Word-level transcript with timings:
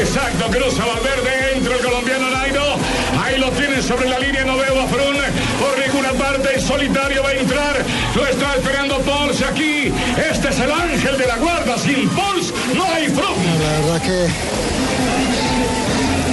Exacto, 0.00 0.46
cruza 0.50 0.84
Valverde, 0.86 1.56
entra 1.56 1.74
el 1.74 1.82
colombiano 1.82 2.30
Nairo. 2.30 2.76
Ahí 3.22 3.38
lo 3.38 3.50
tienen 3.50 3.82
sobre 3.82 4.08
la 4.08 4.18
línea, 4.18 4.44
no 4.44 4.56
veo 4.56 4.80
a 4.80 4.86
Frun 4.86 5.16
por 5.58 5.78
ninguna 5.78 6.12
parte. 6.12 6.54
En 6.54 6.60
solitario 6.60 7.22
va 7.22 7.30
a 7.30 7.34
entrar. 7.34 7.84
Lo 8.14 8.26
está 8.26 8.54
esperando 8.56 8.98
Pols 9.00 9.42
aquí. 9.42 9.92
Este 10.30 10.48
es 10.48 10.58
el 10.60 10.70
ángel 10.70 11.18
de 11.18 11.26
la 11.26 11.36
guarda. 11.36 11.78
Sin 11.78 12.08
Pols 12.10 12.52
no 12.74 12.84
hay 12.84 13.08
Frun. 13.08 13.36
La 13.62 13.70
verdad 13.80 14.02
que 14.02 14.24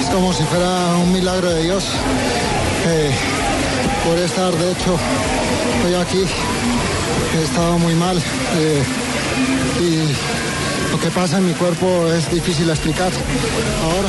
es 0.00 0.06
como 0.06 0.32
si 0.32 0.44
fuera 0.44 0.96
un 1.02 1.12
milagro 1.12 1.50
de 1.50 1.62
Dios. 1.64 1.84
Eh, 2.86 3.10
por 4.06 4.18
estar, 4.18 4.52
de 4.54 4.72
hecho, 4.72 4.98
estoy 5.76 5.94
aquí. 5.94 6.24
He 7.38 7.42
estado 7.44 7.78
muy 7.78 7.94
mal. 7.94 8.16
eh, 8.18 8.82
y 9.80 10.14
lo 10.96 11.02
que 11.02 11.10
pasa 11.10 11.38
en 11.38 11.46
mi 11.46 11.52
cuerpo 11.52 12.06
es 12.12 12.30
difícil 12.30 12.66
de 12.66 12.72
explicar. 12.72 13.12
Ahora. 13.84 14.08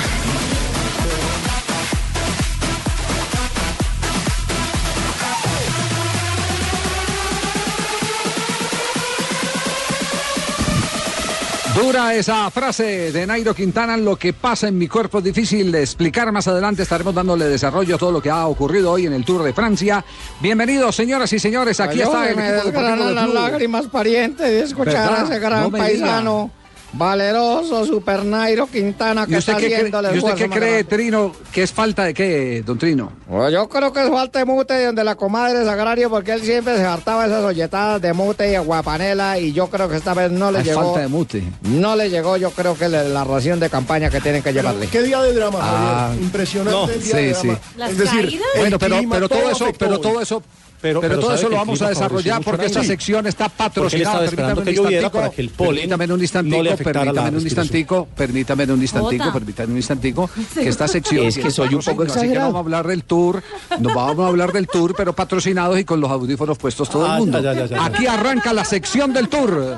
Dura 11.76 12.16
esa 12.16 12.50
frase 12.50 13.12
de 13.12 13.28
Nairo 13.28 13.54
Quintana, 13.54 13.98
lo 13.98 14.16
que 14.16 14.34
pasa 14.34 14.68
en 14.68 14.78
mi 14.78 14.88
cuerpo 14.88 15.20
es 15.20 15.26
difícil 15.26 15.72
de 15.72 15.82
explicar. 15.82 16.32
Más 16.32 16.48
adelante 16.48 16.84
estaremos 16.84 17.14
dándole 17.14 17.46
desarrollo 17.46 17.96
a 17.96 17.98
todo 17.98 18.12
lo 18.12 18.22
que 18.22 18.30
ha 18.30 18.48
ocurrido 18.48 18.92
hoy 18.92 19.06
en 19.06 19.14
el 19.14 19.24
Tour 19.24 19.44
de 19.44 19.54
Francia. 19.54 20.04
Bienvenidos, 20.40 20.96
señoras 20.96 21.32
y 21.34 21.40
señores, 21.40 21.80
aquí 21.80 22.02
está 22.02 22.30
el 22.30 22.36
me 22.36 22.50
equipo 22.50 22.68
deportivo 22.68 22.82
desgranan 22.82 23.08
de 23.10 23.14
las 23.14 23.30
lágrimas, 23.30 23.88
pariente, 23.88 24.44
de 24.44 24.62
escuchar 24.62 25.10
¿Verdad? 25.10 25.22
a 25.22 25.24
ese 25.26 25.40
gran 25.40 25.64
No 25.64 25.70
me 25.70 25.80
paisano, 25.80 26.52
valeroso, 26.98 27.86
super 27.86 28.26
Nairo 28.26 28.68
Quintana, 28.68 29.24
¿Y 29.28 29.32
que 29.32 29.38
usted 29.38 29.54
está 29.54 29.62
qué, 29.62 29.68
cree, 29.68 29.78
haciendo 29.78 30.00
el 30.10 30.16
y 30.16 30.20
usted 30.20 30.36
qué 30.36 30.50
cree. 30.50 30.84
Trino, 30.84 31.32
que 31.52 31.64
es 31.64 31.72
falta 31.72 32.04
de 32.06 32.14
qué, 32.14 32.64
don 32.66 32.78
Trino? 32.78 33.12
Pues 33.30 33.54
yo 33.54 33.68
creo 33.70 33.94
que 33.94 34.04
es 34.04 34.10
falta 34.10 34.40
de 34.40 34.46
mute 34.46 34.74
de 34.74 34.86
donde 34.88 35.04
la 35.04 35.16
comadre 35.16 35.64
Sagrario, 35.66 36.10
porque 36.10 36.34
él 36.34 36.42
siempre 36.42 36.78
se 36.78 36.84
hartaba 36.84 37.26
esas 37.26 37.44
olletadas 37.44 38.02
de 38.02 38.14
mute 38.14 38.52
y 38.52 38.56
aguapanela, 38.56 39.40
y 39.40 39.54
yo 39.54 39.68
creo 39.70 39.88
que 39.90 39.98
esta 39.98 40.14
vez 40.14 40.32
no 40.32 40.52
le 40.52 40.60
Es 40.60 40.66
llegó. 40.66 40.84
falta 40.84 41.00
de 41.02 41.08
mute. 41.08 41.44
No 41.64 41.96
le 41.96 42.10
llegó, 42.10 42.38
yo 42.38 42.52
creo 42.52 42.78
que 42.78 42.90
le- 42.90 43.10
la 43.10 43.24
ración 43.24 43.60
de 43.60 43.70
campaña 43.70 44.10
que 44.10 44.20
tienen 44.22 44.42
que 44.42 44.54
llevarle. 44.54 44.88
¿Qué 44.88 45.02
día 45.02 45.22
de 45.22 45.34
drama, 45.34 45.60
Ah? 45.62 46.12
Impresionante 46.20 46.72
no, 46.72 46.90
el 46.90 47.04
día 47.04 47.16
de 47.16 47.34
sí, 47.36 47.48
drama. 47.48 47.60
sí. 47.76 47.82
Es 47.92 47.98
decir, 47.98 48.42
Bueno, 48.58 48.80
pero, 48.80 49.28
todo 49.30 49.50
eso, 49.50 49.68
pero 49.78 50.00
todo 50.00 50.22
eso, 50.22 50.42
Pero- 50.82 51.02
pero, 51.02 51.16
pero 51.16 51.20
todo 51.22 51.34
eso 51.36 51.50
lo 51.50 51.56
vamos 51.58 51.82
a 51.82 51.90
desarrollar 51.90 52.42
porque 52.44 52.66
esta 52.68 52.84
sección 52.84 53.26
está 53.28 53.50
patrocinada. 53.50 54.20
Permítame 54.30 54.64
que 54.64 54.70
un 54.70 54.76
lloviera 54.76 55.04
instantico, 55.08 55.12
para 55.18 55.30
que 55.32 55.42
el 55.42 55.50
polen 55.50 55.76
permítame 55.90 56.14
un 56.14 56.22
instantico, 56.22 56.58
no 56.58 56.64
le 56.64 56.78
permítame 56.78 57.30
un 57.38 57.44
instantico, 57.44 58.08
permítame 58.16 58.64
un 58.74 58.82
instantico, 58.82 59.24
Jota. 59.24 59.34
permítame 59.34 59.72
un 59.72 59.78
instantico, 59.78 60.30
que 60.54 60.68
esta 60.70 60.88
sección 60.88 61.26
Es 61.26 61.38
que 61.38 61.50
soy 61.52 61.74
un 61.74 61.82
poco 61.82 62.04
Así 62.04 62.12
que 62.14 62.20
exagerado. 62.20 62.46
vamos 62.48 62.56
a 62.56 62.60
hablar 62.60 62.88
del 62.88 63.04
tour, 63.04 63.42
nos 63.80 63.94
vamos 63.94 64.26
a 64.26 64.28
hablar 64.28 64.52
del 64.54 64.68
tour, 64.68 64.94
pero 64.96 65.14
patrocinados 65.14 65.80
y 65.80 65.84
con 65.84 66.00
los 66.00 66.12
audífonos 66.12 66.58
puestos 66.58 66.90
todo 66.90 67.06
Ah, 67.08 67.16
el 67.16 67.20
mundo. 67.22 67.40
ya, 67.42 67.54
ya, 67.54 67.66
ya, 67.66 67.76
ya. 67.78 67.86
Aquí 67.86 68.06
arranca 68.08 68.54
la 68.54 68.64
sección 68.66 69.14
del 69.14 69.30
tour. 69.30 69.78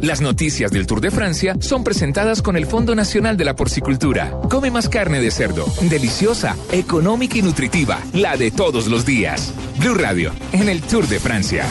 Las 0.00 0.20
noticias 0.20 0.70
del 0.70 0.86
Tour 0.86 1.00
de 1.00 1.10
Francia 1.10 1.56
son 1.60 1.84
presentadas 1.84 2.42
con 2.42 2.56
el 2.56 2.66
Fondo 2.66 2.94
Nacional 2.94 3.36
de 3.36 3.44
la 3.44 3.56
Porcicultura. 3.56 4.32
Come 4.48 4.70
más 4.70 4.88
carne 4.88 5.20
de 5.20 5.30
cerdo, 5.30 5.66
deliciosa, 5.82 6.56
económica 6.70 7.38
y 7.38 7.42
nutritiva, 7.42 7.98
la 8.12 8.36
de 8.36 8.50
todos 8.50 8.86
los 8.86 9.04
días. 9.04 9.52
Blue 9.78 9.89
Radio, 9.94 10.32
en 10.52 10.68
el 10.68 10.80
Tour 10.82 11.06
de 11.06 11.18
Francia. 11.18 11.64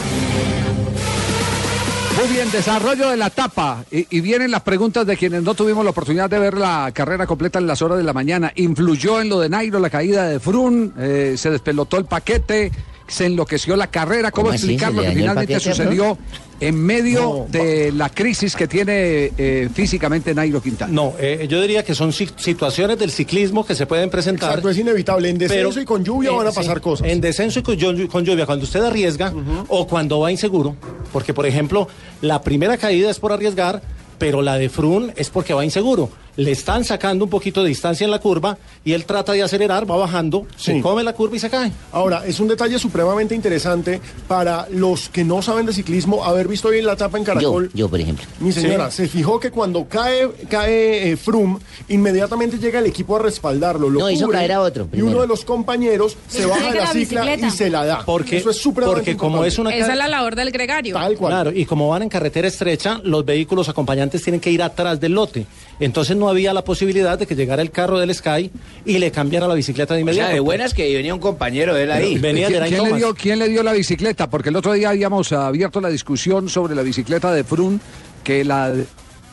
Muy 2.18 2.28
bien, 2.28 2.50
desarrollo 2.50 3.08
de 3.08 3.16
la 3.16 3.30
tapa. 3.30 3.84
Y, 3.90 4.06
y 4.10 4.20
vienen 4.20 4.50
las 4.50 4.62
preguntas 4.62 5.06
de 5.06 5.16
quienes 5.16 5.42
no 5.42 5.54
tuvimos 5.54 5.84
la 5.84 5.90
oportunidad 5.90 6.28
de 6.28 6.38
ver 6.38 6.58
la 6.58 6.90
carrera 6.92 7.26
completa 7.26 7.58
en 7.58 7.66
las 7.66 7.80
horas 7.82 7.98
de 7.98 8.04
la 8.04 8.12
mañana. 8.12 8.52
¿Influyó 8.56 9.20
en 9.20 9.28
lo 9.28 9.40
de 9.40 9.48
Nairo 9.48 9.78
la 9.78 9.90
caída 9.90 10.28
de 10.28 10.38
Frun? 10.38 10.92
Eh, 10.98 11.34
¿Se 11.38 11.50
despelotó 11.50 11.96
el 11.96 12.04
paquete? 12.04 12.72
¿Se 13.06 13.26
enloqueció 13.26 13.74
la 13.76 13.86
carrera? 13.86 14.30
¿Cómo, 14.30 14.46
¿Cómo 14.48 14.54
explicar 14.54 14.90
¿Se 14.90 14.96
lo 14.96 15.02
que 15.02 15.12
finalmente 15.12 15.54
paquete 15.54 15.70
sucedió 15.70 16.18
en 16.60 16.76
medio 16.76 17.46
de 17.48 17.90
la 17.92 18.10
crisis 18.10 18.54
que 18.54 18.68
tiene 18.68 19.32
eh, 19.38 19.68
físicamente 19.72 20.34
Nairo 20.34 20.60
Quintana? 20.62 20.92
No, 20.92 21.14
eh, 21.18 21.46
yo 21.48 21.60
diría 21.60 21.82
que 21.84 21.94
son 21.94 22.12
si- 22.12 22.28
situaciones 22.36 22.98
del 22.98 23.10
ciclismo 23.10 23.64
que 23.64 23.74
se 23.74 23.86
pueden 23.86 24.10
presentar. 24.10 24.50
Exacto, 24.50 24.68
es 24.70 24.78
inevitable. 24.78 25.28
En 25.30 25.38
descenso 25.38 25.70
pero- 25.70 25.82
y 25.82 25.84
con 25.86 26.04
lluvia 26.04 26.30
eh, 26.30 26.34
van 26.36 26.46
a 26.46 26.50
sí, 26.50 26.56
pasar 26.56 26.80
cosas. 26.80 27.06
En 27.08 27.20
descenso 27.20 27.60
y 27.60 27.62
con 28.08 28.24
lluvia, 28.24 28.46
cuando 28.46 28.64
usted 28.64 28.82
arriesga 28.84 29.32
o 29.68 29.86
cuando 29.86 30.20
va 30.20 30.30
inseguro, 30.30 30.76
porque 31.12 31.32
por 31.34 31.46
ejemplo, 31.46 31.88
la 32.20 32.42
primera 32.42 32.76
caída 32.76 33.10
es 33.10 33.18
por 33.18 33.32
arriesgar, 33.32 33.80
pero 34.18 34.42
la 34.42 34.56
de 34.58 34.68
Frun 34.68 35.12
es 35.16 35.30
porque 35.30 35.54
va 35.54 35.64
inseguro. 35.64 36.10
Le 36.36 36.50
están 36.52 36.84
sacando 36.84 37.24
un 37.24 37.30
poquito 37.30 37.62
de 37.62 37.68
distancia 37.68 38.04
en 38.04 38.10
la 38.10 38.18
curva 38.18 38.56
y 38.84 38.92
él 38.92 39.04
trata 39.04 39.32
de 39.32 39.42
acelerar, 39.42 39.90
va 39.90 39.96
bajando, 39.96 40.46
se 40.56 40.80
come 40.80 41.02
la 41.02 41.12
curva 41.12 41.36
y 41.36 41.38
se 41.38 41.50
cae. 41.50 41.72
Ahora, 41.92 42.24
es 42.26 42.40
un 42.40 42.48
detalle 42.48 42.78
supremamente 42.78 43.34
interesante 43.34 44.00
para 44.28 44.66
los 44.70 45.08
que 45.08 45.24
no 45.24 45.42
saben 45.42 45.66
de 45.66 45.72
ciclismo 45.72 46.24
haber 46.24 46.48
visto 46.48 46.68
hoy 46.68 46.78
en 46.78 46.86
la 46.86 46.92
etapa 46.94 47.18
en 47.18 47.24
Caracol. 47.24 47.70
yo, 47.74 47.88
por 47.88 48.00
ejemplo. 48.00 48.24
Mi 48.40 48.52
señora, 48.52 48.90
se 48.90 49.08
fijó 49.08 49.38
que 49.40 49.50
cuando 49.50 49.86
cae, 49.88 50.30
cae 50.48 51.12
eh, 51.12 51.16
Froome, 51.16 51.58
inmediatamente 51.88 52.58
llega 52.58 52.78
el 52.78 52.86
equipo 52.86 53.16
a 53.16 53.18
respaldarlo. 53.20 53.90
Lo 53.90 54.00
No, 54.00 54.10
hizo 54.10 54.28
caer 54.28 54.52
a 54.52 54.60
otro 54.60 54.88
Y 54.92 55.02
uno 55.02 55.20
de 55.20 55.26
los 55.26 55.44
compañeros 55.44 56.16
se 56.28 56.46
baja 56.46 56.70
de 56.70 56.78
la 56.78 56.84
la 56.84 56.92
cicla 56.92 57.22
bicicleta. 57.22 57.46
y 57.46 57.50
se 57.50 57.70
la 57.70 57.84
da. 57.84 58.04
Porque, 58.04 58.36
Eso 58.38 58.50
es 58.50 58.56
supremamente 58.56 59.00
porque 59.12 59.16
como 59.16 59.44
importante. 59.44 59.48
es 59.48 59.58
una 59.58 59.74
Esa 59.74 59.92
es 59.92 59.98
la 59.98 60.08
labor 60.08 60.36
del 60.36 60.50
gregario. 60.50 60.94
Tal 60.94 61.16
cual. 61.16 61.32
Claro, 61.32 61.52
y 61.52 61.64
como 61.66 61.88
van 61.88 62.02
en 62.02 62.08
carretera 62.08 62.48
estrecha, 62.48 63.00
los 63.04 63.24
vehículos 63.24 63.68
acompañantes 63.68 64.22
tienen 64.22 64.40
que 64.40 64.50
ir 64.50 64.62
atrás 64.62 65.00
del 65.00 65.12
lote. 65.12 65.46
Entonces 65.80 66.16
no 66.16 66.28
había 66.28 66.52
la 66.52 66.62
posibilidad 66.62 67.18
de 67.18 67.26
que 67.26 67.34
llegara 67.34 67.62
el 67.62 67.70
carro 67.70 67.98
del 67.98 68.14
Sky 68.14 68.50
y 68.84 68.98
le 68.98 69.10
cambiara 69.10 69.48
la 69.48 69.54
bicicleta 69.54 69.94
de 69.94 70.02
O 70.02 70.04
sea, 70.04 70.12
inmediato. 70.12 70.34
de 70.34 70.40
buenas 70.40 70.74
que 70.74 70.94
venía 70.94 71.14
un 71.14 71.20
compañero 71.20 71.74
de 71.74 71.84
él 71.84 71.90
ahí. 71.90 72.18
Venía 72.18 72.48
¿Quién, 72.48 72.62
Geraint 72.62 72.74
quién 72.74 72.82
le 72.84 72.88
Thomas. 72.90 73.00
dio, 73.00 73.14
quién 73.14 73.38
le 73.38 73.48
dio 73.48 73.62
la 73.62 73.72
bicicleta? 73.72 74.28
Porque 74.30 74.50
el 74.50 74.56
otro 74.56 74.72
día 74.74 74.90
habíamos 74.90 75.32
abierto 75.32 75.80
la 75.80 75.88
discusión 75.88 76.48
sobre 76.48 76.74
la 76.74 76.82
bicicleta 76.82 77.32
de 77.32 77.42
Frun, 77.44 77.80
que 78.22 78.44
la 78.44 78.72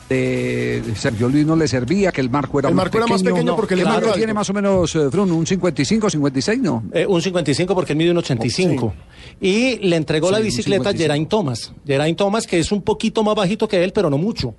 de 0.08 0.82
Sergio 0.96 1.28
Luis 1.28 1.44
no 1.44 1.54
le 1.54 1.68
servía, 1.68 2.10
que 2.12 2.22
el 2.22 2.30
marco 2.30 2.58
era 2.58 2.70
El 2.70 2.74
marco 2.74 2.96
era 2.96 3.06
más 3.06 3.22
pequeño 3.22 3.42
no. 3.44 3.56
porque 3.56 3.74
el 3.74 3.80
¿Qué 3.80 3.86
marco 3.86 4.12
tiene 4.12 4.32
más 4.32 4.48
o 4.48 4.54
menos 4.54 4.94
eh, 4.96 5.10
Frun? 5.10 5.30
¿Un 5.30 5.46
55, 5.46 6.08
56, 6.08 6.60
no? 6.60 6.82
Eh, 6.94 7.04
un 7.06 7.20
55 7.20 7.74
porque 7.74 7.92
él 7.92 7.98
mide 7.98 8.10
un 8.12 8.16
85. 8.16 8.94
Y 9.40 9.76
le 9.86 9.96
entregó 9.96 10.28
Sí, 10.28 10.32
la 10.32 10.40
bicicleta 10.40 10.88
a 10.88 10.92
55. 10.92 11.02
Geraint 11.02 11.28
Thomas. 11.28 11.72
Geraint 11.86 12.16
Thomas, 12.16 12.46
que 12.46 12.58
es 12.58 12.72
un 12.72 12.80
poquito 12.80 13.22
más 13.22 13.34
bajito 13.34 13.68
que 13.68 13.84
él, 13.84 13.92
pero 13.92 14.08
no 14.08 14.16
mucho. 14.16 14.54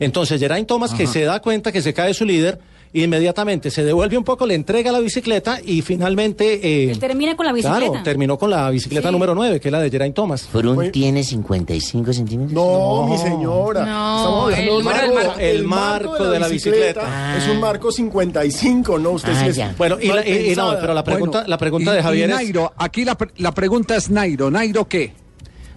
Entonces 0.00 0.40
Geraint 0.40 0.66
Thomas, 0.66 0.92
que 0.94 1.06
se 1.06 1.22
da 1.22 1.40
cuenta 1.40 1.70
que 1.70 1.80
se 1.82 1.94
cae 1.94 2.12
su 2.14 2.24
líder, 2.24 2.58
inmediatamente 2.92 3.70
se 3.70 3.84
devuelve 3.84 4.18
un 4.18 4.24
poco, 4.24 4.46
le 4.46 4.54
entrega 4.54 4.90
la 4.90 4.98
bicicleta 4.98 5.60
y 5.64 5.80
finalmente... 5.82 6.54
eh, 6.86 6.90
Él 6.90 6.98
termina 6.98 7.36
con 7.36 7.46
la 7.46 7.52
bicicleta. 7.52 7.78
Claro, 7.86 8.02
terminó 8.02 8.36
con 8.36 8.50
la 8.50 8.68
bicicleta 8.70 9.08
Sí. 9.08 9.12
número 9.12 9.34
9, 9.34 9.60
que 9.60 9.68
es 9.68 9.72
la 9.72 9.78
de 9.80 9.90
Geraint 9.90 10.14
Thomas. 10.16 10.42
Frun 10.48 10.74
Muy- 10.74 10.90
tiene 10.90 11.22
55 11.22 12.12
centímetros. 12.12 12.52
No, 12.52 13.06
mi 13.06 13.16
señora. 13.18 13.84
No, 13.86 14.50
Estamos 14.50 14.58
el 14.58 14.84
marco. 14.84 15.38
El 15.38 15.64
marco 15.64 16.28
de 16.30 16.40
la 16.40 16.48
bicicleta. 16.48 17.36
Es 17.38 17.46
un 17.46 17.60
marco 17.60 17.92
55, 17.92 18.98
¿no? 18.98 19.10
Usted 19.12 19.32
Ah, 19.36 19.48
sí 19.52 19.60
es. 19.60 19.76
Bueno, 19.78 19.96
y, 20.00 20.08
la, 20.08 20.26
y- 20.26 20.52
y 20.52 20.56
no, 20.56 20.74
pero 20.80 20.92
la 20.94 21.04
pregunta, 21.04 21.38
Bueno, 21.38 21.48
la 21.48 21.58
pregunta 21.58 21.92
y- 21.92 21.96
de 21.96 22.02
Javier 22.02 22.28
y 22.28 22.32
es... 22.32 22.38
Nairo, 22.38 22.72
aquí 22.76 23.04
la, 23.04 23.14
pre- 23.16 23.30
la 23.36 23.52
pregunta 23.52 23.94
es 23.96 24.10
Nairo. 24.10 24.50
¿Nairo 24.50 24.88
qué? 24.88 25.12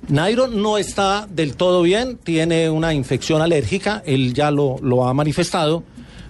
Nairo 0.10 0.48
no 0.48 0.78
está 0.78 1.28
del 1.30 1.56
todo 1.56 1.82
bien, 1.82 2.18
tiene 2.18 2.70
una 2.70 2.94
infección 2.94 3.42
alérgica, 3.42 4.04
él 4.06 4.34
ya 4.34 4.52
lo, 4.52 4.78
lo 4.82 5.08
ha 5.08 5.14
manifestado, 5.14 5.84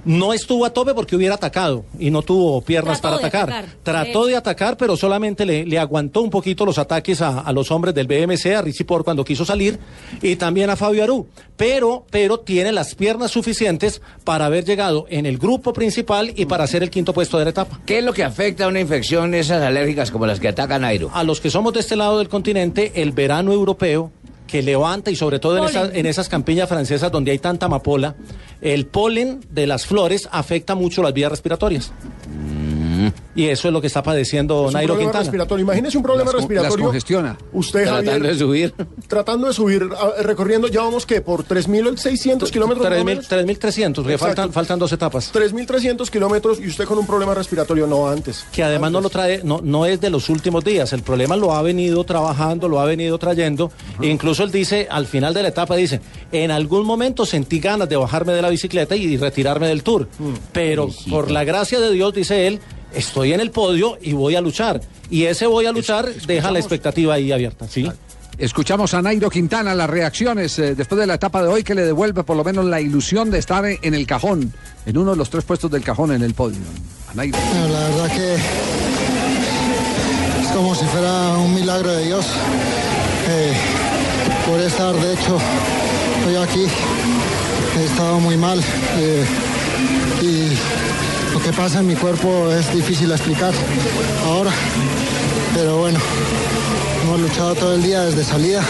No 0.05 0.33
estuvo 0.33 0.65
a 0.65 0.71
tope 0.71 0.94
porque 0.94 1.15
hubiera 1.15 1.35
atacado 1.35 1.85
y 1.97 2.11
no 2.11 2.21
tuvo 2.21 2.61
piernas 2.61 3.00
Trató 3.00 3.17
para 3.17 3.21
de 3.21 3.27
atacar. 3.27 3.50
atacar. 3.50 3.77
Trató 3.83 4.25
de 4.25 4.35
atacar, 4.35 4.77
pero 4.77 4.97
solamente 4.97 5.45
le, 5.45 5.65
le 5.65 5.79
aguantó 5.79 6.21
un 6.21 6.29
poquito 6.29 6.65
los 6.65 6.77
ataques 6.77 7.21
a, 7.21 7.39
a 7.39 7.51
los 7.53 7.71
hombres 7.71 7.95
del 7.95 8.07
BMC, 8.07 8.47
a 8.55 8.61
Richie 8.61 8.85
Por 8.85 9.03
cuando 9.03 9.23
quiso 9.23 9.45
salir, 9.45 9.79
y 10.21 10.35
también 10.35 10.69
a 10.69 10.75
Fabio 10.75 11.03
Aru. 11.03 11.27
Pero, 11.55 12.05
pero 12.09 12.39
tiene 12.39 12.71
las 12.71 12.95
piernas 12.95 13.31
suficientes 13.31 14.01
para 14.23 14.45
haber 14.45 14.65
llegado 14.65 15.05
en 15.09 15.25
el 15.25 15.38
grupo 15.38 15.71
principal 15.73 16.33
y 16.35 16.45
para 16.45 16.63
hacer 16.63 16.83
el 16.83 16.89
quinto 16.89 17.13
puesto 17.13 17.38
de 17.38 17.45
la 17.45 17.51
etapa. 17.51 17.79
¿Qué 17.85 18.00
es 18.00 18.03
lo 18.03 18.13
que 18.13 18.23
afecta 18.23 18.65
a 18.65 18.67
una 18.67 18.79
infección 18.79 19.33
esas 19.33 19.61
alérgicas 19.61 20.11
como 20.11 20.25
las 20.25 20.39
que 20.39 20.47
atacan 20.50 20.83
a 20.83 20.88
Nairo? 20.88 21.11
A 21.13 21.23
los 21.23 21.39
que 21.39 21.50
somos 21.50 21.73
de 21.73 21.79
este 21.79 21.95
lado 21.95 22.17
del 22.17 22.29
continente, 22.29 22.91
el 22.95 23.11
verano 23.11 23.51
europeo 23.53 24.11
que 24.53 24.61
levanta 24.61 25.09
y 25.09 25.15
sobre 25.15 25.39
todo 25.39 25.57
en, 25.57 25.63
esas- 25.63 25.89
en 25.95 26.05
esas 26.05 26.29
campiñas 26.29 26.69
francesas 26.69 27.11
donde 27.11 27.31
hay 27.31 27.39
tanta 27.39 27.65
amapola, 27.65 28.13
el 28.61 28.85
polen 28.85 29.41
de 29.50 29.65
las 29.65 29.88
flores 29.88 30.29
afecta 30.31 30.75
mucho 30.75 31.01
las 31.01 31.11
vías 31.11 31.31
respiratorias. 31.31 31.91
Y 33.35 33.47
eso 33.47 33.68
es 33.68 33.74
lo 33.74 33.81
que 33.81 33.88
está 33.88 34.03
padeciendo 34.03 34.62
Es 34.62 34.68
un 34.68 34.74
Nairo 34.74 34.94
problema 34.94 35.09
Quintana. 35.12 35.24
respiratorio. 35.24 35.63
Imagínese 35.63 35.97
un 35.97 36.03
problema 36.03 36.25
Las 36.31 36.41
respiratorio. 36.41 36.77
las 36.77 36.85
congestiona. 36.85 37.38
Usted, 37.51 37.83
Tratando 37.83 38.12
Javier, 38.12 38.31
de 38.33 38.39
subir. 38.39 38.74
tratando 39.07 39.47
de 39.47 39.53
subir, 39.53 39.89
a- 39.97 40.21
recorriendo, 40.21 40.68
ya 40.68 40.81
vamos 40.81 41.06
que 41.07 41.21
por 41.21 41.44
3.600 41.44 42.51
kilómetros. 42.51 42.83
más 42.89 42.91
o 43.00 43.03
3.000 43.03 43.06
menos. 43.06 43.27
3.300, 43.27 43.95
porque 44.03 44.13
Exacto. 44.13 44.35
faltan, 44.35 44.53
faltan 44.53 44.80
dos 44.80 44.91
etapas. 44.91 45.31
3.300 45.33 46.09
kilómetros 46.12 46.59
y 46.59 46.68
usted 46.68 46.85
con 46.85 46.97
un 47.00 47.07
problema 47.07 47.33
respiratorio, 47.33 47.88
no 47.88 48.07
antes. 48.07 48.45
que 48.51 48.63
además 48.63 48.91
no 48.91 49.01
lo 49.01 49.09
trae, 49.09 49.41
no, 49.44 49.62
no 49.63 49.86
es 49.86 50.00
de 50.00 50.09
los 50.12 50.29
últimos 50.29 50.63
días, 50.63 50.94
el 50.94 51.01
problema 51.01 51.36
lo 51.36 51.53
ha 51.53 51.62
venido 51.63 52.03
trabajando, 52.03 52.68
lo 52.69 52.79
ha 52.79 52.86
venido 52.86 53.18
trayendo, 53.18 53.71
e 54.01 54.07
incluso 54.07 54.44
él 54.44 54.51
dice, 54.51 54.88
al 54.91 55.07
final 55.07 55.33
de 55.33 55.41
la 55.41 55.47
etapa 55.47 55.75
dice, 55.75 56.01
en 56.31 56.51
algún 56.51 56.86
momento 56.86 57.25
sentí 57.25 57.59
ganas 57.59 57.89
de 57.89 57.95
bajarme 57.95 58.33
de 58.33 58.41
la 58.41 58.50
bicicleta 58.50 58.95
y 58.95 59.18
retirarme 59.18 59.68
del 59.68 59.81
tour, 59.81 60.07
pero 60.51 60.89
por 61.09 61.31
la 61.31 61.44
gracia 61.44 61.79
de 61.79 61.91
Dios, 61.91 62.13
dice 62.13 62.45
él, 62.47 62.59
estoy 62.94 63.23
en 63.31 63.40
el 63.40 63.52
podio 63.52 63.98
y 64.02 64.14
voy 64.14 64.36
a 64.36 64.42
luchar, 64.42 64.81
y 65.10 65.24
ese 65.24 65.46
voy 65.46 65.66
a 65.66 65.72
luchar 65.72 66.14
deja 66.28 66.52
la 66.52 66.60
expectativa 66.60 67.14
ahí 67.14 67.31
abierta, 67.31 67.68
¿sí? 67.68 67.90
Escuchamos 68.38 68.94
a 68.96 69.02
Nairo 69.02 69.30
Quintana, 69.30 69.75
las 69.75 69.90
reacciones 69.90 70.58
eh, 70.58 70.74
después 70.74 71.00
de 71.00 71.06
la 71.06 71.14
etapa 71.14 71.44
de 71.44 71.50
hoy 71.50 71.64
que 71.64 71.75
le 71.75 71.86
devuelve 71.86 72.24
por 72.24 72.36
lo 72.36 72.44
menos 72.44 72.66
la 72.66 72.81
ilusión 72.81 73.30
de 73.30 73.38
estar 73.38 73.64
en, 73.66 73.94
el 73.94 74.08
cajón, 74.08 74.52
en 74.88 74.98
uno 74.98 75.12
de 75.12 75.18
los 75.18 75.30
tres 75.30 75.44
puestos 75.44 75.70
del 75.70 75.84
cajón 75.84 76.12
en 76.14 76.24
el 76.24 76.34
podio. 76.34 76.58
A 77.12 77.14
Nairo. 77.14 77.38
Bueno, 77.38 77.68
la 77.68 77.80
verdad 77.90 78.12
que 78.16 78.34
es 80.42 80.48
como 80.56 80.74
si 80.74 80.86
fuera 80.86 81.38
un 81.38 81.54
milagro 81.54 81.92
de 81.92 82.06
Dios 82.06 82.25
eh, 83.30 83.54
por 84.48 84.60
estar, 84.60 84.96
de 84.96 85.14
hecho, 85.14 85.38
hoy 86.28 86.36
aquí 86.36 86.66
he 87.80 87.86
estado 87.86 88.20
muy 88.20 88.36
mal 88.36 88.60
eh, 88.98 89.25
y 90.22 90.93
que 91.44 91.51
pasa 91.51 91.80
en 91.80 91.88
mi 91.88 91.95
cuerpo 91.95 92.50
es 92.51 92.74
difícil 92.74 93.12
explicar 93.12 93.54
ahora, 94.25 94.51
pero 95.54 95.78
bueno, 95.78 96.00
hemos 97.04 97.19
luchado 97.19 97.56
todo 97.56 97.75
el 97.75 97.84
día 97.84 98.01
desde 98.04 98.24
salida, 98.24 98.63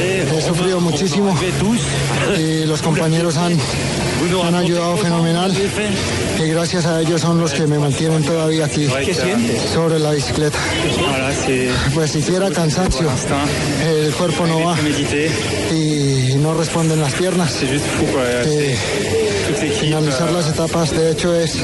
he 0.00 0.40
sufrido 0.40 0.80
muchísimo 0.80 1.36
y 2.38 2.64
los 2.64 2.80
compañeros 2.80 3.36
han, 3.36 3.58
han 4.44 4.54
ayudado 4.54 4.96
fenomenal 4.98 5.52
y 6.38 6.48
gracias 6.48 6.86
a 6.86 7.00
ellos 7.00 7.20
son 7.20 7.40
los 7.40 7.52
que 7.52 7.66
me 7.66 7.78
mantienen 7.78 8.22
todavía 8.22 8.66
aquí 8.66 8.86
sobre 9.72 9.98
la 9.98 10.12
bicicleta. 10.12 10.58
Pues 11.94 12.12
si 12.12 12.18
hiciera 12.20 12.50
cansancio, 12.50 13.10
el 13.84 14.12
cuerpo 14.14 14.46
no 14.46 14.60
va 14.60 14.76
y 15.72 16.34
no 16.38 16.54
responden 16.54 17.00
las 17.00 17.14
piernas. 17.14 17.52
Finalizar 19.70 20.30
las 20.32 20.48
etapas 20.48 20.90
de 20.90 21.12
hecho 21.12 21.34
es 21.34 21.58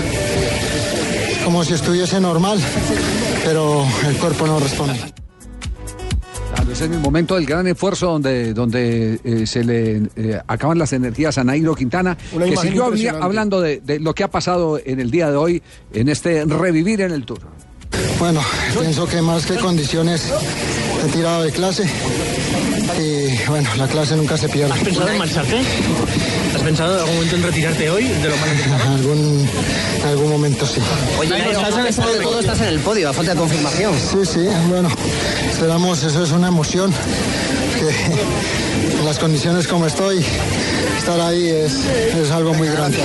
como 1.45 1.65
si 1.65 1.75
estuviese 1.75 2.21
normal, 2.21 2.59
pero 3.45 3.85
el 4.09 4.17
cuerpo 4.17 4.47
no 4.47 4.61
responde. 4.61 4.99
Claro, 6.55 6.73
ese 6.73 6.85
es 6.85 6.91
el 6.91 6.99
momento 6.99 7.35
del 7.35 7.47
gran 7.47 7.67
esfuerzo 7.67 8.07
donde, 8.07 8.55
donde 8.55 9.19
eh, 9.25 9.47
se 9.47 9.65
le 9.65 10.03
eh, 10.17 10.41
acaban 10.47 10.79
las 10.79 10.93
energías 10.93 11.39
a 11.39 11.45
Nairo 11.45 11.75
Quintana, 11.75 12.17
Una 12.33 12.47
que 12.47 12.57
siguió 12.57 12.93
hablando 13.21 13.61
de, 13.61 13.81
de 13.81 13.99
lo 13.99 14.15
que 14.15 14.25
ha 14.25 14.31
pasado 14.31 14.81
en 14.85 15.01
el 15.01 15.11
día 15.11 15.31
de 15.31 15.37
hoy, 15.37 15.63
en 15.93 16.09
este 16.09 16.45
revivir 16.45 17.01
en 17.01 17.13
el 17.13 17.25
Tour. 17.25 17.41
Bueno, 18.19 18.41
pienso 18.79 19.07
que 19.07 19.21
más 19.21 19.47
que 19.47 19.57
condiciones 19.57 20.33
he 21.05 21.09
tirado 21.11 21.43
de 21.43 21.53
clase 21.53 21.85
y 22.99 23.49
bueno, 23.49 23.69
la 23.77 23.89
clase 23.89 24.17
nunca 24.17 24.37
se 24.37 24.49
pierde. 24.49 24.73
¿Has 24.73 24.81
pensado 24.81 25.09
en 25.09 25.19
marcharte? 25.19 25.61
¿Has 26.55 26.63
pensado 26.63 26.95
en 26.95 27.01
algún 27.01 27.15
momento 27.15 27.37
en 27.37 27.43
retirarte 27.43 27.91
hoy 27.91 28.09
de 28.09 28.29
lo 28.29 28.37
malo 28.37 28.53
que 28.53 28.63
En 28.63 28.73
algún, 28.73 29.49
en 30.01 30.09
algún 30.09 30.31
momento 30.31 30.67
sí. 30.67 30.81
Oye, 31.19 31.31
Nairo, 31.31 31.61
después 31.83 32.19
de 32.19 32.21
todo 32.21 32.41
estás 32.41 32.61
en 32.61 32.69
el 32.69 32.81
podio, 32.81 33.09
a 33.09 33.13
falta 33.13 33.33
de 33.33 33.41
confirmación. 33.41 33.95
Sí, 33.99 34.19
sí, 34.25 34.47
bueno, 34.69 34.89
esperamos, 35.51 36.03
eso 36.03 36.23
es 36.23 36.31
una 36.31 36.49
emoción, 36.49 36.93
que 37.79 38.99
en 38.99 39.05
las 39.05 39.19
condiciones 39.19 39.67
como 39.67 39.87
estoy, 39.87 40.25
estar 40.99 41.21
ahí 41.21 41.49
es, 41.49 41.85
es 42.15 42.31
algo 42.31 42.53
muy 42.55 42.69
grande. 42.69 42.99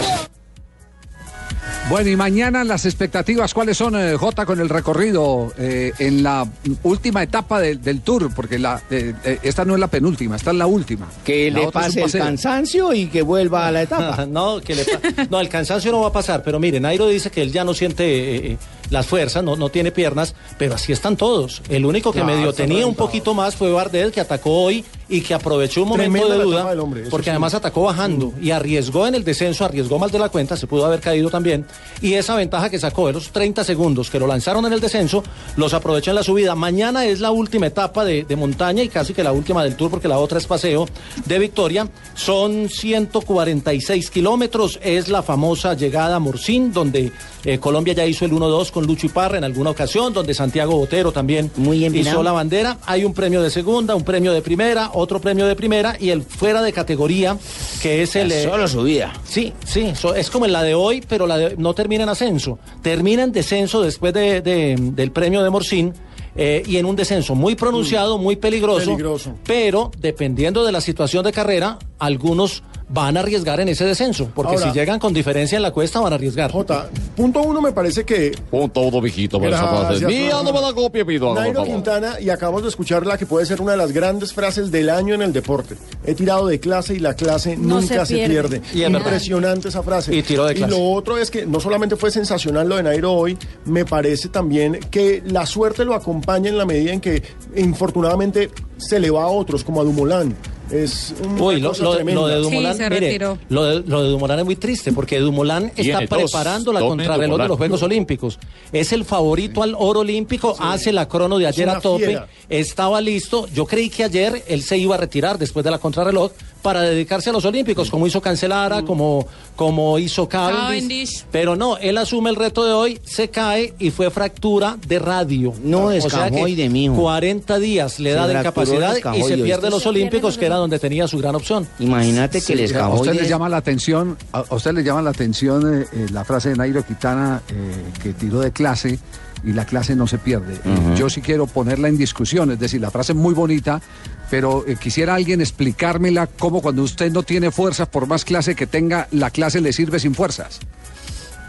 Bueno, 1.89 2.09
y 2.09 2.17
mañana 2.17 2.65
las 2.65 2.85
expectativas, 2.85 3.53
¿cuáles 3.53 3.77
son, 3.77 3.95
eh, 3.95 4.17
Jota, 4.17 4.45
con 4.45 4.59
el 4.59 4.67
recorrido 4.67 5.53
eh, 5.57 5.93
en 5.99 6.21
la 6.21 6.45
última 6.83 7.23
etapa 7.23 7.61
del- 7.61 7.81
del 7.81 8.01
Tour? 8.01 8.29
Porque 8.35 8.59
la, 8.59 8.81
eh, 8.91 9.13
eh, 9.23 9.39
esta 9.41 9.63
no 9.63 9.73
es 9.75 9.79
la 9.79 9.87
penúltima, 9.87 10.35
esta 10.35 10.51
es 10.51 10.57
la 10.57 10.67
última. 10.67 11.07
Que 11.23 11.49
La 11.49 11.59
le 11.61 11.71
pase 11.71 12.01
el 12.01 12.11
cansancio 12.11 12.93
y 12.93 13.07
que 13.07 13.21
vuelva 13.21 13.67
a 13.67 13.71
la 13.71 13.83
etapa. 13.83 14.25
no, 14.29 14.59
que 14.59 14.75
le 14.75 14.85
no, 15.29 15.39
el 15.39 15.47
cansancio 15.47 15.89
no 15.93 16.01
va 16.01 16.09
a 16.09 16.11
pasar, 16.11 16.43
pero 16.43 16.59
mire, 16.59 16.77
Nairo 16.81 17.07
dice 17.07 17.29
que 17.31 17.41
él 17.41 17.53
ya 17.53 17.63
no 17.63 17.73
siente 17.73 18.03
eh, 18.05 18.37
eh, 18.51 18.57
las 18.89 19.05
fuerzas, 19.05 19.43
no, 19.43 19.55
no 19.55 19.69
tiene 19.69 19.91
piernas, 19.91 20.35
pero 20.57 20.75
así 20.75 20.91
están 20.91 21.17
todos. 21.17 21.61
El 21.69 21.85
único 21.85 22.11
que 22.11 22.23
medio 22.23 22.53
tenía 22.53 22.85
un 22.85 22.95
poquito 22.95 23.33
más 23.33 23.55
fue 23.55 23.71
Bardet, 23.71 24.13
que 24.13 24.21
atacó 24.21 24.51
hoy 24.63 24.85
y 25.09 25.21
que 25.21 25.33
aprovechó 25.33 25.83
un 25.83 25.89
momento 25.89 26.19
Tremenda 26.19 26.37
de 26.37 26.43
duda, 26.43 26.83
hombre, 26.83 27.03
porque 27.09 27.25
sí. 27.25 27.29
además 27.29 27.53
atacó 27.53 27.83
bajando 27.83 28.33
y 28.41 28.51
arriesgó 28.51 29.07
en 29.07 29.15
el 29.15 29.23
descenso, 29.23 29.63
arriesgó 29.63 29.97
más 29.99 30.11
de 30.11 30.19
la 30.19 30.29
cuenta, 30.29 30.57
se 30.57 30.67
pudo 30.67 30.85
haber 30.85 30.99
caído 30.99 31.29
también, 31.29 31.65
y 32.01 32.13
esa 32.13 32.35
ventaja 32.35 32.69
que 32.69 32.77
sacó 32.77 33.07
de 33.07 33.13
los 33.13 33.29
30 33.29 33.63
segundos 33.63 34.09
que 34.09 34.19
lo 34.19 34.27
lanzaron 34.27 34.65
en 34.65 34.73
el 34.73 34.81
descenso, 34.81 35.23
los 35.55 35.73
aprovechó 35.73 36.11
en 36.11 36.15
la 36.15 36.23
subida. 36.23 36.55
Mañana 36.55 37.05
es 37.05 37.19
la 37.19 37.31
última 37.31 37.67
etapa 37.67 38.03
de, 38.03 38.23
de 38.23 38.35
montaña 38.35 38.83
y 38.83 38.89
casi 38.89 39.13
que 39.13 39.23
la 39.23 39.31
última 39.31 39.63
del 39.63 39.75
tour, 39.75 39.89
porque 39.89 40.07
la 40.07 40.17
otra 40.17 40.37
es 40.37 40.47
paseo 40.47 40.87
de 41.25 41.39
victoria. 41.39 41.87
Son 42.15 42.69
146 42.69 44.11
kilómetros, 44.11 44.79
es 44.83 45.07
la 45.07 45.23
famosa 45.23 45.73
llegada 45.73 46.17
a 46.17 46.19
Morcín, 46.19 46.73
donde 46.73 47.11
eh, 47.43 47.59
Colombia 47.59 47.93
ya 47.93 48.05
hizo 48.05 48.25
el 48.25 48.31
1-2 48.31 48.71
con 48.77 48.85
Lucho 48.85 49.07
Iparra 49.07 49.39
en 49.39 49.43
alguna 49.43 49.71
ocasión, 49.71 50.13
donde 50.13 50.35
Santiago 50.35 50.77
Botero 50.77 51.11
también 51.11 51.49
hizo 51.95 52.21
la 52.21 52.31
bandera. 52.31 52.77
Hay 52.85 53.05
un 53.05 53.13
premio 53.15 53.41
de 53.41 53.49
segunda, 53.49 53.95
un 53.95 54.03
premio 54.03 54.31
de 54.33 54.43
primera, 54.43 54.91
otro 54.93 55.19
premio 55.19 55.47
de 55.47 55.55
primera 55.55 55.97
y 55.99 56.11
el 56.11 56.21
fuera 56.21 56.61
de 56.61 56.71
categoría, 56.71 57.35
que 57.81 58.03
es 58.03 58.15
el... 58.15 58.31
Eh, 58.31 58.43
solo 58.43 58.67
subida. 58.67 59.13
Sí, 59.27 59.51
sí, 59.65 59.93
so- 59.95 60.13
es 60.13 60.29
como 60.29 60.45
en 60.45 60.51
la 60.53 60.61
de 60.61 60.75
hoy, 60.75 61.03
pero 61.09 61.25
la 61.25 61.37
de- 61.39 61.55
no 61.57 61.73
termina 61.73 62.03
en 62.03 62.09
ascenso. 62.09 62.59
Termina 62.83 63.23
en 63.23 63.31
descenso 63.31 63.81
después 63.81 64.13
de- 64.13 64.41
de- 64.41 64.75
del 64.79 65.11
premio 65.11 65.41
de 65.41 65.49
Morcín. 65.49 65.93
eh, 66.39 66.61
y 66.67 66.77
en 66.77 66.85
un 66.85 66.95
descenso 66.95 67.33
muy 67.33 67.55
pronunciado, 67.55 68.19
muy 68.19 68.35
peligroso, 68.35 68.85
Peligroso. 68.91 69.33
pero 69.43 69.89
dependiendo 69.97 70.63
de 70.63 70.71
la 70.71 70.81
situación 70.81 71.23
de 71.23 71.31
carrera, 71.31 71.79
algunos 71.97 72.61
van 72.89 73.17
a 73.17 73.19
arriesgar 73.19 73.59
en 73.59 73.67
ese 73.67 73.83
descenso, 73.85 74.29
porque 74.33 74.55
Ahora- 74.55 74.71
si 74.71 74.77
llegan 74.79 74.97
con 74.97 75.13
diferencia 75.13 75.57
en 75.57 75.61
la 75.61 75.71
cuesta 75.71 75.99
van 75.99 76.13
a 76.13 76.15
arriesgar. 76.15 76.51
Jota, 76.51 76.89
punto 77.17 77.41
uno 77.41 77.61
me 77.61 77.73
parece 77.73 78.05
que 78.05 78.31
Punto 78.49 78.79
uno, 78.81 79.01
mijito, 79.01 79.39
por 79.39 79.49
esa 79.49 79.61
no 79.61 80.53
me 80.53 80.61
la 80.61 80.73
copie, 80.73 81.03
pido. 81.03 81.27
por 81.27 81.37
Nairo 81.39 81.55
favor. 81.59 81.67
Quintana, 81.67 82.19
y 82.21 82.29
acabamos 82.29 82.63
de 82.63 82.69
escuchar 82.69 83.05
la 83.05 83.17
que 83.17 83.25
puede 83.25 83.45
ser 83.45 83.61
una 83.61 83.71
de 83.73 83.77
las 83.77 83.91
grandes 83.91 84.31
frases 84.31 84.71
del 84.71 84.89
año 84.89 85.13
en 85.15 85.21
el 85.21 85.33
deporte. 85.33 85.75
He 86.05 86.15
tirado 86.15 86.47
de 86.47 86.59
clase 86.61 86.93
y 86.95 86.99
la 86.99 87.13
clase 87.13 87.57
No 87.57 87.81
nunca 87.81 88.05
se 88.05 88.15
se 88.17 88.25
pierde. 88.27 88.59
pierde. 88.59 88.61
Y 88.73 88.83
es 88.83 88.91
verdad. 88.91 88.99
Impresionante 89.07 89.67
esa 89.67 89.83
frase. 89.83 90.15
Y 90.15 90.23
tiró 90.23 90.45
de 90.45 90.55
clase. 90.55 90.71
lo 90.71 90.91
otro 90.91 91.17
es 91.17 91.29
que 91.29 91.45
no 91.45 91.59
solamente 91.59 91.97
fue 91.97 92.09
sensacional 92.11 92.69
lo 92.69 92.77
de 92.77 92.83
Nairo 92.83 93.11
hoy, 93.13 93.37
me 93.65 93.83
parece 93.83 94.29
también 94.29 94.79
que 94.89 95.21
la 95.25 95.45
suerte 95.45 95.83
lo 95.83 95.93
acompaña 95.93 96.49
en 96.49 96.57
la 96.57 96.65
medida 96.65 96.93
en 96.93 97.01
que 97.01 97.21
infortunadamente 97.55 98.49
se 98.77 98.99
le 98.99 99.09
va 99.11 99.23
a 99.23 99.27
otros, 99.27 99.63
como 99.63 99.81
a 99.81 99.83
Dumoulin. 99.83 100.35
Es 100.71 101.13
una 101.23 101.41
Uy, 101.41 101.59
lo, 101.61 101.71
lo- 101.73 101.99
lo 102.03 102.27
de 102.27 102.35
Sí, 102.37 102.41
Dumoulin, 102.41 102.73
se 102.75 102.89
mire, 102.89 103.19
lo 103.49 103.63
de, 103.63 103.83
lo 103.87 104.03
de 104.03 104.09
Dumoulin 104.09 104.39
es 104.39 104.45
muy 104.45 104.55
triste 104.57 104.91
porque 104.91 105.19
Dumoulin 105.19 105.71
está 105.77 105.99
dos, 106.01 106.09
preparando 106.09 106.73
la 106.73 106.81
contrarreloj 106.81 107.39
de 107.41 107.47
los 107.47 107.57
Juegos 107.57 107.81
Olímpicos. 107.83 108.37
Es 108.73 108.91
el 108.91 109.05
favorito 109.05 109.63
al 109.63 109.75
oro 109.77 110.01
olímpico, 110.01 110.55
hace 110.59 110.91
la 110.91 111.07
crono 111.07 111.37
de 111.37 111.47
ayer 111.47 111.69
a 111.69 111.79
tope, 111.79 112.05
fiera. 112.05 112.27
estaba 112.49 112.99
listo. 112.99 113.47
Yo 113.53 113.65
creí 113.65 113.89
que 113.89 114.03
ayer 114.03 114.43
él 114.47 114.61
se 114.61 114.77
iba 114.77 114.95
a 114.95 114.97
retirar 114.97 115.37
después 115.37 115.63
de 115.63 115.71
la 115.71 115.77
contrarreloj 115.79 116.31
para 116.61 116.81
dedicarse 116.81 117.29
a 117.29 117.33
los 117.33 117.45
Olímpicos, 117.45 117.89
como 117.89 118.07
hizo 118.07 118.21
Cancelara, 118.21 118.83
como, 118.83 119.25
como 119.55 119.99
hizo 119.99 120.27
Cavendish. 120.27 120.61
Cavendish. 120.61 121.25
Pero 121.31 121.55
no, 121.55 121.77
él 121.77 121.97
asume 121.97 122.29
el 122.29 122.35
reto 122.35 122.65
de 122.65 122.73
hoy, 122.73 122.99
se 123.03 123.29
cae 123.29 123.73
y 123.79 123.91
fue 123.91 124.09
fractura 124.09 124.77
de 124.87 124.99
radio. 124.99 125.53
No, 125.63 125.85
O 125.85 125.91
sea 125.91 125.99
que 125.99 126.07
escamoide, 126.07 126.69
mijo. 126.69 126.95
40 126.95 127.59
días 127.59 127.99
le 127.99 128.11
Se 128.11 128.15
da 128.15 128.27
de 128.27 128.39
incapacidad 128.39 128.95
y 129.15 129.23
se 129.23 129.37
pierde 129.37 129.69
los 129.69 129.85
Olímpicos, 129.85 130.37
que 130.37 130.45
era 130.45 130.55
donde 130.57 130.79
tenía 130.79 131.07
su 131.07 131.17
gran 131.17 131.35
opción. 131.35 131.67
Imagínate 131.79 132.39
que 132.39 132.47
Sí, 132.47 132.55
les 132.55 132.75
a 132.75 132.89
usted 132.89 133.13
le 133.13 133.27
llama 133.27 133.49
la 133.49 133.57
atención, 133.57 134.17
a 134.31 134.43
usted 134.55 134.73
le 134.73 134.83
llama 134.83 135.01
la 135.01 135.09
atención 135.11 135.81
eh, 135.81 135.85
eh, 135.91 136.05
la 136.11 136.23
frase 136.23 136.49
de 136.49 136.55
Nairo 136.55 136.85
Quintana 136.85 137.41
eh, 137.49 137.53
que 138.01 138.13
tiró 138.13 138.39
de 138.39 138.51
clase 138.51 138.99
y 139.43 139.53
la 139.53 139.65
clase 139.65 139.95
no 139.95 140.07
se 140.07 140.17
pierde. 140.17 140.55
Eh. 140.55 140.95
Yo 140.97 141.09
sí 141.09 141.21
quiero 141.21 141.47
ponerla 141.47 141.87
en 141.87 141.97
discusión, 141.97 142.51
es 142.51 142.59
decir, 142.59 142.81
la 142.81 142.91
frase 142.91 143.11
es 143.13 143.17
muy 143.17 143.33
bonita, 143.33 143.81
pero 144.29 144.65
eh, 144.67 144.75
quisiera 144.79 145.15
alguien 145.15 145.41
explicármela 145.41 146.27
cómo 146.27 146.61
cuando 146.61 146.83
usted 146.83 147.11
no 147.11 147.23
tiene 147.23 147.51
fuerzas, 147.51 147.87
por 147.87 148.07
más 148.07 148.25
clase 148.25 148.55
que 148.55 148.67
tenga, 148.67 149.07
la 149.11 149.29
clase 149.31 149.61
le 149.61 149.71
sirve 149.73 149.99
sin 149.99 150.15
fuerzas. 150.15 150.59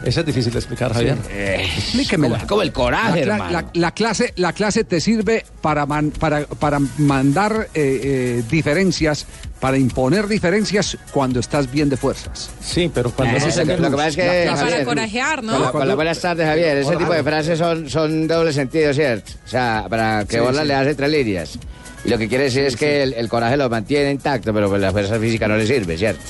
Eso 0.04 0.20
es 0.20 0.26
difícil 0.26 0.52
de 0.52 0.60
explicar, 0.60 0.92
Javier. 0.94 1.18
Explíquemela. 1.28 2.46
como 2.46 2.62
el 2.62 2.70
coraje, 2.72 3.24
la, 3.26 3.34
cla- 3.34 3.34
hermano. 3.34 3.50
la- 3.52 3.70
la 3.74 3.90
clase, 3.92 4.32
la 4.36 4.52
clase 4.52 4.84
te 4.84 5.00
sirve 5.00 5.44
para, 5.60 5.86
man- 5.86 6.12
para, 6.16 6.46
para 6.46 6.78
mandar 6.98 7.68
eh, 7.74 8.00
eh, 8.04 8.42
diferencias, 8.48 9.26
para 9.60 9.76
imponer 9.76 10.26
diferencias 10.28 10.96
cuando 11.10 11.40
estás 11.40 11.70
bien 11.70 11.88
de 11.88 11.96
fuerzas. 11.96 12.50
Sí, 12.60 12.90
pero 12.92 13.10
cuando 13.10 13.38
no- 13.38 13.46
es 13.46 13.56
el 13.56 13.66
lo 13.68 13.76
que 13.90 13.96
pasa 13.96 14.08
es 14.08 14.16
que, 14.16 14.22
La 14.22 14.32
clase- 14.32 14.56
Javier, 14.58 14.72
Para 14.72 14.84
corajear, 14.84 15.42
¿no? 15.44 15.96
Buenas 15.96 16.20
tardes, 16.20 16.46
Javier. 16.46 16.76
Ese 16.78 16.88
Hola. 16.90 16.98
tipo 16.98 17.12
de 17.12 17.22
frases 17.22 17.58
son, 17.58 17.90
son 17.90 18.28
doble 18.28 18.52
sentido, 18.52 18.94
¿cierto? 18.94 19.32
O 19.44 19.48
sea, 19.48 19.86
para 19.88 20.24
que 20.24 20.36
Sí, 20.36 20.40
vos 20.40 20.52
las 20.54 20.62
sí. 20.62 20.68
leas 20.68 20.86
entre 20.86 21.08
líneas. 21.08 21.58
Y 22.04 22.08
lo 22.10 22.18
que 22.18 22.28
quiere 22.28 22.44
decir 22.44 22.62
es 22.64 22.76
que 22.76 23.02
el, 23.02 23.12
el 23.14 23.28
coraje 23.28 23.56
lo 23.56 23.68
mantiene 23.68 24.12
intacto, 24.12 24.54
pero 24.54 24.68
pues 24.68 24.80
la 24.80 24.92
fuerza 24.92 25.18
física 25.18 25.48
no 25.48 25.56
le 25.56 25.66
sirve, 25.66 25.98
¿cierto? 25.98 26.20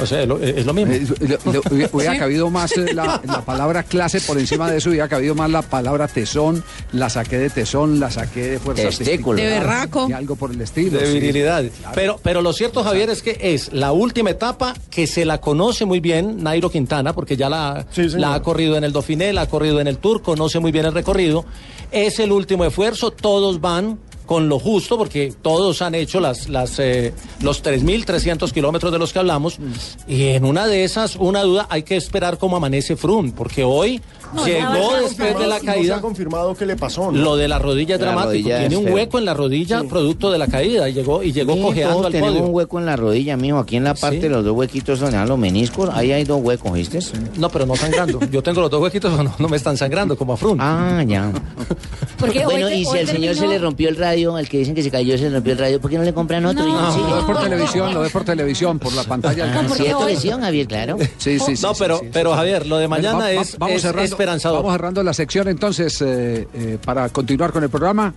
O 0.00 0.06
sea, 0.06 0.26
lo- 0.26 0.38
es 0.40 0.66
lo 0.66 0.72
mismo. 0.74 0.92
Eh, 0.92 1.06
le- 1.20 1.38
le- 1.52 1.88
hubiera 1.92 2.18
cabido 2.18 2.50
más 2.50 2.72
eh, 2.76 2.92
la, 2.94 3.20
la 3.24 3.44
palabra 3.44 3.82
clase 3.82 4.20
por 4.20 4.38
encima 4.38 4.70
de 4.70 4.78
eso, 4.78 4.90
hubiera 4.90 5.08
cabido 5.08 5.34
más 5.34 5.50
la 5.50 5.62
palabra 5.62 6.08
tesón, 6.08 6.62
la 6.92 7.08
saqué 7.08 7.38
de 7.38 7.50
tesón, 7.50 8.00
la 8.00 8.10
saqué 8.10 8.48
de 8.52 8.58
fuerza 8.58 8.82
Testículo. 8.84 9.40
De 9.40 9.48
berraco. 9.48 10.06
y 10.08 10.12
algo 10.12 10.36
por 10.36 10.50
el 10.50 10.60
estilo. 10.60 10.98
de 10.98 11.06
sí. 11.06 11.12
virilidad. 11.14 11.64
Pero, 11.94 12.18
pero 12.22 12.42
lo 12.42 12.52
cierto, 12.52 12.82
Javier, 12.82 13.10
es 13.10 13.22
que 13.22 13.38
es 13.40 13.72
la 13.72 13.92
última 13.92 14.30
etapa 14.30 14.74
que 14.90 15.06
se 15.06 15.24
la 15.24 15.38
conoce 15.40 15.84
muy 15.84 16.00
bien 16.00 16.42
Nairo 16.42 16.70
Quintana, 16.70 17.12
porque 17.12 17.36
ya 17.36 17.48
la, 17.48 17.86
Sí, 17.90 18.04
señor. 18.08 18.20
la 18.20 18.34
ha 18.34 18.42
corrido 18.42 18.76
en 18.76 18.84
el 18.84 18.92
Dauphiné, 18.92 19.32
la 19.32 19.42
ha 19.42 19.48
corrido 19.48 19.80
en 19.80 19.86
el 19.86 19.98
Tour, 19.98 20.22
conoce 20.22 20.58
muy 20.58 20.72
bien 20.72 20.86
el 20.86 20.92
recorrido. 20.94 21.44
Es 21.92 22.18
el 22.18 22.32
último 22.32 22.64
esfuerzo, 22.64 23.10
todos 23.12 23.60
van 23.60 23.98
con 24.26 24.48
lo 24.48 24.58
justo, 24.58 24.98
porque 24.98 25.32
todos 25.40 25.80
han 25.80 25.94
hecho 25.94 26.20
las, 26.20 26.48
las, 26.48 26.78
eh, 26.78 27.14
los 27.40 27.62
3.300 27.64 28.52
kilómetros 28.52 28.92
de 28.92 28.98
los 28.98 29.12
que 29.12 29.20
hablamos, 29.20 29.58
y 30.06 30.24
en 30.24 30.44
una 30.44 30.66
de 30.66 30.84
esas, 30.84 31.16
una 31.16 31.42
duda, 31.42 31.66
hay 31.70 31.84
que 31.84 31.96
esperar 31.96 32.36
cómo 32.38 32.56
amanece 32.56 32.96
Froome, 32.96 33.32
porque 33.32 33.64
hoy 33.64 34.02
No, 34.34 34.44
llegó 34.46 34.96
después 35.02 35.38
de 35.38 35.46
la 35.46 35.54
No 35.56 35.60
se 35.60 35.66
caída. 35.66 35.96
ha 35.96 36.00
confirmado 36.00 36.54
qué 36.54 36.66
le 36.66 36.76
pasó, 36.76 37.10
¿no? 37.12 37.18
Lo 37.18 37.36
de 37.36 37.48
la 37.48 37.58
rodilla 37.58 37.94
es 37.94 38.00
La 38.00 38.06
dramático. 38.06 38.30
rodilla 38.32 38.58
Tiene 38.60 38.74
es 38.74 38.78
un 38.80 38.84
feo. 38.86 38.94
hueco 38.94 39.18
en 39.18 39.24
la 39.24 39.34
rodilla 39.34 39.82
producto 39.84 40.30
de 40.30 40.38
la 40.38 40.46
caída. 40.48 40.88
y 40.88 40.92
Llegó, 40.94 41.22
y 41.22 41.32
llegó 41.32 41.54
Mijo, 41.54 41.68
cojeando 41.68 42.06
al 42.06 42.12
tenemos 42.12 42.32
podio. 42.34 42.46
un 42.48 42.54
hueco 42.54 42.78
en 42.78 42.86
la 42.86 42.96
rodilla, 42.96 43.36
mijo. 43.36 43.58
Aquí 43.58 43.76
en 43.76 43.84
la 43.84 43.94
parte 43.94 44.16
Sí. 44.16 44.22
de 44.22 44.28
los 44.30 44.44
dos 44.44 44.54
huequitos 44.56 44.98
donde 45.00 45.16
dan 45.16 45.28
los 45.28 45.38
meniscos, 45.38 45.90
ahí 45.92 46.12
hay 46.12 46.24
dos 46.24 46.40
huecos, 46.42 46.72
¿viste? 46.72 46.98
No, 47.38 47.48
pero 47.50 47.66
no 47.66 47.76
sangrando. 47.76 48.18
Yo 48.30 48.42
tengo 48.42 48.60
los 48.60 48.70
dos 48.70 48.80
huequitos, 48.82 49.12
no, 49.22 49.34
no 49.38 49.48
me 49.48 49.56
están 49.56 49.76
sangrando 49.76 50.16
como 50.16 50.32
a 50.32 50.36
Frun. 50.36 50.58
Ah, 50.60 51.02
ya. 51.06 51.30
Porque 52.18 52.44
bueno, 52.44 52.66
hoy 52.66 52.74
y 52.74 52.84
si 52.86 52.98
al 52.98 53.06
señor 53.06 53.34
se 53.34 53.46
le 53.46 53.58
rompió 53.58 53.88
el 53.88 53.96
radio, 53.96 54.38
el 54.38 54.48
que 54.48 54.58
dicen 54.58 54.74
que 54.74 54.82
se 54.82 54.90
cayó, 54.90 55.16
se 55.18 55.24
le 55.24 55.30
rompió 55.30 55.52
el 55.52 55.58
radio, 55.58 55.80
¿por 55.80 55.90
qué 55.90 55.98
no 55.98 56.04
le 56.04 56.14
compran 56.14 56.44
otro? 56.46 56.64
No. 56.66 56.76
No, 56.96 57.08
lo 57.08 57.16
ves 57.16 57.24
por 57.24 57.40
televisión, 57.42 57.94
lo 57.94 58.00
ves 58.00 58.12
por 58.12 58.24
televisión, 58.24 58.78
por 58.78 58.92
la 58.94 59.04
pantalla. 59.04 59.44
Ah, 59.44 59.48
alcanza. 59.48 59.74
¿Cierto 59.76 59.98
hoy- 60.00 60.12
lesión, 60.14 60.40
Javier? 60.40 60.66
Claro. 60.66 60.96
Sí, 61.18 61.38
sí, 61.38 61.56
sí. 61.56 61.62
no, 61.62 61.74
sí, 61.74 61.76
pero, 61.78 61.98
sí, 61.98 62.04
sí. 62.04 62.10
pero 62.12 62.32
Javier, 62.34 62.66
lo 62.66 62.78
de 62.78 62.88
mañana 62.88 63.18
va- 63.18 63.24
va- 63.24 63.32
es, 63.32 63.58
vamos 63.58 63.76
es 63.76 63.82
cerrando, 63.82 64.15
esperanzador. 64.16 64.58
Vamos 64.58 64.72
cerrando 64.72 65.02
la 65.02 65.12
sección 65.14 65.48
entonces 65.48 66.00
eh, 66.02 66.48
eh, 66.54 66.78
para 66.84 67.08
continuar 67.10 67.52
con 67.52 67.62
el 67.62 67.70
programa. 67.70 68.12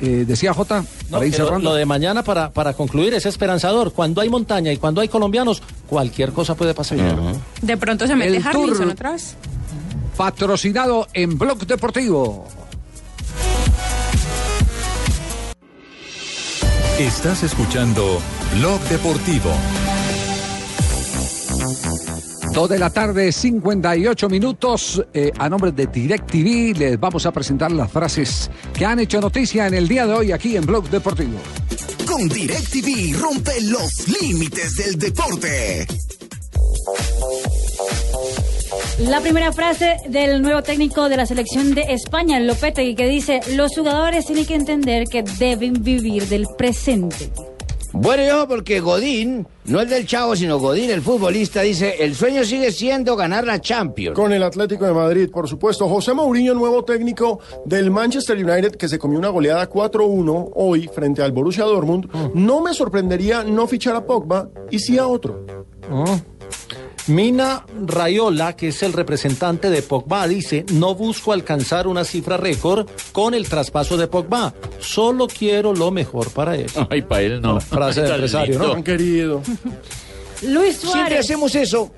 Eh, 0.00 0.24
decía 0.26 0.52
Jota, 0.52 0.80
No, 0.80 0.86
para 1.12 1.26
ir 1.26 1.32
que 1.32 1.38
lo, 1.38 1.44
cerrando. 1.46 1.70
lo 1.70 1.76
de 1.76 1.86
mañana, 1.86 2.22
para, 2.24 2.50
para 2.50 2.72
concluir, 2.74 3.14
es 3.14 3.26
esperanzador. 3.26 3.92
Cuando 3.92 4.20
hay 4.20 4.28
montaña 4.28 4.72
y 4.72 4.76
cuando 4.76 5.00
hay 5.00 5.08
colombianos, 5.08 5.62
cualquier 5.88 6.32
cosa 6.32 6.54
puede 6.54 6.74
pasar. 6.74 6.98
De 7.62 7.76
pronto 7.76 8.06
se 8.06 8.14
mete 8.16 8.36
El 8.36 8.46
Harrison 8.46 8.76
Tour. 8.76 8.88
otra 8.90 9.12
vez. 9.12 9.36
Patrocinado 10.16 11.06
en 11.12 11.38
Blog 11.38 11.66
Deportivo. 11.66 12.46
Estás 16.98 17.42
escuchando 17.42 18.20
Blog 18.56 18.80
Deportivo. 18.82 19.50
Dos 22.54 22.68
de 22.68 22.78
la 22.78 22.88
tarde, 22.88 23.32
58 23.32 24.28
minutos. 24.28 25.04
Eh, 25.12 25.32
a 25.36 25.48
nombre 25.48 25.72
de 25.72 25.88
DirecTV 25.88 26.78
les 26.78 27.00
vamos 27.00 27.26
a 27.26 27.32
presentar 27.32 27.72
las 27.72 27.90
frases 27.90 28.48
que 28.72 28.86
han 28.86 29.00
hecho 29.00 29.20
noticia 29.20 29.66
en 29.66 29.74
el 29.74 29.88
día 29.88 30.06
de 30.06 30.12
hoy 30.12 30.30
aquí 30.30 30.56
en 30.56 30.64
Blog 30.64 30.88
Deportivo. 30.88 31.36
Con 32.06 32.28
DirecTV 32.28 33.20
rompe 33.20 33.60
los 33.62 34.06
límites 34.20 34.76
del 34.76 34.96
deporte. 34.96 35.84
La 39.00 39.20
primera 39.20 39.50
frase 39.50 39.96
del 40.08 40.40
nuevo 40.40 40.62
técnico 40.62 41.08
de 41.08 41.16
la 41.16 41.26
selección 41.26 41.74
de 41.74 41.82
España, 41.88 42.38
Lopetegui, 42.38 42.94
que 42.94 43.08
dice, 43.08 43.40
los 43.56 43.74
jugadores 43.74 44.26
tienen 44.26 44.46
que 44.46 44.54
entender 44.54 45.08
que 45.08 45.24
deben 45.24 45.82
vivir 45.82 46.28
del 46.28 46.46
presente. 46.56 47.32
Bueno, 47.96 48.24
yo, 48.26 48.48
porque 48.48 48.80
Godín, 48.80 49.46
no 49.66 49.80
el 49.80 49.88
del 49.88 50.04
chavo, 50.04 50.34
sino 50.34 50.58
Godín, 50.58 50.90
el 50.90 51.00
futbolista, 51.00 51.60
dice, 51.62 51.94
el 52.00 52.16
sueño 52.16 52.42
sigue 52.42 52.72
siendo 52.72 53.14
ganar 53.14 53.46
la 53.46 53.60
Champions. 53.60 54.16
Con 54.16 54.32
el 54.32 54.42
Atlético 54.42 54.84
de 54.84 54.92
Madrid, 54.92 55.30
por 55.30 55.48
supuesto. 55.48 55.88
José 55.88 56.12
Mourinho, 56.12 56.54
nuevo 56.54 56.84
técnico 56.84 57.38
del 57.64 57.92
Manchester 57.92 58.36
United, 58.36 58.72
que 58.72 58.88
se 58.88 58.98
comió 58.98 59.16
una 59.16 59.28
goleada 59.28 59.70
4-1 59.70 60.50
hoy 60.56 60.90
frente 60.92 61.22
al 61.22 61.30
Borussia 61.30 61.62
Dortmund. 61.64 62.10
No 62.34 62.60
me 62.60 62.74
sorprendería 62.74 63.44
no 63.44 63.68
fichar 63.68 63.94
a 63.94 64.04
Pogba 64.04 64.48
y 64.72 64.80
sí 64.80 64.98
a 64.98 65.06
otro. 65.06 65.46
Oh. 65.88 66.18
Mina 67.06 67.66
Rayola, 67.86 68.56
que 68.56 68.68
es 68.68 68.82
el 68.82 68.94
representante 68.94 69.68
de 69.68 69.82
Pogba, 69.82 70.26
dice, 70.26 70.64
no 70.72 70.94
busco 70.94 71.32
alcanzar 71.32 71.86
una 71.86 72.02
cifra 72.04 72.36
récord 72.38 72.88
con 73.12 73.34
el 73.34 73.46
traspaso 73.46 73.96
de 73.98 74.06
Pogba, 74.06 74.54
solo 74.80 75.26
quiero 75.26 75.74
lo 75.74 75.90
mejor 75.90 76.30
para 76.30 76.56
él. 76.56 76.66
Ay, 76.90 77.02
para 77.02 77.22
él 77.22 77.42
no. 77.42 77.60
Frase 77.60 78.02
de 78.02 78.08
empresario, 78.10 78.52
lindo. 78.52 78.68
¿no? 78.68 78.72
Tan 78.74 78.82
querido. 78.82 79.42
Luis 80.42 80.76
Siempre 80.76 81.00
Suárez. 81.00 81.20
hacemos 81.20 81.54
eso. 81.54 81.90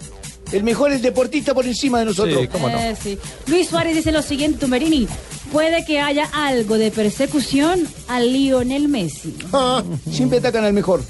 El 0.53 0.63
mejor 0.63 0.93
es 0.93 1.03
deportista 1.03 1.55
por 1.55 1.67
encima 1.67 2.01
de 2.01 2.07
nosotros. 2.07 2.41
Sí, 2.41 2.49
cómo 2.49 2.69
no. 2.69 2.79
Eh, 2.79 2.97
sí. 3.01 3.19
Luis 3.47 3.69
Suárez 3.69 3.97
dice 3.97 4.13
lo 4.13 4.23
siguiente, 4.23 4.59
Tumberini, 4.59 5.09
puede 5.53 5.85
que 5.85 6.01
haya 6.01 6.29
algo 6.33 6.79
de 6.79 6.91
persecución 6.93 7.87
a 8.09 8.21
Lionel 8.21 8.89
Messi. 8.89 9.37
Ah, 9.53 9.83
siempre 10.11 10.39
atacan 10.39 10.65
al 10.65 10.73
mejor. 10.73 11.03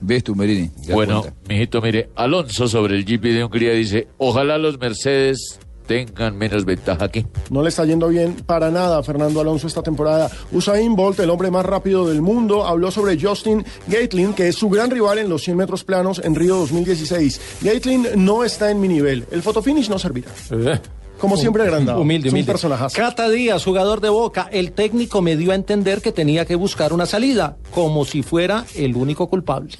¿Ves 0.00 0.24
tú, 0.24 0.34
Merini? 0.34 0.68
¿Te 0.68 0.80
das 0.88 0.94
Bueno, 0.94 1.20
cuenta? 1.22 1.38
mijito, 1.48 1.80
mire, 1.82 2.10
Alonso 2.16 2.68
sobre 2.68 2.96
el 2.96 3.04
GP 3.04 3.22
de 3.34 3.44
Hungría 3.44 3.72
dice, 3.72 4.08
ojalá 4.18 4.56
los 4.58 4.78
Mercedes 4.78 5.58
tengan 5.86 6.36
menos 6.38 6.64
ventaja 6.64 7.04
aquí. 7.06 7.26
No 7.50 7.62
le 7.62 7.68
está 7.68 7.84
yendo 7.84 8.08
bien 8.08 8.34
para 8.46 8.70
nada 8.70 8.98
a 8.98 9.02
Fernando 9.02 9.40
Alonso 9.40 9.66
esta 9.66 9.82
temporada. 9.82 10.30
Usain 10.52 10.94
Bolt, 10.94 11.18
el 11.18 11.30
hombre 11.30 11.50
más 11.50 11.66
rápido 11.66 12.06
del 12.08 12.22
mundo, 12.22 12.64
habló 12.64 12.90
sobre 12.92 13.20
Justin 13.20 13.64
Gatlin, 13.88 14.32
que 14.32 14.48
es 14.48 14.54
su 14.56 14.68
gran 14.70 14.90
rival 14.90 15.18
en 15.18 15.28
los 15.28 15.42
100 15.42 15.56
metros 15.56 15.82
planos 15.82 16.20
en 16.24 16.34
Río 16.36 16.56
2016. 16.56 17.40
Gatlin 17.62 18.06
no 18.16 18.44
está 18.44 18.70
en 18.70 18.80
mi 18.80 18.86
nivel. 18.86 19.24
El 19.32 19.42
fotofinish 19.42 19.88
no 19.90 19.98
servirá. 19.98 20.30
Eh. 20.52 20.78
Como 21.18 21.36
siempre 21.36 21.64
agrandado. 21.64 22.00
Humilde, 22.00 22.30
humilde. 22.30 22.52
personajazo. 22.52 22.96
Cata 22.96 23.28
Díaz, 23.28 23.62
jugador 23.64 24.00
de 24.00 24.08
Boca, 24.08 24.48
el 24.52 24.72
técnico 24.72 25.20
me 25.20 25.36
dio 25.36 25.50
a 25.52 25.54
entender 25.54 26.00
que 26.00 26.12
tenía 26.12 26.46
que 26.46 26.54
buscar 26.54 26.92
una 26.94 27.04
salida, 27.04 27.56
como 27.74 28.04
si 28.06 28.22
fuera 28.22 28.64
el 28.76 28.96
único 28.96 29.28
culpable. 29.28 29.74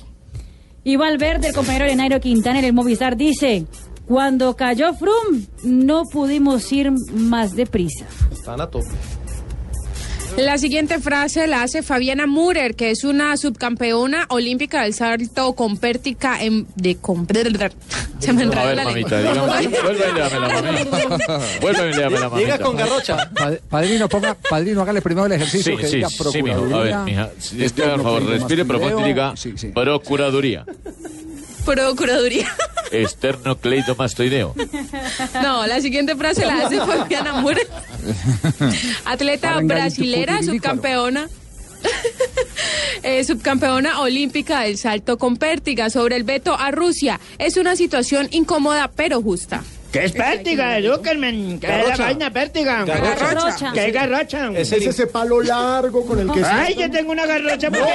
Y 0.83 0.97
Valverde, 0.97 1.49
el 1.49 1.55
compañero 1.55 1.85
de 1.85 2.21
Quintana 2.21 2.59
en 2.59 2.65
el 2.65 2.73
Movistar, 2.73 3.17
dice, 3.17 3.67
cuando 4.07 4.57
cayó 4.57 4.95
Froome, 4.95 5.47
no 5.63 6.05
pudimos 6.11 6.73
ir 6.73 6.91
más 7.13 7.55
deprisa. 7.55 8.07
Están 8.33 8.61
a 8.61 8.67
tope. 8.67 8.89
La 10.37 10.57
siguiente 10.59 10.99
frase 11.01 11.47
la 11.47 11.63
hace 11.63 11.83
Fabiana 11.83 12.27
Murer, 12.27 12.75
que 12.75 12.91
es 12.91 13.05
una 13.05 13.37
subcampeona 13.37 14.27
olímpica 14.31 14.83
del 14.83 14.95
salto 14.95 15.53
con 15.55 15.77
pértica 15.77 16.43
en, 16.43 16.67
de 16.77 16.97
con, 16.97 17.27
se 18.21 18.33
me 18.33 18.43
A 18.43 18.45
enredó 18.45 18.67
ver, 18.67 18.77
la 18.77 18.85
mamita, 18.85 19.21
lengua. 19.21 19.59
dígame, 19.59 19.79
vuelve 19.83 20.05
y 20.11 20.15
léame 20.15 20.41
la 20.41 20.49
mamita. 20.49 21.41
Vuelve 21.61 21.91
y 21.91 21.93
léame 21.95 22.19
la 22.21 22.29
mamita. 22.31 22.39
Llega 22.53 22.59
con 22.65 22.77
garrocha. 22.77 23.31
Pa- 23.35 23.53
Padrino, 23.69 24.09
ponga, 24.09 24.35
padrino, 24.35 24.81
hágale 24.83 25.03
primero 25.03 25.27
el 25.27 25.33
ejercicio 25.33 25.73
Sí, 25.73 25.79
que 25.83 25.89
sí, 25.89 25.97
diga 25.97 26.09
sí, 26.09 26.43
mijo. 26.43 26.57
A 26.57 26.61
ver, 26.61 26.69
Procuraduría. 26.69 26.99
mija, 27.05 27.31
Este 27.59 27.83
por 27.83 28.03
favor, 28.03 28.25
respire 28.27 28.65
profundo 28.65 29.01
y 29.01 29.05
diga. 29.09 29.35
Procuraduría, 29.75 30.65
Procuraduría. 31.65 32.49
esternocleidomastoideo. 32.91 34.55
No, 35.43 35.67
la 35.67 35.81
siguiente 35.81 36.17
frase 36.17 36.45
la 36.45 36.67
hace 36.67 36.79
Fabiana 36.79 37.45
atleta 39.05 39.61
brasilera, 39.63 40.43
subcampeona. 40.43 41.29
eh, 43.03 43.25
subcampeona 43.25 44.01
olímpica 44.01 44.61
del 44.61 44.77
salto 44.77 45.19
con 45.19 45.37
pértiga 45.37 45.89
sobre 45.89 46.17
el 46.17 46.25
veto 46.25 46.55
a 46.59 46.71
Rusia. 46.71 47.21
Es 47.39 47.57
una 47.57 47.77
situación 47.77 48.29
incómoda 48.31 48.91
pero 48.95 49.23
justa. 49.23 49.63
¿Qué 49.93 50.05
es 50.05 50.13
pértiga, 50.13 50.79
Zuckerman? 50.81 51.59
¿Qué 51.59 51.67
es 51.67 51.73
la 51.73 51.79
Garrocha. 51.83 52.03
vaina 52.05 52.33
pértiga? 52.33 52.85
Garrocha. 52.85 53.73
¿Qué 53.73 53.87
es 53.87 53.93
garrocha? 53.93 54.51
Es 54.55 54.71
ese 54.73 55.07
palo 55.09 55.43
largo 55.43 56.07
con 56.07 56.21
el 56.21 56.31
que 56.31 56.45
Ay, 56.45 56.77
yo 56.79 56.91
tengo 56.91 57.11
una 57.11 57.27
garrocha 57.27 57.71
porque 57.71 57.93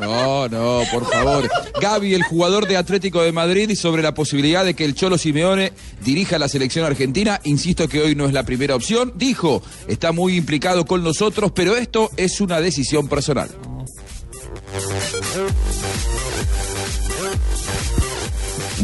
No, 0.00 0.48
no, 0.48 0.82
por 0.92 1.08
favor. 1.10 1.48
Gaby, 1.80 2.14
el 2.14 2.24
jugador 2.24 2.66
de 2.66 2.76
Atlético 2.76 3.22
de 3.22 3.30
Madrid, 3.30 3.70
y 3.70 3.76
sobre 3.76 4.02
la 4.02 4.12
posibilidad 4.14 4.64
de 4.64 4.74
que 4.74 4.84
el 4.84 4.94
Cholo 4.94 5.18
Simeone 5.18 5.72
dirija 6.04 6.38
la 6.38 6.48
selección 6.48 6.84
argentina, 6.84 7.40
insisto 7.44 7.88
que 7.88 8.00
hoy 8.00 8.14
no 8.16 8.26
es 8.26 8.32
la 8.32 8.42
primera 8.42 8.74
opción. 8.74 9.12
Dijo, 9.14 9.62
está 9.86 10.10
muy 10.10 10.36
implicado 10.36 10.84
con 10.84 11.04
nosotros, 11.04 11.52
pero 11.54 11.76
esto 11.76 12.10
es 12.16 12.40
una 12.40 12.60
decisión 12.60 13.08
personal. 13.08 13.50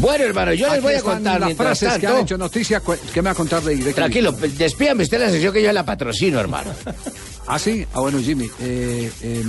Bueno, 0.01 0.23
hermano, 0.25 0.53
yo 0.53 0.67
les 0.73 0.81
voy 0.81 0.95
a 0.95 1.01
contar 1.01 1.39
las 1.39 1.53
frases 1.53 1.97
que 1.99 2.07
han 2.07 2.17
hecho 2.19 2.37
noticia. 2.37 2.79
cu- 2.79 2.95
¿Qué 3.13 3.21
me 3.21 3.27
va 3.27 3.31
a 3.31 3.35
contar 3.35 3.61
de 3.61 3.75
directo? 3.75 3.95
Tranquilo, 3.95 4.31
despídame 4.31 5.03
usted 5.03 5.19
la 5.19 5.29
sección 5.29 5.53
que 5.53 5.61
yo 5.61 5.71
la 5.71 5.85
patrocino, 5.85 6.39
hermano. 6.39 6.71
Ah, 7.53 7.59
sí. 7.59 7.85
Ah, 7.93 7.99
bueno, 7.99 8.19
Jimmy. 8.19 8.49
eh, 8.61 9.11
eh, 9.23 9.43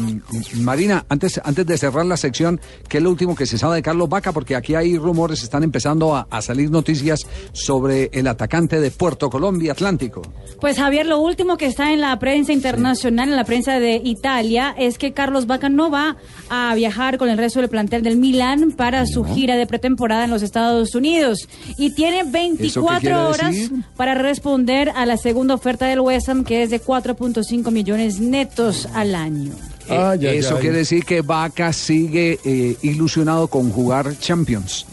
Marina, 0.56 1.06
antes, 1.09 1.40
antes 1.44 1.64
de 1.64 1.78
cerrar 1.78 2.04
la 2.04 2.16
sección, 2.16 2.61
¿qué 2.88 2.97
es 2.97 3.02
lo 3.04 3.11
último 3.11 3.37
que 3.37 3.47
se 3.47 3.59
sabe 3.59 3.76
de 3.76 3.82
Carlos 3.82 4.09
Vaca? 4.09 4.32
Porque 4.32 4.56
aquí 4.56 4.75
hay 4.75 4.99
rumores, 4.99 5.44
están 5.44 5.62
empezando 5.62 6.16
a, 6.16 6.26
a 6.28 6.42
salir 6.42 6.68
noticias 6.68 7.21
sobre 7.52 8.11
el 8.12 8.26
atacante 8.26 8.80
de 8.80 8.90
Puerto 8.90 9.30
Colombia 9.30 9.71
Atlántico. 9.71 10.21
Pues 10.61 10.78
Javier, 10.78 11.06
lo 11.06 11.21
último 11.21 11.56
que 11.56 11.66
está 11.66 11.92
en 11.92 12.00
la 12.00 12.18
prensa 12.18 12.52
internacional, 12.52 13.28
en 13.28 13.37
la 13.37 13.44
prensa 13.44 13.78
de 13.78 14.00
Italia, 14.04 14.75
es 14.76 14.99
que 14.99 15.12
Carlos 15.12 15.47
Vaca 15.47 15.68
no 15.68 15.88
va 15.88 16.16
a 16.50 16.75
viajar 16.75 17.18
con 17.18 17.28
el 17.28 17.38
resto 17.38 17.61
del 17.61 17.68
plantel 17.68 18.02
del 18.02 18.16
Milan 18.16 18.73
para 18.73 19.06
su 19.06 19.23
gira 19.23 19.54
de 19.54 19.68
pretemporada 19.68 20.25
en 20.25 20.30
los 20.30 20.42
Estados 20.42 20.97
Unidos. 20.97 21.49
Y 21.78 21.90
tiene 21.94 22.25
24 22.25 22.99
quiere 22.99 23.14
horas 23.14 23.52
decir? 23.52 23.85
para 23.97 24.14
responder 24.14 24.90
a 24.97 25.06
la 25.06 25.16
segunda 25.16 25.54
oferta 25.54 25.87
del 25.87 26.00
West 26.00 26.28
Ham, 26.28 26.42
que 26.42 26.64
es 26.64 26.71
de 26.71 26.82
4.5 26.82 27.71
millones 27.71 27.91
netos 27.96 28.88
al 28.94 29.14
año. 29.14 29.52
Eh, 29.88 29.96
Ay, 29.99 30.26
ay, 30.26 30.38
Eso 30.38 30.58
quiere 30.58 30.78
decir 30.78 31.04
que 31.04 31.22
Vaca 31.22 31.72
sigue 31.72 32.38
eh, 32.44 32.76
ilusionado 32.82 33.49
con 33.49 33.70
jugar 33.70 34.16
Champions. 34.18 34.87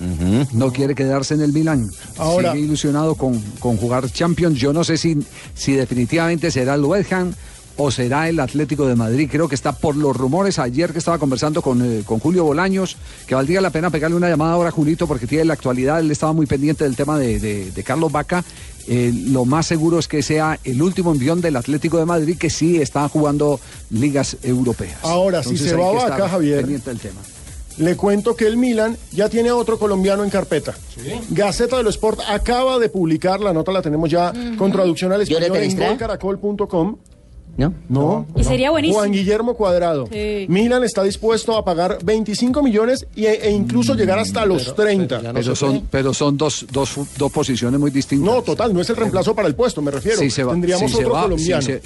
No 0.51 0.71
quiere 0.73 0.95
quedarse 0.95 1.35
en 1.35 1.41
el 1.41 1.53
Milan. 1.53 1.89
Ahora- 2.17 2.51
sigue 2.53 2.65
ilusionado 2.65 3.15
con, 3.15 3.39
con 3.59 3.77
jugar 3.77 4.09
Champions. 4.11 4.57
Yo 4.59 4.73
no 4.73 4.83
sé 4.83 4.97
si, 4.97 5.17
si 5.53 5.73
definitivamente 5.73 6.49
será 6.49 6.73
el 6.75 6.83
West 6.83 7.13
Ham 7.13 7.33
o 7.77 7.91
será 7.91 8.27
el 8.27 8.39
Atlético 8.39 8.87
de 8.87 8.95
Madrid. 8.95 9.29
Creo 9.31 9.47
que 9.47 9.55
está 9.55 9.71
por 9.73 9.95
los 9.95 10.17
rumores. 10.17 10.57
Ayer 10.59 10.91
que 10.91 10.97
estaba 10.97 11.19
conversando 11.19 11.61
con, 11.61 11.81
eh, 11.85 12.01
con 12.03 12.19
Julio 12.19 12.43
Bolaños, 12.43 12.97
que 13.27 13.35
valdría 13.35 13.61
la 13.61 13.69
pena 13.69 13.89
pegarle 13.91 14.17
una 14.17 14.27
llamada 14.27 14.53
ahora 14.53 14.69
a 14.69 14.71
Julito 14.73 15.07
porque 15.07 15.27
tiene 15.27 15.45
la 15.45 15.53
actualidad. 15.53 15.99
Él 15.99 16.09
estaba 16.11 16.33
muy 16.33 16.47
pendiente 16.47 16.83
del 16.83 16.95
tema 16.95 17.17
de, 17.19 17.39
de- 17.39 17.71
de 17.71 17.83
Carlos 17.83 18.11
Vaca. 18.11 18.43
Eh, 18.91 19.13
lo 19.27 19.46
más 19.46 19.67
seguro 19.67 20.00
es 20.00 20.08
que 20.08 20.24
sea 20.24 20.60
el 20.63 20.81
último 20.81 21.12
envión 21.12 21.41
del 21.41 21.55
Atlético 21.55 22.00
de 22.00 22.05
Madrid 22.05 22.38
que 22.39 22.50
sí 22.50 22.81
está 22.81 23.08
jugando 23.08 23.60
ligas 23.91 24.36
europeas. 24.41 24.98
Ahora, 25.03 25.43
si 25.43 25.50
Entonces 25.51 25.69
se 25.69 25.75
hay 25.75 25.81
va 25.96 26.05
que 26.05 26.10
Vaca, 26.12 26.29
Javier. 26.29 26.62
pendiente 26.62 26.89
del 26.89 27.00
tema. 27.00 27.22
Le 27.77 27.96
cuento 27.96 28.36
que 28.36 28.46
el 28.48 28.58
Milan 28.58 28.98
ya 29.12 29.29
tiene 29.29 29.50
a 29.50 29.55
otro 29.55 29.77
colombiano 29.79 30.24
en 30.24 30.29
carpeta. 30.29 30.74
Gaceta 31.29 31.77
del 31.77 31.88
Sport 31.88 32.19
acaba 32.27 32.77
de 32.79 32.89
publicar, 32.89 33.39
la 33.39 33.53
nota 33.53 33.72
la 33.72 33.81
tenemos 33.81 34.10
ya 34.10 34.34
con 34.58 34.72
traducción 34.72 35.13
al 35.13 35.24
¿Yo 35.24 35.39
le 35.39 35.46
español 35.46 35.63
en 35.63 35.77
tenés, 35.77 35.89
golcaracol.com. 35.89 36.98
¿No? 37.57 37.73
No. 37.89 38.25
Y 38.37 38.43
sería 38.45 38.71
buenísimo. 38.71 38.99
Juan 38.99 39.11
Guillermo 39.11 39.53
Cuadrado. 39.53 40.07
Sí. 40.11 40.45
Milan 40.47 40.83
está 40.85 41.03
dispuesto 41.03 41.57
a 41.57 41.65
pagar 41.65 41.97
25 42.03 42.63
millones 42.63 43.05
y- 43.15 43.25
e, 43.25 43.51
incluso 43.51 43.95
llegar 43.95 44.17
hasta 44.17 44.45
los 44.45 44.73
30. 44.75 45.33
Pero 45.33 45.55
son, 45.55 45.83
pero 45.91 46.13
son 46.13 46.37
dos, 46.37 46.65
dos, 46.71 46.95
dos 47.17 47.31
posiciones 47.31 47.77
muy 47.77 47.91
distintas. 47.91 48.25
No, 48.33 48.41
total, 48.41 48.73
no 48.73 48.79
es 48.79 48.89
el 48.89 48.95
reemplazo 48.95 49.35
para 49.35 49.47
el 49.49 49.55
puesto, 49.55 49.81
me 49.81 49.91
refiero. 49.91 50.19
Si 50.19 50.29
se 50.29 50.43
va, 50.45 50.53
Tendríamos 50.53 50.89
si 50.89 50.95
se 50.97 51.03
otro 51.03 51.13
va- 51.15 51.21
colombiano. 51.23 51.61
Si 51.61 51.67
se, 51.73 51.81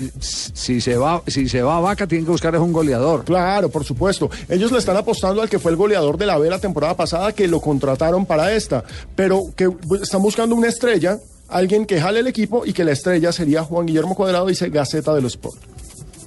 si 0.53 0.81
se 0.81 0.95
va, 0.95 1.23
si 1.25 1.49
se 1.49 1.61
va 1.63 1.79
Vaca, 1.79 2.05
tienen 2.05 2.25
que 2.25 2.31
buscar 2.31 2.53
es 2.53 2.61
un 2.61 2.71
goleador. 2.71 3.23
Claro, 3.23 3.69
por 3.69 3.83
supuesto. 3.83 4.29
Ellos 4.49 4.71
le 4.71 4.77
están 4.77 4.97
apostando 4.97 5.41
al 5.41 5.49
que 5.49 5.57
fue 5.57 5.71
el 5.71 5.77
goleador 5.77 6.17
de 6.19 6.27
la 6.27 6.37
B 6.37 6.49
la 6.51 6.59
temporada 6.59 6.95
pasada, 6.95 7.31
que 7.33 7.47
lo 7.47 7.59
contrataron 7.59 8.27
para 8.27 8.53
esta, 8.53 8.83
pero 9.15 9.41
que 9.55 9.69
están 10.01 10.21
buscando 10.21 10.55
una 10.55 10.67
estrella, 10.67 11.17
alguien 11.53 11.85
que 11.85 12.01
jale 12.01 12.19
el 12.19 12.27
equipo 12.27 12.65
y 12.65 12.73
que 12.73 12.83
la 12.83 12.91
estrella 12.91 13.31
sería 13.31 13.63
Juan 13.63 13.85
Guillermo 13.85 14.15
Cuadrado, 14.15 14.47
dice 14.47 14.69
Gaceta 14.69 15.13
de 15.13 15.21
los 15.21 15.33
Sport. 15.33 15.61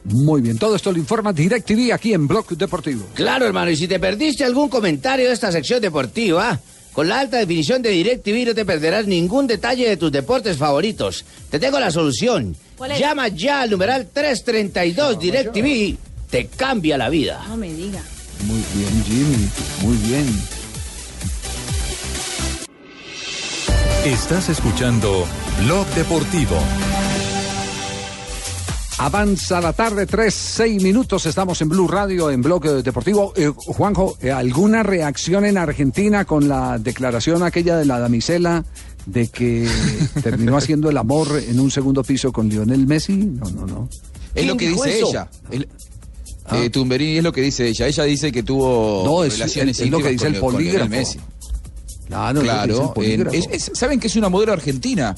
Muy 0.04 0.40
bien, 0.40 0.56
todo 0.56 0.76
esto 0.76 0.92
lo 0.92 0.98
informa 0.98 1.32
DirecTV 1.32 1.92
aquí 1.92 2.14
en 2.14 2.28
Blog 2.28 2.56
Deportivo. 2.56 3.06
Claro, 3.14 3.44
hermano, 3.44 3.70
y 3.72 3.76
si 3.76 3.88
te 3.88 3.98
perdiste 3.98 4.44
algún 4.44 4.68
comentario 4.68 5.26
de 5.26 5.32
esta 5.32 5.50
sección 5.50 5.80
deportiva, 5.80 6.60
con 6.92 7.08
la 7.08 7.18
alta 7.18 7.38
definición 7.38 7.82
de 7.82 7.90
DirecTV 7.90 8.46
no 8.46 8.54
te 8.54 8.64
perderás 8.64 9.06
ningún 9.06 9.46
detalle 9.46 9.88
de 9.88 9.96
tus 9.96 10.12
deportes 10.12 10.56
favoritos. 10.56 11.24
Te 11.50 11.58
tengo 11.58 11.80
la 11.80 11.90
solución. 11.90 12.56
¿Cuál 12.76 12.92
es? 12.92 13.00
Llama 13.00 13.28
ya 13.28 13.62
al 13.62 13.70
numeral 13.70 14.08
332 14.12 15.18
DirecTV. 15.18 15.96
Te 16.30 16.46
cambia 16.46 16.96
la 16.96 17.08
vida. 17.08 17.44
No 17.48 17.56
me 17.56 17.72
diga. 17.72 18.00
Muy 18.44 18.62
bien, 18.74 19.04
Jimmy, 19.04 19.48
muy 19.82 19.96
bien. 20.08 20.55
Estás 24.06 24.48
escuchando 24.50 25.26
Blog 25.64 25.84
Deportivo. 25.96 26.56
Avanza 28.98 29.60
la 29.60 29.72
tarde, 29.72 30.06
tres, 30.06 30.32
seis 30.34 30.80
minutos. 30.82 31.26
Estamos 31.26 31.60
en 31.60 31.68
Blue 31.68 31.88
Radio, 31.88 32.30
en 32.30 32.40
Blog 32.40 32.82
Deportivo. 32.84 33.32
Eh, 33.36 33.50
Juanjo, 33.54 34.16
eh, 34.22 34.30
¿alguna 34.30 34.82
reacción 34.84 35.44
en 35.44 35.58
Argentina 35.58 36.24
con 36.24 36.48
la 36.48 36.78
declaración 36.78 37.42
aquella 37.42 37.76
de 37.76 37.84
la 37.84 37.98
damisela 37.98 38.64
de 39.06 39.26
que 39.28 39.68
terminó 40.22 40.56
haciendo 40.56 40.88
el 40.88 40.96
amor 40.98 41.28
en 41.48 41.58
un 41.58 41.70
segundo 41.72 42.04
piso 42.04 42.32
con 42.32 42.48
Lionel 42.48 42.86
Messi? 42.86 43.16
No, 43.16 43.50
no, 43.50 43.66
no. 43.66 43.88
Es 44.36 44.46
lo 44.46 44.56
que 44.56 44.68
dice 44.68 44.98
eso? 44.98 45.08
ella. 45.10 45.28
El- 45.50 45.68
eh, 46.52 46.70
Tumberini 46.70 47.16
es 47.18 47.24
lo 47.24 47.32
que 47.32 47.40
dice 47.42 47.66
ella. 47.66 47.88
Ella 47.88 48.04
dice 48.04 48.30
que 48.30 48.44
tuvo 48.44 49.02
No, 49.04 49.24
es- 49.24 49.32
relaciones 49.32 49.80
es 49.80 49.90
lo 49.90 49.98
que 49.98 50.10
dice 50.10 50.28
el 50.28 50.38
con- 50.38 50.52
con 50.52 50.62
Lionel 50.62 50.78
polígrafo. 50.88 50.90
Messi. 50.90 51.18
Que 52.08 52.14
dice 52.46 52.54
el 52.62 52.66
Claro, 52.66 52.94
polígrafo. 52.94 53.36
en- 53.36 53.42
es- 53.52 53.68
es- 53.68 53.78
saben 53.78 53.98
que 54.00 54.06
es 54.06 54.16
una 54.16 54.28
modelo 54.28 54.52
argentina. 54.52 55.14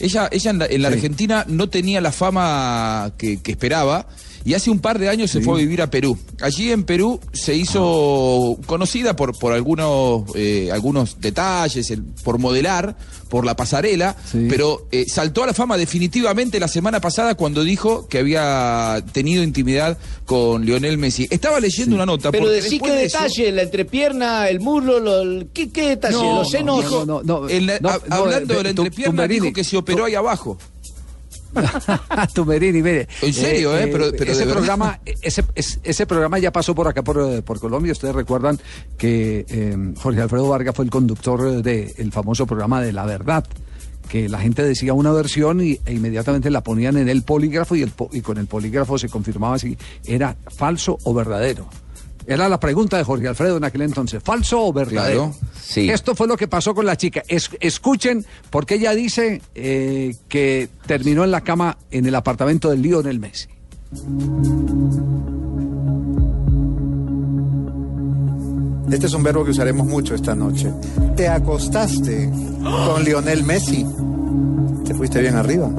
Ella, 0.00 0.28
ella 0.30 0.50
en 0.52 0.58
la, 0.60 0.66
en 0.66 0.82
la 0.82 0.88
Sí. 0.90 0.94
Argentina 0.94 1.44
no 1.48 1.68
tenía 1.68 2.00
la 2.00 2.12
fama 2.12 3.12
que, 3.18 3.40
que 3.42 3.50
esperaba 3.50 4.06
y 4.44 4.54
hace 4.54 4.70
un 4.70 4.78
par 4.78 4.98
de 4.98 5.08
años 5.08 5.30
se 5.30 5.40
fue 5.40 5.54
a 5.54 5.58
vivir 5.58 5.82
a 5.82 5.90
Perú. 5.90 6.18
Allí 6.40 6.70
en 6.72 6.84
Perú 6.84 7.20
se 7.32 7.54
hizo 7.54 8.58
conocida 8.66 9.16
por, 9.16 9.38
por 9.38 9.52
algunos, 9.52 10.24
eh, 10.34 10.70
algunos 10.72 11.20
detalles, 11.20 11.90
el- 11.90 12.02
por 12.02 12.38
modelar, 12.38 12.96
por 13.28 13.44
la 13.44 13.54
pasarela, 13.56 14.16
pero 14.48 14.86
eh, 14.90 15.04
saltó 15.06 15.42
a 15.44 15.46
la 15.46 15.52
fama 15.54 15.76
definitivamente 15.76 16.58
la 16.58 16.68
semana 16.68 16.98
pasada 17.00 17.34
cuando 17.34 17.62
dijo 17.62 18.08
que 18.08 18.18
había 18.18 19.04
tenido 19.12 19.42
intimidad 19.42 19.98
con 20.24 20.64
Lionel 20.64 20.96
Messi. 20.96 21.26
Estaba 21.30 21.60
leyendo 21.60 21.94
una 21.94 22.06
nota. 22.06 22.30
Pero 22.32 22.48
decí 22.48 22.78
qué 22.80 22.90
de 22.90 23.04
eso- 23.04 23.18
detalle, 23.18 23.52
la 23.52 23.62
entrepierna, 23.62 24.48
el 24.48 24.60
muslo, 24.60 24.98
lo- 25.00 25.20
el- 25.20 25.48
¿qué, 25.52 25.70
qué 25.70 25.90
detalle? 25.90 26.14
No, 26.16 26.36
los 26.40 26.50
senos. 26.50 26.90
no, 26.90 27.04
no, 27.04 27.22
no. 27.22 27.48
En 27.50 27.66
la- 27.66 27.78
no, 27.80 27.90
hab- 27.90 28.02
no, 28.08 28.14
hablando 28.16 28.54
de 28.54 28.62
la 28.64 28.74
tu- 28.74 28.82
entrepierna, 28.82 29.26
dijo 29.28 29.52
que 29.52 29.64
se 29.64 29.76
operó 29.76 30.06
ahí 30.06 30.14
abajo. 30.14 30.56
Tumberini, 32.34 32.82
mire. 32.82 33.08
En 33.22 33.32
serio, 33.32 33.76
eh, 33.76 33.88
pero- 33.90 34.10
pero 34.16 34.32
ese 34.32 34.46
de 34.46 34.52
programa, 34.52 35.00
ese, 35.22 35.44
es- 35.54 35.80
ese 35.82 36.06
programa 36.06 36.38
ya 36.38 36.52
pasó 36.52 36.74
por 36.74 36.88
acá, 36.88 37.02
por, 37.02 37.18
eh, 37.20 37.42
por 37.42 37.58
Colombia. 37.60 37.92
Ustedes 37.92 38.14
recuerdan 38.14 38.58
que 38.96 39.44
eh, 39.48 39.76
Jorge 39.98 40.20
Alfredo 40.20 40.48
Vargas 40.48 40.74
fue 40.74 40.84
el 40.84 40.90
conductor 40.90 41.62
del 41.62 42.12
famoso 42.12 42.46
programa 42.46 42.80
de 42.82 42.92
La 42.92 43.04
Verdad. 43.06 43.44
Que 44.08 44.28
la 44.28 44.38
gente 44.38 44.62
decía 44.64 44.94
una 44.94 45.12
versión 45.12 45.60
y, 45.60 45.78
e 45.84 45.92
inmediatamente 45.92 46.48
la 46.50 46.62
ponían 46.62 46.96
en 46.96 47.10
el 47.10 47.24
polígrafo 47.24 47.76
y, 47.76 47.82
el, 47.82 47.92
y 48.12 48.22
con 48.22 48.38
el 48.38 48.46
polígrafo 48.46 48.96
se 48.98 49.10
confirmaba 49.10 49.58
si 49.58 49.76
era 50.06 50.34
falso 50.56 50.98
o 51.04 51.12
verdadero. 51.12 51.68
Era 52.30 52.46
la 52.46 52.60
pregunta 52.60 52.98
de 52.98 53.04
Jorge 53.04 53.26
Alfredo 53.26 53.56
en 53.56 53.64
aquel 53.64 53.80
entonces, 53.80 54.22
¿falso 54.22 54.62
o 54.66 54.70
verdadero? 54.70 55.30
Claro, 55.32 55.48
sí. 55.62 55.88
Esto 55.88 56.14
fue 56.14 56.28
lo 56.28 56.36
que 56.36 56.46
pasó 56.46 56.74
con 56.74 56.84
la 56.84 56.94
chica. 56.94 57.22
Es- 57.26 57.48
escuchen, 57.58 58.26
porque 58.50 58.74
ella 58.74 58.94
dice 58.94 59.40
eh, 59.54 60.14
que 60.28 60.68
terminó 60.86 61.24
en 61.24 61.30
la 61.30 61.40
cama 61.40 61.78
en 61.90 62.04
el 62.04 62.14
apartamento 62.14 62.68
del 62.68 62.82
Lionel 62.82 63.18
Messi. 63.18 63.48
Este 68.90 69.06
es 69.06 69.14
un 69.14 69.22
verbo 69.22 69.44
que 69.44 69.50
usaremos 69.50 69.86
mucho 69.86 70.14
esta 70.14 70.34
noche. 70.34 70.70
Te 71.16 71.28
acostaste 71.28 72.30
con 72.62 73.04
Lionel 73.04 73.44
Messi. 73.44 73.86
Te 74.84 74.94
fuiste 74.94 75.20
bien 75.20 75.36
arriba. 75.36 75.70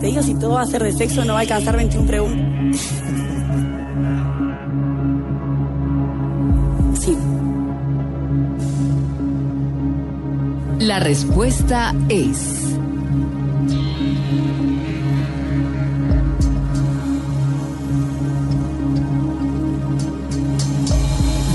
Te 0.00 0.06
digo, 0.06 0.22
si 0.22 0.34
todo 0.34 0.52
va 0.54 0.62
a 0.62 0.66
ser 0.66 0.82
de 0.82 0.92
sexo, 0.92 1.24
no 1.24 1.34
va 1.34 1.40
a 1.40 1.42
alcanzar 1.42 1.76
21 1.76 2.06
preguntas. 2.06 2.80
La 10.78 10.98
respuesta 10.98 11.94
es... 12.08 12.74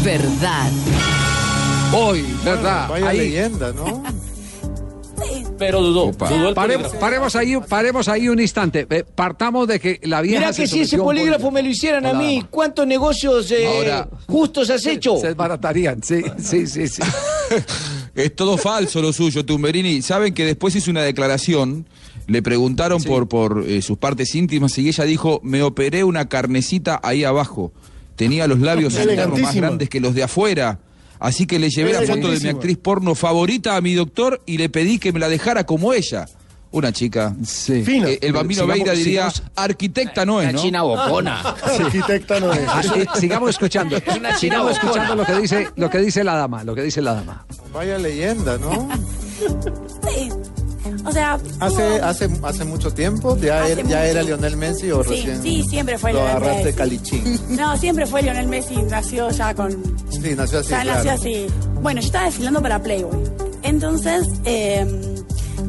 Verdad. 0.03 0.69
Hoy, 1.93 2.25
verdad. 2.43 2.87
Bueno, 2.87 3.05
vaya 3.05 3.09
Ahí. 3.09 3.17
leyenda, 3.17 3.71
¿no? 3.73 4.03
Pero 5.57 5.81
dudó. 5.81 6.11
Dudó 6.11 6.49
el 6.49 6.55
Paremos, 6.99 7.35
ahí, 7.35 7.57
paremos 7.69 8.07
ahí 8.07 8.29
un 8.29 8.39
instante. 8.39 8.85
Eh, 8.89 9.03
partamos 9.15 9.67
de 9.67 9.79
que 9.79 9.99
la 10.03 10.21
vieja 10.21 10.39
Mira 10.39 10.53
se 10.53 10.63
que 10.63 10.67
si 10.67 10.81
ese 10.81 10.97
polígrafo 10.97 11.51
me 11.51 11.61
lo 11.63 11.69
hicieran 11.69 12.05
a 12.05 12.13
mí, 12.13 12.45
¿cuántos 12.49 12.85
negocios 12.85 13.49
eh, 13.51 13.65
Ahora- 13.67 14.09
justos 14.27 14.69
has 14.69 14.85
hecho? 14.85 15.17
Se 15.17 15.27
desbaratarían, 15.27 16.01
sí, 16.03 16.21
sí, 16.37 16.67
sí, 16.67 16.87
sí. 16.87 17.01
Es 18.15 18.33
todo 18.35 18.57
falso 18.57 19.01
lo 19.01 19.11
suyo, 19.11 19.45
Tumberini. 19.45 20.01
Saben 20.01 20.33
que 20.33 20.45
después 20.45 20.73
hizo 20.75 20.89
una 20.89 21.01
declaración, 21.03 21.85
le 22.27 22.41
preguntaron 22.41 23.03
por, 23.03 23.27
por 23.27 23.65
eh, 23.67 23.81
sus 23.81 23.97
partes 23.97 24.33
íntimas 24.35 24.77
y 24.77 24.87
ella 24.87 25.03
dijo, 25.03 25.41
me 25.43 25.61
operé 25.61 26.03
una 26.05 26.29
carnecita 26.29 26.99
ahí 27.03 27.25
abajo. 27.25 27.73
Tenía 28.15 28.47
los 28.47 28.59
labios 28.59 28.93
más 29.41 29.53
grandes 29.55 29.89
que 29.89 29.99
los 29.99 30.15
de 30.15 30.23
afuera. 30.23 30.79
Así 31.19 31.45
que 31.47 31.59
le 31.59 31.69
llevé 31.69 31.93
la 31.93 32.01
foto 32.01 32.29
de 32.31 32.39
mi 32.39 32.49
actriz 32.49 32.77
porno 32.77 33.15
favorita 33.15 33.75
a 33.75 33.81
mi 33.81 33.93
doctor 33.93 34.41
y 34.45 34.57
le 34.57 34.69
pedí 34.69 34.99
que 34.99 35.11
me 35.13 35.19
la 35.19 35.29
dejara 35.29 35.65
como 35.65 35.93
ella. 35.93 36.25
Una 36.71 36.91
chica. 36.91 37.33
Fina. 37.45 38.09
Eh, 38.09 38.19
el 38.21 38.33
bambino 38.33 38.63
Sigamos- 38.63 38.73
Veira 38.79 38.91
diría, 38.93 39.29
sigamos- 39.29 39.43
arquitecta 39.55 40.25
no 40.25 40.41
es, 40.41 40.53
¿no? 40.53 40.61
China 40.61 40.81
bocona. 40.81 41.39
Arquitecta 41.63 42.39
no 42.41 42.51
es. 42.51 42.59
Ah, 42.67 42.81
sigamos 43.19 43.51
escuchando. 43.51 43.95
Es 43.95 44.03
una 44.07 44.35
china 44.35 44.37
Sigamos 44.37 44.73
bocona. 44.73 44.89
escuchando 44.91 45.15
lo 45.15 45.25
que 45.25 45.41
dice, 45.41 45.69
lo 45.77 45.89
que 45.89 45.97
dice 45.99 46.23
la 46.25 46.35
dama, 46.35 46.63
lo 46.65 46.75
que 46.75 46.81
dice 46.81 47.01
la 47.01 47.13
dama. 47.13 47.45
Vaya 47.73 47.97
leyenda, 47.97 48.57
¿no? 48.57 48.89
Sí. 50.05 50.29
O 51.05 51.11
sea, 51.11 51.39
Hace, 51.59 51.83
hace, 52.01 52.29
hace 52.43 52.63
mucho 52.65 52.91
tiempo, 52.93 53.37
ya, 53.37 53.63
Hace 53.63 53.71
era, 53.73 53.81
ya 53.81 53.87
mucho. 53.87 53.97
era 53.99 54.23
Lionel 54.23 54.57
Messi 54.57 54.91
o 54.91 55.03
Sí, 55.03 55.09
recién 55.09 55.41
sí, 55.41 55.63
siempre 55.69 55.97
fue 55.97 56.13
lo 56.13 56.19
Lionel 56.19 56.35
agarraste 56.37 56.63
Messi. 56.65 56.77
calichín. 56.77 57.39
No, 57.57 57.77
siempre 57.77 58.05
fue 58.05 58.21
Lionel 58.21 58.47
Messi, 58.47 58.75
nació 58.83 59.29
ya 59.31 59.53
con... 59.55 59.71
Sí, 60.09 60.35
nació 60.35 60.59
así, 60.59 60.69
ya 60.69 60.83
nació 60.83 61.01
claro. 61.03 61.19
así. 61.19 61.47
Bueno, 61.81 62.01
yo 62.01 62.07
estaba 62.07 62.25
desfilando 62.25 62.61
para 62.61 62.81
Playboy. 62.81 63.17
Entonces, 63.63 64.27
eh, 64.45 64.85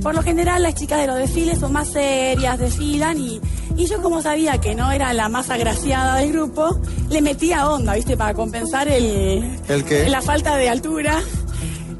por 0.03 0.15
lo 0.15 0.23
general 0.23 0.63
las 0.63 0.75
chicas 0.75 1.01
de 1.01 1.07
los 1.07 1.17
desfiles 1.19 1.59
son 1.59 1.73
más 1.73 1.89
serias, 1.89 2.59
desfilan 2.59 3.19
y, 3.19 3.41
y 3.77 3.87
yo 3.87 4.03
como 4.03 4.21
sabía 4.23 4.59
que 4.61 4.75
no 4.75 4.93
era 4.93 5.13
la 5.15 5.29
más 5.29 5.49
agraciada 5.51 6.17
del 6.17 6.33
grupo, 6.33 6.79
le 7.09 7.23
metía 7.23 7.69
onda, 7.71 7.95
¿viste? 7.95 8.17
Para 8.17 8.35
compensar 8.35 8.89
el, 8.89 9.59
¿El 9.69 9.85
qué? 9.85 10.09
la 10.09 10.21
falta 10.21 10.57
de 10.57 10.69
altura. 10.69 11.21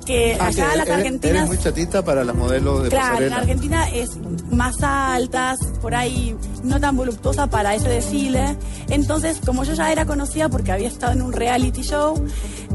Que 0.07 0.37
Ah, 0.41 0.47
allá 0.47 0.71
que 0.71 0.77
las 0.79 0.87
eres- 0.87 0.99
argentinas... 0.99 1.37
Eres 1.37 1.49
muy 1.49 1.59
chatita 1.59 2.03
para 2.05 2.25
las 2.25 2.35
modelos 2.37 2.85
de 2.85 2.89
Claro, 2.91 3.07
en 3.07 3.13
pasarela. 3.13 3.37
Argentina 3.39 3.89
es 3.91 4.11
más 4.51 4.81
altas, 4.83 5.59
por 5.83 5.95
ahí 5.97 6.37
no 6.63 6.81
tan 6.81 6.97
voluptuosa 6.97 7.49
para 7.49 7.75
ese 7.75 7.89
desfile. 7.89 8.57
Entonces, 8.89 9.41
como 9.45 9.65
yo 9.65 9.75
ya 9.75 9.91
era 9.91 10.07
conocida 10.07 10.49
porque 10.49 10.71
había 10.73 10.87
estado 10.89 11.13
en 11.13 11.23
un 11.23 11.33
reality 11.33 11.83
show, 11.83 12.15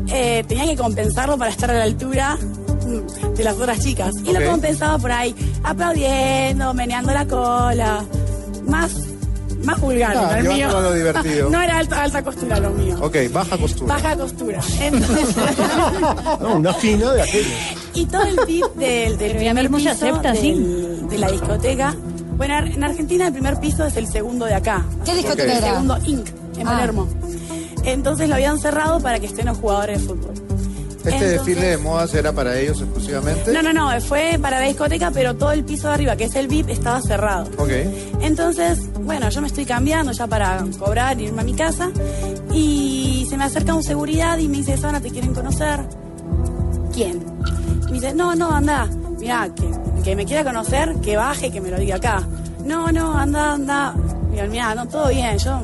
eh, 0.10 0.44
tenía 0.48 0.66
que 0.66 0.76
compensarlo 0.76 1.38
para 1.38 1.52
estar 1.52 1.72
a 1.72 1.74
la 1.76 1.84
altura 1.86 2.38
mm, 2.38 3.34
de 3.38 3.44
las 3.46 3.56
otras 3.56 3.80
chicas. 3.80 4.14
Y 4.26 4.34
lo 4.34 4.46
compensaba 4.52 4.98
por 4.98 5.12
ahí, 5.14 5.34
aplaudiendo, 5.64 6.74
meneando 6.74 7.14
la 7.14 7.26
cola. 7.26 8.04
Más, 8.68 8.92
más 9.64 9.80
vulgar, 9.80 10.16
Ah, 10.18 10.40
el 10.40 10.48
mío. 10.48 10.70
lo 10.72 10.94
divertido. 10.94 11.50
No 11.50 11.62
era 11.62 11.78
alta, 11.78 12.02
alta 12.04 12.24
costura 12.24 12.60
lo 12.60 12.72
mío. 12.72 12.98
Ok, 13.02 13.16
baja 13.32 13.58
costura. 13.58 13.94
Baja 13.96 14.16
costura. 14.18 14.60
Entonces, 14.80 15.36
No, 16.42 16.56
una 16.56 16.74
fina 16.74 17.12
de 17.14 17.22
aquella. 17.22 17.56
y 17.94 18.06
todo 18.06 18.24
el 18.24 18.40
tip 18.46 18.66
del, 18.76 19.18
del 19.18 19.36
primer 19.38 19.70
piso 19.72 19.90
acepta, 19.92 20.36
sí. 20.36 20.54
de 21.10 21.18
la 21.18 21.30
discoteca. 21.32 21.96
Bueno, 22.38 22.56
ar- 22.56 22.68
en 22.68 22.84
Argentina 22.84 23.28
el 23.28 23.34
primer 23.34 23.60
piso 23.60 23.86
es 23.86 23.96
el 23.98 24.08
segundo 24.08 24.46
de 24.46 24.56
acá. 24.56 24.84
¿Qué 25.06 25.14
discoteca 25.14 25.52
El 25.52 25.58
era? 25.60 25.68
segundo 25.74 25.98
Inc. 26.06 26.28
en 26.58 26.68
Ah. 26.68 26.72
Palermo. 26.72 27.08
Entonces 27.84 28.30
lo 28.30 28.36
habían 28.36 28.60
cerrado 28.60 29.00
para 29.00 29.20
que 29.20 29.26
estén 29.28 29.46
los 29.48 29.58
jugadores 29.58 30.02
de 30.02 30.08
fútbol. 30.08 30.34
¿Este 31.04 31.10
Entonces- 31.16 31.32
desfile 31.46 31.68
de 31.68 31.78
modas 31.78 32.14
era 32.14 32.32
para 32.32 32.60
ellos 32.60 32.80
exclusivamente? 32.80 33.52
No, 33.52 33.64
no, 33.64 33.74
no, 33.74 34.00
fue 34.02 34.38
para 34.40 34.60
la 34.60 34.68
discoteca, 34.68 35.10
pero 35.12 35.36
todo 35.36 35.52
el 35.52 35.64
piso 35.64 35.88
de 35.88 35.96
arriba, 35.96 36.16
que 36.16 36.26
es 36.26 36.36
el 36.36 36.48
VIP, 36.48 36.70
estaba 36.70 37.02
cerrado. 37.02 37.50
Ok. 37.58 37.72
Entonces, 38.22 38.80
bueno, 39.02 39.28
yo 39.30 39.42
me 39.42 39.48
estoy 39.48 39.66
cambiando 39.66 40.12
ya 40.12 40.28
para 40.28 40.64
cobrar 40.78 41.20
y 41.20 41.26
irme 41.26 41.42
a 41.42 41.44
mi 41.44 41.54
casa. 41.56 41.90
Y 42.54 43.26
se 43.30 43.36
me 43.38 43.46
acerca 43.46 43.74
un 43.74 43.82
seguridad 43.84 44.38
y 44.38 44.48
me 44.48 44.58
dice, 44.58 44.78
Sana, 44.78 45.02
¿te 45.02 45.10
quieren 45.10 45.34
conocer? 45.34 45.80
¿Quién? 46.94 47.24
Y 47.88 47.92
me 47.92 47.92
dice, 47.94 48.14
no, 48.14 48.36
no, 48.36 48.52
anda. 48.54 48.88
Mira, 49.20 49.50
que, 49.56 50.04
que 50.04 50.16
me 50.16 50.26
quiera 50.26 50.44
conocer, 50.44 50.96
que 51.02 51.16
baje, 51.18 51.52
que 51.52 51.62
me 51.62 51.70
lo 51.72 51.80
diga 51.80 51.96
acá. 51.96 52.22
No, 52.64 52.92
no, 52.92 53.18
anda, 53.18 53.54
anda. 53.54 53.96
Digo, 54.32 54.44
mira, 54.50 54.76
no, 54.76 54.88
todo 54.88 55.10
bien, 55.10 55.38
yo 55.40 55.62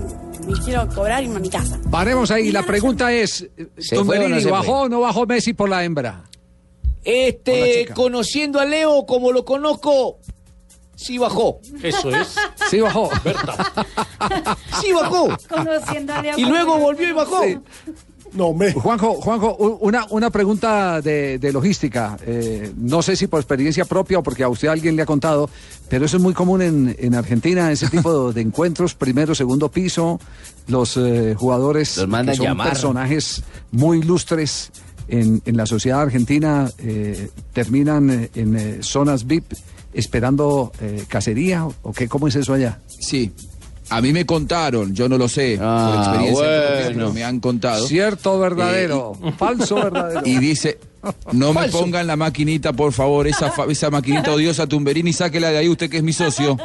me 0.48 0.60
quiero 0.60 0.88
cobrar 0.90 1.22
y 1.22 1.26
irme 1.26 1.38
a 1.38 1.40
mi 1.40 1.50
casa. 1.50 1.80
Paremos 1.92 2.32
ahí. 2.32 2.52
La 2.52 2.64
pregunta 2.64 3.12
es, 3.12 3.42
eh, 3.58 3.68
¿Se 3.78 3.96
fue 3.96 3.98
o 3.98 4.02
Tumberini, 4.02 4.44
no 4.44 4.52
¿bajó 4.52 4.82
o 4.82 4.90
no 4.90 5.00
bajó 5.02 5.26
Messi 5.26 5.54
por 5.54 5.70
la 5.70 5.84
hembra? 5.84 6.24
Este, 7.04 7.88
conociendo 7.94 8.60
a 8.60 8.66
Leo 8.66 9.06
como 9.06 9.32
lo 9.32 9.46
conozco, 9.46 10.20
sí 10.96 11.18
bajó. 11.18 11.60
Eso 11.82 12.10
es. 12.10 12.36
Sí 12.70 12.82
bajó. 12.82 13.10
Sí 14.82 14.92
bajó. 14.92 15.30
Conociendo 15.50 16.14
a 16.14 16.22
Leo 16.22 16.38
Y 16.38 16.46
luego 16.46 16.78
volvió 16.78 17.08
y 17.08 17.14
bajó. 17.14 17.44
Sí. 17.44 17.60
No, 18.38 18.54
me. 18.54 18.72
Juanjo, 18.72 19.16
Juanjo, 19.16 19.56
una, 19.82 20.06
una 20.12 20.30
pregunta 20.30 21.02
de, 21.02 21.40
de 21.40 21.52
logística. 21.52 22.18
Eh, 22.26 22.72
no 22.78 23.02
sé 23.02 23.16
si 23.16 23.28
por 23.28 23.40
experiencia 23.40 23.84
propia 23.86 24.20
o 24.20 24.24
porque 24.24 24.44
a 24.44 24.50
usted 24.50 24.68
alguien 24.68 24.96
le 24.96 25.02
ha 25.02 25.06
contado, 25.06 25.50
pero 25.90 26.06
eso 26.06 26.18
es 26.18 26.24
muy 26.24 26.34
común 26.34 26.62
en, 26.62 26.96
en 27.00 27.16
Argentina, 27.16 27.72
ese 27.72 27.88
tipo 27.90 28.32
de 28.32 28.42
encuentros, 28.42 28.94
primero, 28.94 29.34
segundo 29.34 29.70
piso, 29.70 30.20
los 30.68 30.96
eh, 30.98 31.34
jugadores 31.38 31.98
Los 31.98 32.08
mandan 32.08 32.34
que 32.34 32.38
son 32.38 32.46
llamar. 32.46 32.70
personajes 32.70 33.44
muy 33.72 34.00
ilustres 34.00 34.72
en, 35.08 35.42
en 35.46 35.58
la 35.58 35.66
sociedad 35.66 36.02
argentina 36.02 36.70
eh, 36.80 37.30
terminan 37.54 38.10
eh, 38.10 38.30
en 38.36 38.56
eh, 38.56 38.78
zonas 38.82 39.26
VIP 39.26 39.54
esperando 39.94 40.72
eh, 40.82 41.06
cacería 41.08 41.66
o 41.66 41.92
qué, 41.94 42.08
¿cómo 42.08 42.28
es 42.28 42.36
eso 42.36 42.54
allá? 42.54 42.80
Sí. 42.88 43.32
A 43.90 44.02
mí 44.02 44.12
me 44.12 44.26
contaron, 44.26 44.94
yo 44.94 45.08
no 45.08 45.18
lo 45.18 45.30
sé, 45.30 45.58
Ah, 45.62 45.92
por 45.94 46.00
experiencia 46.04 46.44
propia, 46.44 46.70
bueno. 46.84 46.90
pero 46.94 47.14
me 47.14 47.24
han 47.24 47.40
contado. 47.40 47.88
Cierto 47.88 48.34
o 48.34 48.40
verdadero, 48.40 49.18
falso 49.38 49.76
o 49.76 49.84
verdadero. 49.84 50.22
Y 50.26 50.38
dice, 50.40 50.78
no 51.32 51.54
me 51.54 51.62
Falso. 51.62 51.80
pongan 51.80 52.06
la 52.06 52.16
maquinita, 52.18 52.74
por 52.74 52.92
favor, 52.92 53.28
esa, 53.28 53.90
maquinita 53.90 54.32
odiosa, 54.34 54.68
Tumberini, 54.68 55.14
sáquela 55.14 55.52
de 55.52 55.60
ahí, 55.60 55.70
usted 55.70 55.90
que 55.90 55.98
es 55.98 56.04
mi 56.04 56.12
socio. 56.14 56.58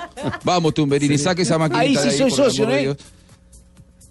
Vamos, 0.42 0.74
Tumberini, 0.74 1.16
saque 1.16 1.42
esa 1.42 1.58
maquinita 1.58 1.80
Ahí 1.82 1.94
de 1.94 2.02
sí 2.02 2.08
ahí. 2.08 2.18
soy 2.18 2.30
socio, 2.32 2.66
de 2.66 2.90
¿eh? 2.90 2.96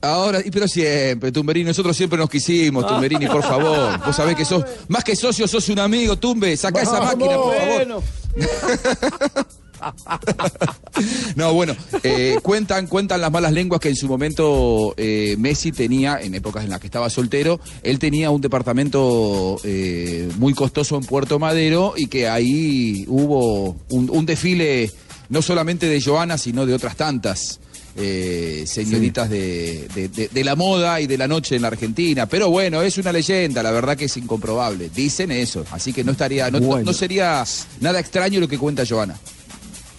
Ahora, 0.04 0.40
y 0.44 0.50
pero 0.50 0.68
siempre, 0.68 1.32
Tumberini, 1.32 1.66
nosotros 1.68 1.96
siempre 1.96 2.18
nos 2.18 2.30
quisimos, 2.30 2.88
Tumberini, 2.88 3.28
por 3.28 3.44
favor. 3.44 4.00
Vos 4.06 4.16
sabés 4.16 4.36
que 4.36 4.46
sos, 4.46 4.64
más 4.88 5.04
que 5.04 5.16
socio, 5.16 5.48
sos 5.48 5.68
un 5.70 5.80
amigo, 5.80 6.16
Tumbe, 6.18 6.56
saca 6.58 6.82
esa 6.82 7.00
máquina, 7.02 7.36
por 7.36 7.56
favor. 7.56 7.76
Bueno, 7.76 8.04
No, 11.36 11.54
bueno, 11.54 11.76
eh, 12.04 12.38
cuentan, 12.44 12.88
cuentan 12.88 13.22
las 13.22 13.32
malas 13.32 13.52
lenguas 13.54 13.80
que 13.80 13.90
en 13.90 13.96
su 13.96 14.08
momento 14.08 14.94
eh, 14.98 15.36
Messi 15.40 15.72
tenía, 15.72 16.20
en 16.22 16.36
épocas 16.36 16.64
en 16.64 16.70
las 16.70 16.80
que 16.80 16.88
estaba 16.88 17.10
soltero, 17.10 17.60
él 17.84 17.98
tenía 18.00 18.30
un 18.30 18.42
departamento 18.42 19.58
eh, 19.64 20.30
muy 20.38 20.54
costoso 20.54 20.98
en 20.98 21.04
Puerto 21.04 21.40
Madero 21.40 21.94
y 21.98 22.08
que 22.08 22.28
ahí 22.28 23.06
hubo 23.08 23.76
un, 23.90 24.10
un 24.10 24.26
desfile 24.26 24.92
no 25.30 25.42
solamente 25.42 25.88
de 25.88 26.02
Joana, 26.02 26.38
sino 26.38 26.66
de 26.66 26.74
otras 26.74 26.96
tantas. 26.96 27.60
eh, 27.98 28.64
señoritas 28.68 29.30
de, 29.30 29.86
de- 29.94 30.08
de- 30.08 30.30
de 30.30 30.44
la 30.46 30.56
moda 30.56 31.02
y 31.02 31.08
de 31.08 31.18
la 31.18 31.28
noche 31.28 31.58
en 31.58 31.62
la 31.64 31.68
Argentina. 31.68 32.26
Pero 32.26 32.50
bueno, 32.50 32.82
es 32.82 32.98
una 32.98 33.12
leyenda, 33.12 33.62
la 33.62 33.72
verdad 33.72 33.98
que 33.98 34.06
es 34.06 34.16
incomprobable. 34.16 34.90
Dicen 34.96 35.30
eso, 35.30 35.66
así 35.72 35.92
que 35.92 36.02
no 36.04 36.14
estaría, 36.14 36.50
no, 36.50 36.60
no- 36.62 36.68
Bueno. 36.68 36.86
no 36.86 36.94
sería 36.94 37.44
nada 37.82 38.00
extraño 38.00 38.40
lo 38.40 38.48
que 38.48 38.58
cuenta 38.58 38.84
Joana. 38.88 39.18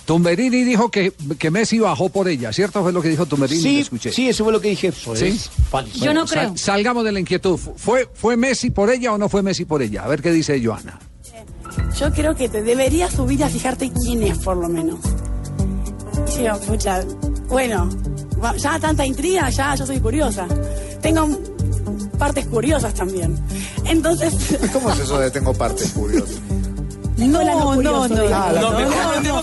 Tumberini 0.04 0.64
dijo 0.64 0.90
que, 0.90 1.12
que 1.38 1.50
Messi 1.50 1.78
bajó 1.78 2.08
por 2.08 2.28
ella, 2.28 2.52
¿cierto? 2.52 2.82
Fue 2.82 2.92
lo 2.92 3.00
que 3.02 3.08
dijo 3.08 3.26
Tumberini, 3.26 3.60
sí, 3.62 3.80
escuché. 3.80 4.12
sí, 4.12 4.28
eso 4.28 4.44
fue 4.44 4.52
lo 4.52 4.60
que 4.60 4.70
dije. 4.70 4.92
¿Sí? 5.14 5.38
Yo 6.00 6.12
no 6.12 6.26
Sal- 6.26 6.38
creo. 6.48 6.56
salgamos 6.56 7.04
de 7.04 7.12
la 7.12 7.20
inquietud. 7.20 7.58
¿Fue, 7.76 8.08
¿Fue 8.12 8.36
Messi 8.36 8.70
por 8.70 8.90
ella 8.90 9.12
o 9.12 9.18
no 9.18 9.28
fue 9.28 9.42
Messi 9.42 9.64
por 9.64 9.80
ella? 9.82 10.02
A 10.04 10.08
ver 10.08 10.20
qué 10.22 10.32
dice 10.32 10.60
Joana. 10.64 10.98
Yo 11.98 12.12
creo 12.12 12.34
que 12.34 12.48
te 12.48 12.62
deberías 12.62 13.12
subir 13.12 13.42
a 13.44 13.48
fijarte 13.48 13.90
quién 14.04 14.22
es, 14.24 14.38
por 14.38 14.56
lo 14.56 14.68
menos. 14.68 14.98
Y 16.38 16.44
yo, 16.44 16.58
pucha, 16.60 17.04
bueno, 17.48 17.88
ya 18.58 18.78
tanta 18.78 19.06
intriga, 19.06 19.48
ya 19.50 19.74
yo 19.76 19.86
soy 19.86 20.00
curiosa. 20.00 20.46
Tengo 21.00 21.28
partes 22.18 22.46
curiosas 22.46 22.94
también. 22.94 23.38
Entonces, 23.84 24.34
¿Cómo 24.72 24.90
es 24.90 24.98
eso 25.00 25.18
de 25.18 25.30
tengo 25.30 25.52
partes 25.54 25.90
curiosas? 25.92 26.36
curioso, 27.16 28.08
no, 28.08 28.22
digamos. 28.22 28.46
Ah, 28.46 28.52
la 28.52 28.60
No, 28.60 28.72
no, 28.72 28.78
mejor 28.78 29.22
no, 29.22 29.42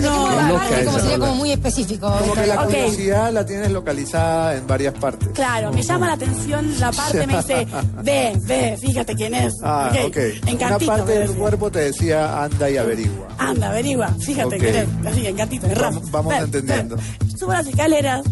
no, 0.00 0.48
no, 0.48 0.56
Aparte, 0.56 0.84
como 0.84 0.98
sería 1.00 1.18
como 1.18 1.34
muy 1.34 1.52
específico. 1.52 2.16
Como 2.18 2.34
que 2.34 2.46
la 2.46 2.64
curiosidad 2.64 3.32
la 3.32 3.46
tienes 3.46 3.70
localizada 3.70 4.56
en 4.56 4.66
varias 4.66 4.94
partes. 4.94 5.28
Claro, 5.34 5.72
me 5.72 5.82
llama 5.82 6.06
la 6.06 6.12
atención 6.14 6.80
la 6.80 6.92
parte, 6.92 7.26
me 7.26 7.36
dice, 7.36 7.66
ve, 8.02 8.32
ve, 8.42 8.78
fíjate 8.80 9.14
quién 9.14 9.34
es. 9.34 9.54
Ah, 9.62 9.90
ok. 10.04 10.16
Una 10.42 10.50
Encantito. 10.52 10.92
parte 10.92 11.12
me 11.12 11.18
del 11.20 11.32
cuerpo 11.34 11.70
te 11.70 11.78
decía 11.80 12.42
anda 12.42 12.70
y 12.70 12.76
averigua. 12.76 13.28
Anda, 13.38 13.68
averigua, 13.70 14.08
fíjate 14.20 14.58
quién 14.58 14.76
es. 14.76 14.88
Así, 15.06 15.26
encantito, 15.26 15.66
rap. 15.74 15.94
vamos 16.10 16.32
Ven, 16.34 16.44
entendiendo. 16.44 16.96
ven. 16.96 17.38
Subo 17.38 17.52
las 17.52 17.66
escaleras 17.66 18.22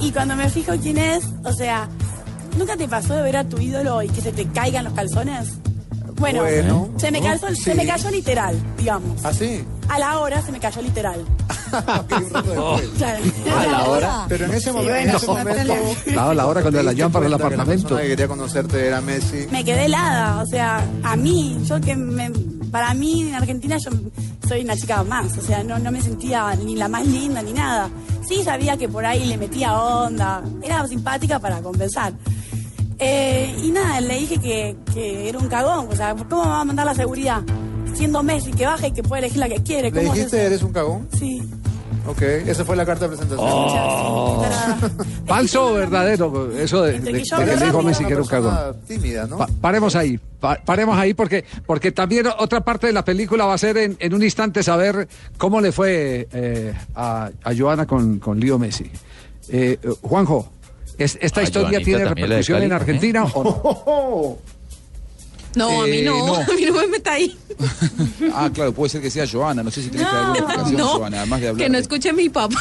y 0.00 0.10
cuando 0.12 0.36
me 0.36 0.48
fijo 0.48 0.72
quién 0.82 0.98
es, 0.98 1.24
o 1.44 1.52
sea, 1.52 1.88
¿Nunca 2.58 2.76
te 2.76 2.86
pasó 2.86 3.14
de 3.16 3.22
ver 3.22 3.36
a 3.36 3.42
tu 3.44 3.58
ídolo 3.58 4.00
y 4.02 4.08
que 4.08 4.20
se 4.20 4.30
te 4.30 4.46
caigan 4.46 4.84
los 4.84 4.92
calzones? 4.92 5.54
Bueno, 6.16 6.42
Bueno, 6.42 6.88
se, 6.96 7.10
me 7.10 7.20
calzó, 7.20 7.46
se 7.54 7.74
me 7.74 7.86
cayó 7.86 8.10
literal, 8.10 8.56
digamos. 8.78 9.24
¿Ah, 9.24 9.32
sí? 9.32 9.64
A 9.88 9.98
la 9.98 10.18
hora 10.20 10.40
se 10.42 10.52
me 10.52 10.60
cayó 10.60 10.80
literal. 10.82 11.24
Claro. 12.08 12.78
A 13.58 13.66
la 13.70 13.88
hora. 13.88 14.24
Pero 14.28 14.44
en 14.44 14.52
ese 14.52 14.70
Sí, 14.70 14.70
momento, 14.70 14.90
bueno, 14.92 15.10
en 15.10 15.16
ese 15.16 15.26
momento 15.26 16.02
Claro, 16.04 16.34
la 16.34 16.46
hora 16.46 16.62
cuando 16.62 16.82
la 16.82 16.92
llaman 16.92 17.12
para 17.12 17.26
el 17.26 17.32
que 17.32 17.38
la 17.38 17.44
apartamento. 17.44 17.82
persona 17.88 18.02
que 18.02 18.08
quería 18.08 18.28
conocerte 18.28 18.86
era 18.86 19.00
Messi. 19.00 19.46
Me 19.50 19.64
quedé 19.64 19.86
helada, 19.86 20.40
o 20.42 20.46
sea, 20.46 20.84
a 21.02 21.16
mí, 21.16 21.58
yo 21.64 21.80
que 21.80 21.96
me, 21.96 22.30
para 22.70 22.94
mí 22.94 23.22
en 23.28 23.34
Argentina 23.34 23.76
yo 23.78 23.90
soy 24.48 24.62
una 24.62 24.76
chica 24.76 25.02
más, 25.02 25.36
o 25.36 25.42
sea, 25.42 25.64
no, 25.64 25.78
no 25.78 25.90
me 25.90 26.00
sentía 26.00 26.54
ni 26.54 26.76
la 26.76 26.88
más 26.88 27.06
linda 27.06 27.42
ni 27.42 27.52
nada. 27.52 27.90
Sí 28.28 28.42
sabía 28.44 28.76
que 28.76 28.88
por 28.88 29.04
ahí 29.04 29.24
le 29.26 29.36
metía 29.36 29.74
onda, 29.76 30.42
era 30.62 30.86
simpática 30.86 31.38
para 31.40 31.60
compensar. 31.60 32.12
Eh, 33.06 33.54
y 33.62 33.70
nada, 33.70 34.00
le 34.00 34.18
dije 34.18 34.38
que, 34.38 34.76
que 34.94 35.28
era 35.28 35.38
un 35.38 35.48
cagón, 35.48 35.88
o 35.90 35.94
sea, 35.96 36.14
¿cómo 36.14 36.44
me 36.44 36.48
va 36.50 36.60
a 36.60 36.64
mandar 36.64 36.86
la 36.86 36.94
seguridad? 36.94 37.42
Siendo 37.94 38.22
Messi, 38.22 38.50
que 38.52 38.64
baje 38.66 38.88
y 38.88 38.92
que 38.92 39.02
puede 39.02 39.20
elegir 39.20 39.38
la 39.38 39.48
que 39.48 39.62
quiere. 39.62 39.90
¿Le 39.90 40.00
¿cómo 40.00 40.12
es 40.12 40.14
dijiste 40.14 40.38
eso? 40.38 40.46
eres 40.46 40.62
un 40.62 40.72
cagón? 40.72 41.08
Sí. 41.18 41.42
Ok, 42.06 42.20
esa 42.22 42.64
fue 42.66 42.76
la 42.76 42.84
carta 42.84 43.04
de 43.08 43.08
presentación. 43.16 43.48
Oh. 43.50 44.44
¿Falso 45.26 45.68
o 45.70 45.74
verdadero? 45.74 46.50
Eso 46.56 46.82
de, 46.82 46.92
de- 46.92 47.12
de 47.12 47.22
que 47.22 47.46
le 47.56 47.64
dijo 47.66 47.82
Messi 47.82 48.04
que 48.04 48.12
era 48.12 48.22
un 48.22 48.28
cagón. 48.28 48.76
tímida, 48.86 49.26
¿no? 49.26 49.38
Pa- 49.38 49.48
paremos 49.60 49.96
ahí, 49.96 50.18
pa- 50.40 50.58
paremos 50.64 50.98
ahí 50.98 51.14
porque, 51.14 51.44
porque 51.66 51.92
también 51.92 52.26
otra 52.38 52.60
parte 52.62 52.86
de 52.88 52.92
la 52.92 53.04
película 53.04 53.46
va 53.46 53.54
a 53.54 53.58
ser 53.58 53.78
en, 53.78 53.96
en 54.00 54.12
un 54.14 54.22
instante 54.22 54.62
saber 54.62 55.08
cómo 55.38 55.60
le 55.62 55.72
fue 55.72 56.28
eh, 56.32 56.74
a, 56.94 57.30
a 57.42 57.52
Joana 57.56 57.86
con, 57.86 58.18
con 58.18 58.38
Lío 58.40 58.58
Messi. 58.58 58.90
Eh, 59.48 59.78
Juanjo, 60.02 60.50
¿es- 60.98 61.18
¿esta 61.20 61.40
A 61.40 61.44
historia 61.44 61.68
Joanita 61.70 61.84
tiene 61.84 62.04
repercusión 62.04 62.62
en 62.62 62.72
Argentina 62.72 63.24
o 63.24 63.44
no? 63.44 64.38
No, 65.56 65.82
a 65.82 65.86
mí 65.86 65.98
Eh, 65.98 66.02
no, 66.02 66.26
no. 66.26 66.34
a 66.34 66.46
mí 66.46 66.64
no 66.66 66.72
me 66.72 66.86
meta 66.88 67.12
ahí. 67.12 67.36
Ah, 68.34 68.50
claro, 68.52 68.72
puede 68.72 68.90
ser 68.90 69.00
que 69.00 69.08
sea 69.10 69.24
Joana. 69.30 69.62
No 69.62 69.70
sé 69.70 69.82
si 69.84 69.88
tenés 69.88 70.08
alguna 70.08 70.38
explicación, 70.38 70.76
No, 70.76 70.88
Joana, 70.88 71.18
además 71.18 71.40
de 71.42 71.48
hablar 71.48 71.64
que 71.66 71.70
no 71.72 71.78
escuche 71.78 72.12
mi 72.12 72.28
papá. 72.28 72.56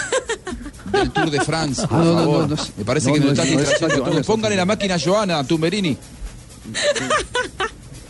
del 0.91 1.09
Tour 1.09 1.31
de 1.31 1.41
France, 1.41 1.87
por 1.87 1.99
Ah, 1.99 2.03
no, 2.03 2.13
no, 2.13 2.19
favor. 2.19 2.49
no, 2.49 2.55
no. 2.55 2.63
Me 2.77 2.85
parece 2.85 3.07
No, 3.07 3.13
que 3.15 3.19
no 3.21 3.25
no, 3.25 3.31
es- 3.43 3.81
no 3.81 4.19
es 4.19 4.25
Póngale 4.27 4.55
la 4.55 4.65
máquina 4.65 4.93
a 4.95 4.99
Joana, 4.99 5.43
Tumberini. 5.43 5.97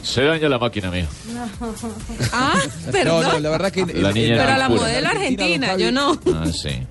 Se 0.04 0.22
daña 0.24 0.50
la 0.50 0.60
máquina, 0.60 0.92
mío. 0.92 1.08
Ah, 2.34 2.56
No, 2.86 2.92
perdón. 2.92 3.24
no, 3.24 3.40
la 3.40 3.50
verdad 3.52 3.72
que... 3.72 3.86
La 3.86 4.12
niña 4.12 4.36
Pero 4.38 4.58
la 4.58 4.68
modelo 4.70 5.08
argentina, 5.08 5.78
yo 5.78 5.92
no. 5.94 6.20
Ah, 6.34 6.46
sí. 6.52 6.86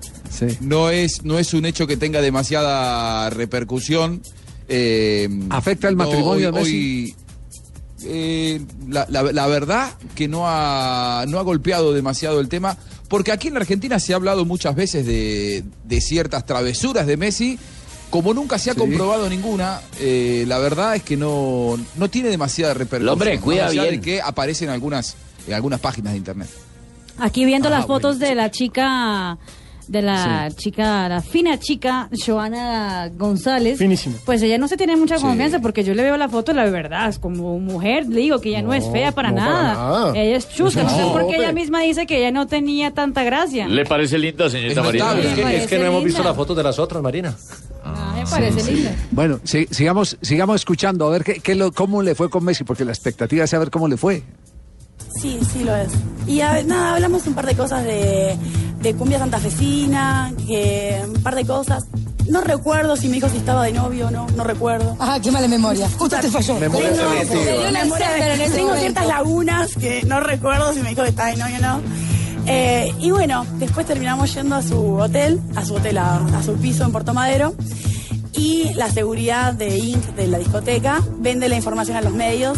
No 0.61 0.89
es, 0.89 1.23
no 1.23 1.37
es 1.39 1.53
un 1.53 1.65
hecho 1.65 1.87
que 1.87 1.97
tenga 1.97 2.21
demasiada 2.21 3.29
repercusión. 3.29 4.21
Eh, 4.67 5.29
¿Afecta 5.49 5.87
el 5.89 5.97
no, 5.97 6.05
matrimonio 6.05 6.49
hoy- 6.49 6.53
de 6.53 6.59
Messi? 6.59 6.71
hoy, 6.73 7.15
eh, 8.05 8.61
la, 8.89 9.05
la- 9.09 9.23
la 9.31 9.47
verdad 9.47 9.93
que 10.15 10.27
no 10.27 10.43
ha, 10.45 11.25
no 11.27 11.39
ha 11.39 11.41
golpeado 11.43 11.93
demasiado 11.93 12.39
el 12.39 12.49
tema, 12.49 12.77
porque 13.07 13.31
aquí 13.31 13.47
en 13.49 13.53
la 13.55 13.59
Argentina 13.61 13.99
se 13.99 14.13
ha 14.13 14.15
hablado 14.15 14.45
muchas 14.45 14.75
veces 14.75 15.05
de, 15.05 15.63
de 15.85 16.01
ciertas 16.01 16.45
travesuras 16.45 17.05
de 17.07 17.17
Messi. 17.17 17.57
Como 18.09 18.33
nunca 18.35 18.59
se 18.59 18.69
ha 18.69 18.73
Sí. 18.73 18.79
comprobado 18.79 19.27
ninguna, 19.27 19.81
eh, 19.99 20.45
la 20.47 20.59
verdad 20.59 20.95
es 20.95 21.01
que 21.03 21.17
no, 21.17 21.77
no 21.95 22.09
tiene 22.11 22.29
demasiada 22.29 22.73
repercusión. 22.75 23.09
hombre 23.13 23.39
cuida 23.39 23.69
de 23.71 23.89
bien. 23.89 24.01
que 24.01 24.21
aparece 24.21 24.65
en 24.65 24.69
algunas, 24.71 25.15
en 25.47 25.53
algunas 25.55 25.79
páginas 25.79 26.13
de 26.13 26.17
internet. 26.19 26.47
Aquí 27.17 27.43
viendo 27.45 27.69
Ah, 27.69 27.71
las 27.71 27.85
fotos 27.87 28.19
de 28.19 28.35
la 28.35 28.51
chica, 28.51 29.37
de 29.87 30.01
la 30.01 30.49
chica, 30.55 31.07
la 31.09 31.21
fina 31.21 31.59
chica, 31.59 32.09
Joana 32.25 33.09
González. 33.15 33.77
Finísima. 33.79 34.15
Pues 34.25 34.41
ella 34.41 34.57
no 34.57 34.67
se 34.67 34.77
tiene 34.77 34.95
mucha 34.95 35.17
Sí. 35.17 35.23
confianza 35.23 35.59
porque 35.59 35.83
yo 35.83 35.93
le 35.93 36.03
veo 36.03 36.17
la 36.17 36.29
foto, 36.29 36.53
la 36.53 36.65
verdad, 36.65 37.09
es 37.09 37.19
como 37.19 37.59
mujer, 37.59 38.07
le 38.07 38.21
digo 38.21 38.39
que 38.39 38.49
ella 38.49 38.61
no, 38.61 38.73
es 38.73 38.89
fea 38.91 39.11
para, 39.11 39.31
no, 39.31 39.37
para 39.37 39.51
nada. 39.73 40.09
Ella 40.15 40.37
es 40.37 40.49
chusca, 40.49 40.83
no, 40.83 40.89
sé 40.89 41.03
por 41.11 41.27
qué 41.27 41.35
ella 41.37 41.51
misma 41.51 41.81
dice 41.81 42.05
que 42.05 42.17
ella 42.17 42.31
no 42.31 42.47
tenía 42.47 42.91
tanta 42.91 43.23
gracia. 43.23 43.67
¿Le 43.67 43.85
parece 43.85 44.17
linda, 44.17 44.49
señorita 44.49 44.81
Es 44.81 44.85
Marina? 44.85 45.13
Es 45.19 45.33
que, 45.35 45.57
es 45.57 45.67
que 45.67 45.79
no 45.79 45.85
hemos 45.85 46.03
visto 46.03 46.23
las 46.23 46.35
fotos 46.35 46.55
de 46.57 46.63
las 46.63 46.79
otras, 46.79 47.01
Marina. 47.03 47.35
Ah, 47.83 48.15
me 48.17 48.25
parece 48.25 48.71
linda. 48.71 48.95
Bueno, 49.11 49.39
si- 49.43 49.67
sigamos, 49.69 50.17
sigamos 50.21 50.55
escuchando 50.55 51.05
a 51.07 51.09
ver 51.09 51.23
qué, 51.23 51.39
qué 51.41 51.55
lo- 51.55 51.71
cómo 51.71 52.01
le 52.01 52.15
fue 52.15 52.29
con 52.29 52.43
Messi, 52.45 52.63
porque 52.63 52.85
la 52.85 52.91
expectativa 52.91 53.43
es 53.43 53.49
saber 53.49 53.69
cómo 53.69 53.87
le 53.87 53.97
fue. 53.97 54.23
Sí, 55.19 55.39
sí 55.51 55.63
lo 55.63 55.75
es. 55.75 55.89
Y 56.27 56.41
a 56.41 56.61
nada, 56.63 56.95
hablamos 56.95 57.25
un 57.27 57.33
par 57.33 57.45
de 57.45 57.55
cosas 57.55 57.83
de, 57.83 58.37
de 58.81 58.93
cumbia 58.95 59.19
santafesina, 59.19 60.31
que 60.47 61.01
un 61.15 61.21
par 61.23 61.35
de 61.35 61.45
cosas. 61.45 61.83
No 62.29 62.39
recuerdo 62.41 62.95
si 62.95 63.07
me 63.09 63.15
dijo 63.15 63.27
si 63.27 63.35
estaba 63.37 63.65
de 63.65 63.73
novio 63.73 64.07
o 64.07 64.11
no, 64.11 64.27
no 64.37 64.43
recuerdo. 64.45 64.95
Ah, 64.99 65.19
qué 65.21 65.29
mala 65.31 65.47
memoria. 65.49 65.89
Justo 65.97 66.15
te 66.21 66.29
falló. 66.29 66.57
Memoria 66.57 66.89
Tengo- 66.91 67.03
tengo 67.45 67.69
Una 67.69 67.83
memoria 67.83 68.09
de- 68.11 68.33
en 68.33 68.41
ese 68.41 68.55
tengo 68.55 68.75
ciertas 68.75 69.07
lagunas 69.07 69.75
que 69.75 70.03
no 70.03 70.19
recuerdo 70.21 70.73
si 70.73 70.79
me 70.79 70.89
dijo 70.89 71.03
que 71.03 71.09
estaba 71.09 71.29
de 71.29 71.37
novio 71.37 71.57
o 71.57 71.61
no. 71.61 71.81
Eh, 72.45 72.93
y 72.99 73.11
bueno, 73.11 73.45
después 73.57 73.85
terminamos 73.85 74.33
yendo 74.33 74.55
a 74.55 74.61
su 74.61 74.95
hotel, 74.95 75.41
a 75.55 75.65
su 75.65 75.75
hotel, 75.75 75.97
a, 75.97 76.17
a 76.17 76.43
su 76.43 76.53
piso 76.55 76.85
en 76.85 76.91
Puerto 76.93 77.13
Madero. 77.13 77.53
Y 78.35 78.73
la 78.75 78.89
seguridad 78.89 79.53
de 79.53 79.77
Inc. 79.77 80.03
de 80.15 80.27
la 80.27 80.39
discoteca 80.39 81.01
vende 81.19 81.49
la 81.49 81.55
información 81.55 81.97
a 81.97 82.01
los 82.01 82.13
medios. 82.13 82.57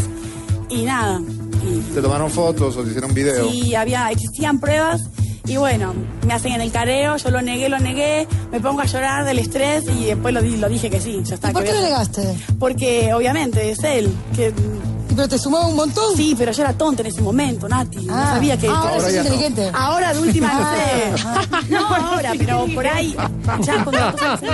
Y 0.69 0.84
nada, 0.84 1.21
y 1.63 1.93
¿Te 1.93 2.01
tomaron 2.01 2.30
fotos 2.30 2.75
o 2.78 2.82
te 2.84 2.89
hicieron 2.89 3.13
video? 3.13 3.49
Sí, 3.49 3.75
había, 3.75 4.10
existían 4.12 4.60
pruebas 4.60 5.04
y 5.47 5.58
bueno, 5.58 5.93
me 6.25 6.34
hacen 6.34 6.54
en 6.54 6.62
el 6.62 6.71
careo, 6.71 7.17
yo 7.17 7.30
lo 7.30 7.41
negué, 7.41 7.69
lo 7.69 7.78
negué, 7.80 8.28
me 8.51 8.60
pongo 8.60 8.82
a 8.82 8.86
llorar 8.86 9.25
del 9.25 9.38
estrés 9.39 9.84
y 9.88 10.06
después 10.06 10.34
lo, 10.34 10.41
di- 10.41 10.58
lo 10.58 10.67
dije 10.67 10.89
que 10.89 10.99
sí, 10.99 11.21
ya 11.23 11.36
está. 11.36 11.51
¿Y 11.51 11.54
por 11.54 11.63
qué 11.63 11.71
lo 11.73 11.82
negaste? 11.82 12.36
Porque 12.60 13.13
obviamente 13.13 13.69
es 13.69 13.84
él, 13.84 14.10
que... 14.36 14.51
¿Pero 15.15 15.28
te 15.30 15.38
sumaba 15.39 15.67
un 15.67 15.75
montón? 15.75 16.15
Sí, 16.15 16.36
pero 16.38 16.51
yo 16.51 16.62
era 16.63 16.73
tonta 16.73 17.01
en 17.01 17.08
ese 17.08 17.21
momento, 17.21 17.67
Nati, 17.69 17.97
no 18.06 18.13
Ah, 18.15 18.32
sabía 18.34 18.58
que... 18.58 18.67
ah, 18.67 18.73
ahora 18.89 19.10
no. 19.12 19.17
inteligente. 19.17 19.71
Ahora 19.73 20.13
de 20.13 20.19
última 20.19 20.47
no 20.54 20.60
Ah, 20.62 20.75
sé. 20.75 21.69
No 21.69 21.88
ahora, 21.88 22.34
pero 22.38 22.65
por 22.73 22.86
ahí. 22.88 23.15
Ya 23.62 23.84
cuando 23.84 23.91
las 23.91 24.12
cosas 24.13 24.39
se 24.39 24.45
me 24.45 24.51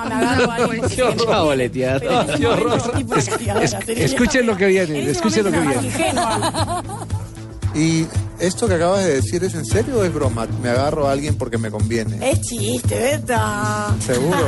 agarro 0.00 0.50
a 0.50 0.54
alguien. 0.54 0.84
escuchen 3.88 4.46
lo 4.46 4.56
que 4.56 4.66
viene, 4.66 5.10
escuchen 5.10 5.44
lo 5.44 5.50
que 5.50 5.60
viene. 5.60 5.92
¿Y 7.74 8.06
esto 8.40 8.66
que 8.68 8.74
acabas 8.74 9.04
de 9.04 9.14
decir 9.14 9.42
es 9.44 9.54
en 9.54 9.64
serio 9.64 9.98
o 10.00 10.04
es 10.04 10.12
broma? 10.12 10.46
Me 10.62 10.68
agarro 10.70 11.08
a 11.08 11.12
alguien 11.12 11.36
porque 11.36 11.58
me 11.58 11.70
conviene. 11.70 12.30
Es 12.30 12.40
chiste, 12.42 12.94
Beta. 12.98 13.94
¿Seguro? 14.04 14.38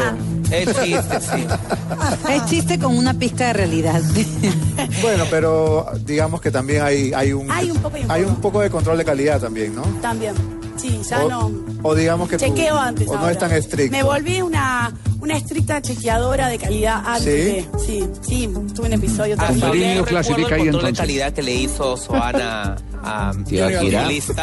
Es 0.50 0.66
chiste, 0.80 1.20
sí. 1.20 1.44
Es 2.32 2.44
chiste 2.46 2.78
con 2.78 2.96
una 2.96 3.14
pizca 3.14 3.48
de 3.48 3.52
realidad. 3.54 4.00
Bueno, 5.02 5.24
pero 5.30 5.86
digamos 6.04 6.40
que 6.40 6.50
también 6.50 6.82
hay, 6.82 7.12
hay, 7.14 7.32
un, 7.32 7.50
Hay 7.50 7.70
un 7.70 7.78
poco 7.78 7.96
un 7.98 8.10
hay 8.10 8.22
un 8.22 8.36
poco 8.36 8.60
de 8.60 8.70
control 8.70 8.98
de 8.98 9.04
calidad 9.04 9.40
también, 9.40 9.74
¿no? 9.74 9.82
También. 10.02 10.34
Sí, 10.76 11.00
ya 11.08 11.24
o, 11.24 11.28
no. 11.28 11.50
o 11.82 11.94
digamos 11.94 12.28
que 12.28 12.36
tú- 12.38 12.44
Chequeo 12.44 12.78
antes. 12.78 13.08
o 13.08 13.16
no 13.16 13.28
es 13.28 13.38
tan 13.38 13.50
estricto. 13.52 13.96
Me 13.96 14.02
volví 14.02 14.42
una, 14.42 14.92
una 15.20 15.36
estricta 15.36 15.80
chequeadora 15.80 16.48
de 16.48 16.58
calidad 16.58 17.02
antes 17.06 17.22
¿Sí? 17.24 17.30
de. 17.30 17.66
Sí, 17.84 18.08
sí, 18.20 18.50
tuve 18.74 18.86
un 18.88 18.92
episodio 18.92 19.36
Ah, 19.38 19.50
lo 19.52 19.72
Recuerdo 19.72 20.04
clasifica 20.04 20.54
ahí 20.56 20.60
el 20.62 20.72
control 20.72 20.82
de 20.82 20.88
entonces. 20.90 20.98
calidad 20.98 21.32
que 21.32 21.42
le 21.42 21.54
hizo 21.54 21.96
Soana 21.96 22.76
a 23.06 23.32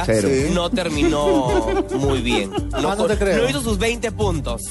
cero. 0.06 0.30
Sí. 0.32 0.52
No 0.54 0.69
terminó 0.69 1.65
muy 1.99 2.21
bien. 2.21 2.52
No, 2.82 2.91
Ah, 2.91 2.95
no 2.95 3.06
te 3.06 3.17
creo. 3.17 3.43
no 3.43 3.49
hizo 3.49 3.62
sus 3.62 3.78
20 3.78 4.12
puntos. 4.12 4.62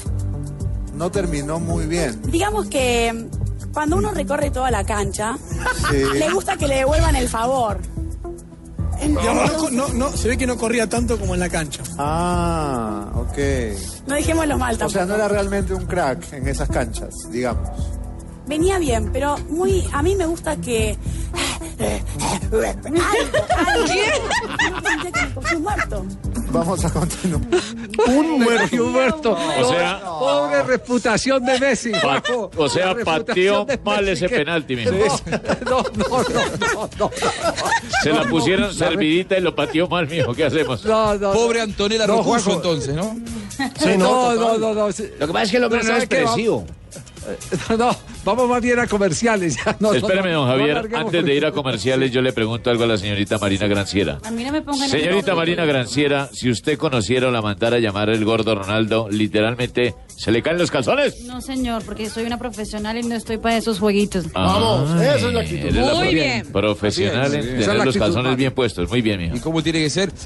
No 0.95 1.11
terminó 1.11 1.59
muy 1.59 1.85
bien. 1.85 2.21
Digamos 2.31 2.67
que 2.67 3.11
mm, 3.13 3.71
cuando 3.73 3.97
uno 3.97 4.11
recorre 4.11 4.51
toda 4.51 4.69
la 4.71 4.83
cancha, 4.83 5.37
Sí. 5.89 6.03
le 6.15 6.29
gusta 6.31 6.55
que 6.57 6.67
le 6.67 6.75
devuelvan 6.77 7.15
el 7.15 7.27
favor. 7.29 7.79
Entonces, 8.99 9.71
no, 9.73 9.87
no, 9.87 9.93
no, 9.93 10.09
se 10.15 10.29
ve 10.29 10.37
que 10.37 10.47
no 10.47 10.55
corría 10.57 10.87
tanto 10.87 11.17
como 11.19 11.33
en 11.33 11.39
la 11.41 11.49
cancha. 11.49 11.81
Ah, 11.97 13.11
ok. 13.15 13.37
no 14.07 14.15
dejémoslo 14.15 14.57
mal 14.57 14.75
O 14.75 14.77
tampoco. 14.77 14.89
sea, 14.97 15.05
no 15.05 15.15
era 15.15 15.27
realmente 15.27 15.73
un 15.73 15.85
crack 15.85 16.31
en 16.33 16.47
esas 16.47 16.69
canchas, 16.69 17.13
digamos. 17.29 17.67
Venía 18.45 18.77
bien, 18.77 19.09
pero 19.13 19.37
muy 19.49 19.83
a 19.93 20.01
mí 20.03 20.15
me 20.15 20.25
gusta 20.25 20.55
que 20.57 20.97
algo, 22.51 22.61
algo. 22.61 22.97
Yo 23.87 24.89
sentía 24.89 25.11
que 25.11 25.21
me 25.27 25.33
cogí 25.33 25.55
un 25.55 25.63
muerto. 25.63 26.05
Vamos 26.51 26.85
a 26.85 26.89
continuar. 26.93 27.41
Un 28.07 28.39
muerto, 28.41 28.83
un 28.85 28.91
muerto. 28.91 29.31
O 29.59 29.69
sea- 29.69 30.01
pobre 30.03 30.63
reputación 30.63 31.43
de 31.45 31.59
Messi. 31.59 31.91
O 32.57 32.67
sea, 32.69 32.95
pateó 33.03 33.65
mal 33.83 34.07
ese 34.09 34.27
que- 34.27 34.35
penalti. 34.37 34.75
No, 34.75 34.91
no, 35.65 35.83
no, 35.95 36.23
no, 36.29 36.89
no. 36.99 37.11
Se 38.03 38.11
la 38.11 38.23
pusieron 38.27 38.67
no, 38.67 38.73
servidita 38.73 39.37
y 39.37 39.41
lo 39.41 39.55
pateó 39.55 39.87
mal, 39.87 40.07
mijo. 40.07 40.33
¿Qué 40.33 40.45
hacemos? 40.45 40.83
No, 40.85 41.15
no, 41.15 41.31
Pobre. 41.33 41.61
Antonella 41.61 42.05
No, 42.07 42.17
Rocuso, 42.17 42.53
entonces, 42.53 42.93
¿no? 42.93 43.15
Sí, 43.79 43.97
no, 43.97 44.33
no, 44.35 44.57
no. 44.57 44.87
Lo 44.89 44.93
que 44.93 45.27
pasa 45.33 45.43
es 45.43 45.51
que 45.51 45.57
el 45.57 45.63
hombre 45.63 45.83
no 45.83 45.95
es. 45.95 46.07
Va- 46.09 46.73
No, 47.77 47.95
vamos 48.23 48.49
más 48.49 48.61
bien 48.61 48.79
a 48.79 48.87
comerciales. 48.87 49.57
ya, 49.63 49.75
no, 49.79 49.93
Espéreme, 49.93 50.31
no, 50.31 50.45
don 50.45 50.49
Javier, 50.57 50.89
antes 50.95 51.25
de 51.25 51.35
ir 51.35 51.45
a 51.45 51.51
comerciales, 51.51 52.11
yo 52.11 52.21
le 52.21 52.33
pregunto 52.33 52.69
algo 52.69 52.83
a 52.83 52.87
la 52.87 52.97
señorita 52.97 53.37
Marina 53.39 53.67
Granciera. 53.67 54.19
A 54.23 54.31
mí 54.31 54.43
no 54.43 54.51
me 54.51 54.61
pongan 54.61 54.83
en 54.83 54.89
Señorita 54.89 55.31
el- 55.31 55.37
Marina 55.37 55.65
Granciera, 55.65 56.29
si 56.31 56.49
usted 56.49 56.77
conociera 56.77 57.27
o 57.27 57.31
la 57.31 57.41
mandara 57.41 57.77
a 57.77 57.79
llamar 57.79 58.09
el 58.09 58.23
gordo 58.25 58.55
Ronaldo, 58.55 59.07
literalmente, 59.09 59.95
¿se 60.07 60.31
le 60.31 60.41
caen 60.41 60.57
los 60.57 60.69
calzones? 60.71 61.21
No, 61.23 61.41
señor, 61.41 61.83
porque 61.83 62.09
soy 62.09 62.23
una 62.25 62.37
profesional 62.37 62.97
y 62.97 63.03
no 63.03 63.15
estoy 63.15 63.37
para 63.37 63.57
esos 63.57 63.79
jueguitos. 63.79 64.31
Vamos, 64.31 64.91
esa 65.01 65.15
es 65.15 65.23
la 65.33 65.41
actitud. 65.41 65.69
La 65.71 65.93
Muy 65.93 66.01
pro- 66.03 66.11
bien. 66.11 66.51
Profesional 66.51 67.33
en 67.33 67.41
tener 67.41 67.61
es 67.77 67.85
los 67.85 67.97
calzones 67.97 68.35
bien 68.35 68.53
puestos. 68.53 68.89
Muy 68.89 69.01
bien, 69.01 69.19
mijo. 69.21 69.35
¿Y 69.35 69.39
cómo 69.39 69.61
tiene 69.63 69.79
que 69.79 69.89
ser? 69.89 70.11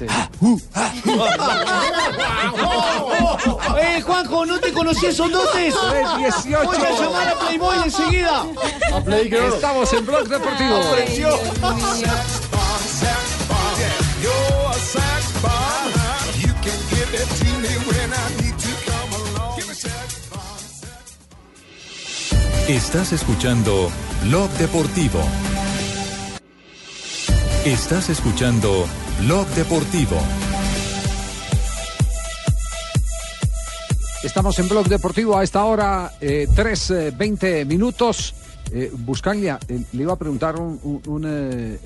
¡Eh, 3.80 4.00
Juanjo, 4.02 4.46
no 4.46 4.58
te 4.58 4.72
conocí 4.72 5.06
esos 5.06 5.30
dotes! 5.30 5.74
318. 5.74 6.70
A 6.88 7.00
llamar 7.00 7.28
a 7.28 7.38
Playboy 7.38 7.76
enseguida. 7.84 8.44
A 8.92 9.00
Playgirl. 9.00 9.54
Estamos 9.54 9.92
en 9.92 10.06
Blog 10.06 10.28
Deportivo. 10.28 10.76
Apareció. 10.76 11.38
Estás 22.68 23.12
escuchando 23.12 23.90
Blog 24.24 24.50
Deportivo. 24.58 25.20
Estás 27.64 28.10
escuchando 28.10 28.86
Blog 29.20 29.46
Deportivo. 29.48 30.18
Estamos 34.28 34.58
en 34.58 34.68
Blog 34.68 34.86
Deportivo 34.88 35.38
a 35.38 35.42
esta 35.42 35.64
hora, 35.64 36.12
eh, 36.20 36.46
3, 36.54 36.90
eh, 36.90 37.12
20 37.16 37.64
minutos. 37.64 38.34
Eh, 38.70 38.92
Buscaglia, 38.94 39.58
eh, 39.66 39.80
le 39.94 40.02
iba 40.02 40.12
a 40.12 40.16
preguntar 40.16 40.56
un- 40.60 40.78
un- 40.82 41.00
un, 41.06 41.24
eh, 41.26 41.78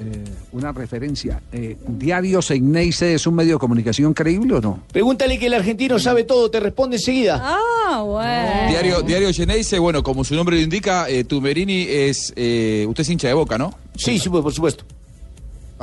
una 0.50 0.72
referencia. 0.72 1.40
Eh, 1.52 1.76
¿Diario 1.86 2.42
Seineise 2.42 3.14
es 3.14 3.28
un 3.28 3.36
medio 3.36 3.54
de 3.54 3.58
comunicación 3.60 4.12
creíble 4.12 4.54
o 4.54 4.60
no? 4.60 4.82
Pregúntale 4.92 5.38
que 5.38 5.46
el 5.46 5.54
argentino 5.54 6.00
sabe 6.00 6.24
todo, 6.24 6.50
te 6.50 6.58
responde 6.58 6.96
enseguida. 6.96 7.40
Ah, 7.40 8.02
bueno. 8.02 8.68
Diario, 8.70 9.02
Diario 9.02 9.32
bueno, 9.78 10.02
como 10.02 10.24
su 10.24 10.34
nombre 10.34 10.56
lo 10.56 10.62
indica, 10.62 11.08
eh, 11.08 11.22
Tumerini 11.22 11.86
es. 11.88 12.32
eh, 12.34 12.84
usted 12.88 13.02
es 13.02 13.10
hincha 13.10 13.28
de 13.28 13.34
boca, 13.34 13.56
¿no? 13.56 13.72
Sí, 13.96 14.18
sí, 14.18 14.28
por 14.28 14.52
supuesto. 14.52 14.84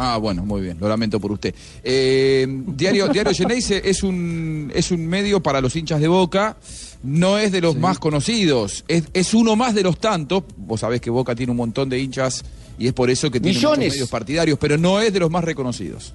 Ah, 0.02 0.16
bueno, 0.16 0.46
muy 0.46 0.62
bien, 0.62 0.78
lo 0.80 0.88
lamento 0.88 1.20
por 1.20 1.30
usted. 1.34 1.54
Eh, 1.84 2.48
Diario, 2.68 3.10
Diario 3.10 3.34
Geneise 3.34 3.82
es 3.84 4.02
un, 4.02 4.72
es 4.74 4.92
un 4.92 5.06
medio 5.06 5.44
para 5.44 5.60
los 5.60 5.76
hinchas 5.76 6.00
de 6.00 6.08
Boca, 6.08 6.56
no 7.04 7.38
es 7.38 7.52
de 7.52 7.60
los 7.60 7.76
más 7.76 8.00
conocidos, 8.00 8.86
es, 8.88 9.04
es 9.14 9.34
uno 9.34 9.58
más 9.58 9.76
de 9.76 9.84
los 9.84 10.00
tantos. 10.00 10.44
Vos 10.56 10.80
sabés 10.80 11.02
que 11.02 11.10
Boca 11.10 11.36
tiene 11.36 11.52
un 11.52 11.58
montón 11.58 11.90
de 11.90 12.00
hinchas 12.00 12.46
y 12.78 12.88
es 12.88 12.94
por 12.94 13.10
eso 13.10 13.30
que 13.30 13.42
tiene 13.42 13.58
muchos 13.58 13.72
Millones. 13.72 13.94
medios 13.94 14.10
partidarios, 14.10 14.58
pero 14.58 14.78
no 14.78 15.02
es 15.02 15.12
de 15.12 15.20
los 15.20 15.30
más 15.30 15.44
reconocidos. 15.44 16.14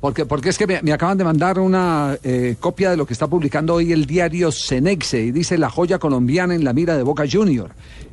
Porque, 0.00 0.26
porque 0.26 0.48
es 0.48 0.58
que 0.58 0.66
me, 0.66 0.82
me 0.82 0.92
acaban 0.92 1.16
de 1.16 1.22
mandar 1.22 1.60
una 1.60 2.18
eh, 2.24 2.56
copia 2.58 2.90
de 2.90 2.96
lo 2.96 3.06
que 3.06 3.12
está 3.12 3.28
publicando 3.28 3.74
hoy 3.74 3.92
el 3.92 4.04
diario 4.04 4.50
Cenexe 4.50 5.22
y 5.22 5.30
dice 5.30 5.56
la 5.58 5.70
joya 5.70 6.00
colombiana 6.00 6.56
en 6.56 6.64
la 6.64 6.72
mira 6.72 6.96
de 6.96 7.04
Boca 7.04 7.22
Junior. 7.30 7.70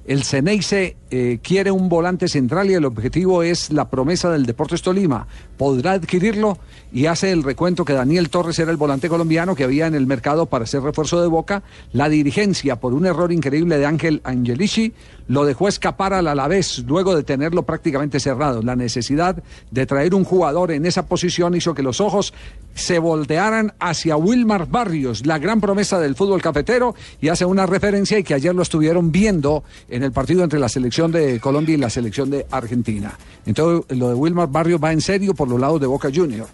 El 0.09 0.23
Cenexe 0.23 0.97
eh, 1.11 1.37
quiere 1.43 1.69
un 1.69 1.87
volante 1.87 2.27
central 2.27 2.71
y 2.71 2.73
el 2.73 2.85
objetivo 2.85 3.43
es 3.43 3.69
la 3.69 3.91
promesa 3.91 4.31
del 4.31 4.47
Deportes 4.47 4.81
Tolima. 4.81 5.27
Podrá 5.55 5.91
adquirirlo 5.91 6.57
y 6.91 7.05
hace 7.05 7.31
el 7.31 7.43
recuento 7.43 7.85
que 7.85 7.93
Daniel 7.93 8.31
Torres 8.31 8.57
era 8.57 8.71
el 8.71 8.77
volante 8.77 9.07
colombiano 9.07 9.53
que 9.53 9.65
había 9.65 9.85
en 9.85 9.93
el 9.93 10.07
mercado 10.07 10.47
para 10.47 10.65
ser 10.65 10.81
refuerzo 10.81 11.21
de 11.21 11.27
Boca. 11.27 11.61
La 11.93 12.09
dirigencia, 12.09 12.77
por 12.77 12.95
un 12.95 13.05
error 13.05 13.31
increíble 13.31 13.77
de 13.77 13.85
Ángel 13.85 14.21
Angelici, 14.23 14.93
lo 15.29 15.45
dejó 15.45 15.67
escapar 15.67 16.13
al 16.13 16.27
Alavés 16.27 16.79
luego 16.87 17.15
de 17.15 17.23
tenerlo 17.23 17.63
prácticamente 17.63 18.19
cerrado. 18.19 18.61
La 18.63 18.75
necesidad 18.75 19.41
de 19.71 19.85
traer 19.85 20.15
un 20.15 20.23
jugador 20.23 20.71
en 20.71 20.85
esa 20.85 21.05
posición 21.05 21.55
hizo 21.55 21.75
que 21.75 21.83
los 21.83 22.01
ojos 22.01 22.33
se 22.73 22.97
voltearan 22.97 23.73
hacia 23.79 24.17
Wilmar 24.17 24.67
Barrios, 24.67 25.25
la 25.27 25.37
gran 25.37 25.61
promesa 25.61 25.99
del 25.99 26.15
fútbol 26.15 26.41
cafetero, 26.41 26.95
y 27.21 27.29
hace 27.29 27.45
una 27.45 27.67
referencia 27.67 28.17
y 28.17 28.23
que 28.23 28.33
ayer 28.33 28.55
lo 28.55 28.63
estuvieron 28.63 29.11
viendo 29.11 29.63
en 29.87 30.01
el 30.01 30.11
partido 30.11 30.43
entre 30.43 30.59
la 30.59 30.67
selección 30.67 31.11
de 31.11 31.39
Colombia 31.39 31.75
y 31.75 31.77
la 31.77 31.91
selección 31.91 32.31
de 32.31 32.47
Argentina. 32.49 33.17
Entonces, 33.45 33.95
lo 33.97 34.09
de 34.09 34.15
Wilmar 34.15 34.49
Barrios 34.49 34.81
va 34.83 34.91
en 34.91 35.01
serio 35.01 35.35
por 35.35 35.47
los 35.47 35.59
lados 35.59 35.79
de 35.79 35.85
Boca 35.85 36.09
Junior. 36.13 36.47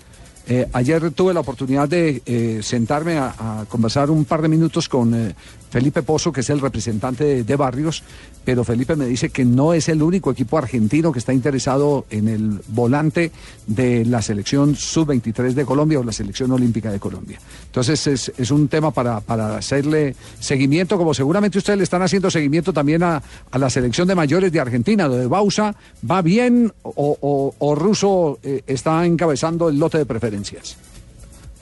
Eh, 0.48 0.68
ayer 0.74 1.10
tuve 1.12 1.34
la 1.34 1.40
oportunidad 1.40 1.90
de 1.90 2.22
eh, 2.26 2.60
sentarme 2.62 3.18
a, 3.18 3.66
conversar 3.68 4.12
un 4.12 4.26
par 4.26 4.44
de 4.44 4.48
minutos 4.48 4.88
con 4.88 5.14
eh, 5.16 5.36
Felipe 5.70 6.04
Pozo, 6.04 6.32
que 6.32 6.42
es 6.42 6.50
el 6.50 6.62
representante 6.62 7.44
de, 7.44 7.56
Barrios, 7.56 8.04
pero 8.46 8.64
Felipe 8.64 8.96
me 8.96 9.06
dice 9.06 9.30
que 9.30 9.44
no 9.44 9.74
es 9.74 9.90
el 9.90 10.02
único 10.02 10.32
equipo 10.32 10.58
argentino 10.58 11.12
que 11.12 11.20
está 11.20 11.34
interesado 11.34 12.06
en 12.10 12.28
el 12.30 12.62
volante 12.70 13.32
de 13.68 14.06
la 14.06 14.22
selección 14.22 14.76
sub-23 14.76 15.54
de 15.54 15.66
Colombia 15.66 16.00
o 16.00 16.04
la 16.04 16.12
selección 16.14 16.52
olímpica 16.52 16.92
de 16.92 17.00
Colombia. 17.00 17.40
Entonces 17.66 18.08
es, 18.08 18.32
es 18.38 18.52
un 18.52 18.68
tema 18.70 18.92
para, 18.92 19.20
para 19.20 19.58
hacerle 19.58 20.16
seguimiento, 20.40 20.98
como 20.98 21.14
seguramente 21.14 21.58
ustedes 21.58 21.78
le 21.78 21.84
están 21.84 22.02
haciendo 22.02 22.32
seguimiento 22.32 22.72
también 22.72 23.04
a, 23.04 23.22
a 23.52 23.58
la 23.58 23.70
selección 23.70 24.08
de 24.08 24.16
mayores 24.16 24.52
de 24.52 24.60
Argentina, 24.60 25.08
lo 25.08 25.16
de 25.16 25.28
Bausa, 25.28 25.76
¿va 26.10 26.22
bien 26.22 26.72
o, 26.84 27.18
o- 27.22 27.56
o 27.58 27.76
Russo 27.76 28.40
eh, 28.44 28.62
está 28.68 29.06
encabezando 29.06 29.68
el 29.70 29.78
lote 29.80 29.98
de 29.98 30.06
preferencias? 30.06 30.78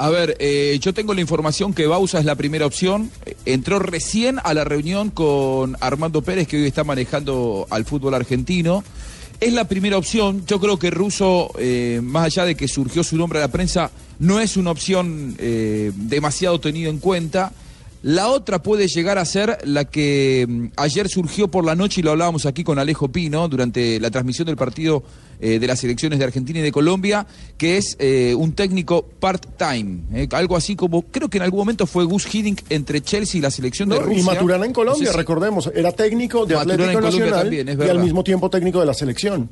A 0.04 0.10
ver, 0.10 0.36
eh, 0.39 0.78
yo 0.82 0.94
tengo 0.94 1.13
la 1.13 1.22
información 1.22 1.74
que 1.74 1.88
Bausa 1.88 2.20
es 2.20 2.26
la 2.26 2.36
primera 2.36 2.66
opción. 2.66 3.10
Entró 3.46 3.80
recién 3.80 4.38
a 4.44 4.54
la 4.54 4.66
reunión 4.66 5.12
con 5.12 5.78
Armando 5.80 6.22
Pérez, 6.22 6.46
que 6.46 6.58
hoy 6.58 6.68
está 6.68 6.84
manejando 6.84 7.68
al 7.70 7.86
fútbol 7.86 8.13
argentino. 8.13 8.84
Es 9.39 9.54
la 9.54 9.63
primera 9.70 9.98
opción. 9.98 10.46
Yo 10.46 10.60
creo 10.60 10.78
que 10.78 10.92
Russo, 10.92 11.54
eh, 11.58 12.02
más 12.04 12.26
allá 12.26 12.44
de 12.44 12.56
que 12.56 12.68
surgió 12.68 13.02
su 13.02 13.16
nombre 13.16 13.39
a 13.39 13.44
la 13.44 13.48
prensa, 13.48 13.92
no 14.20 14.42
es 14.42 14.58
una 14.58 14.72
opción 14.72 15.38
eh, 15.39 15.94
demasiado 15.96 16.60
tenida 16.60 16.89
en 16.89 17.00
cuenta. 17.00 17.54
La 18.04 18.28
otra 18.28 18.62
puede 18.62 18.88
llegar 18.89 19.18
a 19.18 19.24
ser 19.24 19.60
la 19.63 19.86
que 19.86 20.46
mm, 20.48 20.66
ayer 20.76 21.08
surgió 21.08 21.48
por 21.48 21.63
la 21.63 21.74
noche 21.74 22.02
y 22.02 22.04
lo 22.04 22.12
hablábamos 22.12 22.46
aquí 22.46 22.63
con 22.66 22.78
Alejo 22.78 23.08
Pino 23.08 23.48
durante 23.48 23.98
la 24.02 24.12
transmisión 24.12 24.46
del 24.46 24.58
partido 24.58 25.04
eh, 25.39 25.58
de 25.58 25.68
las 25.68 25.80
selecciones 25.80 26.20
de 26.20 26.26
Argentina 26.26 26.60
y 26.60 26.62
de 26.62 26.72
Colombia, 26.74 27.26
que 27.58 27.78
es 27.78 27.96
eh, 28.00 28.36
un 28.38 28.52
técnico 28.54 29.06
part-time. 29.22 30.02
eh, 30.13 30.28
algo 30.34 30.58
así 30.58 30.76
como, 30.76 31.04
creo 31.04 31.30
que 31.30 31.38
en 31.38 31.44
algún 31.44 31.60
momento 31.60 31.88
fue 31.88 32.04
Gus 32.04 32.28
Hiddink 32.34 32.62
entre 32.70 33.00
Chelsea 33.00 33.39
y 33.39 33.42
la 33.42 33.50
selección 33.52 33.88
de 33.88 34.00
Rusia. 34.00 34.20
y 34.20 34.24
Maturana 34.24 34.66
en 34.66 34.74
Colombia, 34.74 35.00
No 35.00 35.06
sé 35.06 35.12
si- 35.13 35.18
recordemos, 35.18 35.72
era 35.74 35.94
técnico 35.94 36.46
de 36.46 36.56
Maturana 36.56 36.84
Atlético 36.84 37.00
Colombia 37.02 37.20
Nacional 37.26 37.42
también, 37.44 37.70
es 37.70 37.78
y 37.88 37.89
al 37.89 38.00
mismo 38.00 38.22
tiempo 38.26 38.50
técnico 38.50 38.82
de 38.82 38.86
la 38.86 38.94
selección. 38.94 39.50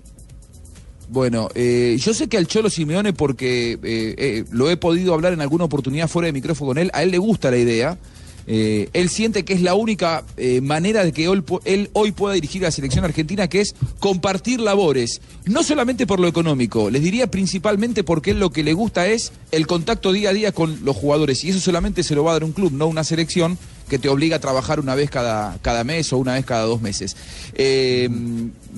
Bueno, 1.10 1.50
eh, 1.56 1.98
yo 2.00 2.14
sé 2.14 2.28
que 2.30 2.38
al 2.38 2.48
Cholo 2.48 2.70
Simeone, 2.70 3.12
porque 3.12 3.74
eh, 3.74 3.80
eh, 3.84 4.46
lo 4.52 4.70
he 4.70 4.78
podido 4.78 5.14
hablar 5.14 5.34
en 5.34 5.42
alguna 5.42 5.66
oportunidad 5.66 6.08
fuera 6.08 6.28
de 6.28 6.32
micrófono 6.34 6.70
con 6.70 6.78
él, 6.78 6.90
a 6.94 7.04
él 7.04 7.12
le 7.12 7.18
gusta 7.18 7.52
la 7.52 7.58
idea. 7.58 7.98
Eh, 8.48 8.90
él 8.94 9.10
siente 9.10 9.46
que 9.46 9.54
es 9.54 9.62
la 9.62 9.76
única 9.76 10.24
eh, 10.38 10.62
manera 10.62 11.04
de 11.04 11.12
que 11.12 11.26
él, 11.26 11.90
hoy 11.94 12.12
pueda 12.12 12.34
dirigir 12.34 12.64
a 12.64 12.68
la 12.68 12.72
selección 12.72 13.06
argentina, 13.06 13.48
que 13.48 13.62
es 13.62 13.76
compartir 14.00 14.60
labores, 14.60 15.22
no 15.46 15.64
solamente 15.64 16.08
por 16.08 16.20
lo 16.20 16.28
económico, 16.28 16.90
les 16.90 17.02
diría 17.02 17.30
principalmente 17.30 18.04
porque 18.04 18.32
él 18.32 18.40
lo 18.40 18.52
que 18.52 18.64
le 18.64 18.74
gusta 18.74 19.08
es 19.08 19.32
el 19.52 19.68
contacto 19.68 20.12
día 20.12 20.30
a 20.30 20.34
día 20.34 20.52
con 20.52 20.84
los 20.84 20.96
jugadores, 20.96 21.44
y 21.44 21.50
eso 21.50 21.60
solamente 21.60 22.04
se 22.04 22.16
lo 22.16 22.24
va 22.24 22.32
a 22.32 22.34
dar 22.34 22.44
un 22.44 22.52
club, 22.52 22.72
no 22.72 22.88
una 22.88 23.04
selección 23.04 23.58
que 23.90 24.00
te 24.00 24.10
obliga 24.10 24.38
a 24.38 24.40
trabajar 24.40 24.80
una 24.80 24.96
vez 24.96 25.10
cada, 25.10 25.58
cada 25.62 25.84
mes 25.84 26.14
o 26.14 26.18
una 26.18 26.34
vez 26.34 26.46
cada 26.46 26.64
dos 26.64 26.82
meses. 26.82 27.16
Eh, 27.54 28.10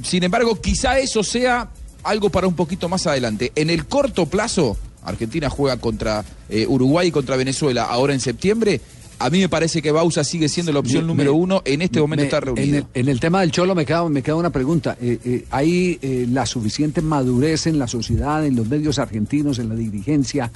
sin 0.03 0.23
embargo, 0.23 0.59
quizá 0.59 0.97
eso 0.97 1.23
sea 1.23 1.69
algo 2.03 2.29
para 2.29 2.47
un 2.47 2.55
poquito 2.55 2.89
más 2.89 3.07
adelante. 3.07 3.51
En 3.55 3.69
el 3.69 3.85
corto 3.85 4.25
plazo, 4.25 4.77
Argentina 5.03 5.49
juega 5.49 5.77
contra 5.77 6.23
eh, 6.49 6.65
Uruguay 6.67 7.07
y 7.07 7.11
contra 7.11 7.35
Venezuela 7.35 7.83
ahora 7.83 8.13
en 8.13 8.19
septiembre. 8.19 8.81
A 9.19 9.29
mí 9.29 9.39
me 9.39 9.47
parece 9.47 9.81
que 9.81 9.91
Bausa 9.91 10.23
sigue 10.23 10.49
siendo 10.49 10.71
la 10.73 10.79
opción 10.79 11.03
Me- 11.03 11.07
número 11.07 11.33
me- 11.33 11.39
uno. 11.39 11.61
En 11.65 11.81
este 11.81 11.99
momento 12.01 12.21
me- 12.23 12.25
está 12.25 12.37
En 12.39 12.43
reunido. 12.43 12.77
el, 12.93 13.01
en 13.01 13.07
el 13.09 13.19
tema 13.19 13.41
del 13.41 13.51
Cholo 13.51 13.73
me 13.75 13.85
queda, 13.85 14.07
me 14.09 14.21
queda 14.21 14.35
una 14.35 14.49
pregunta. 14.49 14.97
Eh, 15.01 15.17
eh, 15.23 15.45
¿Hay 15.51 15.97
eh, 16.01 16.27
la 16.29 16.45
suficiente 16.45 17.01
madurez 17.01 17.67
en 17.67 17.79
la 17.79 17.87
sociedad, 17.87 18.45
en 18.45 18.55
los 18.55 18.67
medios 18.67 18.99
argentinos, 18.99 19.59
en 19.59 19.69
la 19.69 19.75
dirigencia, 19.75 20.51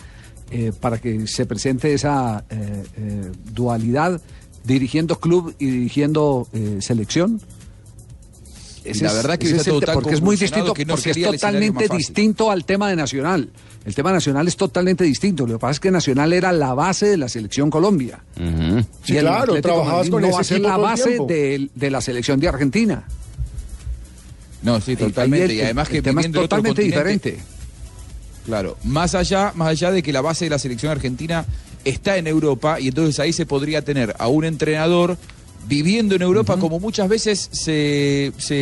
para 0.80 0.98
que 0.98 1.28
se 1.28 1.46
presente 1.46 1.94
esa 1.94 2.46
dualidad 3.54 4.22
dirigiendo 4.64 5.20
club 5.20 5.54
y 5.60 5.66
dirigiendo 5.66 6.48
selección? 6.80 7.42
Ese 8.86 9.04
La 9.04 9.12
verdad 9.12 9.38
que 9.38 9.50
es 9.50 9.68
el 9.68 9.82
porque 9.94 10.14
es 10.14 10.22
muy 10.22 10.38
distinto, 10.38 10.68
no 10.68 10.74
porque 10.96 11.12
es 11.12 11.22
totalmente 11.22 11.90
distinto 11.90 12.50
al 12.50 12.64
tema 12.64 12.90
de 12.90 12.96
Nacional. 12.96 13.50
El 13.86 13.96
tema 13.96 14.12
nacional 14.12 14.48
es 14.48 14.58
totalmente 14.58 15.04
distinto. 15.06 15.48
Lo 15.48 15.54
que 15.54 15.60
pasa 15.60 15.72
es 15.72 15.80
que 15.80 15.92
Nacional 15.92 16.34
era 16.34 16.52
la 16.52 16.74
base 16.74 17.06
de 17.08 17.18
la 17.18 17.30
selección 17.30 17.70
Colombia. 17.70 18.20
Sí, 18.36 19.14
Y 19.14 19.18
el 19.18 19.22
claro, 19.22 19.54
Atlético 19.54 19.62
trabajabas 19.62 20.10
con 20.10 20.22
no 20.22 20.28
ese 20.28 20.36
va 20.36 20.42
a 20.42 20.44
ser 20.44 20.60
la 20.62 20.76
el 20.76 20.82
base 20.82 21.18
de, 21.28 21.70
de 21.74 21.92
la 21.92 22.02
selección 22.02 22.40
de 22.40 22.48
Argentina. 22.50 23.04
No, 24.64 24.82
sí, 24.82 24.96
totalmente. 24.96 25.46
el- 25.46 25.52
y 25.54 25.62
además 25.62 25.88
el 25.88 25.94
que 25.94 26.02
tema 26.02 26.22
es 26.22 26.32
totalmente 26.32 26.82
diferente. 26.82 27.38
Claro, 28.46 28.78
más 28.84 29.14
allá, 29.16 29.52
más 29.56 29.70
allá 29.70 29.92
de 29.92 30.02
que 30.04 30.12
la 30.14 30.22
base 30.22 30.46
de 30.46 30.50
la 30.50 30.60
selección 30.60 30.92
argentina 30.92 31.46
está 31.86 32.18
en 32.18 32.28
Europa 32.28 32.80
y 32.80 32.88
entonces 32.90 33.20
ahí 33.20 33.32
se 33.34 33.46
podría 33.46 33.82
tener 33.84 34.16
a 34.20 34.28
un 34.28 34.46
entrenador 34.46 35.18
viviendo 35.68 36.16
en 36.16 36.22
Europa, 36.22 36.58
como 36.58 36.80
muchas 36.80 37.10
veces 37.10 37.50
se, 37.52 38.32
se, 38.38 38.56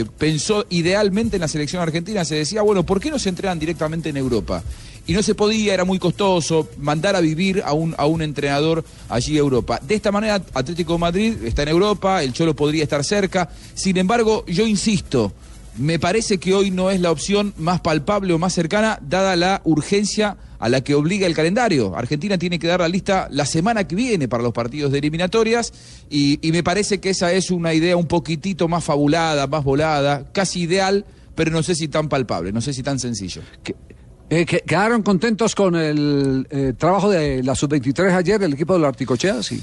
eh, 0.00 0.04
pensó 0.18 0.66
idealmente 0.68 1.36
en 1.36 1.40
la 1.40 1.48
selección 1.48 1.82
argentina, 1.82 2.24
se 2.24 2.36
decía, 2.36 2.62
bueno, 2.62 2.84
¿por 2.84 3.00
qué 3.00 3.10
no 3.10 3.18
se 3.18 3.28
entrenan 3.28 3.58
directamente 3.58 4.10
en 4.10 4.16
Europa? 4.16 4.62
Y 5.06 5.14
no 5.14 5.22
se 5.22 5.34
podía, 5.34 5.74
era 5.74 5.84
muy 5.84 5.98
costoso 5.98 6.68
mandar 6.78 7.16
a 7.16 7.20
vivir 7.20 7.62
a 7.64 7.72
un, 7.72 7.94
a 7.96 8.06
un 8.06 8.22
entrenador 8.22 8.84
allí 9.08 9.36
a 9.36 9.40
Europa. 9.40 9.80
De 9.82 9.94
esta 9.94 10.12
manera, 10.12 10.42
Atlético 10.54 10.92
de 10.92 10.98
Madrid 10.98 11.34
está 11.44 11.62
en 11.62 11.68
Europa, 11.68 12.22
el 12.22 12.32
Cholo 12.32 12.54
podría 12.54 12.82
estar 12.82 13.02
cerca. 13.02 13.48
Sin 13.74 13.96
embargo, 13.96 14.44
yo 14.46 14.66
insisto, 14.66 15.32
me 15.78 15.98
parece 15.98 16.38
que 16.38 16.54
hoy 16.54 16.70
no 16.70 16.90
es 16.90 17.00
la 17.00 17.10
opción 17.10 17.54
más 17.56 17.80
palpable 17.80 18.34
o 18.34 18.38
más 18.38 18.52
cercana, 18.52 18.98
dada 19.02 19.36
la 19.36 19.62
urgencia 19.64 20.36
a 20.60 20.68
la 20.68 20.82
que 20.82 20.94
obliga 20.94 21.26
el 21.26 21.34
calendario. 21.34 21.96
Argentina 21.96 22.38
tiene 22.38 22.58
que 22.60 22.68
dar 22.68 22.78
la 22.80 22.88
lista 22.88 23.26
la 23.32 23.44
semana 23.46 23.88
que 23.88 23.96
viene 23.96 24.28
para 24.28 24.42
los 24.44 24.52
partidos 24.52 24.92
de 24.92 24.98
eliminatorias 24.98 25.72
y, 26.08 26.38
y 26.46 26.52
me 26.52 26.62
parece 26.62 27.00
que 27.00 27.10
esa 27.10 27.32
es 27.32 27.50
una 27.50 27.74
idea 27.74 27.96
un 27.96 28.06
poquitito 28.06 28.68
más 28.68 28.84
fabulada, 28.84 29.46
más 29.48 29.64
volada, 29.64 30.30
casi 30.32 30.60
ideal, 30.60 31.04
pero 31.34 31.50
no 31.50 31.62
sé 31.62 31.74
si 31.74 31.88
tan 31.88 32.08
palpable, 32.08 32.52
no 32.52 32.60
sé 32.60 32.72
si 32.74 32.82
tan 32.82 32.98
sencillo. 32.98 33.42
Eh, 34.28 34.44
que- 34.46 34.60
¿Quedaron 34.60 35.02
contentos 35.02 35.54
con 35.56 35.74
el 35.74 36.46
eh, 36.50 36.74
trabajo 36.78 37.10
de 37.10 37.42
la 37.42 37.54
sub-23 37.56 38.12
ayer, 38.14 38.40
el 38.42 38.52
equipo 38.52 38.74
de 38.74 38.80
la 38.80 38.88
Articochea? 38.88 39.42
Sí. 39.42 39.60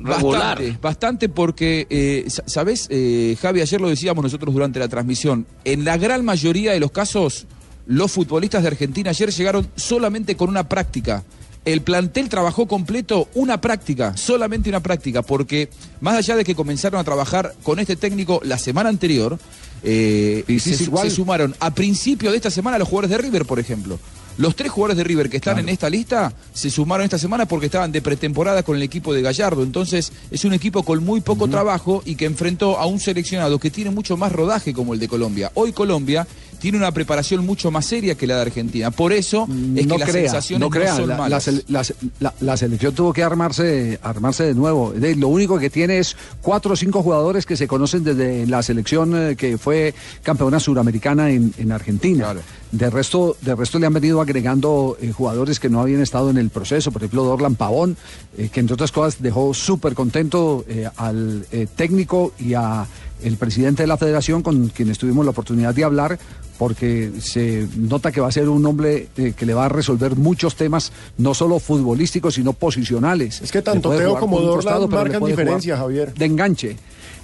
Bastante, 0.00 0.78
bastante 0.82 1.28
porque, 1.30 1.86
eh, 1.88 2.24
sa- 2.28 2.42
¿sabes, 2.46 2.86
eh, 2.90 3.36
Javi? 3.40 3.60
Ayer 3.62 3.80
lo 3.80 3.88
decíamos 3.88 4.22
nosotros 4.22 4.52
durante 4.52 4.78
la 4.78 4.88
transmisión. 4.88 5.46
En 5.64 5.84
la 5.84 5.96
gran 5.96 6.24
mayoría 6.24 6.72
de 6.72 6.80
los 6.80 6.90
casos, 6.90 7.46
los 7.88 8.12
futbolistas 8.12 8.62
de 8.62 8.68
Argentina 8.68 9.10
ayer 9.10 9.32
llegaron 9.32 9.66
solamente 9.74 10.36
con 10.36 10.50
una 10.50 10.68
práctica. 10.68 11.24
El 11.64 11.80
plantel 11.80 12.28
trabajó 12.28 12.68
completo 12.68 13.28
una 13.34 13.60
práctica, 13.60 14.16
solamente 14.16 14.68
una 14.68 14.80
práctica, 14.80 15.22
porque 15.22 15.70
más 16.00 16.14
allá 16.14 16.36
de 16.36 16.44
que 16.44 16.54
comenzaron 16.54 17.00
a 17.00 17.04
trabajar 17.04 17.54
con 17.62 17.78
este 17.78 17.96
técnico 17.96 18.40
la 18.44 18.58
semana 18.58 18.90
anterior, 18.90 19.38
eh, 19.82 20.44
Y 20.48 20.58
se 20.58 21.10
sumaron 21.10 21.54
a 21.60 21.72
principio 21.72 22.30
de 22.30 22.36
esta 22.36 22.50
semana 22.50 22.78
los 22.78 22.88
jugadores 22.88 23.10
de 23.10 23.18
River, 23.18 23.46
por 23.46 23.58
ejemplo. 23.58 23.98
Los 24.38 24.54
tres 24.54 24.70
jugadores 24.70 24.96
de 24.96 25.02
River 25.02 25.28
que 25.28 25.38
están 25.38 25.58
en 25.58 25.68
esta 25.68 25.90
lista 25.90 26.32
se 26.52 26.70
sumaron 26.70 27.04
esta 27.04 27.18
semana 27.18 27.46
porque 27.46 27.66
estaban 27.66 27.90
de 27.90 28.00
pretemporada 28.00 28.62
con 28.62 28.76
el 28.76 28.82
equipo 28.82 29.12
de 29.12 29.20
Gallardo. 29.20 29.64
Entonces 29.64 30.12
es 30.30 30.44
un 30.44 30.52
equipo 30.52 30.84
con 30.84 31.04
muy 31.04 31.20
poco 31.20 31.48
trabajo 31.48 32.02
y 32.04 32.14
que 32.14 32.26
enfrentó 32.26 32.78
a 32.78 32.86
un 32.86 33.00
seleccionado 33.00 33.58
que 33.58 33.70
tiene 33.70 33.90
mucho 33.90 34.16
más 34.16 34.30
rodaje 34.30 34.72
como 34.72 34.94
el 34.94 35.00
de 35.00 35.08
Colombia. 35.08 35.50
Hoy 35.54 35.72
Colombia 35.72 36.24
tiene 36.58 36.78
una 36.78 36.92
preparación 36.92 37.44
mucho 37.46 37.70
más 37.70 37.86
seria 37.86 38.14
que 38.14 38.26
la 38.26 38.36
de 38.36 38.42
Argentina. 38.42 38.90
Por 38.90 39.12
eso 39.12 39.44
es 39.76 39.86
no 39.86 39.94
que 39.94 39.98
las 40.00 40.10
crea, 40.10 40.22
sensaciones 40.22 40.60
no 40.60 40.70
crea. 40.70 40.94
son 40.96 41.08
la, 41.08 41.14
la 41.14 41.22
malas. 41.22 41.46
sele- 41.48 41.64
la 41.68 41.84
se- 41.84 41.94
la- 42.20 42.34
la 42.40 42.56
selección 42.56 42.94
tuvo 42.94 43.12
que 43.12 43.22
armarse, 43.22 43.98
armarse 44.02 44.44
de 44.44 44.54
nuevo. 44.54 44.92
De- 44.92 45.16
Lo 45.16 45.28
único 45.28 45.58
que 45.58 45.70
tiene 45.70 45.98
es 45.98 46.16
cuatro 46.42 46.72
o 46.72 46.76
cinco 46.76 47.02
jugadores 47.02 47.46
que 47.46 47.56
se 47.56 47.66
conocen 47.68 48.04
desde 48.04 48.46
la 48.46 48.62
selección 48.62 49.14
eh, 49.16 49.36
que 49.36 49.58
fue 49.58 49.94
campeona 50.22 50.60
suramericana 50.60 51.30
en, 51.30 51.52
en 51.58 51.72
Argentina. 51.72 52.34
De 52.70 52.90
resto, 52.90 53.34
de 53.40 53.54
resto 53.54 53.78
le 53.78 53.86
han 53.86 53.94
venido 53.94 54.20
agregando 54.20 54.98
eh, 55.00 55.10
jugadores 55.10 55.58
que 55.58 55.70
no 55.70 55.80
habían 55.80 56.02
estado 56.02 56.28
en 56.28 56.36
el 56.36 56.50
proceso. 56.50 56.92
Por 56.92 57.02
ejemplo, 57.02 57.24
Dorlan 57.24 57.54
Pavón, 57.54 57.96
eh, 58.36 58.50
que 58.52 58.60
entre 58.60 58.74
otras 58.74 58.92
cosas 58.92 59.22
dejó 59.22 59.54
súper 59.54 59.94
contento 59.94 60.64
eh, 60.68 60.86
al 60.96 61.46
técnico 61.76 62.32
y 62.38 62.54
a 62.54 62.86
el 63.22 63.36
presidente 63.36 63.82
de 63.82 63.86
la 63.88 63.96
federación 63.96 64.42
con 64.42 64.68
quienes 64.68 64.96
tuvimos 64.98 65.24
la 65.24 65.32
oportunidad 65.32 65.74
de 65.74 65.82
hablar 65.82 66.18
porque 66.58 67.12
se 67.20 67.68
nota 67.76 68.10
que 68.10 68.20
va 68.20 68.28
a 68.28 68.32
ser 68.32 68.48
un 68.48 68.66
hombre 68.66 69.08
eh, 69.16 69.32
que 69.36 69.46
le 69.46 69.54
va 69.54 69.66
a 69.66 69.68
resolver 69.68 70.16
muchos 70.16 70.56
temas, 70.56 70.92
no 71.16 71.32
solo 71.32 71.60
futbolísticos, 71.60 72.34
sino 72.34 72.52
posicionales. 72.52 73.40
Es 73.40 73.52
que 73.52 73.62
tanto 73.62 73.90
Teo 73.90 74.18
como 74.18 74.40
Dorlan 74.40 74.90
marcan 74.90 75.24
diferencia, 75.24 75.76
Javier. 75.76 76.12
De 76.14 76.24
enganche. 76.24 76.76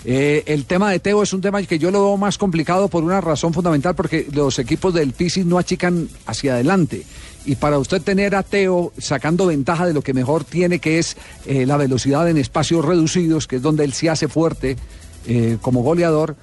Eh, 0.07 0.43
el 0.47 0.67
tema 0.67 0.91
de 0.91 1.01
Teo 1.01 1.23
es 1.23 1.33
un 1.33 1.41
tema 1.41 1.63
que 1.63 1.79
yo 1.79 1.91
lo 1.91 2.05
veo 2.05 2.17
más 2.17 2.37
complicado 2.37 2.89
por 2.89 3.03
una 3.03 3.21
razón 3.21 3.53
fundamental, 3.55 3.95
porque 3.95 4.27
los 4.33 4.59
equipos 4.59 4.93
del 4.93 5.13
Pisis 5.13 5.47
no 5.47 5.59
achican 5.59 6.09
hacia 6.27 6.55
adelante. 6.55 7.05
Y 7.47 7.57
para 7.57 7.79
usted 7.79 8.01
tener 8.03 8.35
a 8.35 8.43
Teo 8.43 8.93
sacando 8.99 9.47
ventaja 9.47 9.87
de 9.87 9.95
lo 9.95 10.03
que 10.03 10.15
mejor 10.15 10.45
tiene, 10.45 10.79
que 10.79 10.99
es 10.99 11.17
eh, 11.47 11.67
la 11.67 11.77
velocidad 11.77 12.29
en 12.29 12.39
espacios 12.39 12.85
reducidos, 12.85 13.47
que 13.47 13.57
es 13.57 13.63
donde 13.63 13.85
él 13.85 13.93
se 13.93 14.11
hace 14.11 14.29
fuerte 14.29 14.77
eh, 15.27 15.59
como 15.61 15.83
goleador, 15.83 16.37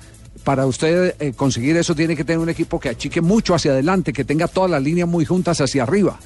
para 0.43 0.65
usted 0.65 1.15
eh, 1.19 1.33
conseguir 1.33 1.77
eso 1.77 1.95
tiene 1.95 2.15
que 2.15 2.23
tener 2.23 2.39
un 2.39 2.49
equipo 2.49 2.79
que 2.79 2.89
achique 2.89 3.21
mucho 3.21 3.53
hacia 3.53 3.71
adelante, 3.71 4.13
que 4.13 4.25
tenga 4.25 4.47
todas 4.47 4.71
las 4.71 4.81
líneas 4.81 5.07
muy 5.07 5.25
juntas 5.25 5.61
hacia 5.61 5.83
arriba. 5.83 6.19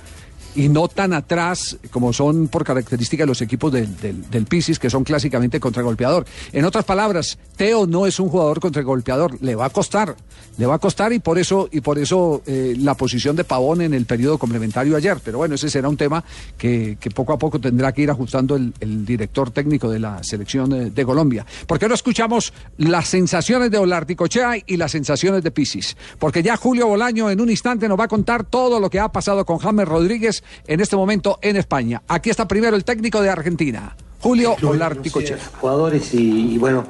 Y 0.56 0.70
no 0.70 0.88
tan 0.88 1.14
atrás 1.14 1.78
como 1.92 2.14
son 2.14 2.48
por 2.48 2.64
característica 2.64 3.26
los 3.26 3.42
equipos 3.42 3.72
del, 3.72 3.96
del, 3.98 4.30
del 4.30 4.46
que 4.80 4.90
son 4.90 5.04
clásicamente 5.04 5.60
contragolpeador. 5.60 6.26
En 6.54 6.66
otras 6.66 6.86
palabras, 6.86 7.38
Teo 7.58 7.86
no 7.86 8.06
es 8.06 8.20
un 8.20 8.30
jugador 8.30 8.60
contragolpeador, 8.60 9.42
le 9.42 9.56
va 9.56 9.66
a 9.66 9.70
costar, 9.70 10.16
le 10.58 10.66
va 10.66 10.76
a 10.76 10.80
costar 10.80 11.12
y 11.12 11.20
por 11.20 11.38
eso, 11.38 11.68
y 11.72 11.82
por 11.82 12.00
eso 12.00 12.42
eh, 12.46 12.76
la 12.80 12.96
posición 12.96 13.36
de 13.36 13.44
Pavón 13.44 13.82
en 13.82 13.94
el 13.94 14.06
periodo 14.06 14.38
complementario 14.38 14.96
ayer. 14.96 15.18
Pero 15.24 15.40
bueno, 15.40 15.56
ese 15.56 15.70
será 15.70 15.90
un 15.90 15.98
tema 15.98 16.24
que, 16.58 16.98
poco 17.14 17.34
a 17.34 17.38
poco 17.38 17.60
tendrá 17.60 17.92
que 17.92 18.04
ir 18.04 18.12
ajustando 18.12 18.56
el, 18.56 18.74
director 19.06 19.52
técnico 19.52 19.90
de 19.90 20.00
la 20.00 20.24
selección 20.24 20.70
de, 20.70 20.90
de 20.90 21.06
Colombia. 21.06 21.46
¿Por 21.68 21.78
qué 21.78 21.88
no 21.88 21.96
escuchamos 21.96 22.54
las 22.78 23.08
sensaciones 23.08 23.72
de 23.72 23.78
Olarticochea 23.78 24.54
y 24.66 24.78
las 24.78 24.92
sensaciones 24.92 25.44
de 25.44 25.52
Pisis? 25.52 25.98
Porque 26.18 26.42
ya 26.42 26.56
Julio 26.56 26.88
Bolaño 26.88 27.30
en 27.30 27.42
un 27.42 27.50
instante 27.50 27.88
nos 27.88 28.00
va 28.00 28.06
a 28.06 28.08
contar 28.08 28.46
todo 28.46 28.80
lo 28.80 28.90
que 28.90 29.00
ha 29.00 29.10
pasado 29.10 29.46
con 29.46 29.58
James 29.58 29.88
Rodríguez 29.88 30.44
en 30.68 30.80
este 30.80 30.96
momento 30.96 31.40
en 31.42 31.56
España. 31.56 32.02
Aquí 32.08 32.30
está 32.30 32.48
primero 32.48 32.76
el 32.76 32.84
técnico 32.84 33.22
de 33.22 33.30
Argentina, 33.30 33.96
Julio 34.22 34.56
Olarticochea. 34.64 35.38
jugadores 35.60 36.14
y, 36.14 36.54
y 36.54 36.58
bueno, 36.58 36.86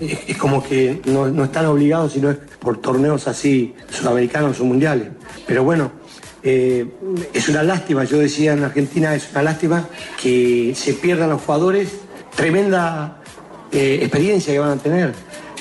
es, 0.00 0.36
como 0.38 0.62
que 0.62 1.00
no, 1.06 1.28
no 1.28 1.44
están 1.44 1.66
obligados 1.66 2.12
sino 2.14 2.30
es 2.30 2.38
por 2.58 2.78
torneos 2.80 3.28
así 3.28 3.74
sudamericanos 3.90 4.58
o 4.60 4.64
mundiales. 4.64 5.08
Pero 5.46 5.62
bueno, 5.64 5.92
eh, 6.42 6.86
es 7.34 7.48
una 7.48 7.62
lástima, 7.62 8.04
yo 8.04 8.18
decía 8.18 8.52
en 8.54 8.64
Argentina, 8.64 9.14
es 9.14 9.28
una 9.32 9.42
lástima 9.42 9.86
que 10.22 10.72
se 10.74 10.94
pierdan 10.94 11.30
los 11.30 11.42
jugadores, 11.42 11.90
tremenda 12.34 13.20
eh, 13.72 13.98
experiencia 14.02 14.52
que 14.52 14.58
van 14.58 14.78
a 14.78 14.82
tener 14.82 15.12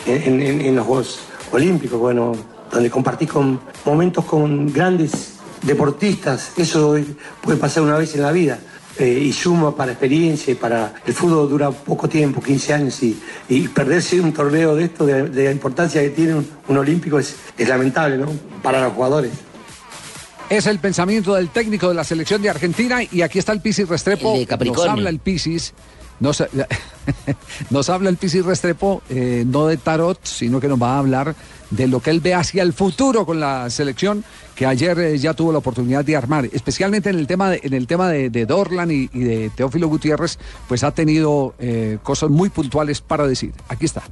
en, 0.07 0.41
en- 0.41 0.61
en 0.61 0.75
los 0.75 0.85
Juegos 0.85 1.19
Olímpicos, 1.51 1.99
bueno, 1.99 2.33
donde 2.71 2.89
compartís 2.89 3.29
con 3.29 3.59
momentos 3.85 4.23
con 4.25 4.71
grandes 4.71 5.38
deportistas, 5.61 6.51
eso 6.57 6.97
puede 7.41 7.57
pasar 7.57 7.83
una 7.83 7.97
vez 7.97 8.15
en 8.15 8.21
la 8.21 8.31
vida. 8.31 8.59
eh, 8.97 9.07
y 9.27 9.31
suma 9.31 9.73
para 9.73 9.93
experiencia 9.93 10.51
y 10.51 10.55
para 10.55 10.93
el 11.05 11.13
fútbol 11.13 11.47
dura 11.49 11.71
poco 11.71 12.09
tiempo, 12.09 12.41
15 12.41 12.73
años 12.73 13.01
y, 13.01 13.17
y 13.47 13.67
perderse 13.69 14.19
un 14.19 14.33
torneo 14.33 14.75
de 14.75 14.85
esto, 14.85 15.05
de, 15.05 15.29
de 15.29 15.45
la 15.45 15.51
importancia 15.51 16.01
que 16.01 16.09
tiene 16.09 16.35
un, 16.35 16.45
un 16.67 16.77
olímpico 16.77 17.17
es, 17.17 17.33
es 17.57 17.69
lamentable, 17.69 18.17
¿no? 18.17 18.27
Para 18.61 18.81
los 18.83 18.91
jugadores. 18.93 19.31
Es 20.49 20.65
el 20.65 20.79
pensamiento 20.79 21.35
del 21.35 21.49
técnico 21.49 21.87
de 21.89 21.93
la 21.95 22.03
selección 22.03 22.41
de 22.41 22.49
Argentina 22.49 22.99
y 23.09 23.21
aquí 23.21 23.39
está 23.39 23.53
el 23.53 23.61
Pisis 23.61 23.87
Restrepo. 23.87 24.33
El 24.33 24.39
de 24.41 24.47
Capricornio. 24.47 24.85
Nos 24.87 24.93
habla 24.97 25.09
el 25.11 25.19
Pisis. 25.19 25.73
Nos, 26.19 26.43
nos 27.69 27.89
habla 27.89 28.09
el 28.09 28.17
Pisis 28.17 28.43
Restrepo, 28.43 29.01
eh, 29.09 29.43
no 29.47 29.67
de 29.67 29.77
tarot, 29.77 30.19
sino 30.23 30.59
que 30.59 30.67
nos 30.67 30.81
va 30.81 30.95
a 30.95 30.99
hablar 30.99 31.35
de 31.71 31.87
lo 31.87 31.99
que 31.99 32.09
él 32.09 32.19
ve 32.19 32.33
hacia 32.33 32.63
el 32.63 32.73
futuro 32.73 33.25
con 33.25 33.39
la 33.39 33.69
selección 33.69 34.23
que 34.55 34.65
ayer 34.65 34.99
eh, 34.99 35.17
ya 35.17 35.33
tuvo 35.33 35.51
la 35.51 35.59
oportunidad 35.59 36.03
de 36.03 36.15
armar, 36.15 36.49
especialmente 36.51 37.09
en 37.09 37.17
el 37.17 37.27
tema 37.27 37.49
de, 37.49 37.61
en 37.63 37.73
el 37.73 37.87
tema 37.87 38.09
de, 38.09 38.29
Dorlan 38.45 38.91
y, 38.91 39.07
de 39.07 39.49
Teófilo 39.55 39.87
Gutiérrez, 39.87 40.37
pues 40.67 40.83
ha 40.83 40.91
tenido 40.91 41.53
eh, 41.59 41.97
cosas 42.03 42.29
muy 42.29 42.49
puntuales 42.49 43.01
para 43.01 43.27
decir. 43.27 43.53
Aquí 43.67 43.85
está. 43.85 44.03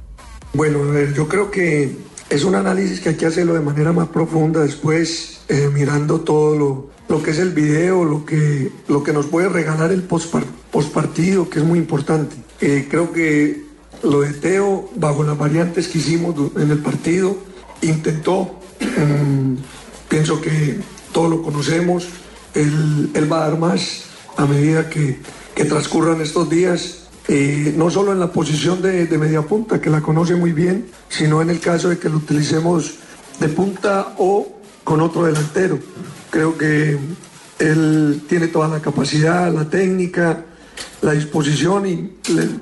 Bueno, 0.54 0.80
yo 1.14 1.28
creo 1.28 1.50
que 1.50 1.96
es 2.30 2.44
un 2.44 2.54
análisis 2.54 3.00
que 3.00 3.10
hay 3.10 3.14
que 3.16 3.26
hacerlo 3.26 3.54
de 3.54 3.60
manera 3.60 3.92
más 3.92 4.08
profunda 4.08 4.60
después, 4.60 5.40
eh, 5.48 5.68
mirando 5.72 6.20
todo 6.20 6.56
lo, 6.56 6.90
lo 7.08 7.22
que 7.22 7.32
es 7.32 7.38
el 7.38 7.50
video, 7.50 8.04
lo 8.04 8.24
que, 8.24 8.70
lo 8.88 9.02
que 9.02 9.12
nos 9.12 9.26
puede 9.26 9.50
regalar 9.50 9.92
el 9.92 10.02
postpartido, 10.02 11.50
que 11.50 11.58
es 11.58 11.64
muy 11.64 11.78
importante. 11.78 12.36
Creo 12.58 13.12
que 13.12 13.67
lo 14.02 14.20
de 14.20 14.32
Teo, 14.32 14.88
bajo 14.96 15.22
las 15.24 15.36
variantes 15.36 15.88
que 15.88 15.98
hicimos 15.98 16.34
en 16.56 16.70
el 16.70 16.78
partido, 16.78 17.36
intentó, 17.82 18.58
mm, 18.80 19.54
pienso 20.08 20.40
que 20.40 20.78
todos 21.12 21.30
lo 21.30 21.42
conocemos, 21.42 22.08
él, 22.54 23.10
él 23.14 23.32
va 23.32 23.44
a 23.44 23.50
dar 23.50 23.58
más 23.58 24.04
a 24.36 24.46
medida 24.46 24.88
que, 24.88 25.20
que 25.54 25.64
transcurran 25.64 26.20
estos 26.20 26.48
días 26.48 27.08
eh, 27.30 27.74
no 27.76 27.90
solo 27.90 28.12
en 28.12 28.20
la 28.20 28.32
posición 28.32 28.80
de, 28.80 29.06
de 29.06 29.18
media 29.18 29.42
punta, 29.42 29.82
que 29.82 29.90
la 29.90 30.00
conoce 30.00 30.34
muy 30.34 30.52
bien, 30.52 30.86
sino 31.10 31.42
en 31.42 31.50
el 31.50 31.60
caso 31.60 31.90
de 31.90 31.98
que 31.98 32.08
lo 32.08 32.16
utilicemos 32.16 32.94
de 33.38 33.48
punta 33.48 34.14
o 34.16 34.48
con 34.82 35.02
otro 35.02 35.26
delantero. 35.26 35.78
Creo 36.30 36.56
que 36.56 36.98
él 37.58 38.22
tiene 38.26 38.48
toda 38.48 38.68
la 38.68 38.80
capacidad, 38.80 39.52
la 39.52 39.68
técnica, 39.68 40.46
la 41.02 41.12
disposición 41.12 41.86
y 41.86 42.12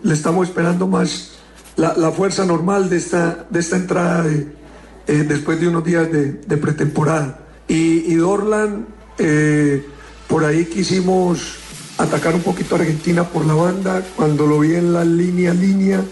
le, 0.03 0.13
estamos 0.13 0.49
esperando 0.49 0.87
más 0.87 1.33
la, 1.77 2.11
fuerza 2.13 2.45
normal 2.45 2.89
de 2.89 2.97
esta, 2.97 3.47
de 3.51 3.61
esta 3.61 3.77
entrada 3.77 4.27
eh, 4.29 5.25
después 5.29 5.61
de 5.61 5.69
unos 5.69 5.85
días 5.85 6.11
de, 6.11 6.57
pretemporada. 6.57 7.41
Y, 7.69 8.05
y 8.13 8.15
Dorlan, 8.15 8.87
eh, 9.19 9.85
por 10.29 10.45
ahí 10.45 10.65
quisimos 10.67 11.57
atacar 11.99 12.35
un 12.35 12.43
poquito 12.43 12.77
a 12.77 12.79
Argentina 12.81 13.25
por 13.25 13.45
la 13.45 13.55
banda. 13.55 14.03
Cuando 14.17 14.47
lo 14.47 14.61
vi 14.61 14.75
en 14.75 14.93
la 14.93 15.05
línea 15.05 15.53
línea, 15.55 16.03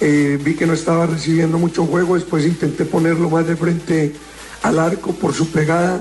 eh, 0.00 0.38
vi 0.42 0.54
que 0.54 0.66
no 0.66 0.72
estaba 0.72 1.06
recibiendo 1.06 1.58
mucho 1.58 1.86
juego. 1.86 2.14
Después 2.14 2.44
intenté 2.44 2.84
ponerlo 2.84 3.30
más 3.30 3.46
de 3.46 3.56
frente 3.56 4.14
al 4.62 4.78
arco 4.78 5.12
por 5.12 5.32
su 5.34 5.50
pegada. 5.50 6.00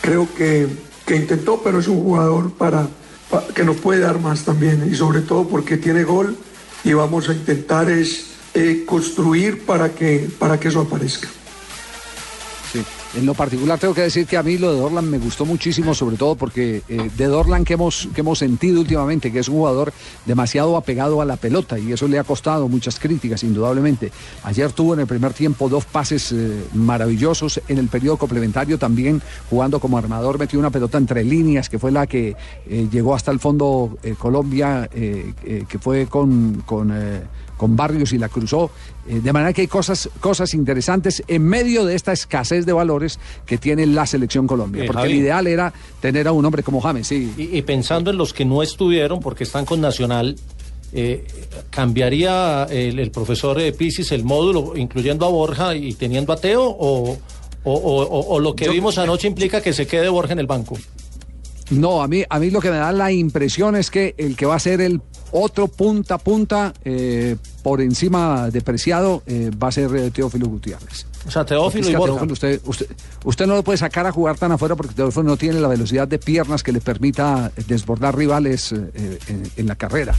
Creo 0.00 0.28
que, 0.36 0.66
que 1.06 1.16
intentó, 1.16 1.60
pero 1.62 1.80
es 1.80 1.88
un 1.88 2.02
jugador 2.02 2.52
para, 2.52 2.82
pa- 2.82 2.88
que 3.54 3.64
nos 3.64 3.76
puede 3.76 4.00
dar 4.00 4.20
más 4.20 4.44
también. 4.44 4.88
Y 4.90 4.96
sobre 4.96 5.20
todo 5.20 5.48
porque 5.48 5.76
tiene 5.76 6.04
gol 6.04 6.36
y 6.84 6.92
vamos 6.92 7.28
a 7.28 7.34
intentar 7.34 7.90
es 7.90 8.32
eh, 8.54 8.84
construir 8.86 9.64
para 9.66 9.90
que, 9.94 10.30
para 10.38 10.58
que 10.58 10.68
eso 10.68 10.80
aparezca. 10.80 11.28
En 13.18 13.26
lo 13.26 13.34
particular 13.34 13.80
tengo 13.80 13.94
que 13.94 14.02
decir 14.02 14.28
que 14.28 14.36
a 14.36 14.44
mí 14.44 14.58
lo 14.58 14.72
de 14.72 14.78
Dorlan 14.78 15.10
me 15.10 15.18
gustó 15.18 15.44
muchísimo, 15.44 15.92
sobre 15.92 16.16
todo 16.16 16.36
porque 16.36 16.82
eh, 16.88 17.10
de 17.16 17.26
Dorlan 17.26 17.64
que 17.64 17.74
hemos, 17.74 18.08
que 18.14 18.20
hemos 18.20 18.38
sentido 18.38 18.80
últimamente, 18.80 19.32
que 19.32 19.40
es 19.40 19.48
un 19.48 19.56
jugador 19.56 19.92
demasiado 20.24 20.76
apegado 20.76 21.20
a 21.20 21.24
la 21.24 21.36
pelota 21.36 21.80
y 21.80 21.92
eso 21.92 22.06
le 22.06 22.20
ha 22.20 22.22
costado 22.22 22.68
muchas 22.68 23.00
críticas, 23.00 23.42
indudablemente. 23.42 24.12
Ayer 24.44 24.70
tuvo 24.70 24.94
en 24.94 25.00
el 25.00 25.08
primer 25.08 25.32
tiempo 25.32 25.68
dos 25.68 25.84
pases 25.84 26.30
eh, 26.30 26.62
maravillosos, 26.74 27.60
en 27.66 27.78
el 27.78 27.88
periodo 27.88 28.18
complementario 28.18 28.78
también 28.78 29.20
jugando 29.50 29.80
como 29.80 29.98
armador, 29.98 30.38
metió 30.38 30.60
una 30.60 30.70
pelota 30.70 30.96
entre 30.96 31.24
líneas, 31.24 31.68
que 31.68 31.80
fue 31.80 31.90
la 31.90 32.06
que 32.06 32.36
eh, 32.68 32.88
llegó 32.88 33.16
hasta 33.16 33.32
el 33.32 33.40
fondo 33.40 33.98
eh, 34.04 34.14
Colombia, 34.16 34.88
que 34.92 35.78
fue 35.80 36.06
con... 36.06 36.62
con 36.64 36.92
con 37.58 37.76
Barrios 37.76 38.14
y 38.14 38.18
la 38.18 38.30
cruzó. 38.30 38.70
Eh, 39.06 39.20
de 39.22 39.32
manera 39.34 39.52
que 39.52 39.60
hay 39.60 39.66
cosas, 39.66 40.08
cosas 40.20 40.54
interesantes 40.54 41.22
en 41.28 41.42
medio 41.44 41.84
de 41.84 41.94
esta 41.94 42.12
escasez 42.12 42.64
de 42.64 42.72
valores 42.72 43.18
que 43.44 43.58
tiene 43.58 43.84
la 43.86 44.06
selección 44.06 44.46
Colombia. 44.46 44.84
Eh, 44.84 44.86
Porque 44.86 45.02
Javi. 45.02 45.12
el 45.12 45.18
ideal 45.18 45.46
era 45.46 45.74
tener 46.00 46.26
a 46.28 46.32
un 46.32 46.42
hombre 46.46 46.62
como 46.62 46.80
James, 46.80 47.06
sí. 47.06 47.34
Y, 47.36 47.58
y 47.58 47.60
pensando 47.62 48.10
en 48.10 48.16
los 48.16 48.32
que 48.32 48.46
no 48.46 48.62
estuvieron 48.62 49.20
porque 49.20 49.44
están 49.44 49.66
con 49.66 49.80
Nacional, 49.82 50.36
eh, 50.94 51.26
¿cambiaría 51.68 52.64
el, 52.70 52.98
el 52.98 53.10
profesor 53.10 53.58
Pisis 53.76 54.12
el 54.12 54.24
módulo, 54.24 54.76
incluyendo 54.76 55.26
a 55.26 55.28
Borja 55.28 55.74
y 55.74 55.92
teniendo 55.94 56.32
a 56.32 56.36
Teo? 56.36 56.64
¿O, 56.64 57.16
o- 57.64 57.72
o- 57.72 58.02
o- 58.04 58.26
o 58.34 58.40
lo 58.40 58.54
que 58.54 58.66
Yo- 58.66 58.72
vimos 58.72 58.98
anoche 58.98 59.26
implica 59.28 59.60
que 59.60 59.72
se 59.72 59.86
quede 59.86 60.08
Borja 60.08 60.32
en 60.32 60.38
el 60.38 60.46
banco? 60.46 60.78
No, 61.70 62.02
a 62.02 62.08
mí, 62.08 62.24
a 62.28 62.38
mí 62.38 62.50
lo 62.50 62.60
que 62.60 62.70
me 62.70 62.78
da 62.78 62.92
la 62.92 63.12
impresión 63.12 63.76
es 63.76 63.90
que 63.90 64.14
el 64.16 64.36
que 64.36 64.46
va 64.46 64.54
a 64.54 64.58
ser 64.58 64.80
el 64.80 65.02
otro 65.32 65.68
punta 65.68 66.14
a 66.14 66.18
punta 66.18 66.72
eh, 66.84 67.36
por 67.62 67.82
encima 67.82 68.50
de 68.50 68.62
Preciado 68.62 69.22
eh, 69.26 69.50
va 69.62 69.68
a 69.68 69.72
ser 69.72 69.94
eh, 69.94 70.10
Teófilo 70.10 70.48
Gutiérrez. 70.48 71.06
O 71.26 71.30
sea, 71.30 71.44
Teófilo 71.44 71.82
es 71.82 71.88
y 71.88 71.90
que 71.90 71.96
a 71.96 71.98
Borja. 71.98 72.14
Teófilo 72.14 72.32
usted, 72.32 72.60
usted, 72.64 72.86
usted 73.24 73.46
no 73.46 73.54
lo 73.56 73.62
puede 73.62 73.76
sacar 73.76 74.06
a 74.06 74.12
jugar 74.12 74.38
tan 74.38 74.52
afuera 74.52 74.76
porque 74.76 74.94
Teófilo 74.94 75.24
no 75.24 75.36
tiene 75.36 75.60
la 75.60 75.68
velocidad 75.68 76.08
de 76.08 76.18
piernas 76.18 76.62
que 76.62 76.72
le 76.72 76.80
permita 76.80 77.52
desbordar 77.66 78.16
rivales 78.16 78.72
eh, 78.72 78.90
eh, 78.94 79.18
en, 79.28 79.42
en 79.56 79.66
la 79.66 79.76
carrera. 79.76 80.14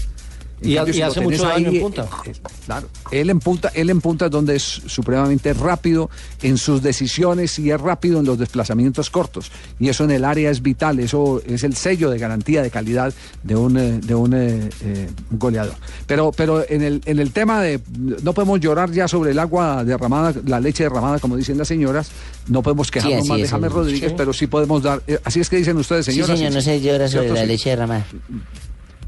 En 0.62 0.70
Y 0.72 0.76
cambio, 0.76 0.92
y 0.94 0.98
si 0.98 1.02
hace 1.02 1.22
mucho 1.22 1.44
daño 1.44 1.70
en 1.70 1.76
eh, 1.78 1.80
punta. 1.80 2.10
eh, 2.26 2.34
claro, 2.66 2.88
él 3.12 3.30
en 3.30 3.40
punta, 3.40 3.72
él 3.74 3.90
en 3.90 4.02
punta 4.02 4.26
es 4.26 4.32
donde 4.32 4.56
es 4.58 4.64
supremamente 4.64 5.54
rápido 5.54 6.10
en 6.42 6.58
sus 6.58 6.82
decisiones 6.82 7.58
y 7.60 7.72
es 7.72 7.80
rápido 7.80 8.20
en 8.20 8.26
los 8.26 8.38
desplazamientos 8.38 9.10
cortos. 9.10 9.52
Y 9.80 9.90
eso 9.90 10.04
en 10.04 10.12
el 10.12 10.26
área 10.26 10.50
es 10.52 10.62
vital, 10.62 11.00
eso 11.00 11.42
es 11.46 11.64
el 11.64 11.76
sello 11.76 12.10
de 12.10 12.20
garantía 12.20 12.62
de 12.62 12.70
calidad 12.72 13.14
de 13.44 13.56
un, 13.56 13.78
eh, 13.78 14.00
de 14.04 14.16
un 14.16 14.34
eh, 14.34 14.70
eh, 14.84 15.10
goleador. 15.32 15.76
Pero, 16.08 16.32
pero 16.36 16.66
en, 16.70 16.82
el, 16.82 17.02
en 17.06 17.20
el 17.20 17.32
tema 17.32 17.62
de, 17.62 17.80
no 18.22 18.34
podemos 18.34 18.60
llorar 18.60 18.92
ya 18.92 19.08
sobre 19.08 19.32
el 19.32 19.40
agua 19.40 19.84
derramada, 19.86 20.34
la 20.46 20.60
leche 20.60 20.84
derramada, 20.84 21.20
como 21.20 21.38
dicen 21.38 21.58
las 21.58 21.68
señoras, 21.70 22.10
no 22.48 22.62
podemos 22.62 22.92
quejarnos 22.92 23.28
más 23.28 23.38
de 23.38 23.44
es, 23.46 23.50
James. 23.52 23.72
Rodríguez, 23.72 24.10
Sí. 24.10 24.16
pero 24.18 24.34
sí 24.34 24.48
podemos 24.48 24.84
dar, 24.84 25.02
eh, 25.08 25.20
así 25.24 25.40
es 25.40 25.50
que 25.50 25.56
dicen 25.58 25.78
ustedes, 25.78 26.06
Sí, 26.06 26.12
señoras. 26.14 26.38
señor, 26.38 26.54
no 26.54 26.62
se 26.62 26.82
llora 26.82 27.08
sobre 27.08 27.22
¿Cierto? 27.28 27.34
la 27.36 27.42
Sí. 27.42 27.48
leche 27.48 27.70
derramada. 27.70 28.06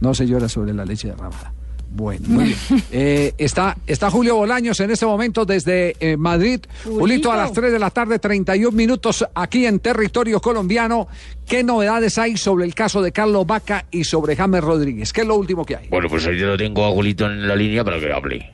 No 0.02 0.14
se 0.14 0.28
llora 0.28 0.50
sobre 0.50 0.74
la 0.74 0.84
leche 0.84 1.08
derramada. 1.08 1.54
Bueno, 1.94 2.22
muy 2.28 2.46
bien. 2.46 2.58
Eh, 2.92 3.34
está, 3.38 3.78
está 3.88 4.10
Julio 4.10 4.36
Bolaños 4.36 4.80
en 4.80 4.92
este 4.92 5.06
momento 5.06 5.46
desde 5.46 5.96
eh, 6.00 6.18
Madrid. 6.18 6.60
Julito, 6.84 7.32
a 7.32 7.38
las 7.38 7.54
3 7.54 7.72
de 7.72 7.80
la 7.80 7.90
tarde, 7.90 8.20
31 8.20 8.72
minutos 8.76 9.26
aquí 9.34 9.66
en 9.66 9.80
territorio 9.80 10.40
colombiano. 10.40 11.08
¿Qué 11.48 11.64
novedades 11.64 12.18
hay 12.18 12.38
sobre 12.38 12.66
el 12.66 12.74
caso 12.74 13.02
de 13.02 13.12
Carlos 13.12 13.46
Vaca 13.46 13.86
y 13.92 14.04
sobre 14.04 14.36
James 14.36 14.62
Rodríguez? 14.62 15.14
¿Qué 15.14 15.22
es 15.22 15.28
lo 15.28 15.36
último 15.36 15.66
que 15.66 15.76
hay? 15.78 15.88
Bueno, 15.90 16.10
pues 16.10 16.26
ahí 16.26 16.38
yo 16.38 16.48
lo 16.48 16.58
tengo 16.58 16.86
a 16.86 16.92
Julito 16.92 17.26
en 17.26 17.48
la 17.48 17.56
línea 17.56 17.84
para 17.84 18.00
que 18.00 18.12
hable. 18.12 18.52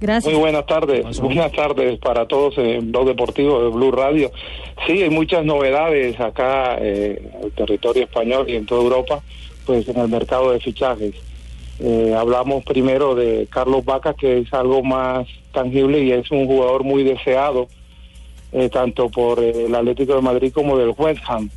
Gracias. 0.00 0.32
Muy 0.32 0.40
buenas 0.40 0.66
tardes, 0.66 1.20
buenas 1.20 1.52
tardes 1.52 1.96
para 2.00 2.26
todos 2.26 2.58
en 2.58 2.90
Blog 2.90 3.06
Deportivo 3.06 3.62
de 3.62 3.70
Blue 3.70 3.92
Radio. 3.92 4.32
Sí, 4.84 5.00
hay 5.00 5.10
muchas 5.10 5.44
novedades 5.44 6.18
acá 6.18 6.76
eh, 6.80 7.22
en 7.36 7.44
el 7.44 7.52
territorio 7.52 8.02
español 8.02 8.50
y 8.50 8.56
en 8.56 8.66
toda 8.66 8.82
Europa, 8.82 9.22
pues 9.64 9.88
en 9.88 9.98
el 9.98 10.08
mercado 10.08 10.52
de 10.52 10.60
fichajes. 10.60 11.14
Eh, 11.80 12.14
hablamos 12.16 12.64
primero 12.64 13.14
de 13.14 13.48
Carlos 13.50 13.84
Vaca, 13.84 14.14
que 14.14 14.38
es 14.38 14.52
algo 14.52 14.82
más 14.82 15.26
tangible 15.52 16.00
y 16.00 16.12
es 16.12 16.30
un 16.30 16.46
jugador 16.46 16.84
muy 16.84 17.02
deseado, 17.02 17.68
eh, 18.52 18.68
tanto 18.68 19.08
por 19.08 19.42
eh, 19.42 19.66
el 19.66 19.74
Atlético 19.74 20.14
de 20.14 20.22
Madrid 20.22 20.52
como 20.52 20.78
del 20.78 20.94
West 20.96 21.22
Ham. 21.26 21.50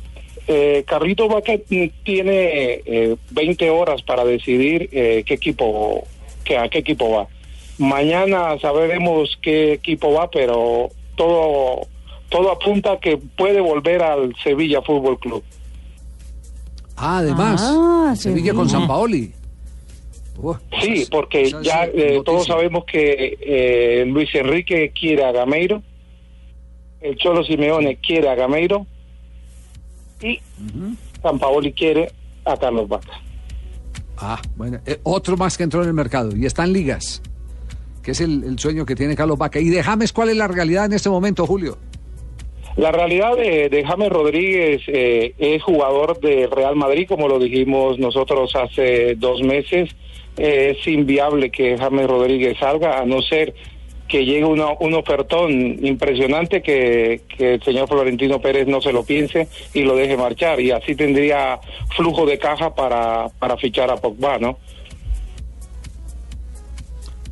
Eh, 0.48 0.84
Carlito 0.86 1.28
Vaca 1.28 1.52
tiene 2.04 2.82
eh, 2.86 3.16
20 3.30 3.70
horas 3.70 4.02
para 4.02 4.24
decidir 4.24 4.88
qué 4.90 5.24
equipo, 5.28 6.04
que, 6.44 6.56
a 6.56 6.68
qué 6.68 6.78
equipo 6.78 7.10
va. 7.10 7.26
Mañana 7.78 8.58
sabremos 8.60 9.38
qué 9.42 9.74
equipo 9.74 10.12
va, 10.12 10.30
pero 10.30 10.88
todo 11.16 11.86
todo 12.28 12.50
apunta 12.50 12.98
que 12.98 13.16
puede 13.16 13.60
volver 13.60 14.02
al 14.02 14.34
Sevilla 14.42 14.82
Fútbol 14.82 15.18
Club. 15.18 15.42
Ah, 16.96 17.18
además, 17.18 17.60
Ah, 17.64 18.14
Sevilla 18.16 18.54
con. 18.54 18.68
San 18.68 18.86
Paoli. 18.86 19.32
Sí, 20.82 21.06
porque 21.10 21.50
ya 21.62 21.84
eh, 21.86 22.20
todos 22.24 22.46
sabemos 22.46 22.84
que 22.84 23.38
eh, 23.40 24.04
Luis 24.06 24.28
Enrique 24.34 24.92
quiere 24.98 25.24
a 25.24 25.32
Gameiro, 25.32 25.82
el 27.00 27.16
Cholo 27.16 27.42
Simeone 27.42 27.96
quiere 27.96 28.28
a 28.28 28.34
Gameiro 28.34 28.86
y 30.22 30.38
San 31.22 31.38
Paoli 31.38 31.72
quiere 31.72 32.12
a 32.44 32.54
Carlos 32.56 32.86
Vaca. 32.86 33.12
Ah, 34.18 34.40
bueno, 34.56 34.78
eh, 34.84 34.98
otro 35.04 35.36
más 35.38 35.56
que 35.56 35.62
entró 35.64 35.82
en 35.82 35.88
el 35.88 35.94
mercado 35.94 36.36
y 36.36 36.44
está 36.44 36.64
en 36.64 36.72
ligas, 36.74 37.22
que 38.02 38.10
es 38.10 38.20
el, 38.20 38.44
el 38.44 38.58
sueño 38.58 38.84
que 38.84 38.94
tiene 38.94 39.16
Carlos 39.16 39.38
Vaca. 39.38 39.58
Y 39.58 39.70
de 39.70 39.82
James, 39.82 40.12
¿cuál 40.12 40.28
es 40.28 40.36
la 40.36 40.48
realidad 40.48 40.84
en 40.84 40.92
este 40.92 41.08
momento, 41.08 41.46
Julio? 41.46 41.78
La 42.76 42.92
realidad 42.92 43.36
de, 43.36 43.84
James 43.86 44.10
Rodríguez 44.10 44.82
eh, 44.88 45.32
es 45.38 45.62
jugador 45.62 46.20
de 46.20 46.46
Real 46.46 46.76
Madrid, 46.76 47.06
como 47.08 47.26
lo 47.26 47.38
dijimos 47.38 47.98
nosotros 47.98 48.54
hace 48.54 49.14
dos 49.14 49.40
meses. 49.42 49.88
Eh, 50.36 50.76
es 50.78 50.86
inviable 50.86 51.50
que 51.50 51.78
James 51.78 52.06
Rodríguez 52.06 52.58
salga, 52.58 52.98
a 53.00 53.06
no 53.06 53.22
ser 53.22 53.54
que 54.06 54.24
llegue 54.26 54.44
una- 54.44 54.72
un 54.78 54.92
ofertón 54.94 55.50
impresionante 55.84 56.62
que, 56.62 57.22
que 57.36 57.54
el 57.54 57.62
señor 57.62 57.88
Florentino 57.88 58.40
Pérez 58.40 58.66
no 58.68 58.80
se 58.82 58.92
lo 58.92 59.04
piense 59.04 59.48
y 59.74 59.80
lo 59.82 59.96
deje 59.96 60.16
marchar. 60.16 60.60
Y 60.60 60.70
así 60.70 60.94
tendría 60.94 61.58
flujo 61.96 62.26
de 62.26 62.38
caja 62.38 62.74
para, 62.74 63.28
para 63.38 63.56
fichar 63.56 63.90
a 63.90 63.96
Pogba, 63.96 64.38
¿no? 64.38 64.58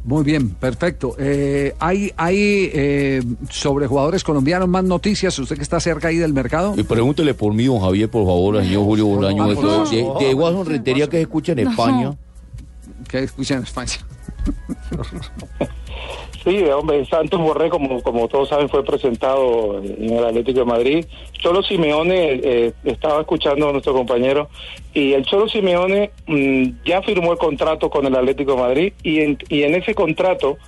Muy 0.04 0.22
bien, 0.22 0.50
perfecto. 0.50 1.16
Eh, 1.18 1.74
¿Hay, 1.78 2.12
hay 2.18 2.70
eh, 2.74 3.22
sobre 3.48 3.86
jugadores 3.86 4.22
colombianos 4.22 4.68
más 4.68 4.84
noticias? 4.84 5.38
¿Usted 5.38 5.56
que 5.56 5.62
está 5.62 5.80
cerca 5.80 6.08
ahí 6.08 6.16
del 6.18 6.34
mercado? 6.34 6.74
Y 6.76 6.82
pregúntele 6.82 7.32
por 7.32 7.54
mí, 7.54 7.64
don 7.64 7.80
Javier, 7.80 8.10
por 8.10 8.26
favor, 8.26 8.58
al 8.58 8.64
señor 8.64 8.84
Julio 8.84 9.06
Bolaño, 9.06 9.48
de, 9.48 9.54
de, 9.56 10.26
de 10.26 10.34
Guasón 10.34 10.66
Rentería 10.66 11.06
que 11.08 11.16
se 11.16 11.22
escucha 11.22 11.52
en 11.52 11.64
No. 11.64 11.70
España. 11.70 12.16
¿Qué 13.08 13.20
escuchan 13.20 13.58
en 13.58 13.64
España? 13.64 13.92
Sí, 16.44 16.62
hombre, 16.64 17.06
Santos 17.06 17.40
Borré, 17.40 17.70
como, 17.70 18.02
como 18.02 18.28
todos 18.28 18.50
saben, 18.50 18.68
fue 18.68 18.84
presentado 18.84 19.82
en 19.82 20.10
el 20.10 20.24
Atlético 20.24 20.60
de 20.60 20.66
Madrid. 20.66 21.06
Cholo 21.32 21.62
Simeone, 21.62 22.40
eh, 22.44 22.72
estaba 22.84 23.22
escuchando 23.22 23.70
a 23.70 23.72
nuestro 23.72 23.94
compañero, 23.94 24.50
y 24.92 25.14
el 25.14 25.24
Cholo 25.24 25.48
Simeone 25.48 26.10
mm, 26.26 26.84
ya 26.84 27.00
firmó 27.00 27.32
el 27.32 27.38
contrato 27.38 27.88
con 27.88 28.04
el 28.04 28.14
Atlético 28.14 28.56
de 28.56 28.60
Madrid, 28.60 28.92
y 29.02 29.20
en, 29.20 29.38
y 29.48 29.62
en 29.62 29.74
ese 29.74 29.94
contrato 29.94 30.58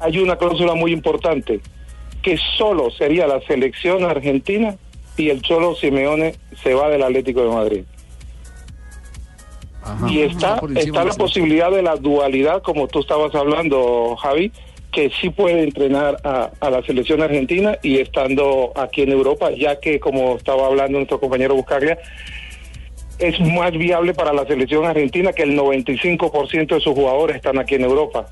hay 0.00 0.20
una 0.20 0.36
cláusula 0.36 0.74
muy 0.74 0.92
importante, 0.92 1.60
que 2.22 2.38
solo 2.56 2.90
sería 2.90 3.26
la 3.26 3.42
selección 3.42 4.04
argentina 4.04 4.76
y 5.18 5.28
el 5.28 5.42
Cholo 5.42 5.74
Simeone 5.74 6.34
se 6.62 6.72
va 6.72 6.88
del 6.88 7.02
Atlético 7.02 7.42
de 7.42 7.48
Madrid. 7.50 7.84
Y 10.08 10.20
está, 10.20 10.60
está 10.76 11.04
la 11.04 11.14
posibilidad 11.14 11.70
de 11.70 11.82
la 11.82 11.96
dualidad, 11.96 12.62
como 12.62 12.88
tú 12.88 13.00
estabas 13.00 13.34
hablando, 13.34 14.16
Javi, 14.16 14.52
que 14.98 15.12
sí 15.20 15.30
puede 15.30 15.62
entrenar 15.62 16.16
a, 16.24 16.70
la 16.70 16.82
selección 16.82 17.22
argentina 17.22 17.78
y 17.84 18.00
estando 18.00 18.72
aquí 18.74 19.02
en 19.02 19.12
Europa, 19.12 19.52
ya 19.52 19.78
que, 19.78 20.00
como 20.00 20.36
estaba 20.36 20.66
hablando 20.66 20.98
nuestro 20.98 21.20
compañero 21.20 21.54
Buscaglia, 21.54 21.98
es 23.20 23.38
más 23.38 23.70
viable 23.70 24.12
para 24.12 24.32
la 24.32 24.44
selección 24.44 24.84
argentina 24.86 25.32
que 25.32 25.44
el 25.44 25.56
95% 25.56 26.74
de 26.74 26.80
sus 26.80 26.94
jugadores 26.94 27.36
están 27.36 27.60
aquí 27.60 27.76
en 27.76 27.82
Europa. 27.82 28.26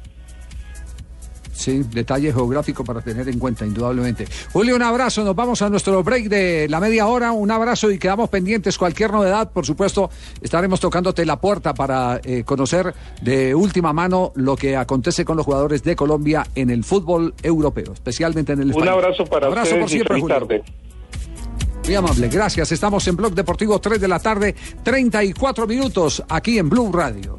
Sí, 1.57 1.83
detalle 1.91 2.33
geográfico 2.35 2.85
para 2.85 3.01
tener 3.01 3.27
en 3.31 3.39
cuenta, 3.39 3.65
indudablemente. 3.65 4.27
Julio, 4.53 4.77
un 4.77 4.83
abrazo. 4.83 5.25
Nos 5.25 5.35
vamos 5.35 5.63
a 5.63 5.71
nuestro 5.71 6.03
break 6.05 6.29
de 6.29 6.67
la 6.69 6.81
media 6.81 7.07
hora. 7.07 7.33
Un 7.33 7.51
abrazo 7.51 7.91
y 7.91 7.99
quedamos 7.99 8.29
pendientes. 8.29 8.77
Cualquier 8.77 9.11
novedad, 9.11 9.51
por 9.51 9.65
supuesto, 9.65 10.11
estaremos 10.43 10.81
tocándote 10.81 11.25
la 11.25 11.41
puerta 11.41 11.73
para 11.73 12.21
eh, 12.23 12.45
conocer 12.45 12.95
de 13.23 13.55
última 13.55 13.95
mano 13.95 14.33
lo 14.35 14.55
que 14.55 14.77
acontece 14.77 15.25
con 15.25 15.39
los 15.39 15.47
jugadores 15.47 15.83
de 15.83 15.97
Colombia 15.97 16.47
en 16.55 16.69
el 16.69 16.85
fútbol 16.85 17.33
europeo, 17.43 17.95
especialmente 17.95 18.53
en 18.53 18.59
el 18.61 18.65
Un 18.67 18.71
español. 18.73 18.95
abrazo 19.05 19.25
para 19.25 19.47
abrazo 19.47 19.63
ustedes 19.77 19.81
por 19.83 19.89
y 19.89 19.93
siempre, 19.93 20.09
feliz 20.15 20.23
Julio. 20.23 20.39
tarde. 20.39 20.65
Muy 21.87 21.95
amable, 21.95 22.29
gracias. 22.29 22.71
Estamos 22.73 23.07
en 23.09 23.17
Blog 23.17 23.33
Deportivo 23.35 23.81
3 23.81 23.99
de 24.01 24.09
la 24.09 24.19
tarde, 24.19 24.55
34 24.83 25.67
minutos, 25.67 26.23
aquí 26.29 26.59
en 26.59 26.69
Blue 26.69 26.91
Radio. 26.93 27.39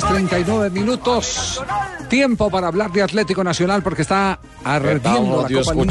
3.39 0.00 0.70
minutos. 0.70 1.62
Tiempo 2.08 2.50
para 2.50 2.68
hablar 2.68 2.90
de 2.92 3.02
Atlético 3.02 3.44
Nacional 3.44 3.82
porque 3.82 4.02
está 4.02 4.38
ardiendo 4.64 5.42
la 5.42 5.48
Dios 5.48 5.68
Copa 5.68 5.84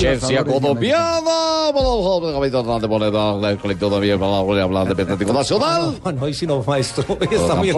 de 4.96 5.04
Atlético 5.04 5.34
Nacional. 5.34 6.00
No, 6.10 6.12
no, 6.12 6.28
y 6.28 6.34
si 6.34 6.48
no, 6.48 6.64
maestro. 6.64 7.18
Está 7.22 7.56
muy 7.56 7.72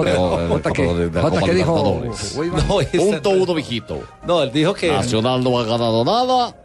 ¿qué 1.43 1.53
dijo? 1.53 2.01
Punto 2.97 3.29
uno, 3.31 3.53
mijito. 3.53 3.99
No, 4.25 4.43
él 4.43 4.51
dijo 4.51 4.73
que. 4.73 4.91
Nacional 4.91 5.43
no 5.43 5.59
ha 5.59 5.63
ganado 5.65 6.05
nada 6.05 6.55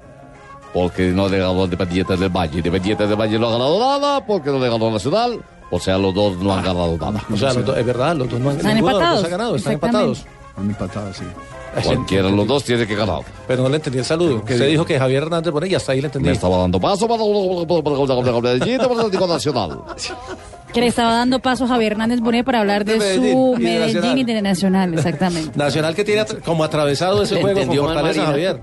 porque 0.73 1.05
no 1.05 1.29
le 1.29 1.39
ganó 1.39 1.65
Independiente 1.65 2.17
del 2.17 2.29
Valle. 2.29 2.59
Independiente 2.59 3.07
del 3.07 3.17
Valle 3.17 3.39
no 3.39 3.49
ha 3.49 3.53
ganado 3.53 3.79
nada 3.81 4.27
porque 4.27 4.51
no 4.51 4.59
le 4.59 4.69
ganó 4.69 4.91
Nacional. 4.91 5.41
O 5.71 5.79
sea, 5.81 5.99
los 5.99 6.15
dos 6.15 6.37
no 6.39 6.55
han 6.55 6.65
ganado 6.65 6.97
nada. 6.99 7.23
O 7.33 7.37
sea, 7.37 7.53
los 7.53 7.65
dos- 7.65 7.77
es 7.77 7.85
verdad, 7.87 8.17
los 8.17 8.29
dos 8.31 8.41
no 8.41 8.51
han, 8.51 8.57
Están 8.57 8.75
ninguno 8.77 8.99
de 8.99 9.05
los 9.05 9.11
dos 9.11 9.19
empatados, 9.19 9.25
ha 9.25 9.29
ganado, 9.29 9.57
están 9.57 9.73
empatados. 9.75 10.25
Han 10.57 10.71
empatado, 10.71 11.13
sí. 11.13 11.25
Cualquiera 11.85 12.29
de 12.29 12.33
los 12.37 12.47
dos 12.47 12.65
tiene 12.65 12.87
que 12.87 12.95
ganar. 12.95 13.21
Pero 13.47 13.63
no 13.65 13.69
le 13.69 13.77
entendí 13.77 13.99
el 13.99 14.05
saludo. 14.05 14.37
Usted 14.37 14.69
dijo 14.69 14.85
que 14.87 14.99
Javier 14.99 15.25
Hernández 15.25 15.53
por 15.53 15.63
ahí, 15.63 15.75
hasta 15.75 15.93
ahí 15.93 16.01
le 16.01 16.07
entendí. 16.07 16.29
Me 16.29 16.35
estaba 16.35 16.57
dando 16.59 16.81
paso 16.81 17.07
para 17.07 17.23
Atlético 17.23 19.27
Nacional. 19.27 19.81
Que 20.73 20.81
le 20.81 20.87
estaba 20.89 21.13
dando 21.13 21.39
paso 21.41 21.65
a 21.65 21.69
Javier 21.69 21.93
Hernández 21.93 22.21
Bonet 22.21 22.45
para 22.45 22.61
hablar 22.61 22.85
de, 22.85 22.95
De 22.95 22.99
Medellín 22.99 23.33
su 23.33 23.55
y 23.59 23.63
de 23.63 23.79
Medellín 23.79 23.95
Nacional. 24.03 24.19
y 24.19 24.25
de 24.25 24.43
Nacional, 24.43 24.95
exactamente. 24.95 25.59
Nacional 25.59 25.95
que 25.95 26.05
tiene 26.05 26.25
como 26.45 26.65
atravesado 26.65 27.23
ese 27.23 27.41
juego 27.41 27.67
con 27.67 27.77
Fortaleza. 27.77 28.27
Javier. 28.27 28.61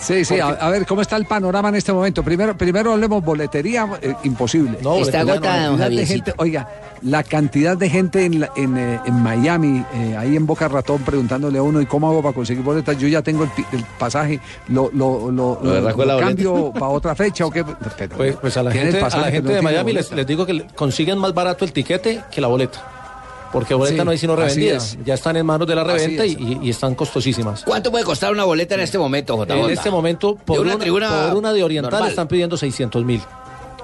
Sí, 0.00 0.24
sí, 0.24 0.40
a, 0.40 0.48
a 0.48 0.70
ver, 0.70 0.86
¿cómo 0.86 1.02
está 1.02 1.16
el 1.16 1.26
panorama 1.26 1.68
en 1.68 1.74
este 1.74 1.92
momento? 1.92 2.22
Primero, 2.22 2.56
primero 2.56 2.92
hablemos 2.92 3.22
boletería, 3.22 3.86
eh, 4.00 4.14
imposible. 4.24 4.78
No, 4.82 4.96
Está 4.96 5.20
agotada, 5.20 5.76
Javiercito. 5.76 6.06
gente, 6.26 6.34
oiga, 6.38 6.68
la 7.02 7.22
cantidad 7.22 7.76
de 7.76 7.90
gente 7.90 8.24
en, 8.24 8.40
la- 8.40 8.50
en, 8.56 8.76
eh, 8.78 8.98
en 9.04 9.22
Miami, 9.22 9.84
eh, 9.94 10.16
ahí 10.18 10.36
en 10.36 10.46
Boca 10.46 10.68
Ratón, 10.68 11.02
preguntándole 11.02 11.58
a 11.58 11.62
uno, 11.62 11.80
¿y 11.80 11.86
cómo 11.86 12.08
hago 12.08 12.22
para 12.22 12.34
conseguir 12.34 12.62
boletas? 12.64 12.96
Yo 12.98 13.08
ya 13.08 13.20
tengo 13.22 13.44
el, 13.44 13.50
pi- 13.50 13.64
el 13.72 13.84
pasaje, 13.98 14.40
lo, 14.68 14.90
lo, 14.94 15.30
lo, 15.30 15.60
Lo 15.62 16.18
cambio 16.18 16.72
para 16.72 16.88
otra 16.88 17.14
fecha 17.14 17.44
o 17.44 17.50
qué. 17.50 17.64
Pero, 17.98 18.16
Pues, 18.16 18.36
pues 18.36 18.56
a 18.56 18.62
la 18.62 18.72
gente, 18.72 18.98
a 19.00 19.08
la 19.18 19.30
gente 19.30 19.48
no 19.50 19.54
de 19.54 19.62
Miami 19.62 19.92
les, 19.92 20.10
les 20.12 20.26
digo 20.26 20.46
que 20.46 20.66
consiguen 20.74 21.18
más 21.18 21.34
barato 21.34 21.64
el 21.64 21.72
tiquete 21.72 22.22
que 22.30 22.40
la 22.40 22.46
boleta. 22.48 22.80
Porque 23.52 23.74
boleta 23.74 23.98
Sí, 23.98 24.04
no 24.04 24.10
hay 24.12 24.18
sino 24.18 24.32
así 24.34 24.42
revendida. 24.42 24.76
es. 24.76 24.98
Ya 25.04 25.14
están 25.14 25.36
en 25.36 25.44
manos 25.44 25.66
de 25.66 25.74
la 25.74 25.82
reventa 25.84 26.24
y, 26.24 26.32
es. 26.32 26.38
y- 26.40 26.58
y 26.62 26.70
están 26.70 26.94
costosísimas. 26.94 27.64
¿Cuánto 27.64 27.90
puede 27.90 28.04
costar 28.04 28.32
una 28.32 28.44
boleta 28.44 28.74
en 28.76 28.80
este 28.82 28.96
momento, 28.98 29.36
J. 29.36 29.54
En 29.56 29.70
este 29.70 29.90
momento, 29.90 30.36
por 30.36 30.60
una 30.60 30.74
una, 30.74 30.78
tribuna 30.82 31.26
por 31.30 31.36
una 31.38 31.52
de 31.52 31.62
Oriental 31.64 31.90
normal. 31.92 32.10
están 32.10 32.28
pidiendo 32.28 32.56
600 32.56 33.04
mil. 33.04 33.20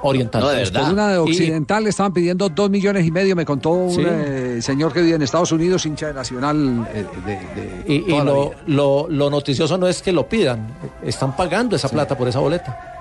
Oriental. 0.02 0.42
No, 0.42 0.48
de 0.50 0.56
Pues, 0.58 0.70
verdad. 0.72 0.84
Por 0.86 0.92
una 0.94 1.08
de 1.08 1.14
Y- 1.16 1.18
Occidental 1.20 1.82
le 1.82 1.90
estaban 1.90 2.12
pidiendo 2.12 2.48
dos 2.50 2.70
millones 2.70 3.04
y 3.06 3.10
medio, 3.10 3.34
me 3.34 3.44
contó 3.46 3.70
un 3.70 3.90
Sí. 3.94 4.02
eh, 4.06 4.58
señor 4.60 4.92
que 4.92 5.00
vive 5.00 5.16
en 5.16 5.22
Estados 5.22 5.50
Unidos, 5.50 5.84
hincha 5.86 6.06
de 6.08 6.14
Nacional 6.14 6.86
eh, 6.94 7.06
de, 7.24 7.32
de 7.32 7.84
Y, 7.92 8.12
y 8.12 8.20
lo, 8.66 9.08
lo 9.08 9.30
noticioso 9.30 9.78
no 9.78 9.88
es 9.88 10.02
que 10.02 10.12
lo 10.12 10.28
pidan, 10.28 10.68
están 11.02 11.34
pagando 11.34 11.74
esa 11.74 11.88
plata 11.88 12.16
por 12.16 12.28
esa 12.28 12.38
boleta. 12.38 12.95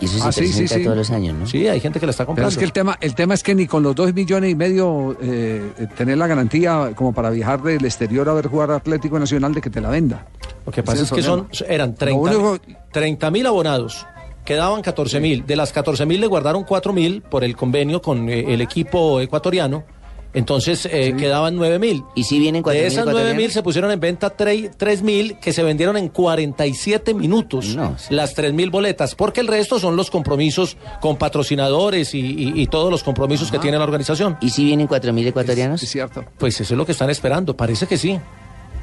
Y 0.00 0.06
eso 0.06 0.18
se 0.18 0.24
Ah, 0.28 0.32
sí, 0.32 0.46
sí, 0.46 0.52
presenta 0.52 0.74
sí. 0.76 0.84
todos 0.84 0.96
los 0.96 1.10
años, 1.10 1.36
¿no? 1.38 1.46
Sí, 1.46 1.68
hay 1.68 1.78
gente 1.80 2.00
que 2.00 2.06
la 2.06 2.10
está 2.10 2.22
Pero 2.24 2.28
comprando. 2.28 2.48
es 2.50 2.56
que 2.58 2.64
el 2.64 2.72
tema, 2.72 2.96
el 3.00 3.14
tema 3.14 3.34
es 3.34 3.42
que 3.42 3.54
ni 3.54 3.66
con 3.66 3.82
los 3.82 3.94
dos 3.94 4.12
millones 4.14 4.50
y 4.50 4.54
medio 4.54 5.16
eh, 5.20 5.72
tener 5.96 6.16
la 6.18 6.26
garantía 6.26 6.92
como 6.94 7.12
para 7.12 7.28
viajar 7.30 7.62
del 7.62 7.84
exterior 7.84 8.28
a 8.28 8.32
ver 8.32 8.46
jugar 8.48 8.70
Atlético 8.70 9.18
Nacional 9.18 9.52
de 9.52 9.60
que 9.60 9.68
te 9.70 9.80
la 9.80 9.90
venda. 9.90 10.26
Lo 10.64 10.72
que 10.72 10.82
pasa 10.82 11.02
es 11.02 11.10
que 11.10 11.22
son, 11.22 11.48
eran 11.68 11.90
Lo 11.90 11.96
30 11.96 12.18
único- 12.20 12.58
30 12.92 13.30
mil 13.30 13.46
abonados. 13.46 14.06
Quedaban 14.44 14.80
14 14.82 15.20
mil. 15.20 15.44
De 15.46 15.54
las 15.54 15.70
14 15.72 16.06
mil 16.06 16.20
le 16.20 16.26
guardaron 16.26 16.64
4 16.64 16.92
mil 16.94 17.20
por 17.22 17.44
el 17.44 17.54
convenio 17.54 18.00
con 18.00 18.28
eh, 18.30 18.52
el 18.54 18.62
equipo 18.62 19.20
ecuatoriano. 19.20 19.84
Entonces 20.32 20.86
eh, 20.90 21.14
quedaban 21.18 21.56
9 21.56 21.78
mil. 21.80 22.04
¿Y 22.14 22.22
si 22.24 22.38
vienen 22.38 22.62
4 22.62 22.80
De 22.80 22.86
esas 22.86 23.04
9 23.04 23.34
mil 23.34 23.50
se 23.50 23.62
pusieron 23.64 23.90
en 23.90 23.98
venta 23.98 24.30
3 24.30 25.02
mil 25.02 25.36
que 25.40 25.52
se 25.52 25.62
vendieron 25.64 25.96
en 25.96 26.08
47 26.08 27.14
minutos. 27.14 27.74
No, 27.74 27.96
sí. 27.98 28.14
Las 28.14 28.34
3 28.34 28.52
mil 28.52 28.70
boletas. 28.70 29.14
Porque 29.16 29.40
el 29.40 29.48
resto 29.48 29.80
son 29.80 29.96
los 29.96 30.08
compromisos 30.10 30.76
con 31.00 31.16
patrocinadores 31.16 32.14
y, 32.14 32.20
y- 32.20 32.52
y 32.62 32.66
todos 32.68 32.90
los 32.92 33.02
compromisos 33.02 33.50
que 33.50 33.58
tiene 33.58 33.76
la 33.78 33.84
organización. 33.84 34.36
¿Y 34.40 34.50
si 34.50 34.64
vienen 34.64 34.86
4 34.86 35.12
mil 35.12 35.26
ecuatorianos? 35.26 35.82
Es 35.82 35.90
cierto. 35.90 36.24
Pues 36.38 36.60
eso 36.60 36.74
es 36.74 36.78
lo 36.78 36.86
que 36.86 36.92
están 36.92 37.10
esperando. 37.10 37.56
Parece 37.56 37.86
que 37.88 37.98
sí. 37.98 38.18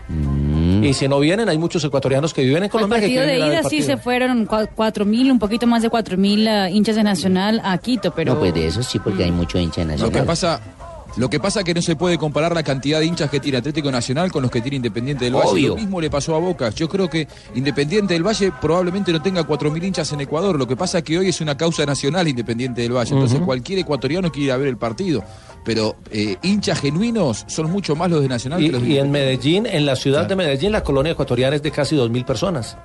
Mm. 0.10 0.84
Y 0.86 0.94
si 0.94 1.08
no 1.08 1.20
vienen, 1.20 1.50
hay 1.50 1.58
muchos 1.58 1.84
ecuatorianos 1.84 2.34
que 2.34 2.42
viven 2.42 2.58
en 2.58 2.64
El 2.66 2.70
Colombia 2.70 2.98
que 3.00 3.04
partido 3.08 3.24
quieren 3.24 3.42
de 3.42 3.48
ida 3.48 3.60
el 3.60 3.66
sí 3.66 3.82
se 3.82 3.98
fueron 3.98 4.48
cua- 4.48 4.70
cuatro 4.74 5.04
mil, 5.06 5.30
un 5.32 5.40
poquito 5.40 5.68
más 5.68 5.82
de 5.82 5.90
cuatro 5.90 6.18
mil 6.18 6.48
eh, 6.48 6.70
hinchas 6.72 6.96
de 6.96 7.04
Nacional 7.04 7.60
a 7.64 7.78
Quito, 7.78 8.12
pero... 8.16 8.34
No, 8.36 8.40
pues 8.40 8.54
de 8.54 8.68
eso 8.68 8.82
sí, 8.84 9.00
porque 9.00 9.26
hay 9.26 9.32
mucho 9.32 9.60
hincha 9.60 9.82
Lo 9.82 9.88
que 9.90 9.94
nacional. 9.98 10.26
pasa, 10.26 10.62
lo 11.18 11.30
que 11.30 11.40
pasa 11.40 11.60
es 11.60 11.66
que 11.66 11.74
no 11.74 11.82
se 11.82 11.96
puede 11.96 12.18
comparar 12.18 12.54
la 12.54 12.64
cantidad 12.64 13.00
de 13.00 13.06
hinchas 13.06 13.30
que 13.30 13.40
tiene 13.40 13.58
Atlético 13.58 13.92
Nacional 13.92 14.32
con 14.32 14.44
los 14.44 14.52
que 14.52 14.62
tiene 14.62 14.78
Independiente 14.78 15.26
del 15.26 15.36
Valle. 15.36 15.50
Obvio. 15.50 15.70
Lo 15.70 15.76
mismo 15.76 16.00
le 16.00 16.10
pasó 16.10 16.36
a 16.36 16.40
Boca. 16.40 16.70
Yo 16.70 16.88
creo 16.88 17.10
que 17.10 17.28
Independiente 17.56 18.14
del 18.14 18.24
Valle 18.26 18.52
probablemente 18.62 19.12
no 19.12 19.22
tenga 19.22 19.46
4.000 19.46 19.84
hinchas 19.84 20.12
en 20.14 20.22
Ecuador. 20.22 20.58
Lo 20.58 20.68
que 20.68 20.76
pasa 20.76 21.00
es 21.00 21.04
que 21.04 21.18
hoy 21.18 21.30
es 21.30 21.42
una 21.42 21.58
causa 21.58 21.86
nacional 21.86 22.28
Independiente 22.28 22.82
del 22.82 22.94
Valle. 22.94 23.14
Entonces 23.14 23.40
cualquier 23.42 23.80
ecuatoriano 23.80 24.32
quiere 24.32 24.46
ir 24.46 24.52
a 24.52 24.58
ver 24.58 24.68
el 24.68 24.78
partido. 24.78 25.24
Pero 25.66 25.98
eh, 26.12 26.38
hinchas 26.44 26.80
genuinos 26.80 27.46
son 27.48 27.72
mucho 27.72 27.96
más 27.96 28.10
los 28.10 28.22
de 28.22 28.28
Nacional 28.28 28.62
Y, 28.62 28.68
que 28.68 28.72
los 28.72 28.82
de 28.82 28.88
y 28.88 28.98
en. 29.00 29.12
Medellín, 29.12 29.66
en 29.66 29.86
la 29.86 29.96
ciudad 29.96 30.26
de 30.26 30.36
Medellín, 30.36 30.72
la 30.72 30.84
colonia 30.84 31.14
ecuatoriana 31.14 31.56
es 31.56 31.64
de 31.64 31.72
casi 31.72 31.96
2.000 31.96 32.26
personas. 32.26 32.78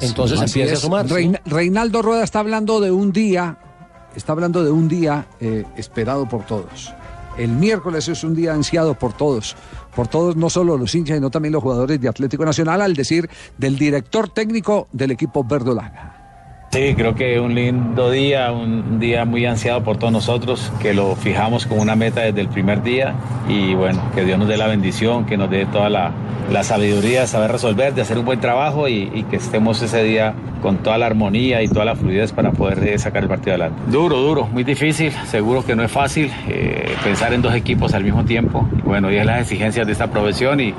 Entonces 0.00 0.40
empieza 0.40 0.74
a 0.74 0.76
sumar. 0.76 1.06
Reinaldo 1.46 2.02
Rueda 2.02 2.22
está 2.22 2.40
hablando 2.40 2.80
de 2.80 2.90
un 2.90 3.12
día, 3.12 3.58
está 4.14 4.32
hablando 4.32 4.62
de 4.62 4.70
un 4.70 4.88
día 4.88 5.26
eh, 5.40 5.64
esperado 5.76 6.28
por 6.28 6.44
todos. 6.44 6.92
El 7.36 7.50
miércoles 7.50 8.08
es 8.08 8.24
un 8.24 8.34
día 8.34 8.54
ansiado 8.54 8.94
por 8.94 9.12
todos, 9.12 9.56
por 9.94 10.08
todos, 10.08 10.36
no 10.36 10.48
solo 10.48 10.78
los 10.78 10.94
hinchas, 10.94 11.16
sino 11.16 11.30
también 11.30 11.52
los 11.52 11.62
jugadores 11.62 12.00
de 12.00 12.08
Atlético 12.08 12.44
Nacional, 12.44 12.80
al 12.80 12.94
decir 12.94 13.28
del 13.58 13.78
director 13.78 14.28
técnico 14.28 14.88
del 14.92 15.10
equipo 15.10 15.44
verdolaga. 15.44 16.15
Sí, 16.76 16.94
creo 16.94 17.14
que 17.14 17.40
un 17.40 17.54
lindo 17.54 18.10
día, 18.10 18.52
un 18.52 19.00
día 19.00 19.24
muy 19.24 19.46
ansiado 19.46 19.82
por 19.82 19.96
todos 19.96 20.12
nosotros, 20.12 20.70
que 20.78 20.92
lo 20.92 21.16
fijamos 21.16 21.64
como 21.64 21.80
una 21.80 21.96
meta 21.96 22.20
desde 22.20 22.42
el 22.42 22.48
primer 22.48 22.82
día 22.82 23.14
y 23.48 23.72
bueno, 23.72 24.02
que 24.14 24.26
Dios 24.26 24.38
nos 24.38 24.46
dé 24.46 24.58
la 24.58 24.66
bendición, 24.66 25.24
que 25.24 25.38
nos 25.38 25.48
dé 25.48 25.64
toda 25.64 25.88
la, 25.88 26.12
la 26.52 26.62
sabiduría 26.64 27.22
de 27.22 27.28
saber 27.28 27.50
resolver, 27.50 27.94
de 27.94 28.02
hacer 28.02 28.18
un 28.18 28.26
buen 28.26 28.40
trabajo 28.40 28.90
y, 28.90 29.24
que 29.30 29.36
estemos 29.36 29.80
ese 29.80 30.04
día 30.04 30.34
con 30.60 30.76
toda 30.76 30.98
la 30.98 31.06
armonía 31.06 31.62
y 31.62 31.68
toda 31.68 31.86
la 31.86 31.96
fluidez 31.96 32.32
para 32.32 32.52
poder 32.52 32.86
eh, 32.86 32.98
sacar 32.98 33.22
el 33.22 33.30
partido 33.30 33.52
adelante. 33.52 33.80
Duro, 33.90 34.18
duro, 34.18 34.46
muy 34.46 34.62
difícil, 34.62 35.12
seguro 35.24 35.64
que 35.64 35.74
no 35.74 35.82
es 35.82 35.90
fácil 35.90 36.30
eh, 36.46 36.94
pensar 37.02 37.32
en 37.32 37.40
dos 37.40 37.54
equipos 37.54 37.94
al 37.94 38.04
mismo 38.04 38.26
tiempo. 38.26 38.68
Bueno, 38.84 39.10
y 39.10 39.16
es 39.16 39.24
las 39.24 39.40
exigencias 39.40 39.86
de 39.86 39.94
esta 39.94 40.08
profesión 40.08 40.60
y, 40.60 40.74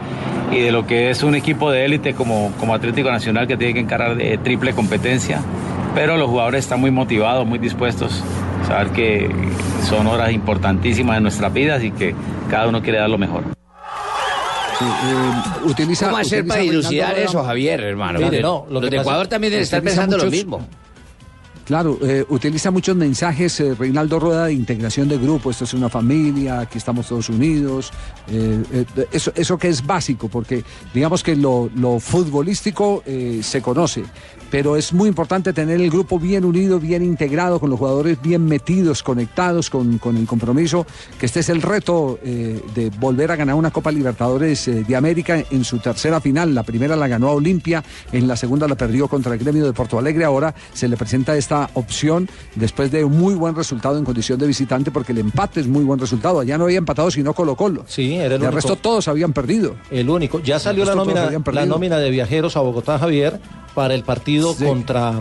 y 0.51 0.59
de 0.59 0.71
lo 0.71 0.85
que 0.85 1.09
es 1.09 1.23
un 1.23 1.33
equipo 1.33 1.71
de 1.71 1.85
élite 1.85 2.13
como, 2.13 2.51
como 2.59 2.75
Atlético 2.75 3.09
Nacional 3.09 3.47
que 3.47 3.57
tiene 3.57 3.73
que 3.73 3.79
encarar 3.79 4.21
eh, 4.21 4.37
triple 4.37 4.73
competencia 4.73 5.41
pero 5.95 6.17
los 6.17 6.29
jugadores 6.29 6.65
están 6.65 6.79
muy 6.79 6.91
motivados, 6.91 7.45
muy 7.45 7.59
dispuestos, 7.59 8.23
saber 8.67 8.89
que 8.91 9.29
son 9.87 10.07
horas 10.07 10.31
importantísimas 10.31 11.17
en 11.17 11.23
nuestras 11.23 11.53
vidas 11.53 11.83
y 11.83 11.91
que 11.91 12.13
cada 12.49 12.67
uno 12.67 12.81
quiere 12.81 12.99
dar 12.99 13.09
lo 13.09 13.17
mejor. 13.17 13.43
eh, 14.79 15.65
utiliza, 15.69 16.05
¿Cómo 16.05 16.17
hacer 16.17 16.39
utiliza 16.41 16.53
para 16.55 16.61
dilucidar 16.61 17.17
eso, 17.19 17.43
Javier, 17.43 17.81
hermano? 17.81 18.19
Mire, 18.19 18.41
no, 18.41 18.65
lo 18.69 18.79
los 18.79 18.83
de 18.83 18.89
pasa- 18.97 19.01
Ecuador 19.01 19.27
también 19.27 19.51
deben 19.51 19.63
estar 19.63 19.81
pensando 19.81 20.17
lo 20.17 20.25
mismo. 20.29 20.65
Claro, 21.65 21.99
eh, 22.01 22.23
utiliza 22.29 22.71
muchos 22.71 22.95
mensajes, 22.95 23.59
eh, 23.59 23.75
Reinaldo 23.77 24.21
Rueda, 24.21 24.45
de 24.45 24.53
integración 24.53 25.09
de 25.09 25.17
grupo. 25.17 25.51
Esto 25.51 25.65
es 25.65 25.73
una 25.73 25.89
familia, 25.89 26.61
aquí 26.61 26.77
estamos 26.77 27.07
todos 27.07 27.27
unidos. 27.27 27.91
eh, 28.29 28.63
eh, 28.71 28.85
eso, 29.11 29.33
eso 29.35 29.57
que 29.57 29.67
es 29.67 29.85
básico, 29.85 30.29
porque 30.29 30.63
digamos 30.93 31.23
que 31.23 31.35
lo, 31.35 31.69
lo 31.75 31.99
futbolístico 31.99 33.03
eh, 33.05 33.41
se 33.43 33.61
conoce, 33.61 34.05
pero 34.49 34.75
es 34.75 34.93
muy 34.93 35.09
importante 35.09 35.53
tener 35.53 35.81
el 35.81 35.89
grupo 35.89 36.19
bien 36.19 36.45
unido, 36.45 36.79
bien 36.79 37.03
integrado, 37.03 37.59
con 37.59 37.69
los 37.69 37.79
jugadores 37.79 38.21
bien 38.21 38.45
metidos, 38.45 39.03
conectados 39.03 39.69
con, 39.69 39.97
con 39.97 40.17
el 40.17 40.25
compromiso, 40.25 40.85
que 41.19 41.25
este 41.25 41.41
es 41.41 41.49
el 41.49 41.61
reto 41.61 42.19
eh, 42.23 42.61
de 42.75 42.89
volver 42.89 43.31
a 43.31 43.35
ganar 43.35 43.55
una 43.55 43.71
Copa 43.71 43.91
Libertadores 43.91 44.67
eh, 44.67 44.83
de 44.87 44.95
América 44.95 45.43
en 45.49 45.63
su 45.63 45.79
tercera 45.79 46.21
final. 46.21 46.53
La 46.55 46.63
primera 46.63 46.95
la 46.95 47.07
ganó 47.07 47.29
a 47.29 47.33
Olimpia, 47.33 47.83
en 48.11 48.27
la 48.27 48.35
segunda 48.35 48.67
la 48.67 48.75
perdió 48.75 49.07
contra 49.07 49.33
el 49.33 49.39
gremio 49.39 49.65
de 49.65 49.73
Porto 49.73 49.99
Alegre. 49.99 50.23
Ahora 50.23 50.53
se 50.73 50.87
le 50.87 50.97
presenta 50.97 51.35
esta 51.35 51.69
opción 51.73 52.29
después 52.55 52.91
de 52.91 53.03
un 53.03 53.17
muy 53.17 53.35
buen 53.35 53.55
resultado 53.55 53.97
en 53.97 54.05
condición 54.05 54.39
de 54.39 54.47
visitante, 54.47 54.91
porque 54.91 55.11
el 55.11 55.19
empate 55.19 55.59
es 55.59 55.67
muy 55.67 55.83
buen 55.83 55.99
resultado. 55.99 56.39
Allá 56.39 56.57
no 56.57 56.65
había 56.65 56.77
empatado 56.77 57.11
sino 57.11 57.33
Colo 57.33 57.55
Colo. 57.55 57.83
Sí, 57.87 58.15
era 58.15 58.35
el 58.35 58.41
único. 58.41 58.55
resto 58.55 58.75
todos 58.75 59.07
habían 59.07 59.33
perdido. 59.33 59.75
El 59.91 60.09
único. 60.09 60.41
Ya 60.41 60.59
salió 60.59 60.85
la 60.85 60.95
nómina, 60.95 61.29
la 61.51 61.65
nómina 61.65 61.97
de 61.97 62.09
viajeros 62.09 62.57
a 62.57 62.61
Bogotá, 62.61 62.99
Javier, 62.99 63.39
para 63.77 63.93
el 63.93 64.03
partido 64.03 64.55
contra, 64.55 65.13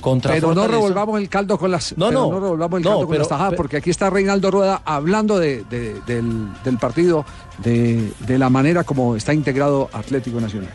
contra 0.00 0.32
Pero 0.32 0.54
no 0.54 0.66
revolvamos 0.66 1.20
el 1.20 1.28
caldo 1.28 1.58
con 1.58 1.70
las 1.70 1.94
No, 1.98 2.08
pero 2.08 2.20
no. 2.30 2.40
revolvamos 2.40 2.78
el 2.78 2.84
No, 2.84 2.90
caldo 2.92 3.06
con 3.06 3.18
las 3.18 3.28
tajadas, 3.28 3.52
porque 3.58 3.76
aquí 3.76 3.90
está 3.90 4.08
Reinaldo 4.08 4.50
Rueda 4.50 4.80
hablando 4.86 5.38
de, 5.38 5.64
de- 5.64 6.00
del, 6.06 6.48
del 6.64 6.78
partido, 6.78 7.26
de, 7.58 8.10
de 8.26 8.38
la 8.38 8.48
manera 8.48 8.84
como 8.84 9.16
está 9.16 9.34
integrado 9.34 9.90
Atlético 9.92 10.40
Nacional. 10.40 10.70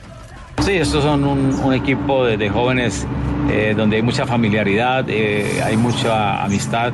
Sí, 0.63 0.73
estos 0.73 1.03
son 1.03 1.23
un, 1.23 1.55
un 1.63 1.73
equipo 1.73 2.23
de, 2.25 2.37
de 2.37 2.47
jóvenes 2.47 3.07
eh, 3.49 3.73
donde 3.75 3.95
hay 3.95 4.03
mucha 4.03 4.27
familiaridad, 4.27 5.05
eh, 5.09 5.63
hay 5.65 5.77
mucha 5.77 6.43
amistad 6.43 6.93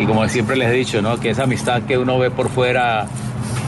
y 0.00 0.06
como 0.06 0.26
siempre 0.28 0.54
les 0.54 0.68
he 0.68 0.72
dicho, 0.74 1.02
¿no? 1.02 1.18
que 1.18 1.30
esa 1.30 1.42
amistad 1.42 1.82
que 1.82 1.98
uno 1.98 2.16
ve 2.20 2.30
por 2.30 2.48
fuera, 2.48 3.08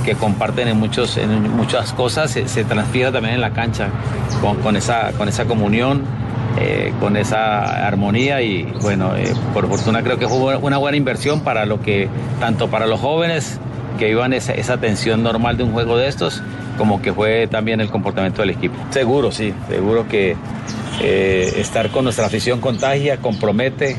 que 0.05 0.14
comparten 0.14 0.68
en, 0.68 0.78
muchos, 0.78 1.16
en 1.16 1.55
muchas 1.57 1.92
cosas, 1.92 2.30
se, 2.30 2.48
se 2.48 2.64
también 2.64 3.34
en 3.34 3.40
la 3.40 3.51
cancha 3.51 3.88
con, 4.40 4.57
con 4.59 4.76
esa, 4.76 5.12
con 5.12 5.28
esa 5.28 5.44
comunión, 5.44 6.05
eh, 6.59 6.92
con 7.01 7.16
esa 7.16 7.86
armonía 7.86 8.42
y 8.42 8.64
bueno, 8.82 9.16
eh, 9.16 9.32
por 9.55 9.68
fortuna 9.68 10.03
creo 10.03 10.18
que 10.18 10.28
fue 10.28 10.57
una 10.57 10.78
buena 10.78 10.96
inversión 10.96 11.40
para 11.40 11.64
lo 11.64 11.80
que, 11.80 12.09
tanto 12.40 12.68
para 12.68 12.86
los 12.86 13.01
jóvenes 13.01 13.61
que 13.98 14.07
vivan 14.07 14.32
esa, 14.32 14.53
esa 14.55 14.78
tensión 14.78 15.22
normal 15.22 15.57
de 15.57 15.62
un 15.62 15.72
juego 15.72 15.96
de 15.96 16.09
estos, 16.09 16.42
como 16.76 17.03
que 17.03 17.12
fue 17.12 17.46
también 17.46 17.80
el 17.80 17.90
comportamiento 17.90 18.42
del 18.42 18.51
equipo. 18.51 18.74
Seguro, 18.90 19.30
sí, 19.30 19.55
seguro 19.68 20.09
que 20.09 20.36
eh, 21.01 21.53
estar 21.57 21.90
con 21.90 22.05
nuestra 22.05 22.26
afición 22.26 22.61
contagia, 22.61 23.18
compromete, 23.18 23.96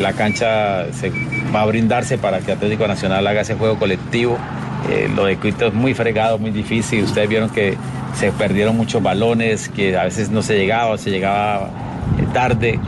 la 0.00 0.14
cancha 0.14 0.90
se, 0.92 1.12
va 1.54 1.62
a 1.62 1.66
brindarse 1.66 2.16
para 2.16 2.40
que 2.40 2.52
Atlético 2.52 2.88
Nacional 2.88 3.26
haga 3.26 3.42
ese 3.42 3.54
juego 3.54 3.78
colectivo. 3.78 4.38
Eh, 4.90 5.08
lo 5.14 5.24
de 5.24 5.36
Quito 5.36 5.66
es 5.66 5.74
muy 5.74 5.94
fregado, 5.94 6.38
muy 6.38 6.50
difícil. 6.50 7.04
Ustedes 7.04 7.28
vieron 7.28 7.50
que 7.50 7.76
se 8.14 8.32
perdieron 8.32 8.76
muchos 8.76 9.02
balones, 9.02 9.68
que 9.68 9.96
a 9.96 10.04
veces 10.04 10.30
no 10.30 10.42
se 10.42 10.56
llegaba, 10.56 10.96
se 10.98 11.10
llegaba 11.10 11.70
eh, 12.18 12.26
tarde. 12.32 12.78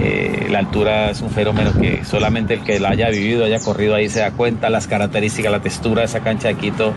Eh, 0.00 0.46
la 0.48 0.60
altura 0.60 1.10
es 1.10 1.20
un 1.22 1.30
fenómeno 1.30 1.72
que 1.72 2.04
solamente 2.04 2.54
el 2.54 2.60
que 2.60 2.78
la 2.78 2.90
haya 2.90 3.08
vivido, 3.10 3.44
haya 3.44 3.58
corrido 3.58 3.96
ahí 3.96 4.08
se 4.08 4.20
da 4.20 4.30
cuenta. 4.30 4.70
Las 4.70 4.86
características, 4.86 5.50
la 5.50 5.60
textura 5.60 6.02
de 6.02 6.06
esa 6.06 6.20
cancha 6.20 6.48
de 6.48 6.54
Quito, 6.54 6.92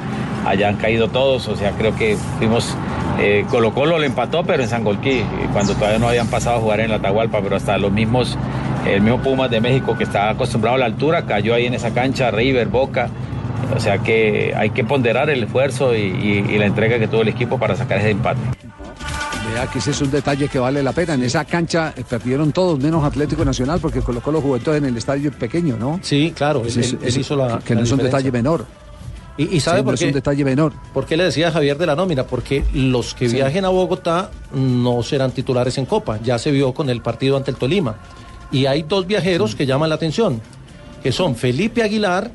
allá 0.45 0.69
han 0.69 0.77
caído 0.77 1.07
todos. 1.07 1.47
O 1.47 1.55
sea, 1.55 1.71
creo 1.71 1.95
que 1.95 2.15
fuimos. 2.37 2.75
eh, 3.19 3.43
Colo 3.49 3.73
Colo 3.73 3.97
le 3.97 4.05
empató, 4.05 4.43
pero 4.43 4.61
en 4.61 4.69
Sangolquí, 4.69 5.19
eh, 5.19 5.25
cuando 5.51 5.73
todavía 5.73 5.97
no 5.97 6.07
habían 6.09 6.27
pasado 6.27 6.57
a 6.57 6.59
jugar 6.59 6.79
en 6.81 6.91
la 6.91 6.97
Atahualpa, 6.97 7.41
pero 7.41 7.55
hasta 7.55 7.77
los 7.79 7.91
mismos, 7.91 8.37
el 8.87 9.01
mismo 9.01 9.19
Pumas 9.21 9.49
de 9.49 9.59
México 9.61 9.97
que 9.97 10.03
estaba 10.03 10.29
acostumbrado 10.29 10.75
a 10.75 10.79
la 10.79 10.85
altura, 10.85 11.25
cayó 11.25 11.55
ahí 11.55 11.65
en 11.65 11.73
esa 11.73 11.91
cancha, 11.93 12.29
River, 12.29 12.67
Boca. 12.67 13.09
O 13.75 13.79
sea 13.79 13.97
que 13.99 14.53
hay 14.55 14.69
que 14.71 14.83
ponderar 14.83 15.29
el 15.29 15.43
esfuerzo 15.43 15.95
y, 15.95 15.99
y- 16.01 16.45
y 16.53 16.57
la 16.57 16.65
entrega 16.65 16.99
que 16.99 17.07
tuvo 17.07 17.21
el 17.21 17.29
equipo 17.29 17.57
para 17.57 17.75
sacar 17.75 17.99
ese 17.99 18.11
empate. 18.11 18.39
Vea 19.53 19.67
que 19.67 19.79
ese 19.79 19.91
es 19.91 20.01
un 20.01 20.11
detalle 20.11 20.47
que 20.47 20.59
vale 20.59 20.83
la 20.83 20.91
pena. 20.91 21.13
En 21.15 21.23
esa 21.23 21.45
cancha 21.45 21.93
eh, 21.97 22.03
perdieron 22.07 22.51
todos, 22.51 22.79
menos 22.79 23.03
Atlético 23.03 23.43
Nacional, 23.43 23.79
porque 23.81 24.01
colocó 24.01 24.31
los 24.31 24.43
juventud 24.43 24.75
en 24.75 24.85
el 24.85 24.97
estadio 24.97 25.31
pequeño, 25.31 25.77
¿no? 25.77 25.99
Sí, 26.03 26.33
claro, 26.35 26.63
Ese 26.65 26.79
él- 26.79 26.85
es- 26.85 26.93
él 26.93 26.99
ese- 27.03 27.19
hizo 27.21 27.35
la- 27.35 27.59
Que 27.59 27.73
la 27.73 27.81
no 27.81 27.85
es 27.85 27.91
un 27.91 27.99
detalle 27.99 28.31
menor. 28.31 28.65
Y, 29.37 29.55
y 29.55 29.59
sabe 29.61 29.77
Sí, 29.79 29.81
no 29.81 29.85
por 29.85 29.93
es 29.95 29.99
qué? 30.01 30.05
un 30.07 30.13
detalle 30.13 30.43
menor. 30.45 30.73
¿Por 30.93 31.05
qué 31.05 31.17
le 31.17 31.23
decía 31.23 31.51
Javier 31.51 31.77
de 31.77 31.85
la 31.85 31.95
nómina? 31.95 32.23
Porque 32.25 32.63
los 32.73 33.13
que 33.15 33.29
Sí. 33.29 33.35
viajen 33.35 33.65
a 33.65 33.69
Bogotá 33.69 34.29
no 34.53 35.01
serán 35.03 35.31
titulares 35.31 35.77
en 35.77 35.85
Copa. 35.85 36.19
Ya 36.21 36.37
se 36.37 36.51
vio 36.51 36.73
con 36.73 36.89
el 36.89 37.01
partido 37.01 37.37
ante 37.37 37.49
el 37.51 37.57
Tolima. 37.57 37.95
Y 38.51 38.65
hay 38.65 38.83
dos 38.83 39.07
viajeros 39.07 39.55
que 39.55 39.65
llaman 39.65 39.89
la 39.89 39.95
atención, 39.95 40.41
que 41.01 41.11
son 41.13 41.35
Felipe 41.35 41.81
Aguilar, 41.81 42.29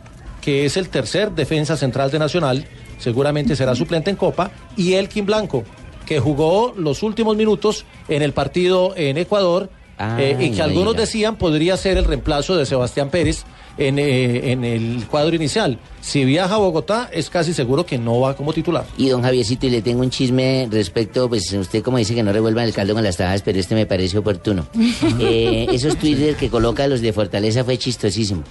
que 0.47 0.64
es 0.64 0.76
el 0.76 0.88
tercer 0.88 1.32
defensa 1.32 1.76
central 1.76 2.12
de 2.12 2.20
Nacional, 2.20 2.64
seguramente 2.99 3.57
será 3.57 3.74
suplente 3.74 4.11
en 4.11 4.16
Copa, 4.16 4.53
y 4.76 4.92
Elkin 4.92 5.26
Blanco, 5.26 5.64
que 6.07 6.20
jugó 6.20 6.72
los 6.76 7.03
últimos 7.03 7.36
minutos 7.36 7.84
en 8.07 8.22
el 8.22 8.32
partido 8.32 8.94
en 8.97 9.18
Ecuador, 9.18 9.68
Ah, 9.99 10.18
eh, 10.20 10.36
y 10.38 10.51
que 10.51 10.59
no 10.59 10.64
algunos 10.64 10.94
decían 10.94 11.36
podría 11.36 11.76
ser 11.76 11.97
el 11.97 12.05
reemplazo 12.05 12.55
de 12.55 12.66
Sebastián 12.66 13.09
Pérez 13.09 13.44
en, 13.78 13.99
eh, 13.99 14.53
en 14.53 14.62
el 14.62 15.07
cuadro 15.07 15.34
inicial. 15.34 15.78
Si 16.03 16.24
viaja 16.24 16.55
a 16.55 16.59
Bogotá, 16.59 17.09
es 17.12 17.30
casi 17.30 17.55
seguro 17.55 17.86
que 17.86 17.97
no 17.97 18.20
va 18.20 18.36
como 18.36 18.53
titular. 18.53 18.84
Y 18.99 19.09
don 19.09 19.22
Javiercito, 19.22 19.66
y 19.66 19.70
le 19.70 19.82
tengo 19.82 20.03
un 20.03 20.11
chisme 20.11 20.68
respecto, 20.70 21.28
pues 21.28 21.51
usted 21.53 21.82
como 21.82 21.97
dice 21.97 22.14
que 22.14 22.22
no 22.22 22.30
revuelvan 22.32 22.66
el 22.66 22.74
caldo 22.74 22.92
con 22.92 23.03
las 23.03 23.16
tajadas, 23.16 23.42
pero 23.42 23.59
este 23.59 23.74
me 23.74 23.86
parece 23.86 24.18
oportuno. 24.18 24.66
Eh, 25.18 25.66
esos 25.72 25.97
Twitter 25.97 26.36
que 26.36 26.51
coloca 26.51 26.86
los 26.86 27.01
de 27.01 27.12
Fortaleza 27.12 27.64
fue 27.64 27.78
chistosísimo. 27.78 28.42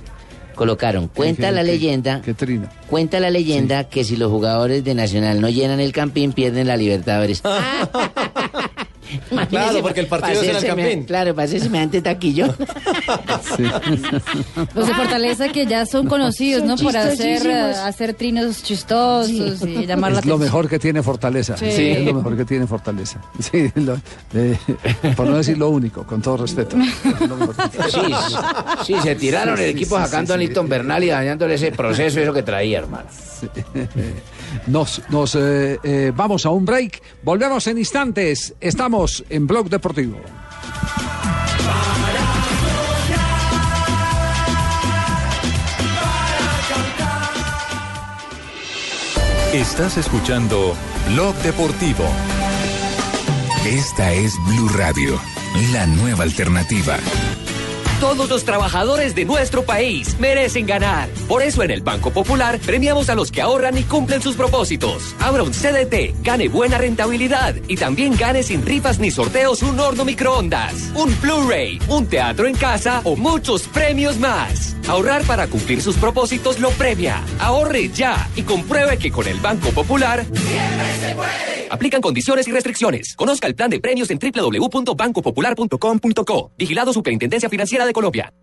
Colocaron, 0.56 1.08
cuenta 1.10 1.52
la 1.52 1.62
qué- 1.62 1.68
leyenda, 1.72 2.22
cuenta 2.90 3.20
la 3.20 3.30
leyenda 3.30 3.84
que 3.86 4.04
si 4.04 4.16
los 4.16 4.32
jugadores 4.32 4.84
de 4.84 4.96
Nacional 4.96 5.42
no 5.42 5.50
llenan 5.50 5.80
el 5.80 5.92
campín, 5.92 6.32
pierden 6.34 6.68
la 6.68 6.78
Libertadores. 6.78 7.42
Claro, 9.50 9.82
porque 9.82 10.00
el 10.02 10.08
partido 10.08 10.42
es 10.42 10.50
en 10.50 10.56
el 10.56 10.66
Campín. 10.66 11.00
me- 11.02 11.06
Claro, 11.06 11.36
para 11.36 11.46
hacerse 11.46 11.66
semejante 11.66 12.02
taquillo. 12.02 12.48
Los 14.74 14.88
de 14.88 14.94
Fortaleza 14.94 15.50
que 15.50 15.66
ya 15.66 15.86
son 15.86 16.08
conocidos, 16.08 16.60
Son 16.62 16.70
¿no? 16.70 16.76
Por 16.78 16.96
hacer, 16.98 17.48
hacer 17.52 18.14
trinos 18.14 18.64
chistosos 18.64 19.62
y 19.64 19.86
llamar 19.86 20.12
la 20.14 20.20
Es 20.20 20.26
lo 20.26 20.36
atención. 20.36 20.40
mejor 20.40 20.70
que 20.70 20.80
tiene 20.80 21.04
Fortaleza. 21.04 21.58
Sí. 21.58 21.66
Es 21.68 22.06
lo 22.06 22.14
mejor 22.16 22.38
que 22.38 22.46
tiene 22.46 22.68
Fortaleza. 22.68 23.22
Sí, 23.40 23.72
lo- 23.76 24.00
eh, 24.34 24.58
por 25.16 25.28
no 25.28 25.38
decir 25.38 25.58
lo 25.58 25.70
único, 25.70 26.04
con 26.06 26.22
todo 26.22 26.38
respeto. 26.38 26.76
Lo. 26.78 27.54
Sí, 27.90 28.14
sí, 28.86 28.96
se 29.02 29.16
tiraron 29.16 29.58
Sí, 29.58 29.64
el 29.64 29.70
sí, 29.72 29.76
equipo 29.76 29.98
sí, 29.98 30.04
sacando 30.06 30.34
sí, 30.34 30.40
a 30.40 30.42
sí. 30.42 30.48
Nilton 30.48 30.68
Bernal 30.70 31.04
y 31.04 31.08
dañándole 31.08 31.56
ese 31.56 31.72
proceso, 31.72 32.20
eso 32.20 32.34
que 32.34 32.44
traía, 32.44 32.80
hermano. 32.80 33.06
Nos, 34.68 35.02
nos 35.10 35.36
eh, 35.36 35.80
eh, 35.84 36.12
vamos 36.16 36.46
a 36.46 36.50
un 36.50 36.66
break. 36.66 37.02
Volvemos 37.24 37.68
en 37.68 37.78
instantes. 37.78 38.54
Estamos 38.60 39.24
en 39.30 39.48
Blog 39.48 39.70
Deportivo. 39.70 40.18
Estás 49.54 49.96
escuchando 49.98 50.76
Blog 51.14 51.34
Deportivo. 51.38 52.04
Esta 53.66 54.12
es 54.12 54.36
Blue 54.48 54.68
Radio, 54.76 55.18
la 55.72 55.88
nueva 55.88 56.24
alternativa. 56.24 56.98
Todos 58.00 58.30
los 58.30 58.44
trabajadores 58.44 59.16
de 59.16 59.24
nuestro 59.24 59.64
país 59.64 60.20
merecen 60.20 60.66
ganar. 60.66 61.08
Por 61.30 61.42
eso 61.42 61.64
en 61.64 61.72
el 61.72 61.82
Banco 61.82 62.12
Popular 62.12 62.60
premiamos 62.60 63.10
a 63.10 63.16
los 63.16 63.32
que 63.32 63.42
ahorran 63.42 63.78
y 63.78 63.84
cumplen 63.84 64.22
sus 64.22 64.36
propósitos. 64.36 65.16
Abra 65.20 65.44
un 65.44 65.52
CDT, 65.52 66.22
gane 66.22 66.50
buena 66.50 66.78
rentabilidad 66.78 67.56
y 67.70 67.78
también 67.78 68.18
gane 68.18 68.44
sin 68.44 68.66
rifas 68.66 69.00
ni 69.00 69.12
sorteos 69.12 69.64
un 69.64 69.80
horno 69.80 70.04
microondas, 70.04 70.92
un 70.94 71.16
Blu-ray, 71.22 71.80
un 71.88 72.06
teatro 72.08 72.48
en 72.48 72.56
casa 72.56 73.00
o 73.06 73.16
muchos 73.16 73.64
premios 73.70 74.20
más. 74.20 74.76
Ahorrar 74.88 75.24
para 75.24 75.48
cumplir 75.48 75.82
sus 75.82 75.98
propósitos 75.98 76.60
lo 76.60 76.70
premia. 76.72 77.24
Ahorre 77.40 77.90
ya 77.90 78.30
y 78.36 78.44
compruebe 78.44 78.98
que 78.98 79.12
con 79.12 79.28
el 79.28 79.40
Banco 79.40 79.70
Popular 79.70 80.26
Aplican 81.70 82.02
condiciones 82.02 82.48
y 82.48 82.52
restricciones. 82.52 83.16
Conozca 83.16 83.46
el 83.48 83.56
plan 83.56 83.70
de 83.70 83.80
premios 83.80 84.10
en 84.10 84.20
www.bancopopular.com.co. 84.20 86.52
Vigilado 86.58 86.92
Superintendencia 86.94 87.50
Financiera 87.50 87.86
de 87.86 87.94
Colombia. 87.94 88.34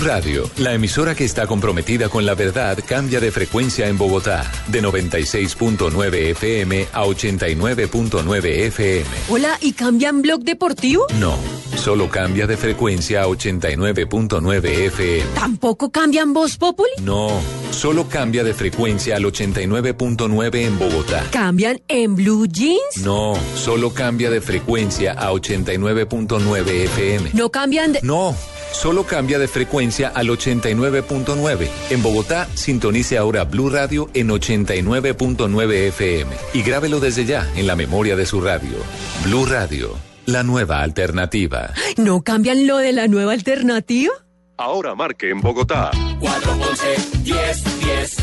Blue 0.00 0.08
Radio, 0.08 0.50
la 0.58 0.72
emisora 0.72 1.14
que 1.14 1.24
está 1.24 1.46
comprometida 1.46 2.08
con 2.08 2.24
la 2.24 2.34
verdad, 2.34 2.78
cambia 2.86 3.20
de 3.20 3.30
frecuencia 3.30 3.86
en 3.86 3.98
Bogotá, 3.98 4.50
de 4.68 4.82
96.9 4.82 6.14
FM 6.30 6.88
a 6.92 7.04
89.9 7.04 8.44
FM. 8.44 9.06
Hola, 9.28 9.58
¿y 9.60 9.72
cambian 9.72 10.22
blog 10.22 10.42
deportivo? 10.42 11.06
No, 11.18 11.36
solo 11.76 12.08
cambia 12.08 12.46
de 12.46 12.56
frecuencia 12.56 13.22
a 13.22 13.26
89.9 13.26 14.64
FM. 14.64 15.26
¿Tampoco 15.34 15.90
cambian 15.90 16.32
Voz 16.32 16.56
Populi? 16.56 16.90
No, 17.02 17.30
solo 17.70 18.08
cambia 18.08 18.42
de 18.42 18.54
frecuencia 18.54 19.16
al 19.16 19.24
89.9 19.24 20.54
en 20.56 20.78
Bogotá. 20.78 21.26
¿Cambian 21.30 21.80
en 21.88 22.16
Blue 22.16 22.46
Jeans? 22.46 23.04
No, 23.04 23.34
solo 23.54 23.92
cambia 23.92 24.30
de 24.30 24.40
frecuencia 24.40 25.12
a 25.12 25.30
89.9 25.32 26.68
FM. 26.68 27.30
¿No 27.34 27.50
cambian 27.50 27.92
de...? 27.92 28.00
No, 28.02 28.34
solo 28.72 29.04
cambia 29.04 29.38
de 29.38 29.48
frecuencia 29.48 30.08
al 30.08 30.28
89.9. 30.28 31.68
En 31.90 32.02
Bogotá, 32.02 32.48
sintonice 32.54 33.18
ahora 33.18 33.44
Blue 33.44 33.70
Radio 33.70 34.08
en 34.14 34.28
89.9 34.28 35.72
FM 35.88 36.34
y 36.54 36.62
grábelo 36.62 37.00
desde 37.00 37.24
ya 37.24 37.46
en 37.56 37.66
la 37.66 37.76
memoria 37.76 38.16
de 38.16 38.26
su 38.26 38.40
radio. 38.40 38.76
Blue 39.24 39.46
Radio, 39.46 39.96
la 40.26 40.42
nueva 40.42 40.82
alternativa. 40.82 41.72
¿No 41.96 42.22
cambian 42.22 42.66
lo 42.66 42.78
de 42.78 42.92
la 42.92 43.08
nueva 43.08 43.32
alternativa? 43.32 44.12
Ahora 44.56 44.94
marque 44.94 45.30
en 45.30 45.40
Bogotá. 45.40 45.90
411 46.20 47.22
10 47.22 47.80
10 47.80 48.16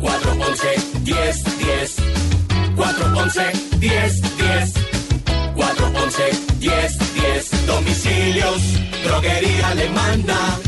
411 0.00 0.68
10 1.02 1.58
10 1.58 1.96
411 2.74 3.42
10 3.78 4.36
10 4.36 4.72
411 5.54 6.22
10 6.58 7.14
10 7.14 7.41
Domicilios, 7.66 8.62
droguería 9.04 9.68
alemana 9.68 10.58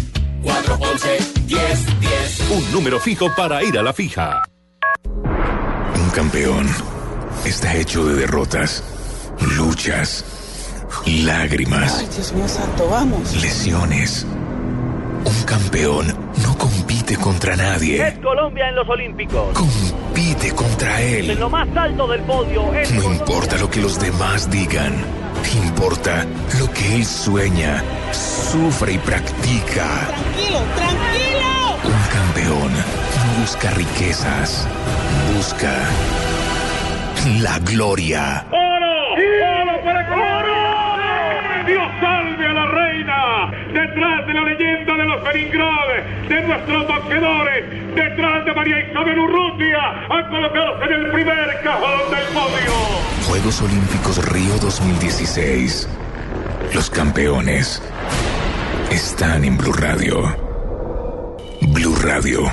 411 0.43 1.19
10 1.47 2.01
10 2.01 2.51
Un 2.51 2.73
número 2.73 3.01
fijo 3.01 3.35
para 3.35 3.63
ir 3.63 3.79
a 3.79 3.83
la 3.83 3.93
fija. 3.93 4.43
Un 5.05 6.11
campeón 6.11 6.67
está 7.45 7.75
hecho 7.77 8.05
de 8.07 8.15
derrotas, 8.15 8.83
luchas, 9.57 10.25
lágrimas, 11.07 11.99
Ay, 12.01 12.09
Dios 12.15 12.33
mío 12.33 12.49
santo, 12.49 12.89
vamos. 12.89 13.35
lesiones. 13.43 14.27
Un 15.25 15.43
campeón 15.45 16.07
no 16.43 16.59
compite 16.59 17.17
contra 17.17 17.57
nadie, 17.57 18.07
Es 18.09 18.19
Colombia 18.19 18.69
en 18.69 18.75
los 18.77 18.87
Olímpicos. 18.89 19.55
compite 19.59 20.53
contra 20.55 21.01
En 21.01 21.31
él. 21.31 21.39
lo 21.41 21.49
más 21.49 21.67
alto 21.75 22.07
del 22.07 22.21
podio 22.23 22.73
es 22.75 22.91
No 22.93 23.11
importa 23.13 23.57
lo 23.57 23.71
que 23.71 23.81
los 23.81 23.99
demás 23.99 24.51
digan, 24.51 24.93
importa 25.53 26.25
lo 26.59 26.71
que 26.73 26.97
él 26.97 27.05
sueña, 27.05 27.83
sufre 28.13 28.95
y 28.95 28.99
practica. 28.99 29.87
Tranquilo, 30.09 30.61
tranquilo. 30.75 31.79
Un 31.85 32.03
campeón 32.13 32.73
no 32.73 33.41
busca 33.41 33.71
riquezas, 33.71 34.67
busca 35.35 35.73
la 37.41 37.59
gloria. 37.61 38.45
¡Oro 38.51 39.83
para 39.85 40.07
Colombia! 40.09 41.65
¡Dios 41.67 41.89
salve 42.01 42.47
a 42.47 42.53
la 42.53 42.67
reina! 42.67 43.64
Detrás 43.75 44.27
de 44.29 44.35
la 44.35 44.45
leyenda 44.45 44.97
de 44.97 45.05
los 45.05 45.25
Beringrad, 45.25 46.29
de 46.29 46.43
nuestros 46.43 46.87
boxeadores, 46.87 47.95
detrás 47.97 48.45
de 48.45 48.55
María 48.55 48.89
Isabel 48.89 49.19
Urrutia, 49.19 50.07
a 50.09 50.31
colocarse 50.31 50.85
en 50.85 50.93
el 50.93 51.11
primer 51.11 51.61
cajón 51.65 52.11
del 52.11 52.25
podio. 52.33 52.73
Juegos 53.27 53.63
Olímpicos 53.63 54.33
Río 54.33 54.57
2016. 54.61 55.89
Los 56.73 56.89
campeones 56.89 57.83
están 58.93 59.45
en 59.45 59.59
Blue 59.59 59.73
Radio. 59.73 60.23
Blue 61.61 61.97
Radio, 61.97 62.45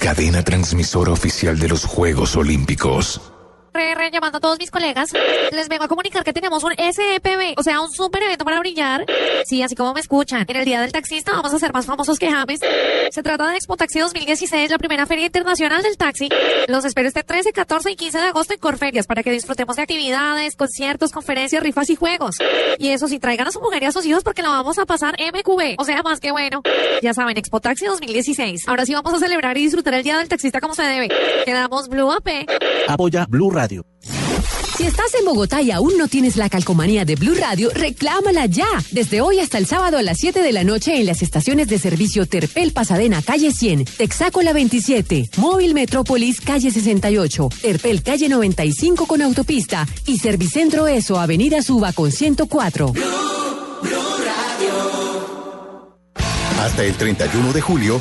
cadena 0.00 0.42
transmisora 0.42 1.12
oficial 1.12 1.56
de 1.56 1.68
los 1.68 1.84
Juegos 1.84 2.36
Olímpicos. 2.36 3.33
Re, 3.74 4.08
llamando 4.12 4.38
a 4.38 4.40
todos 4.40 4.56
mis 4.56 4.70
colegas, 4.70 5.10
les 5.50 5.68
vengo 5.68 5.82
a 5.82 5.88
comunicar 5.88 6.22
que 6.22 6.32
tenemos 6.32 6.62
un 6.62 6.70
SEPB, 6.76 7.58
o 7.58 7.62
sea, 7.64 7.80
un 7.80 7.90
super 7.90 8.22
evento 8.22 8.44
para 8.44 8.60
brillar. 8.60 9.04
Sí, 9.46 9.64
así 9.64 9.74
como 9.74 9.92
me 9.92 9.98
escuchan. 9.98 10.44
En 10.46 10.56
el 10.56 10.64
Día 10.64 10.80
del 10.80 10.92
Taxista 10.92 11.32
vamos 11.32 11.52
a 11.52 11.58
ser 11.58 11.72
más 11.72 11.84
famosos 11.84 12.20
que 12.20 12.30
James. 12.30 12.60
Se 13.10 13.22
trata 13.24 13.50
de 13.50 13.56
Expo 13.56 13.76
Taxi 13.76 13.98
2016, 13.98 14.70
la 14.70 14.78
primera 14.78 15.06
feria 15.06 15.26
internacional 15.26 15.82
del 15.82 15.96
taxi. 15.96 16.28
Los 16.68 16.84
espero 16.84 17.08
este 17.08 17.24
13, 17.24 17.52
14 17.52 17.90
y 17.90 17.96
15 17.96 18.18
de 18.18 18.24
agosto 18.26 18.54
en 18.54 18.60
Corferias 18.60 19.08
para 19.08 19.24
que 19.24 19.32
disfrutemos 19.32 19.74
de 19.74 19.82
actividades, 19.82 20.54
conciertos, 20.54 21.10
conferencias, 21.10 21.60
rifas 21.60 21.90
y 21.90 21.96
juegos. 21.96 22.36
Y 22.78 22.90
eso 22.90 23.08
sí, 23.08 23.18
traigan 23.18 23.48
a 23.48 23.50
su 23.50 23.60
mujer 23.60 23.82
y 23.82 23.86
a 23.86 23.92
sus 23.92 24.06
hijos 24.06 24.22
porque 24.22 24.42
la 24.42 24.50
vamos 24.50 24.78
a 24.78 24.86
pasar 24.86 25.16
MQB, 25.18 25.80
o 25.80 25.84
sea, 25.84 26.00
más 26.04 26.20
que 26.20 26.30
bueno. 26.30 26.62
Ya 27.02 27.12
saben, 27.12 27.36
Expo 27.38 27.58
Taxi 27.58 27.86
2016. 27.86 28.68
Ahora 28.68 28.86
sí 28.86 28.94
vamos 28.94 29.14
a 29.14 29.18
celebrar 29.18 29.58
y 29.58 29.62
disfrutar 29.62 29.94
el 29.94 30.04
Día 30.04 30.18
del 30.18 30.28
Taxista 30.28 30.60
como 30.60 30.74
se 30.74 30.84
debe. 30.84 31.08
Quedamos 31.44 31.88
Blue 31.88 32.12
AP. 32.12 32.46
Apoya 32.86 33.26
Blue 33.28 33.50
Radio. 33.50 33.63
Si 34.76 34.82
estás 34.82 35.14
en 35.14 35.24
Bogotá 35.24 35.62
y 35.62 35.70
aún 35.70 35.96
no 35.96 36.08
tienes 36.08 36.36
la 36.36 36.48
calcomanía 36.48 37.04
de 37.04 37.14
Blue 37.14 37.34
Radio, 37.34 37.70
reclámala 37.72 38.46
ya. 38.46 38.66
Desde 38.90 39.20
hoy 39.20 39.38
hasta 39.38 39.56
el 39.58 39.66
sábado 39.66 39.98
a 39.98 40.02
las 40.02 40.18
7 40.18 40.42
de 40.42 40.50
la 40.50 40.64
noche 40.64 40.98
en 40.98 41.06
las 41.06 41.22
estaciones 41.22 41.68
de 41.68 41.78
servicio 41.78 42.26
Terpel 42.26 42.72
Pasadena, 42.72 43.22
calle 43.22 43.52
100, 43.52 43.84
Texaco 43.84 44.42
la 44.42 44.52
27, 44.52 45.30
Móvil 45.36 45.74
Metrópolis, 45.74 46.40
calle 46.40 46.72
68, 46.72 47.48
Terpel, 47.62 48.02
calle 48.02 48.28
95 48.28 49.06
con 49.06 49.22
autopista 49.22 49.86
y 50.06 50.18
Servicentro 50.18 50.88
ESO, 50.88 51.20
avenida 51.20 51.62
Suba 51.62 51.92
con 51.92 52.10
104. 52.10 52.92
Hasta 56.58 56.84
el 56.84 56.96
31 56.96 57.52
de 57.52 57.60
julio, 57.60 58.00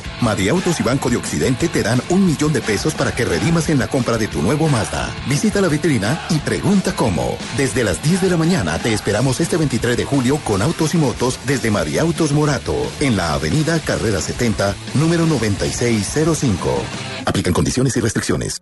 Autos 0.50 0.80
y 0.80 0.84
Banco 0.84 1.10
de 1.10 1.18
Occidente 1.18 1.68
te 1.68 1.84
dan 1.84 2.02
un 2.10 2.26
millón 2.26 2.54
de 2.54 2.62
pesos 2.62 2.94
para 2.94 3.14
que 3.14 3.26
redimas 3.26 3.70
en 3.70 3.80
la 3.80 3.88
compra 3.88 4.18
de 4.18 4.28
tu 4.28 4.42
nuevo 4.42 4.68
Mazda. 4.68 5.14
Visita 5.28 5.62
la 5.62 5.68
vitrina 5.68 6.22
y 6.30 6.40
pregunta 6.40 6.96
cómo. 6.96 7.38
Desde 7.58 7.84
las 7.84 8.02
10 8.04 8.22
de 8.22 8.30
la 8.30 8.38
mañana 8.38 8.80
te 8.80 8.94
esperamos 8.94 9.40
este 9.40 9.58
23 9.58 9.98
de 9.98 10.06
julio 10.06 10.38
con 10.44 10.62
autos 10.62 10.94
y 10.94 10.98
motos 10.98 11.40
desde 11.46 11.74
Autos 12.00 12.32
Morato, 12.32 12.76
en 13.00 13.18
la 13.18 13.34
avenida 13.34 13.80
Carrera 13.80 14.22
70, 14.22 14.76
número 14.96 15.26
9605. 15.26 16.84
Aplican 17.26 17.54
condiciones 17.54 17.98
y 17.98 18.00
restricciones. 18.00 18.62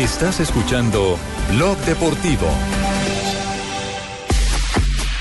Estás 0.00 0.40
escuchando 0.40 1.18
Blog 1.50 1.76
Deportivo. 1.80 2.46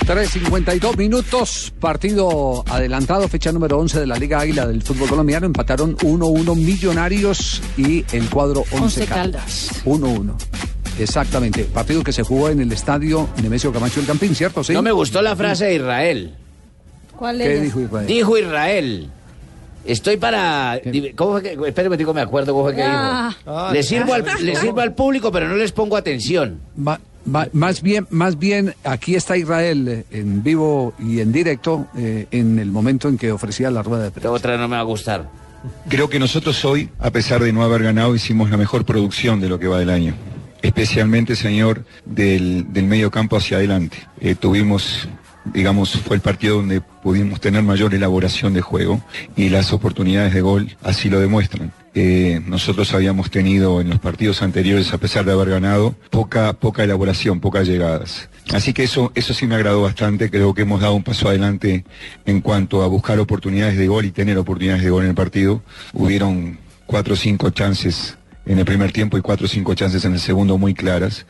3.52 0.08 0.96
minutos, 0.96 1.74
partido 1.82 2.64
adelantado, 2.66 3.28
fecha 3.28 3.52
número 3.52 3.78
11 3.78 4.00
de 4.00 4.08
la 4.08 4.16
Liga 4.16 4.40
Águila 4.40 4.66
del 4.66 4.82
fútbol 4.82 5.10
colombiano. 5.10 5.48
Empataron 5.48 5.98
1-1 5.98 6.56
Millonarios 6.56 7.62
y 7.76 8.06
el 8.14 8.30
cuadro 8.30 8.62
11 8.72 8.76
Once 8.78 9.06
Caldas. 9.06 9.84
1-1. 9.84 10.32
Exactamente. 10.98 11.66
Partido 11.66 12.02
que 12.02 12.14
se 12.14 12.24
jugó 12.24 12.48
en 12.48 12.62
el 12.62 12.72
estadio 12.72 13.28
Nemesio 13.44 13.74
Camacho 13.74 14.00
el 14.00 14.06
Campín, 14.06 14.34
¿cierto? 14.34 14.64
Sí. 14.64 14.72
No 14.72 14.82
me 14.82 14.94
gustó 14.94 15.22
la 15.22 15.36
frase 15.36 15.66
de 15.66 15.76
Israel. 15.76 16.36
¿Cuál 17.18 17.40
¿Qué 17.40 17.58
es? 17.58 17.64
dijo 17.64 17.82
Israel? 17.82 18.08
Dijo 18.08 18.38
Israel. 18.38 19.10
Estoy 19.86 20.18
para. 20.18 20.80
¿Cómo 21.16 21.32
fue 21.34 21.44
que.? 21.44 21.58
Espérame, 21.68 21.98
digo, 21.98 22.14
me 22.14 22.22
acuerdo 22.22 22.54
cómo 22.54 22.66
fue 22.66 22.76
que 22.76 22.84
Ah. 22.84 23.34
dijo. 23.46 23.72
Le 23.74 23.84
sirvo, 23.84 24.14
al, 24.14 24.26
le 24.42 24.56
sirvo 24.56 24.82
al 24.82 24.94
público, 24.94 25.32
pero 25.32 25.48
no 25.48 25.56
les 25.56 25.72
pongo 25.72 25.96
atención. 25.98 26.60
Ma- 26.76 27.00
ma- 27.26 27.48
más 27.54 27.82
bien, 27.82 28.06
más 28.10 28.38
bien, 28.38 28.74
aquí 28.84 29.16
está 29.16 29.38
Israel 29.38 29.88
eh, 29.88 30.04
en 30.12 30.44
vivo 30.44 30.94
y 31.00 31.22
en 31.22 31.32
directo 31.32 31.88
eh, 31.98 32.28
en 32.32 32.60
el 32.60 32.72
momento 32.72 33.08
en 33.08 33.18
que 33.18 33.32
ofrecía 33.32 33.72
la 33.72 33.82
rueda 33.82 34.04
de 34.04 34.12
prensa. 34.12 34.32
Otra 34.32 34.58
no 34.58 34.68
me 34.68 34.76
va 34.76 34.82
a 34.82 34.86
gustar. 34.86 35.30
Creo 35.90 36.10
que 36.10 36.20
nosotros 36.20 36.64
hoy, 36.66 36.90
a 37.00 37.12
pesar 37.12 37.42
de 37.44 37.52
no 37.52 37.64
haber 37.64 37.84
ganado, 37.84 38.16
hicimos 38.16 38.50
la 38.50 38.58
mejor 38.58 38.86
producción 38.86 39.42
de 39.42 39.50
lo 39.50 39.60
que 39.60 39.68
va 39.68 39.78
del 39.80 39.90
año. 39.90 40.14
Especialmente, 40.62 41.36
señor, 41.36 41.84
del, 42.06 42.72
del 42.74 42.86
medio 42.86 43.12
campo 43.12 43.38
hacia 43.38 43.58
adelante. 43.58 43.98
Eh, 44.22 44.36
tuvimos, 44.36 45.08
digamos, 45.46 45.92
fue 45.92 46.16
el 46.16 46.22
partido 46.22 46.58
donde 46.58 46.82
pudimos 46.82 47.40
tener 47.40 47.64
mayor 47.64 47.94
elaboración 47.94 48.54
de 48.54 48.62
juego 48.62 49.02
y 49.36 49.50
las 49.50 49.74
oportunidades 49.74 50.34
de 50.34 50.42
gol 50.42 50.76
así 50.84 51.10
lo 51.10 51.20
demuestran. 51.20 51.72
Eh, 51.96 52.42
nosotros 52.46 52.94
habíamos 52.94 53.32
tenido 53.32 53.82
en 53.82 53.90
los 53.90 54.00
partidos 54.00 54.42
anteriores, 54.42 54.94
a 54.94 54.98
pesar 55.00 55.26
de 55.26 55.32
haber 55.32 55.50
ganado, 55.50 55.96
poca, 56.12 56.54
poca 56.54 56.84
elaboración, 56.84 57.40
pocas 57.40 57.68
llegadas. 57.68 58.30
Así 58.54 58.74
que 58.74 58.84
eso, 58.84 59.12
eso 59.16 59.34
sí 59.34 59.48
me 59.48 59.56
agradó 59.56 59.82
bastante, 59.82 60.30
creo 60.30 60.54
que 60.54 60.64
hemos 60.64 60.82
dado 60.82 60.94
un 60.94 61.04
paso 61.04 61.30
adelante 61.30 61.84
en 62.26 62.42
cuanto 62.42 62.84
a 62.84 62.88
buscar 62.88 63.20
oportunidades 63.20 63.78
de 63.78 63.88
gol 63.88 64.06
y 64.06 64.12
tener 64.12 64.38
oportunidades 64.38 64.84
de 64.84 64.90
gol 64.90 65.04
en 65.04 65.10
el 65.10 65.16
partido. 65.16 65.64
Hubieron 65.94 66.60
cuatro 66.86 67.14
o 67.14 67.18
cinco 67.18 67.50
chances 67.50 68.18
en 68.46 68.60
el 68.60 68.66
primer 68.66 68.92
tiempo 68.92 69.18
y 69.18 69.22
cuatro 69.22 69.46
o 69.46 69.50
cinco 69.50 69.74
chances 69.74 70.06
en 70.06 70.14
el 70.14 70.20
segundo 70.20 70.58
muy 70.58 70.74
claras. 70.74 71.26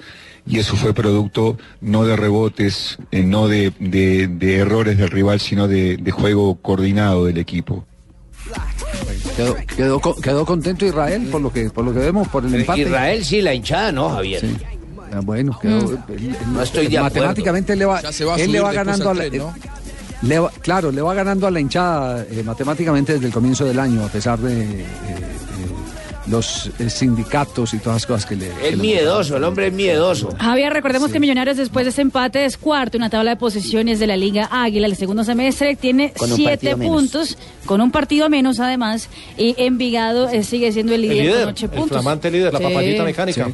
Y 0.50 0.60
eso 0.60 0.76
fue 0.76 0.94
producto 0.94 1.58
no 1.80 2.04
de 2.04 2.16
rebotes, 2.18 2.98
eh, 3.12 3.24
no 3.24 3.48
de, 3.48 3.72
de- 3.80 4.28
de 4.28 4.56
errores 4.58 4.98
del 4.98 5.10
rival, 5.10 5.40
sino 5.40 5.68
de, 5.70 5.96
de 5.98 6.12
juego 6.12 6.56
coordinado 6.62 7.26
del 7.26 7.38
equipo. 7.38 7.86
Quedó, 9.38 9.56
quedó, 9.78 10.16
quedó 10.22 10.46
contento 10.46 10.86
Israel 10.86 11.28
por 11.32 11.40
lo 11.42 11.52
que 11.54 11.70
por 11.70 11.86
lo 11.86 11.94
que 11.94 12.00
vemos 12.00 12.28
por 12.28 12.46
el 12.46 12.54
empate. 12.56 12.82
Israel 12.82 13.24
sí, 13.24 13.42
la 13.42 13.54
hinchada 13.54 13.92
no, 13.92 14.10
Javier. 14.10 14.44
Ah, 15.14 15.22
bueno, 15.24 15.58
quedó, 15.62 15.92
él- 16.10 16.36
No 16.52 16.62
estoy 16.62 16.88
de 16.88 16.98
acuerdo. 16.98 17.04
matemáticamente 17.16 17.76
le 17.76 17.86
va, 17.86 18.02
él 18.38 18.52
le 18.52 18.60
va 18.60 18.74
ganando 18.74 19.10
a 19.10 19.14
la, 19.14 19.26
tren, 19.28 19.38
¿no? 19.42 19.50
eh, 19.50 19.70
le 20.24 20.40
va- 20.40 20.52
claro, 20.62 20.92
le 20.92 21.02
va 21.02 21.14
ganando 21.14 21.48
a 21.48 21.52
la 21.52 21.60
hinchada 21.60 22.26
eh, 22.30 22.44
matemáticamente 22.46 23.14
desde 23.14 23.28
el 23.28 23.34
comienzo 23.34 23.66
del 23.66 23.80
año, 23.80 24.04
a 24.04 24.10
pesar 24.10 24.38
de 24.40 24.54
eh, 24.62 24.68
eh, 24.82 24.86
los 26.30 26.70
eh, 26.80 26.90
sindicatos 26.90 27.74
y 27.74 27.80
todas 27.80 27.96
las 27.98 28.06
cosas 28.06 28.26
que 28.26 28.36
le. 28.36 28.50
que 28.50 28.70
Es 28.70 28.78
le 28.78 28.82
miedoso, 28.82 29.38
el 29.38 29.44
hombre 29.44 29.68
es 29.68 29.74
miedoso. 29.74 30.30
Javier, 30.40 30.72
recordemos 30.74 31.12
que 31.12 31.20
Millonarios 31.20 31.58
después 31.58 31.86
de 31.86 31.90
ese 31.90 32.02
empate 32.02 32.46
es 32.46 32.58
cuarto 32.58 32.98
en 32.98 33.02
la 33.02 33.10
tabla 33.10 33.32
de 33.32 33.36
posiciones 33.38 34.00
de 34.00 34.08
la 34.08 34.16
Liga 34.18 34.48
Águila. 34.52 34.88
El 34.88 34.96
segundo 34.96 35.24
semestre 35.24 35.76
tiene 35.76 36.14
siete 36.36 36.76
menos. 36.76 36.94
puntos, 36.96 37.38
con 37.66 37.82
un 37.82 37.92
partido 37.92 38.30
menos 38.30 38.60
además. 38.60 39.10
Y 39.38 39.56
Envigado 39.58 40.30
eh, 40.30 40.44
sigue 40.44 40.72
siendo 40.72 40.94
el 40.96 41.04
El 41.04 41.10
líder, 41.10 41.26
líder, 41.26 41.40
con 41.46 41.50
ocho 41.54 41.66
el 41.66 41.72
puntos. 41.72 41.90
flamante 41.90 42.32
líder, 42.32 42.54
la 42.54 42.60
Sí. 42.60 42.66
papayita 42.66 43.04
mecánica. 43.04 43.46
Sí. 43.46 43.54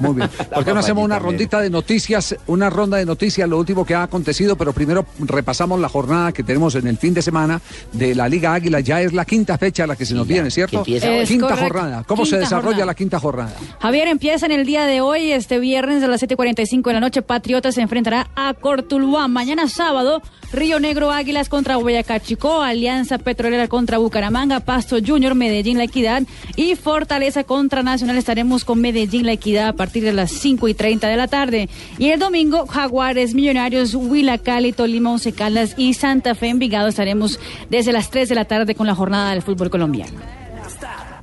Muy 0.00 0.14
bien. 0.14 0.28
¿Por 0.54 0.64
qué 0.64 0.72
no 0.72 0.80
hacemos 0.80 1.04
una 1.04 1.18
rondita 1.18 1.60
de 1.60 1.70
noticias, 1.70 2.36
una 2.46 2.70
ronda 2.70 2.96
de 2.96 3.06
noticias, 3.06 3.48
lo 3.48 3.58
último 3.58 3.84
que 3.84 3.94
ha 3.94 4.02
acontecido, 4.02 4.56
pero 4.56 4.72
primero 4.72 5.06
repasamos 5.18 5.80
la 5.80 5.88
jornada 5.88 6.32
que 6.32 6.42
tenemos 6.42 6.74
en 6.74 6.86
el 6.86 6.98
fin 6.98 7.14
de 7.14 7.22
semana 7.22 7.60
de 7.92 8.14
la 8.14 8.28
Liga 8.28 8.54
Águila. 8.54 8.80
Ya 8.80 9.00
es 9.00 9.12
la 9.12 9.24
quinta 9.24 9.58
fecha 9.58 9.86
la 9.86 9.96
que 9.96 10.06
se 10.06 10.14
nos 10.14 10.26
viene, 10.26 10.50
¿cierto? 10.50 10.84
Es 10.86 11.28
quinta 11.28 11.48
correcto. 11.48 11.64
jornada. 11.64 12.04
¿Cómo 12.04 12.24
se 12.26 12.38
desarrolla 12.38 12.64
jornada. 12.64 12.86
la 12.86 12.94
quinta 12.94 13.18
jornada? 13.18 13.52
Javier 13.80 14.08
empieza 14.08 14.46
en 14.46 14.52
el 14.52 14.66
día 14.66 14.86
de 14.86 15.00
hoy, 15.00 15.32
este 15.32 15.58
viernes 15.58 16.02
a 16.02 16.08
las 16.08 16.22
7:45 16.22 16.90
de 16.90 16.92
la 16.94 17.00
noche. 17.00 17.22
Patriotas 17.22 17.74
se 17.74 17.82
enfrentará 17.82 18.28
a 18.34 18.54
Cortuluá. 18.54 19.28
Mañana 19.28 19.68
sábado, 19.68 20.22
Río 20.52 20.80
Negro 20.80 21.10
Águilas 21.10 21.48
contra 21.48 21.76
Boyacá 21.76 22.20
Chico, 22.20 22.62
Alianza 22.62 23.18
Petrolera 23.18 23.68
contra 23.68 23.98
Bucaramanga, 23.98 24.60
Pasto 24.60 24.96
Junior, 25.04 25.34
Medellín 25.34 25.78
La 25.78 25.84
Equidad 25.84 26.22
y 26.56 26.76
Fortaleza 26.76 27.44
contra 27.44 27.82
Nacional. 27.82 28.16
Estaremos 28.16 28.64
con 28.64 28.80
Medellín 28.80 29.26
La 29.26 29.32
Equidad 29.32 29.68
a 29.68 29.72
partir 29.84 30.02
de 30.02 30.14
las 30.14 30.30
5 30.32 30.66
y 30.68 30.72
30 30.72 31.08
de 31.08 31.16
la 31.16 31.28
tarde. 31.28 31.68
Y 31.98 32.08
el 32.08 32.18
domingo, 32.18 32.66
Jaguares, 32.66 33.34
Millonarios, 33.34 33.94
Huila, 33.94 34.38
Cali, 34.38 34.72
Tolima, 34.72 35.12
Once 35.12 35.30
Caldas 35.32 35.74
y 35.76 35.92
Santa 35.92 36.34
Fe 36.34 36.48
Envigado. 36.48 36.88
Estaremos 36.88 37.38
desde 37.68 37.92
las 37.92 38.10
3 38.10 38.30
de 38.30 38.34
la 38.34 38.46
tarde 38.46 38.74
con 38.74 38.86
la 38.86 38.94
jornada 38.94 39.32
del 39.32 39.42
fútbol 39.42 39.68
colombiano. 39.68 40.18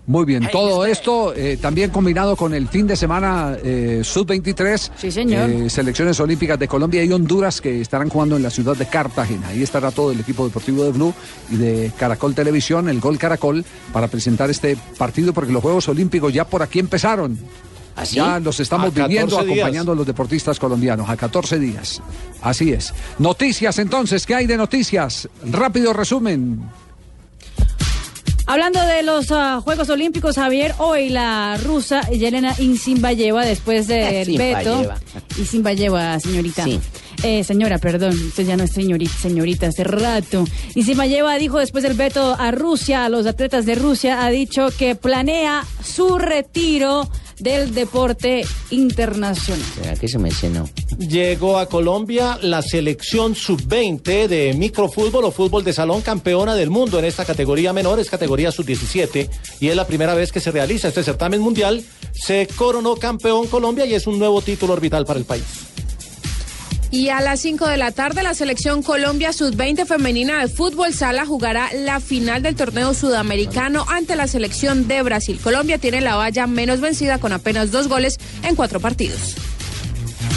Muy 0.05 0.25
bien, 0.25 0.47
todo 0.51 0.85
esto 0.85 1.33
eh, 1.35 1.57
también 1.61 1.89
combinado 1.89 2.35
con 2.35 2.53
el 2.53 2.67
fin 2.67 2.85
de 2.85 2.95
semana 2.95 3.57
eh, 3.63 4.01
sub-23. 4.03 4.91
Sí, 4.95 5.11
señor. 5.11 5.49
eh, 5.49 5.69
selecciones 5.69 6.19
olímpicas 6.19 6.59
de 6.59 6.67
Colombia 6.67 7.03
y 7.03 7.11
Honduras 7.11 7.61
que 7.61 7.81
estarán 7.81 8.09
jugando 8.09 8.35
en 8.35 8.43
la 8.43 8.49
ciudad 8.49 8.75
de 8.75 8.85
Cartagena. 8.87 9.47
Ahí 9.47 9.63
estará 9.63 9.89
todo 9.89 10.11
el 10.11 10.19
equipo 10.19 10.45
deportivo 10.45 10.83
de 10.83 10.91
Blue 10.91 11.13
y 11.49 11.55
de 11.55 11.91
Caracol 11.97 12.35
Televisión, 12.35 12.89
el 12.89 12.99
Gol 12.99 13.17
Caracol, 13.17 13.63
para 13.93 14.07
presentar 14.07 14.49
este 14.49 14.77
partido 14.97 15.33
porque 15.33 15.51
los 15.51 15.61
Juegos 15.61 15.87
Olímpicos 15.87 16.31
ya 16.31 16.45
por 16.45 16.61
aquí 16.61 16.79
empezaron. 16.79 17.39
¿Así? 17.95 18.15
Ya 18.15 18.39
los 18.39 18.59
estamos 18.59 18.87
A 18.87 18.89
14 18.89 19.07
viviendo 19.07 19.35
días. 19.37 19.45
acompañando 19.51 19.91
a 19.91 19.95
los 19.95 20.07
deportistas 20.07 20.59
colombianos 20.59 21.09
a 21.09 21.17
14 21.17 21.59
días. 21.59 22.01
Así 22.41 22.71
es. 22.71 22.93
Noticias 23.19 23.77
entonces, 23.79 24.25
¿qué 24.25 24.35
hay 24.35 24.47
de 24.47 24.57
noticias? 24.57 25.27
Rápido 25.45 25.93
resumen. 25.93 26.61
Hablando 28.47 28.81
de 28.85 29.03
los 29.03 29.31
ah, 29.31 29.61
Juegos 29.63 29.89
Olímpicos, 29.89 30.35
Javier, 30.35 30.73
hoy 30.79 31.09
la 31.09 31.57
rusa 31.63 32.01
Yelena 32.09 32.53
Insimbayeva, 32.57 33.45
después 33.45 33.87
del 33.87 34.27
veto. 34.37 34.71
Insimbayeva. 34.81 34.97
Insimbayeva, 35.37 36.19
señorita. 36.19 36.63
Sí. 36.65 36.79
Eh, 37.23 37.43
señora, 37.43 37.77
perdón, 37.77 38.13
usted 38.27 38.45
ya 38.45 38.57
no 38.57 38.63
es 38.63 38.71
señorita, 38.71 39.13
señorita, 39.13 39.67
hace 39.67 39.83
rato. 39.83 40.45
Insimbayeva 40.73 41.37
dijo 41.37 41.59
después 41.59 41.83
del 41.83 41.93
veto 41.93 42.35
a 42.37 42.51
Rusia, 42.51 43.05
a 43.05 43.09
los 43.09 43.27
atletas 43.27 43.65
de 43.65 43.75
Rusia, 43.75 44.25
ha 44.25 44.29
dicho 44.31 44.69
que 44.75 44.95
planea 44.95 45.63
su 45.83 46.17
retiro 46.17 47.07
del 47.41 47.73
deporte 47.73 48.45
internacional. 48.69 49.65
¿Será 49.75 49.95
que 49.95 50.07
se 50.07 50.17
me? 50.17 50.31
Llegó 50.97 51.57
a 51.57 51.67
Colombia 51.67 52.39
la 52.41 52.61
selección 52.61 53.35
sub-20 53.35 54.27
de 54.27 54.53
microfútbol 54.53 55.25
o 55.25 55.31
fútbol 55.31 55.63
de 55.63 55.73
salón 55.73 56.01
campeona 56.01 56.55
del 56.55 56.69
mundo 56.69 56.99
en 56.99 57.05
esta 57.05 57.25
categoría 57.25 57.73
menor, 57.73 57.99
es 57.99 58.09
categoría 58.09 58.51
sub-17 58.51 59.29
y 59.59 59.67
es 59.67 59.75
la 59.75 59.85
primera 59.85 60.13
vez 60.13 60.31
que 60.31 60.39
se 60.39 60.51
realiza 60.51 60.87
este 60.87 61.03
certamen 61.03 61.41
mundial. 61.41 61.83
Se 62.13 62.47
coronó 62.55 62.95
campeón 62.95 63.47
Colombia 63.47 63.85
y 63.85 63.93
es 63.93 64.07
un 64.07 64.17
nuevo 64.17 64.41
título 64.41 64.73
orbital 64.73 65.05
para 65.05 65.19
el 65.19 65.25
país. 65.25 65.43
Y 66.91 67.07
a 67.07 67.21
las 67.21 67.39
5 67.39 67.67
de 67.67 67.77
la 67.77 67.91
tarde, 67.91 68.21
la 68.21 68.33
selección 68.33 68.83
Colombia 68.83 69.31
Sub-20 69.31 69.85
femenina 69.85 70.41
de 70.41 70.49
fútbol 70.49 70.93
sala 70.93 71.25
jugará 71.25 71.69
la 71.73 72.01
final 72.01 72.43
del 72.43 72.57
torneo 72.57 72.93
sudamericano 72.93 73.85
ante 73.87 74.17
la 74.17 74.27
selección 74.27 74.89
de 74.89 75.01
Brasil. 75.01 75.39
Colombia 75.41 75.77
tiene 75.77 76.01
la 76.01 76.17
valla 76.17 76.47
menos 76.47 76.81
vencida 76.81 77.17
con 77.17 77.31
apenas 77.31 77.71
dos 77.71 77.87
goles 77.87 78.17
en 78.43 78.55
cuatro 78.55 78.81
partidos. 78.81 79.37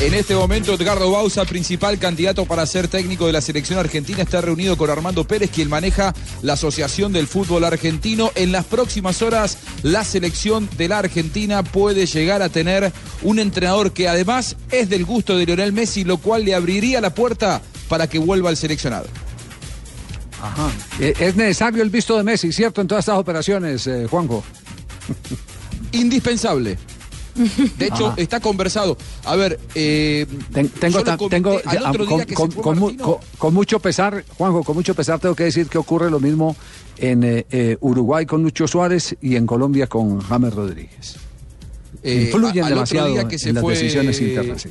En 0.01 0.12
este 0.12 0.34
momento, 0.34 0.74
Edgardo 0.74 1.11
Bausa, 1.11 1.45
principal 1.45 1.99
candidato 1.99 2.45
para 2.45 2.66
ser 2.66 2.88
técnico 2.88 3.26
de 3.26 3.32
la 3.32 3.40
selección 3.40 3.78
argentina, 3.78 4.22
está 4.22 4.40
reunido 4.40 4.76
con 4.76 4.90
Armando 4.90 5.24
Pérez, 5.24 5.51
quien 5.51 5.68
maneja 5.70 6.12
la 6.42 6.55
Asociación 6.55 7.12
del 7.12 7.26
Fútbol 7.26 7.64
Argentino. 7.64 8.30
En 8.34 8.53
las 8.53 8.66
próximas 8.66 9.22
horas, 9.22 9.57
la 9.82 10.05
selección 10.05 10.68
de 10.76 10.88
la 10.88 10.99
Argentina 10.99 11.62
puede 11.62 12.07
llegar 12.07 12.42
a 12.42 12.49
tener 12.49 12.92
un 13.22 13.38
entrenador 13.38 13.92
que 13.92 14.09
además 14.09 14.57
es 14.70 14.90
del 14.90 15.05
gusto 15.05 15.38
de 15.38 15.47
Lionel 15.47 15.72
Messi, 15.72 16.05
lo 16.05 16.18
cual 16.18 16.45
le 16.45 16.55
abriría 16.55 17.01
la 17.01 17.14
puerta 17.14 17.62
para 17.88 18.07
que 18.07 18.18
vuelva 18.18 18.51
al 18.51 18.57
seleccionado. 18.57 19.07
Ajá. 20.42 20.70
Eh, 21.01 21.14
Es 21.18 21.36
necesario 21.36 21.82
el 21.82 21.88
visto 21.88 22.16
de 22.16 22.24
Messi, 22.24 22.53
¿cierto? 22.53 22.80
En 22.82 22.88
todas 22.88 23.05
estas 23.05 23.18
operaciones, 23.18 23.86
eh, 23.86 24.07
Juanjo. 24.11 24.45
Indispensable. 25.92 26.76
De 27.35 27.87
hecho, 27.87 28.07
Ajá. 28.09 28.14
está 28.16 28.41
conversado. 28.41 28.97
A 29.24 29.35
ver, 29.37 29.59
eh, 29.74 30.26
Ten- 30.53 30.68
tengo, 30.68 31.03
ya, 31.05 31.16
con, 33.39 33.55
mucho 33.55 33.78
pesar, 33.80 34.24
Juanjo, 34.39 34.62
con 34.62 34.76
mucho 34.76 34.95
pesar 34.95 35.18
tengo 35.18 35.35
que 35.35 35.45
decir 35.45 35.66
que 35.68 35.78
ocurre 35.78 36.11
lo 36.11 36.20
mismo 36.20 36.57
en 36.99 37.24
eh, 37.24 37.47
eh, 37.51 37.76
Uruguay 37.80 38.24
con 38.26 38.43
Lucho 38.43 38.68
Suárez 38.68 39.16
y 39.20 39.37
en 39.37 39.47
Colombia 39.47 39.87
con 39.89 40.20
James 40.20 40.55
Rodríguez. 40.55 41.16
Influyen 42.03 42.64
a- 42.64 42.66
al 42.68 42.72
otro 42.72 42.85
demasiado 42.87 43.28
que 43.28 43.39
se 43.39 43.49
en 43.49 43.55
las 43.57 43.62
fue- 43.62 43.74
decisiones 43.74 44.20
internas. 44.20 44.62
sí. 44.62 44.70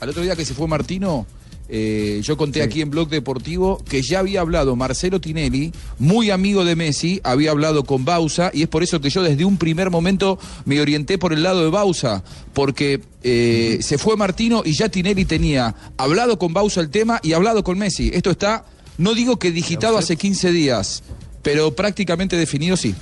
Al 0.00 0.08
otro 0.08 0.22
día 0.22 0.34
que 0.34 0.44
se 0.44 0.54
fue 0.54 0.66
Martino, 0.66 1.26
eh, 1.74 2.20
yo 2.22 2.36
conté 2.36 2.60
aquí 2.60 2.82
en 2.82 2.90
Blog 2.90 3.08
Deportivo 3.08 3.82
que 3.88 4.02
ya 4.02 4.18
había 4.18 4.42
hablado 4.42 4.76
Marcelo 4.76 5.22
Tinelli, 5.22 5.72
muy 5.98 6.28
amigo 6.28 6.66
de 6.66 6.76
Messi, 6.76 7.22
había 7.24 7.50
hablado 7.50 7.84
con 7.84 8.04
Bausa 8.04 8.50
y 8.52 8.60
es 8.60 8.68
por 8.68 8.82
eso 8.82 9.00
que 9.00 9.08
yo 9.08 9.22
desde 9.22 9.46
un 9.46 9.56
primer 9.56 9.88
momento 9.88 10.38
me 10.66 10.82
orienté 10.82 11.16
por 11.16 11.32
el 11.32 11.42
lado 11.42 11.64
de 11.64 11.70
Bausa, 11.70 12.22
porque 12.52 13.00
eh, 13.22 13.78
se 13.80 13.96
fue 13.96 14.18
Martino 14.18 14.60
y 14.66 14.74
ya 14.74 14.90
Tinelli 14.90 15.24
tenía 15.24 15.74
hablado 15.96 16.38
con 16.38 16.52
Bausa 16.52 16.82
el 16.82 16.90
tema 16.90 17.20
y 17.22 17.32
hablado 17.32 17.64
con 17.64 17.78
Messi. 17.78 18.10
Esto 18.12 18.30
está, 18.30 18.66
no 18.98 19.14
digo 19.14 19.38
que 19.38 19.50
digitado 19.50 19.96
hace 19.96 20.18
15 20.18 20.52
días, 20.52 21.02
pero 21.40 21.74
prácticamente 21.74 22.36
definido 22.36 22.76
sí. 22.76 22.94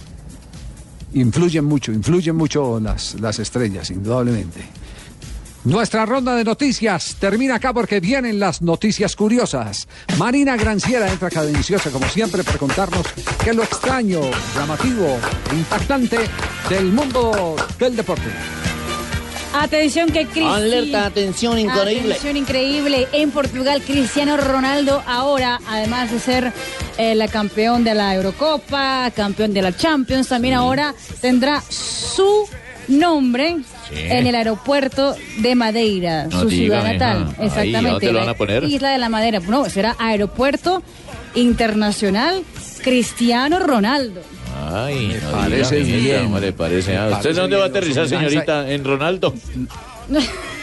Influyen 1.13 1.65
mucho, 1.65 1.91
influyen 1.91 2.37
mucho 2.37 2.79
las, 2.79 3.21
las 3.21 3.41
estrellas, 3.41 3.91
indudablemente. 3.91 4.61
Nuestra 5.65 6.07
ronda 6.07 6.35
de 6.37 6.43
noticias 6.43 7.17
termina 7.21 7.57
acá 7.57 7.75
porque 7.75 8.01
vienen 8.01 8.41
las 8.41 8.63
noticias 8.63 9.15
curiosas. 9.15 9.87
Marina 10.17 10.57
Granciera 10.57 11.11
entra 11.13 11.29
cadenciosa 11.29 11.91
como 11.91 12.09
siempre 12.09 12.43
para 12.43 12.57
contarnos 12.57 13.07
qué 13.45 13.51
es 13.51 13.57
lo 13.57 13.63
extraño, 13.63 14.23
llamativo, 14.55 15.19
impactante 15.53 16.17
del 16.71 16.87
mundo 16.87 17.57
del 17.79 17.95
deporte. 17.95 18.31
Atención 19.53 20.11
que 20.11 20.25
Cristiano. 20.25 20.55
Alerta, 20.55 21.07
atención, 21.07 21.59
increíble. 21.59 22.15
Atención 22.15 22.37
increíble. 22.39 23.09
En 23.13 23.31
Portugal, 23.31 23.83
Cristiano 23.83 24.39
Ronaldo 24.39 25.03
ahora, 25.07 25.61
además 25.69 26.11
de 26.11 26.21
ser 26.21 26.53
eh, 26.97 27.15
la 27.15 27.29
campeón 27.29 27.85
de 27.85 27.95
la 27.95 28.15
Eurocopa, 28.15 29.11
campeón 29.15 29.53
de 29.53 29.61
la 29.61 29.77
Champions, 29.77 30.29
también 30.29 30.55
ahora 30.55 30.95
tendrá 31.21 31.63
su 31.69 32.49
nombre 32.91 33.57
Sí. 33.89 33.95
en 33.97 34.27
el 34.27 34.35
aeropuerto 34.35 35.15
de 35.39 35.55
Madeira, 35.55 36.25
No 36.27 36.41
su 36.43 36.49
diga, 36.49 36.81
ciudad 36.81 36.93
natal. 36.93 37.35
Ahí, 37.39 37.47
Exactamente. 37.47 37.91
¿dónde 37.91 38.07
lo 38.07 38.13
la 38.13 38.21
van 38.21 38.29
a 38.29 38.35
poner? 38.35 38.65
Isla 38.65 38.91
de 38.91 38.99
la 38.99 39.09
Madera. 39.09 39.41
No, 39.41 39.69
será 39.69 39.97
Aeropuerto 39.99 40.83
Internacional 41.35 42.43
Cristiano 42.83 43.59
Ronaldo. 43.59 44.21
Ay, 44.73 45.09
Me 45.09 45.15
no 45.21 45.31
parece 45.33 45.77
diga, 45.77 45.97
bien. 45.99 46.25
¿cómo 46.25 46.39
le 46.39 46.53
parece? 46.53 46.97
Ah, 46.97 47.07
Me 47.07 47.13
¿Usted 47.13 47.23
parece 47.23 47.41
dónde 47.41 47.57
va 47.57 47.65
a 47.65 47.67
aterrizar, 47.69 48.09
señorita? 48.09 48.71
¿En 48.71 48.85
Ronaldo? 48.85 49.35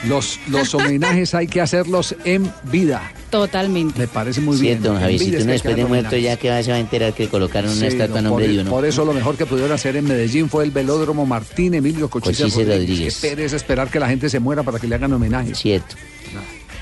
Los, 0.07 0.39
los 0.47 0.75
homenajes 0.75 1.33
hay 1.33 1.47
que 1.47 1.59
hacerlos 1.59 2.15
en 2.23 2.51
vida. 2.71 3.11
Totalmente. 3.31 3.97
Me 3.99 4.07
parece 4.07 4.41
muy 4.41 4.55
bien. 4.57 4.75
Cierto, 4.77 4.93
don 4.93 5.01
Javi, 5.01 5.17
si 5.17 5.25
es 5.25 5.31
tú 5.31 5.37
que 5.39 5.43
no 5.45 5.51
después 5.53 5.75
de 5.75 5.85
muerto 5.85 6.17
ya 6.17 6.37
que 6.37 6.63
se 6.63 6.69
va 6.69 6.77
a 6.77 6.79
enterar 6.79 7.13
que 7.13 7.27
colocaron 7.27 7.71
una 7.71 7.79
Sí, 7.79 7.87
estatua 7.87 8.21
no, 8.21 8.27
a 8.27 8.29
nombre 8.29 8.45
por, 8.45 8.53
de 8.55 8.61
uno. 8.61 8.69
por 8.69 8.85
eso 8.85 9.03
lo 9.05 9.13
mejor 9.13 9.35
que 9.37 9.47
pudieron 9.47 9.71
hacer 9.71 9.95
en 9.95 10.05
Medellín 10.05 10.49
fue 10.49 10.63
el 10.65 10.71
velódromo 10.71 11.25
Martín 11.25 11.73
Emilio 11.73 12.09
Cochise, 12.09 12.43
Cochise 12.43 12.59
Rodríguez. 12.63 12.79
Rodríguez. 12.89 13.15
Pereza 13.21 13.55
esperar 13.55 13.89
que 13.89 13.99
la 13.99 14.07
gente 14.07 14.29
se 14.29 14.39
muera 14.39 14.61
para 14.61 14.77
que 14.79 14.87
le 14.87 14.95
hagan 14.95 15.11
homenaje. 15.13 15.55
Cierto. 15.55 15.95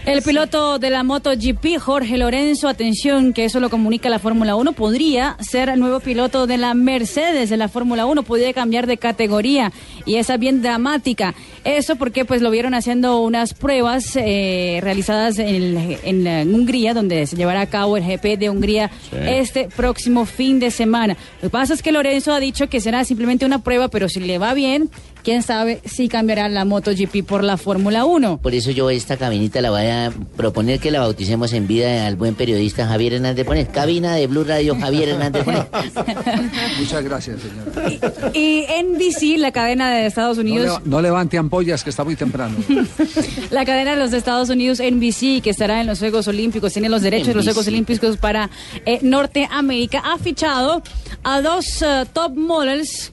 El 0.05 0.21
piloto 0.21 0.77
de 0.77 0.91
la 0.91 1.01
MotoGP, 1.03 1.79
Jorge 1.79 2.19
Lorenzo, 2.19 2.67
atención, 2.67 3.33
que 3.33 3.43
eso 3.45 3.59
lo 3.59 3.71
comunica 3.71 4.07
la 4.07 4.19
Fórmula 4.19 4.55
1, 4.55 4.73
podría 4.73 5.35
ser 5.39 5.67
el 5.67 5.79
nuevo 5.79 5.99
piloto 5.99 6.45
de 6.45 6.57
la 6.59 6.75
Mercedes 6.75 7.49
de 7.49 7.57
la 7.57 7.69
Fórmula 7.69 8.05
1, 8.05 8.21
podría 8.21 8.53
cambiar 8.53 8.85
de 8.85 8.97
categoría 8.97 9.71
y 10.05 10.17
esa 10.17 10.35
es 10.35 10.39
bien 10.39 10.61
dramática. 10.61 11.33
Eso 11.63 11.95
porque 11.95 12.23
pues 12.23 12.43
lo 12.43 12.51
vieron 12.51 12.75
haciendo 12.75 13.19
unas 13.21 13.55
pruebas 13.55 14.15
eh, 14.15 14.79
realizadas 14.83 15.39
en, 15.39 15.47
el- 15.49 15.97
en 16.03 16.23
la- 16.23 16.41
en 16.41 16.53
Hungría, 16.53 16.93
donde 16.93 17.25
se 17.25 17.35
llevará 17.35 17.61
a 17.61 17.65
cabo 17.69 17.97
el 17.97 18.03
GP 18.03 18.37
de 18.37 18.51
Hungría 18.51 18.91
Sí. 19.09 19.17
este 19.25 19.69
próximo 19.75 20.27
fin 20.27 20.59
de 20.59 20.69
semana. 20.69 21.17
Lo 21.41 21.47
que 21.47 21.51
pasa 21.51 21.73
es 21.73 21.81
que 21.81 21.91
Lorenzo 21.91 22.31
ha 22.31 22.39
dicho 22.39 22.69
que 22.69 22.79
será 22.79 23.03
simplemente 23.05 23.43
una 23.43 23.63
prueba, 23.63 23.87
pero 23.87 24.07
si 24.07 24.19
le 24.19 24.37
va 24.37 24.53
bien, 24.53 24.87
quién 25.25 25.41
sabe 25.41 25.81
si 25.83 26.07
cambiará 26.07 26.47
la 26.47 26.65
MotoGP 26.65 27.25
por 27.25 27.43
la 27.43 27.57
Fórmula 27.57 28.05
1. 28.05 28.37
Por 28.37 28.53
eso 28.53 28.69
yo 28.69 28.91
esta 28.91 29.17
cabinita 29.17 29.59
la 29.59 29.71
voy 29.71 29.87
a 29.87 30.13
proponer 30.37 30.79
que 30.79 30.91
la 30.91 30.99
bauticemos 30.99 31.51
en 31.53 31.65
vida 31.65 32.05
al 32.05 32.15
buen 32.15 32.35
periodista 32.35 32.87
Javier 32.87 33.13
Hernández 33.13 33.43
Poner. 33.43 33.67
Cabina 33.69 34.13
de 34.13 34.27
Blue 34.27 34.43
Radio 34.43 34.77
Javier 34.79 35.09
Hernández 35.09 35.43
Poner. 35.43 35.67
Muchas 36.79 37.03
gracias, 37.03 37.39
señor. 37.41 38.35
Y 38.35 38.65
NBC, 38.83 39.39
la 39.39 39.51
cadena 39.51 39.89
de 39.89 40.05
Estados 40.05 40.37
Unidos, 40.37 40.79
no 40.85 41.01
levante 41.01 41.39
ampollas, 41.39 41.83
que 41.83 41.89
está 41.89 42.03
muy 42.03 42.15
temprano. 42.15 42.55
la 43.49 43.65
cadena 43.65 43.91
de 43.91 43.97
los 43.97 44.13
Estados 44.13 44.49
Unidos, 44.49 44.79
NBC, 44.79 45.41
que 45.41 45.49
estará 45.49 45.81
en 45.81 45.87
los 45.87 45.97
Juegos 45.97 46.27
Olímpicos, 46.27 46.71
tiene 46.71 46.87
los 46.87 47.01
derechos 47.01 47.29
de 47.29 47.33
los. 47.33 47.45
Juegos 47.45 47.67
Olímpicos 47.67 48.17
para 48.17 48.49
eh, 48.85 48.99
Norteamérica, 49.01 50.03
ha 50.05 50.17
fichado 50.19 50.83
a 51.23 51.41
dos 51.41 51.81
eh, 51.81 52.05
top 52.13 52.35
models 52.35 53.11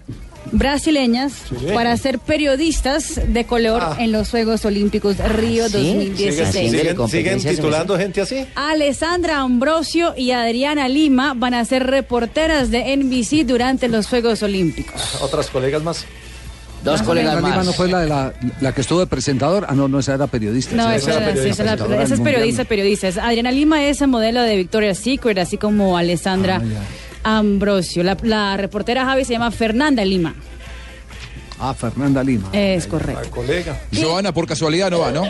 brasileñas 0.51 1.33
para 1.73 1.97
ser 1.97 2.19
periodistas 2.19 3.21
de 3.27 3.45
color 3.45 3.83
en 3.99 4.13
los 4.13 4.31
Juegos 4.31 4.65
Olímpicos 4.65 5.17
Río 5.19 5.69
2016. 5.69 6.71
¿Siguen, 6.71 7.09
siguen 7.09 7.43
titulando 7.43 7.97
gente 7.97 8.21
así? 8.21 8.47
Alessandra 8.55 9.39
Ambrosio 9.39 10.15
y 10.17 10.33
Adriana 10.33 10.89
Lima 10.89 11.35
van 11.35 11.55
a 11.55 11.65
ser 11.65 11.87
reporteras 11.87 12.71
de 12.71 12.97
NBC 12.97 13.47
durante 13.47 13.89
los 13.89 14.07
Juegos 14.07 14.43
Olímpicos. 14.43 15.21
Otras 15.21 15.49
colegas 15.49 15.83
más. 15.83 16.05
Dos 16.85 17.07
La 17.07 17.37
Lima 17.37 17.63
no 17.63 17.73
fue 17.73 17.89
la, 17.89 18.01
de 18.01 18.09
la, 18.09 18.35
la 18.61 18.73
que 18.75 18.81
estuvo 18.81 18.99
de 18.99 19.07
presentador. 19.07 19.67
Ah, 19.69 19.75
no, 19.75 19.87
no, 19.87 20.01
esa 20.01 20.15
era 20.15 20.27
periodista. 20.27 20.75
No, 20.75 20.91
esa 20.91 21.13
era 21.13 21.33
sí, 21.33 21.49
esa 21.49 21.75
es 21.75 22.11
esa 22.11 22.25
periodista, 22.25 22.65
periodista. 22.65 23.09
Adriana 23.25 23.53
Lima 23.53 23.85
es 23.85 24.01
el 24.01 24.09
modelo 24.09 24.43
de 24.43 24.57
Victoria's 24.57 24.99
Secret, 24.99 25.39
así 25.39 25.59
como 25.59 25.97
Alessandra 25.97 26.61
Ambrosio. 27.23 28.03
La, 28.03 28.17
la 28.23 28.57
reportera 28.57 29.05
Javi 29.05 29.25
se 29.25 29.33
llama 29.35 29.51
Fernanda 29.51 30.05
Lima. 30.05 30.35
Ah, 31.65 31.75
Fernanda 31.75 32.25
Lima. 32.25 32.49
Es 32.53 32.89
correcto. 32.89 33.31
colega. 33.31 33.81
Joana, 33.95 34.35
por 34.35 34.49
casualidad, 34.49 34.91
no 34.91 34.99
va, 34.99 35.13
¿no? 35.13 35.25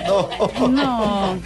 No. 0.66 1.38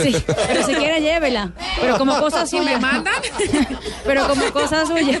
Sí, 0.00 0.14
pero 0.46 0.64
si 0.66 0.74
quiere 0.74 1.00
llévela. 1.00 1.50
Pero 1.80 1.98
como 1.98 2.16
cosa 2.20 2.46
suya. 2.46 2.62
me 2.62 2.78
mandan. 2.78 3.14
Pero 4.04 4.28
como 4.28 4.44
cosa 4.52 4.86
suya. 4.86 5.20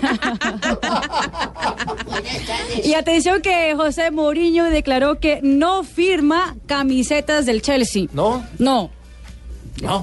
Y 2.84 2.94
atención 2.94 3.42
que 3.42 3.74
José 3.74 4.12
Mourinho 4.12 4.64
declaró 4.66 5.18
que 5.18 5.40
no 5.42 5.82
firma 5.82 6.56
camisetas 6.66 7.46
del 7.46 7.62
Chelsea. 7.62 8.06
¿No? 8.12 8.46
No. 8.58 8.90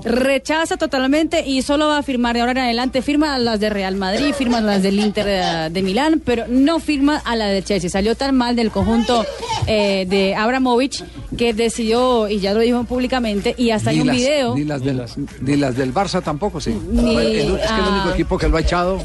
Rechaza 0.03 0.77
totalmente 0.77 1.45
y 1.45 1.61
solo 1.61 1.87
va 1.87 1.99
a 1.99 2.03
firmar 2.03 2.33
de 2.35 2.39
ahora 2.41 2.51
en 2.53 2.57
adelante. 2.59 3.01
Firma 3.01 3.37
las 3.37 3.59
de 3.59 3.69
Real 3.69 3.95
Madrid, 3.95 4.33
firma 4.33 4.59
las 4.61 4.81
del 4.83 4.99
Inter 4.99 5.25
de, 5.25 5.69
de 5.69 5.81
Milán, 5.83 6.21
pero 6.23 6.45
no 6.47 6.79
firma 6.79 7.21
a 7.23 7.35
la 7.35 7.47
de 7.47 7.61
Chelsea. 7.63 7.89
Salió 7.89 8.15
tan 8.15 8.35
mal 8.35 8.55
del 8.55 8.71
conjunto 8.71 9.25
eh, 9.67 10.05
de 10.09 10.35
Abramovich 10.35 11.03
que 11.37 11.53
decidió, 11.53 12.27
y 12.27 12.39
ya 12.39 12.53
lo 12.53 12.59
dijo 12.61 12.83
públicamente, 12.85 13.53
y 13.57 13.69
hasta 13.71 13.91
Ni 13.91 13.97
en 13.97 14.01
un 14.01 14.07
las- 14.07 14.15
video. 14.17 14.55
Ni 14.55 14.63
las, 14.63 14.83
del, 14.83 15.03
ni 15.41 15.55
las 15.57 15.75
del 15.75 15.93
Barça 15.93 16.23
tampoco, 16.23 16.59
sí. 16.59 16.75
Ni- 16.91 17.15
El- 17.15 17.55
es 17.57 17.69
que 17.71 17.79
el 17.79 17.87
único 17.93 18.09
equipo 18.11 18.37
que 18.37 18.47
lo 18.47 18.57
ha 18.57 18.61
echado. 18.61 18.99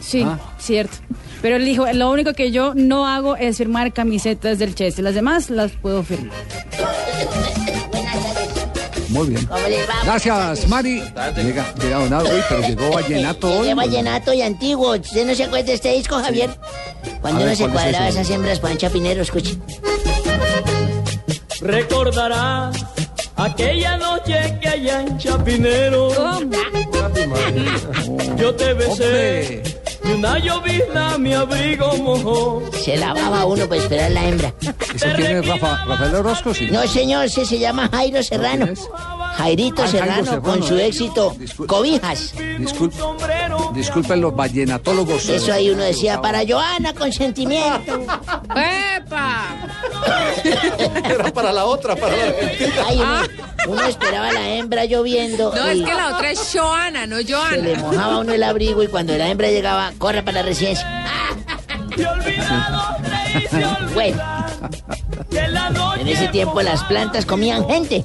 Sí, 0.00 0.22
Ah. 0.26 0.38
cierto. 0.58 0.96
Pero 1.42 1.56
él 1.56 1.64
dijo, 1.64 1.86
lo 1.92 2.10
único 2.10 2.32
que 2.34 2.50
yo 2.50 2.74
no 2.74 3.06
hago 3.06 3.36
es 3.36 3.58
firmar 3.58 3.92
camisetas 3.92 4.58
del 4.58 4.74
Chelsea. 4.74 5.02
Las 5.04 5.14
demás 5.14 5.48
las 5.50 5.70
puedo 5.72 6.02
firmar. 6.02 6.36
Muy 9.10 9.28
bien. 9.28 9.48
Gracias, 10.04 10.68
Mari. 10.68 11.02
Llega, 11.36 11.74
llega 11.74 11.98
Don 11.98 12.12
Uy, 12.26 12.42
pero 12.48 12.60
llegó 12.62 12.90
Vallenato 12.90 13.58
hoy. 13.58 13.68
Qué 13.68 13.74
vallenato 13.74 14.32
y 14.32 14.42
antiguo. 14.42 14.92
¿Usted 14.92 15.26
no 15.26 15.34
se 15.34 15.44
acuerda 15.44 15.66
de 15.66 15.74
este 15.74 15.92
disco, 15.92 16.16
Javier? 16.16 16.50
Cuando 17.20 17.42
uno 17.42 17.54
se 17.54 17.64
¿cuál 17.64 17.70
es 17.70 17.82
cuadraba 17.82 18.08
ese? 18.08 18.20
esas 18.20 18.30
hembras 18.34 18.60
con 18.60 18.76
Chapinero, 18.76 19.22
escuche. 19.22 19.56
Recordarás 21.60 22.76
aquella 23.36 23.96
noche 23.96 24.58
que 24.60 24.68
allá 24.68 25.00
en 25.02 25.18
Chapinero 25.18 26.10
yo 28.36 28.54
te 28.54 28.74
besé 28.74 29.79
y 30.10 30.14
una 30.14 30.38
llovizna 30.38 31.18
mi 31.18 31.34
abrigo 31.34 31.96
mojó. 31.98 32.62
Se 32.82 32.96
lavaba 32.96 33.44
uno 33.44 33.68
para 33.68 33.80
esperar 33.80 34.10
la 34.10 34.24
hembra. 34.28 34.54
¿Ese 34.94 35.12
quién 35.14 35.36
es 35.38 35.46
Rafa, 35.46 35.84
Rafael 35.86 36.14
Orozco? 36.16 36.54
Sí. 36.54 36.68
No, 36.70 36.86
señor, 36.86 37.26
ese 37.26 37.44
se 37.44 37.58
llama 37.58 37.88
Jairo 37.92 38.22
Serrano. 38.22 38.66
Jairito 39.36 39.82
Ah, 39.82 39.86
Jairo 39.86 39.90
Serrano, 39.90 40.24
Serrano, 40.24 40.42
con 40.42 40.62
su 40.62 40.76
eh. 40.76 40.86
éxito 40.86 41.34
Cobijas. 41.66 42.34
Disculpe, 42.58 42.96
disculpen 43.74 44.20
los 44.20 44.34
vallenatólogos. 44.34 45.28
Eso 45.28 45.52
ahí 45.52 45.70
uno 45.70 45.82
decía, 45.82 46.20
para 46.20 46.40
Joana, 46.46 46.92
consentimiento. 46.94 48.00
¡Epa! 48.96 49.46
Era 51.04 51.32
para 51.32 51.52
la 51.52 51.64
otra, 51.64 51.96
para 51.96 52.16
la. 52.16 52.24
Ay, 52.86 52.98
uno, 52.98 53.20
uno 53.68 53.82
esperaba 53.86 54.32
la 54.32 54.48
hembra 54.54 54.84
lloviendo. 54.84 55.52
No, 55.54 55.66
es 55.66 55.82
que 55.82 55.94
la 55.94 56.16
otra 56.16 56.30
es 56.30 56.50
Joana, 56.52 57.06
no 57.06 57.16
Se 57.18 57.22
le 57.24 57.32
Joana. 57.76 57.78
mojaba 57.78 58.18
uno 58.18 58.32
el 58.32 58.42
abrigo 58.42 58.82
y 58.82 58.88
cuando 58.88 59.16
la 59.16 59.28
hembra 59.28 59.50
llegaba, 59.50 59.92
corre 60.00 60.22
para 60.24 60.40
la 60.40 60.48
residencia. 60.48 61.04
Bueno, 63.94 64.20
en 65.98 66.08
ese 66.08 66.28
tiempo 66.28 66.60
las 66.62 66.82
plantas 66.84 67.24
comían 67.26 67.66
gente. 67.68 68.02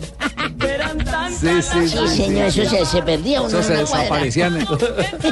Sí, 1.39 1.62
sí, 1.62 1.89
Sí, 1.89 2.08
señor, 2.08 2.46
eso 2.48 2.66
se, 2.66 2.86
se 2.86 3.02
perdía 3.02 3.41
uno 3.41 3.50
Eso 3.60 3.64
se 3.64 3.74
una 3.74 3.84
cuadra. 3.86 4.02
desaparecían. 4.04 4.58
En, 4.58 4.68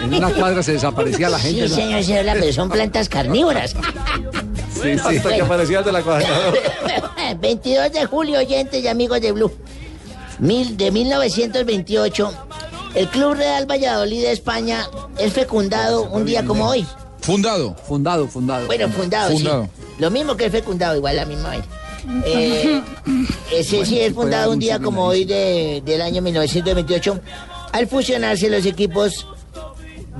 en 0.04 0.14
una 0.16 0.30
cuadra 0.32 0.64
se 0.64 0.74
desaparecía 0.74 1.30
la 1.30 1.40
gente. 1.40 1.68
Sí, 1.68 1.70
¿no? 1.70 1.76
señor, 1.76 2.04
señora, 2.04 2.34
pero 2.40 2.54
son 2.54 2.70
plantas 2.70 3.10
carnívoras. 3.10 3.72
Sí, 4.74 4.98
sí. 4.98 5.18
Hasta 5.18 5.36
que 5.36 5.42
aparecía 5.42 5.80
el 5.80 5.86
de 5.86 5.92
la 5.92 6.02
cuadradora. 6.02 6.58
22 7.40 7.92
de 7.92 8.06
julio, 8.06 8.40
oyentes 8.40 8.84
y 8.84 8.88
amigos 8.88 9.22
de 9.22 9.32
Blue. 9.32 9.52
Mil, 10.40 10.76
de 10.78 10.92
1928, 10.92 12.34
el 12.96 13.08
Club 13.10 13.34
Real 13.36 13.70
Valladolid 13.70 14.22
de 14.22 14.32
España 14.32 14.88
es 15.18 15.34
fecundado 15.34 16.04
un 16.12 16.26
día 16.26 16.44
como 16.46 16.68
hoy. 16.68 16.86
Fundado. 17.22 17.76
Fundado, 17.88 18.28
fundado. 18.28 18.66
Bueno, 18.68 18.90
fundado, 18.90 19.32
Fundado. 19.32 19.64
sí. 19.66 19.84
Lo 20.00 20.12
mismo 20.12 20.36
que 20.36 20.46
el 20.46 20.52
fecundado, 20.52 20.96
igual 20.98 21.16
la 21.16 21.26
misma 21.26 21.50
vaina. 21.50 21.66
Eh, 22.26 22.82
ese 23.54 23.86
sí 23.86 24.00
es 24.00 24.14
fundado 24.14 24.52
un 24.52 24.60
día 24.60 24.80
como 24.80 25.06
hoy 25.06 25.24
de- 25.24 25.82
del 25.86 26.02
año 26.02 26.22
1928 26.22 27.20
al 27.72 27.88
fusionarse 27.88 28.50
los 28.50 28.66
equipos 28.66 29.26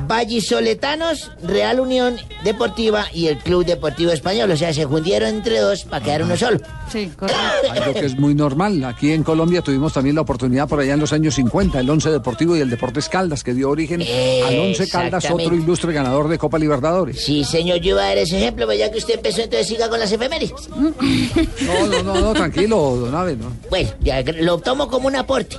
vallisoletanos, 0.08 1.32
Real 1.44 1.80
Unión 1.80 2.18
Deportiva 2.44 3.06
y 3.14 3.28
el 3.28 3.38
Club 3.38 3.66
Deportivo 3.66 4.12
Español. 4.12 4.52
O 4.52 4.58
sea, 4.58 4.74
se 4.74 4.88
fundieron 4.88 5.30
entre 5.30 5.60
dos 5.60 5.84
para 5.84 6.04
quedar 6.04 6.24
uno 6.24 6.36
solo. 6.36 6.60
Sí, 6.92 7.12
correcto. 7.16 7.42
Algo 7.72 7.94
que 7.94 8.06
es 8.06 8.18
muy 8.18 8.36
normal. 8.36 8.84
Aquí 8.86 9.12
en 9.12 9.24
Colombia 9.24 9.62
tuvimos 9.62 9.94
también 9.94 10.16
la 10.16 10.22
oportunidad 10.22 10.68
por 10.68 10.80
allá 10.80 10.94
en 10.94 11.00
los 11.00 11.14
años 11.14 11.36
50, 11.36 11.80
el 11.80 11.90
Once 11.90 12.10
Deportivo 12.10 12.56
y 12.58 12.62
el 12.62 12.70
Deportes 12.70 13.10
Caldas, 13.10 13.44
que 13.44 13.54
dio 13.54 13.70
origen 13.70 14.02
al 14.02 14.60
Once 14.60 14.88
Caldas, 14.90 15.30
otro 15.30 15.56
ilustre 15.56 15.94
ganador 15.94 16.28
de 16.28 16.38
Copa 16.38 16.58
Libertadores. 16.58 17.24
Sí, 17.24 17.44
señor, 17.44 17.80
yo 17.80 17.92
iba 17.92 18.04
a 18.04 18.08
dar 18.08 18.18
ese 18.18 18.38
ejemplo, 18.38 18.68
pero 18.68 18.78
ya 18.78 18.92
que 18.92 18.98
usted 18.98 19.16
empezó, 19.16 19.42
entonces 19.42 19.68
siga 19.68 19.90
con 19.90 20.00
las 20.00 20.12
efemérides. 20.12 20.54
No, 20.70 21.88
no, 21.88 22.04
no, 22.04 22.22
no, 22.22 22.34
tranquilo, 22.34 22.96
don 22.98 23.16
Abe, 23.16 23.36
¿no? 23.36 23.52
Bueno, 23.70 23.90
ya 24.02 24.22
lo 24.22 24.58
tomo 24.60 24.88
como 24.88 25.08
un 25.08 25.16
aporte. 25.16 25.58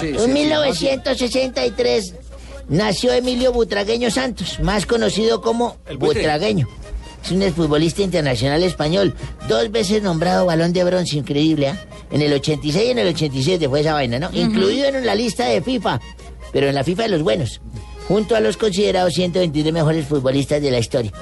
Sí, 0.00 0.08
sí, 0.08 0.08
En 0.08 0.26
sí, 0.26 0.32
1963 0.32 2.14
nació 2.68 3.12
Emilio 3.12 3.52
Butragueño 3.52 4.10
Santos, 4.10 4.58
más 4.60 4.86
conocido 4.86 5.40
como. 5.40 5.76
Butragueño. 5.98 6.68
Es 7.24 7.30
un 7.30 7.42
futbolista 7.52 8.02
internacional 8.02 8.62
español, 8.64 9.14
dos 9.48 9.70
veces 9.70 10.02
nombrado 10.02 10.46
balón 10.46 10.72
de 10.72 10.82
bronce, 10.82 11.16
increíble, 11.16 11.68
¿ah? 11.68 11.86
En 12.10 12.20
el 12.20 12.32
86 12.32 12.88
y 12.88 12.90
en 12.90 12.98
el 12.98 13.08
87 13.08 13.68
fue 13.68 13.80
esa 13.80 13.94
vaina, 13.94 14.18
¿no? 14.18 14.28
Incluido 14.32 14.86
en 14.86 15.06
la 15.06 15.14
lista 15.14 15.46
de 15.46 15.62
FIFA, 15.62 16.00
pero 16.52 16.68
en 16.68 16.74
la 16.74 16.82
FIFA 16.82 17.04
de 17.04 17.08
los 17.10 17.22
buenos, 17.22 17.60
junto 18.08 18.34
a 18.34 18.40
los 18.40 18.56
considerados 18.56 19.14
123 19.14 19.72
mejores 19.72 20.06
futbolistas 20.06 20.60
de 20.60 20.70
la 20.72 20.78
historia. 20.78 21.12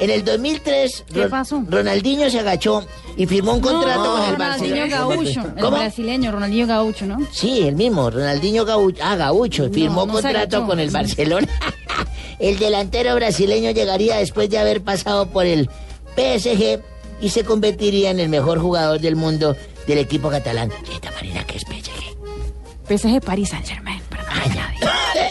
En 0.00 0.10
el 0.10 0.24
2003, 0.24 1.04
¿Qué 1.12 1.20
Ron- 1.22 1.30
pasó? 1.30 1.62
Ronaldinho 1.68 2.28
se 2.28 2.40
agachó 2.40 2.84
y 3.16 3.26
firmó 3.26 3.54
un 3.54 3.60
contrato 3.60 4.02
No, 4.04 4.10
con 4.16 4.22
el 4.28 4.32
Ronaldinho 4.32 4.76
Barcelona. 4.76 5.14
Gaucho, 5.14 5.40
el 5.56 5.70
brasileño, 5.70 6.32
Ronaldinho 6.32 6.66
Gaucho, 6.66 7.06
¿no? 7.06 7.18
Sí, 7.32 7.62
el 7.62 7.76
mismo, 7.76 8.10
Ronaldinho 8.10 8.64
Gaucho. 8.64 9.00
Ah, 9.04 9.14
Gaucho, 9.16 9.70
firmó 9.70 10.04
no 10.06 10.12
contrato 10.14 10.66
con 10.66 10.80
el 10.80 10.90
Barcelona. 10.90 11.46
el 12.40 12.58
delantero 12.58 13.14
brasileño 13.14 13.70
llegaría 13.70 14.16
después 14.16 14.50
de 14.50 14.58
haber 14.58 14.82
pasado 14.82 15.26
por 15.30 15.46
el 15.46 15.70
PSG 16.16 16.80
y 17.20 17.28
se 17.30 17.44
convertiría 17.44 18.10
en 18.10 18.18
el 18.20 18.28
mejor 18.28 18.58
jugador 18.58 19.00
del 19.00 19.14
mundo 19.16 19.56
del 19.86 19.98
equipo 19.98 20.28
catalán. 20.28 20.72
Esta 20.92 21.10
Marina, 21.12 21.44
que 21.44 21.56
es 21.58 21.62
PSG? 21.62 22.98
PSG 22.98 23.20
Paris 23.24 23.48
Saint 23.50 23.66
Germain. 23.66 24.00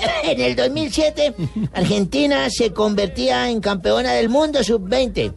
en 0.23 0.41
el 0.41 0.55
2007, 0.55 1.33
Argentina 1.73 2.49
se 2.49 2.71
convertía 2.73 3.49
en 3.49 3.61
campeona 3.61 4.13
del 4.13 4.29
mundo 4.29 4.63
sub-20. 4.63 5.33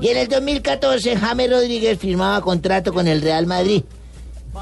Y 0.00 0.08
en 0.08 0.16
el 0.16 0.28
2014, 0.28 1.16
James 1.16 1.50
Rodríguez 1.50 1.98
firmaba 1.98 2.40
contrato 2.40 2.92
con 2.92 3.06
el 3.06 3.22
Real 3.22 3.46
Madrid. 3.46 3.84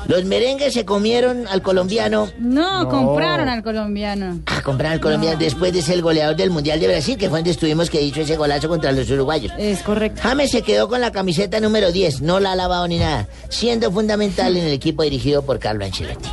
Los 0.08 0.24
merengues 0.24 0.72
se 0.72 0.84
comieron 0.84 1.46
al 1.46 1.62
colombiano. 1.62 2.28
No, 2.38 2.88
compraron 2.88 3.48
al 3.48 3.62
colombiano. 3.62 4.40
Ah, 4.46 4.62
compraron 4.62 4.94
al 4.94 5.00
colombiano 5.00 5.38
después 5.38 5.72
de 5.72 5.82
ser 5.82 5.96
el 5.96 6.02
goleador 6.02 6.34
del 6.34 6.50
Mundial 6.50 6.80
de 6.80 6.88
Brasil, 6.88 7.18
que 7.18 7.28
fue 7.28 7.38
donde 7.38 7.50
estuvimos 7.50 7.90
que 7.90 8.00
hizo 8.00 8.20
ese 8.20 8.36
golazo 8.36 8.68
contra 8.68 8.90
los 8.92 9.10
uruguayos. 9.10 9.52
Es 9.58 9.82
correcto. 9.82 10.20
James 10.22 10.50
se 10.50 10.62
quedó 10.62 10.88
con 10.88 11.00
la 11.00 11.12
camiseta 11.12 11.60
número 11.60 11.92
10, 11.92 12.22
no 12.22 12.40
la 12.40 12.52
ha 12.52 12.56
lavado 12.56 12.88
ni 12.88 12.98
nada, 12.98 13.28
siendo 13.48 13.92
fundamental 13.92 14.56
en 14.56 14.64
el 14.64 14.72
equipo 14.72 15.02
dirigido 15.02 15.42
por 15.42 15.58
Carlo 15.58 15.84
Ancelotti. 15.84 16.28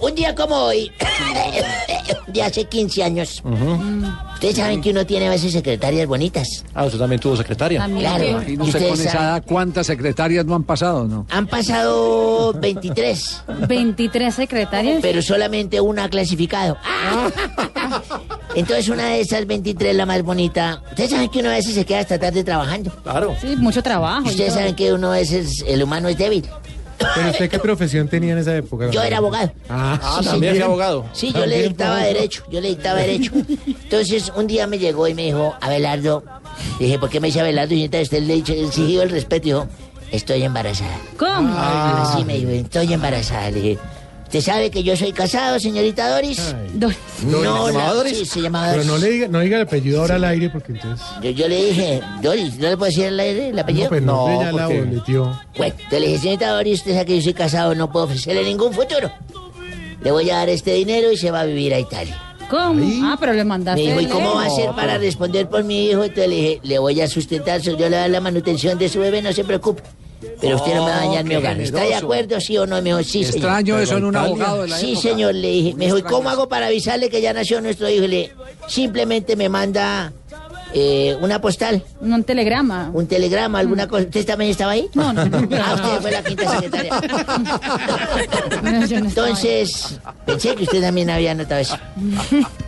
Un 0.00 0.14
día 0.14 0.34
como 0.34 0.54
hoy, 0.56 0.90
de 2.26 2.42
hace 2.42 2.64
15 2.64 3.02
años, 3.02 3.42
ustedes 4.34 4.56
saben 4.56 4.80
que 4.82 4.90
uno 4.90 5.06
tiene 5.06 5.26
a 5.28 5.30
veces 5.30 5.52
secretarias 5.52 6.06
bonitas. 6.06 6.64
Ah, 6.74 6.84
usted 6.84 6.98
también 6.98 7.20
tuvo 7.20 7.36
secretaria. 7.36 7.84
Claro. 7.86 8.42
Y 8.46 8.56
no 8.56 8.66
¿Y 8.66 8.72
sé 8.72 8.88
con 8.88 9.00
esa 9.00 9.10
edad 9.18 9.44
cuántas 9.46 9.86
secretarias 9.86 10.44
no 10.44 10.54
han 10.54 10.64
pasado, 10.64 11.06
¿no? 11.06 11.26
Han 11.30 11.46
pasado 11.46 12.52
23, 12.54 13.42
23 13.68 14.34
secretarios. 14.34 14.98
pero 15.00 15.22
solamente 15.22 15.80
una 15.80 16.04
ha 16.04 16.08
clasificado. 16.08 16.76
Entonces 18.54 18.88
una 18.88 19.06
de 19.08 19.20
esas 19.20 19.46
23, 19.46 19.96
la 19.96 20.06
más 20.06 20.22
bonita. 20.22 20.82
Ustedes 20.90 21.10
saben 21.10 21.28
que 21.28 21.40
uno 21.40 21.50
a 21.50 21.54
veces 21.54 21.74
se 21.74 21.84
queda 21.84 22.00
hasta 22.00 22.18
tarde 22.18 22.44
trabajando. 22.44 22.90
Claro. 23.02 23.34
Sí, 23.40 23.56
mucho 23.56 23.82
trabajo. 23.82 24.28
Ustedes 24.28 24.54
saben 24.54 24.74
que 24.76 24.92
uno 24.92 25.08
a 25.12 25.16
veces, 25.16 25.64
el 25.66 25.82
humano 25.82 26.08
es 26.08 26.16
débil. 26.18 26.44
¿Pero 26.98 27.30
usted 27.30 27.50
qué 27.50 27.58
profesión 27.58 28.08
tenía 28.08 28.32
en 28.32 28.38
esa 28.38 28.56
época? 28.56 28.90
Yo 28.90 29.02
era 29.02 29.18
abogado. 29.18 29.52
Ah, 29.68 30.18
Sí, 30.20 30.24
también 30.26 30.56
fue 30.56 30.64
abogado. 30.64 31.04
Sí, 31.12 31.32
yo 31.32 31.44
le 31.46 31.62
dictaba 31.62 31.96
abogado. 31.96 32.14
derecho, 32.14 32.44
yo 32.50 32.60
le 32.60 32.68
dictaba 32.68 33.00
derecho. 33.00 33.32
Entonces, 33.66 34.32
un 34.36 34.46
día 34.46 34.66
me 34.66 34.78
llegó 34.78 35.06
y 35.08 35.14
me 35.14 35.24
dijo, 35.26 35.54
Abelardo, 35.60 36.24
dije, 36.78 36.98
¿por 36.98 37.10
qué 37.10 37.20
me 37.20 37.28
dice 37.28 37.40
Abelardo? 37.40 37.74
Y 37.74 37.84
entonces 37.84 38.08
usted 38.08 38.22
le 38.22 38.34
he 38.34 38.38
exigido 38.64 39.02
el 39.02 39.10
respeto 39.10 39.46
y 39.48 39.50
dijo, 39.52 39.66
estoy 40.10 40.42
embarazada. 40.42 40.96
¿Cómo? 41.18 41.54
Así 41.56 42.24
me 42.24 42.34
dijo, 42.38 42.50
estoy 42.50 42.92
embarazada. 42.92 43.50
Le 43.50 43.60
dije, 43.60 43.78
¿usted 44.38 44.52
sabe 44.52 44.70
que 44.70 44.82
yo 44.82 44.96
soy 44.96 45.12
casado, 45.12 45.60
señorita 45.60 46.08
Doris? 46.08 46.54
Doris. 46.74 46.98
No, 47.24 47.38
¿se 47.38 47.44
llamaba 47.44 47.72
la- 47.72 47.92
Doris? 47.94 48.18
Sí, 48.18 48.26
se 48.26 48.40
llamaba 48.42 48.70
Pero 48.72 48.84
Doris. 48.84 48.90
no 49.00 49.06
le 49.06 49.12
diga, 49.12 49.28
no 49.28 49.40
diga 49.40 49.56
el 49.58 49.62
apellido 49.62 50.00
ahora 50.00 50.14
al 50.16 50.24
aire 50.24 50.50
porque 50.50 50.72
entonces. 50.72 51.06
Yo, 51.22 51.30
yo 51.30 51.48
le 51.48 51.64
dije, 51.66 52.00
Doris, 52.20 52.56
¿no 52.58 52.68
le 52.68 52.76
puedo 52.76 52.90
decir 52.90 53.04
el, 53.06 53.20
el 53.20 53.58
apellido? 53.58 53.84
No, 53.84 53.88
pues 53.90 54.02
no, 54.02 54.40
ya 54.42 54.52
la 54.52 54.62
porque- 54.66 54.80
boleteó. 54.82 55.40
Bueno, 55.56 55.74
entonces 55.76 56.00
le 56.00 56.06
dije, 56.08 56.18
señorita 56.18 56.48
Doris, 56.50 56.78
usted 56.80 56.92
sabe 56.92 57.06
que 57.06 57.16
yo 57.16 57.22
soy 57.22 57.34
casado, 57.34 57.74
no 57.76 57.92
puedo 57.92 58.06
ofrecerle 58.06 58.42
ningún 58.44 58.72
futuro. 58.72 59.10
Le 60.02 60.10
voy 60.10 60.28
a 60.30 60.36
dar 60.38 60.48
este 60.48 60.74
dinero 60.74 61.12
y 61.12 61.16
se 61.16 61.30
va 61.30 61.40
a 61.40 61.44
vivir 61.44 61.72
a 61.72 61.78
Italia. 61.78 62.20
¿Cómo? 62.50 62.84
Ah, 63.06 63.16
pero 63.18 63.32
le 63.32 63.44
mandaste. 63.44 63.82
Me 63.82 63.88
dijo, 63.88 64.00
¿y 64.02 64.06
cómo 64.06 64.34
va 64.34 64.44
a 64.46 64.50
ser 64.50 64.70
para 64.72 64.98
responder 64.98 65.48
por 65.48 65.64
mi 65.64 65.86
hijo? 65.86 66.02
Entonces 66.04 66.28
le 66.28 66.34
dije, 66.34 66.60
le 66.62 66.78
voy 66.78 67.00
a 67.00 67.06
sustentar, 67.08 67.60
yo 67.60 67.70
le 67.72 67.76
voy 67.78 67.94
a 67.94 67.98
dar 68.00 68.10
la 68.10 68.20
manutención 68.20 68.78
de 68.78 68.88
su 68.88 68.98
bebé, 69.00 69.22
no 69.22 69.32
se 69.32 69.44
preocupe. 69.44 69.82
Pero 70.40 70.56
usted 70.56 70.74
no 70.74 70.84
me 70.84 70.90
va 70.90 70.96
a 70.96 71.00
dañar 71.06 71.24
mi 71.24 71.34
hogar. 71.36 71.60
¿Está 71.60 71.82
de 71.82 71.94
acuerdo, 71.94 72.40
sí 72.40 72.56
o 72.58 72.66
no? 72.66 72.76
Me 72.76 72.90
dijo, 72.90 73.02
sí, 73.02 73.24
señor. 73.24 73.34
Extraño 73.36 73.78
eso 73.78 73.96
en 73.98 74.04
un 74.04 74.16
abogado 74.16 74.62
de 74.62 74.68
la 74.68 74.76
Sí, 74.76 74.92
época. 74.92 75.08
señor, 75.08 75.34
le 75.34 75.48
dije. 75.50 75.74
Me 75.74 75.84
dijo, 75.86 75.98
¿y 75.98 76.02
cómo 76.02 76.28
hago 76.30 76.48
para 76.48 76.66
avisarle 76.66 77.08
que 77.10 77.20
ya 77.20 77.32
nació 77.32 77.60
nuestro 77.60 77.88
hijo? 77.88 78.04
Y 78.04 78.08
le 78.08 78.16
dije, 78.16 78.32
simplemente 78.68 79.36
me 79.36 79.48
manda 79.48 80.12
eh, 80.74 81.16
una 81.20 81.40
postal, 81.40 81.82
Un 82.00 82.24
telegrama. 82.24 82.90
un 82.92 83.06
telegrama, 83.06 83.60
alguna 83.60 83.86
cosa. 83.88 84.04
¿Usted 84.04 84.26
también 84.26 84.50
estaba 84.50 84.72
ahí? 84.72 84.88
No, 84.94 85.12
no. 85.12 85.22
Ah, 85.22 85.74
usted 85.74 86.00
fue 86.02 86.10
la 86.10 86.22
quinta 86.22 86.50
secretaria. 86.60 87.00
No, 88.62 88.86
yo 88.86 89.00
no. 89.00 89.06
Entonces, 89.06 89.98
pensé 90.26 90.54
que 90.54 90.64
usted 90.64 90.80
también 90.80 91.10
había 91.10 91.34
notado 91.34 91.60
eso. 91.60 91.76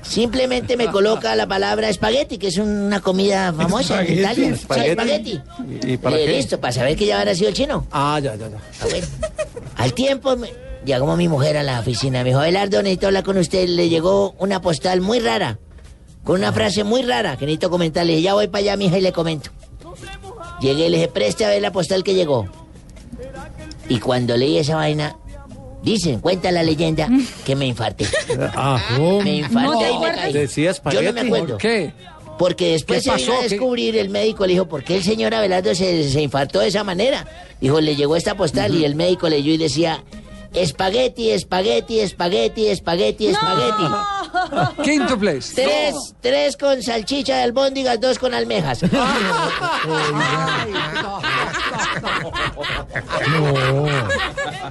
Simplemente 0.02 0.76
me 0.76 0.90
coloca 0.90 1.34
la 1.36 1.46
palabra 1.46 1.88
espagueti, 1.88 2.38
que 2.38 2.48
es 2.48 2.58
una 2.58 3.00
comida 3.00 3.52
famosa 3.52 4.02
en 4.04 4.18
Espagueti, 4.18 4.42
Italia. 4.42 4.54
Espagueti. 4.54 5.32
espagueti. 5.32 5.86
¿Y, 5.88 5.92
y 5.92 5.96
para 5.96 6.16
Eh, 6.18 6.24
qué? 6.26 6.32
Listo, 6.32 6.60
para 6.60 6.72
saber 6.72 6.96
que 6.96 7.06
ya 7.06 7.18
habrá 7.18 7.34
sido 7.34 7.48
el 7.48 7.54
chino. 7.54 7.86
Ah, 7.90 8.18
ya, 8.22 8.34
ya, 8.36 8.48
ya. 8.48 8.56
Ah, 8.82 8.86
bueno. 8.90 9.06
Al 9.76 9.92
tiempo 9.94 10.36
me- 10.36 10.52
llegó 10.84 11.16
mi 11.16 11.28
mujer 11.28 11.56
a 11.56 11.62
la 11.62 11.80
oficina. 11.80 12.22
Me 12.22 12.30
dijo, 12.30 12.40
Abelardo, 12.40 12.82
necesito 12.82 13.06
hablar 13.08 13.24
con 13.24 13.38
usted. 13.38 13.68
Le 13.68 13.88
llegó 13.88 14.34
una 14.38 14.60
postal 14.60 15.00
muy 15.00 15.18
rara, 15.20 15.58
con 16.26 16.36
una 16.40 16.52
frase 16.52 16.84
muy 16.84 17.00
rara 17.02 17.36
que 17.38 17.46
necesito 17.46 17.70
comentarle. 17.70 18.12
Le 18.12 18.16
dije, 18.16 18.24
ya 18.26 18.34
voy 18.34 18.48
para 18.48 18.60
allá, 18.60 18.76
mija, 18.76 18.98
y 18.98 19.00
le 19.00 19.12
comento. 19.12 19.50
Llegué 20.60 20.86
y 20.86 20.90
le 20.90 20.96
dije, 20.98 21.08
preste 21.08 21.44
a 21.46 21.48
ver 21.48 21.62
la 21.62 21.72
postal 21.72 22.02
que 22.04 22.12
llegó. 22.14 22.46
Y 23.88 24.00
cuando 24.00 24.36
leí 24.36 24.58
esa 24.58 24.76
vaina, 24.76 25.16
dicen, 25.82 26.18
cuenta 26.20 26.50
la 26.50 26.62
leyenda, 26.62 27.08
que 27.44 27.54
me 27.56 27.66
infarté. 27.66 28.06
Ah, 28.54 28.80
Me 29.22 29.36
infarté 29.36 29.90
y 29.92 29.98
me 29.98 30.12
caí. 30.12 30.32
Decía 30.32 30.72
Yo 30.72 31.02
no 31.02 31.12
me 31.12 31.20
espagueti. 31.20 31.26
acuerdo. 31.26 31.46
¿Por 31.46 31.58
qué? 31.58 31.92
Porque 32.38 32.72
después 32.72 33.02
¿Qué 33.04 33.10
se 33.10 33.16
vino 33.16 33.32
a 33.34 33.40
¿Qué? 33.42 33.48
descubrir, 33.48 33.96
el 33.96 34.10
médico 34.10 34.44
le 34.46 34.52
dijo, 34.54 34.66
¿por 34.68 34.84
qué 34.84 34.96
el 34.96 35.02
señor 35.04 35.32
Abelardo 35.34 35.74
se, 35.74 36.10
se 36.10 36.20
infartó 36.20 36.58
de 36.60 36.68
esa 36.68 36.84
manera? 36.84 37.26
Dijo, 37.62 37.80
le 37.80 37.96
llegó 37.96 38.14
esta 38.16 38.34
postal 38.36 38.74
y 38.74 38.84
el 38.84 38.94
médico 38.94 39.28
leyó 39.30 39.52
y 39.54 39.56
decía, 39.56 40.02
espagueti, 40.52 41.30
espagueti, 41.30 42.00
espagueti, 42.00 42.66
espagueti, 42.66 43.28
espagueti. 43.28 43.84
Quíntuples. 44.82 45.54
Tres, 45.54 45.94
tres 46.20 46.56
con 46.56 46.82
salchicha 46.82 47.36
de 47.36 47.42
albóndigas, 47.42 48.00
dos 48.00 48.18
con 48.18 48.34
almejas. 48.34 48.80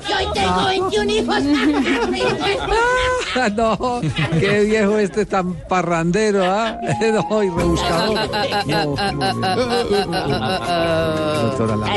Yo 0.10 0.18
hoy 0.18 0.26
tengo 0.34 0.66
21 0.66 1.12
hijos. 1.12 1.44
no, 3.56 4.02
qué 4.40 4.60
viejo 4.62 4.98
este 4.98 5.26
tan 5.26 5.54
parrandero, 5.68 6.44
¿ah? 6.46 6.78
No, 7.30 7.44
y 7.44 7.50
rebuscador. 7.50 8.30
No, 8.66 8.96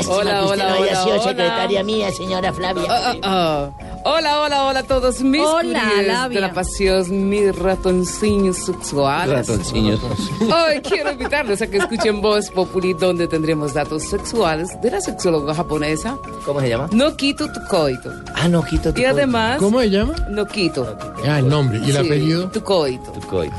Hola, 0.09 0.45
hola, 0.45 0.45
no 0.45 0.47
hola, 0.47 0.77
hola. 1.05 1.23
secretaria 1.23 1.83
mía, 1.83 2.11
señora 2.13 2.53
Flavia. 2.53 2.85
Hola, 4.05 4.41
hola, 4.41 4.65
hola 4.67 4.81
a 4.81 4.83
todos 4.85 5.21
mis 5.23 5.41
Hola, 5.43 6.53
pasión, 6.55 7.29
mis 7.29 7.55
ratoncillos 7.57 8.57
sexuales. 8.57 9.49
Ratoncillos. 9.49 10.01
Hoy 10.41 10.81
quiero 10.83 11.13
invitarlos 11.13 11.61
a 11.61 11.67
que 11.67 11.79
escuchen 11.79 12.21
Voz 12.23 12.51
Populi, 12.51 12.95
donde 12.95 13.27
tendremos 13.29 13.75
datos 13.75 14.05
sexuales 14.05 14.71
de 14.83 14.91
la 14.93 15.01
sexóloga 15.01 15.53
japonesa 15.55 16.17
¿Cómo 16.47 16.61
se 16.61 16.69
llama? 16.71 16.89
Nokito 16.93 17.51
Tukoito. 17.53 18.11
Ah, 18.35 18.49
no, 18.49 18.63
quito 18.65 18.95
tu 18.95 19.01
Y 19.01 19.05
además, 19.05 19.59
¿Cómo 19.59 19.81
se 19.81 19.91
llama? 19.91 20.15
Nokito. 20.31 20.97
Ah, 21.27 21.41
el 21.41 21.49
nombre. 21.49 21.79
¿Y 21.79 21.91
el 21.91 21.93
Sí, 21.93 22.07
apellido? 22.07 22.49
Tukoito. 22.51 23.13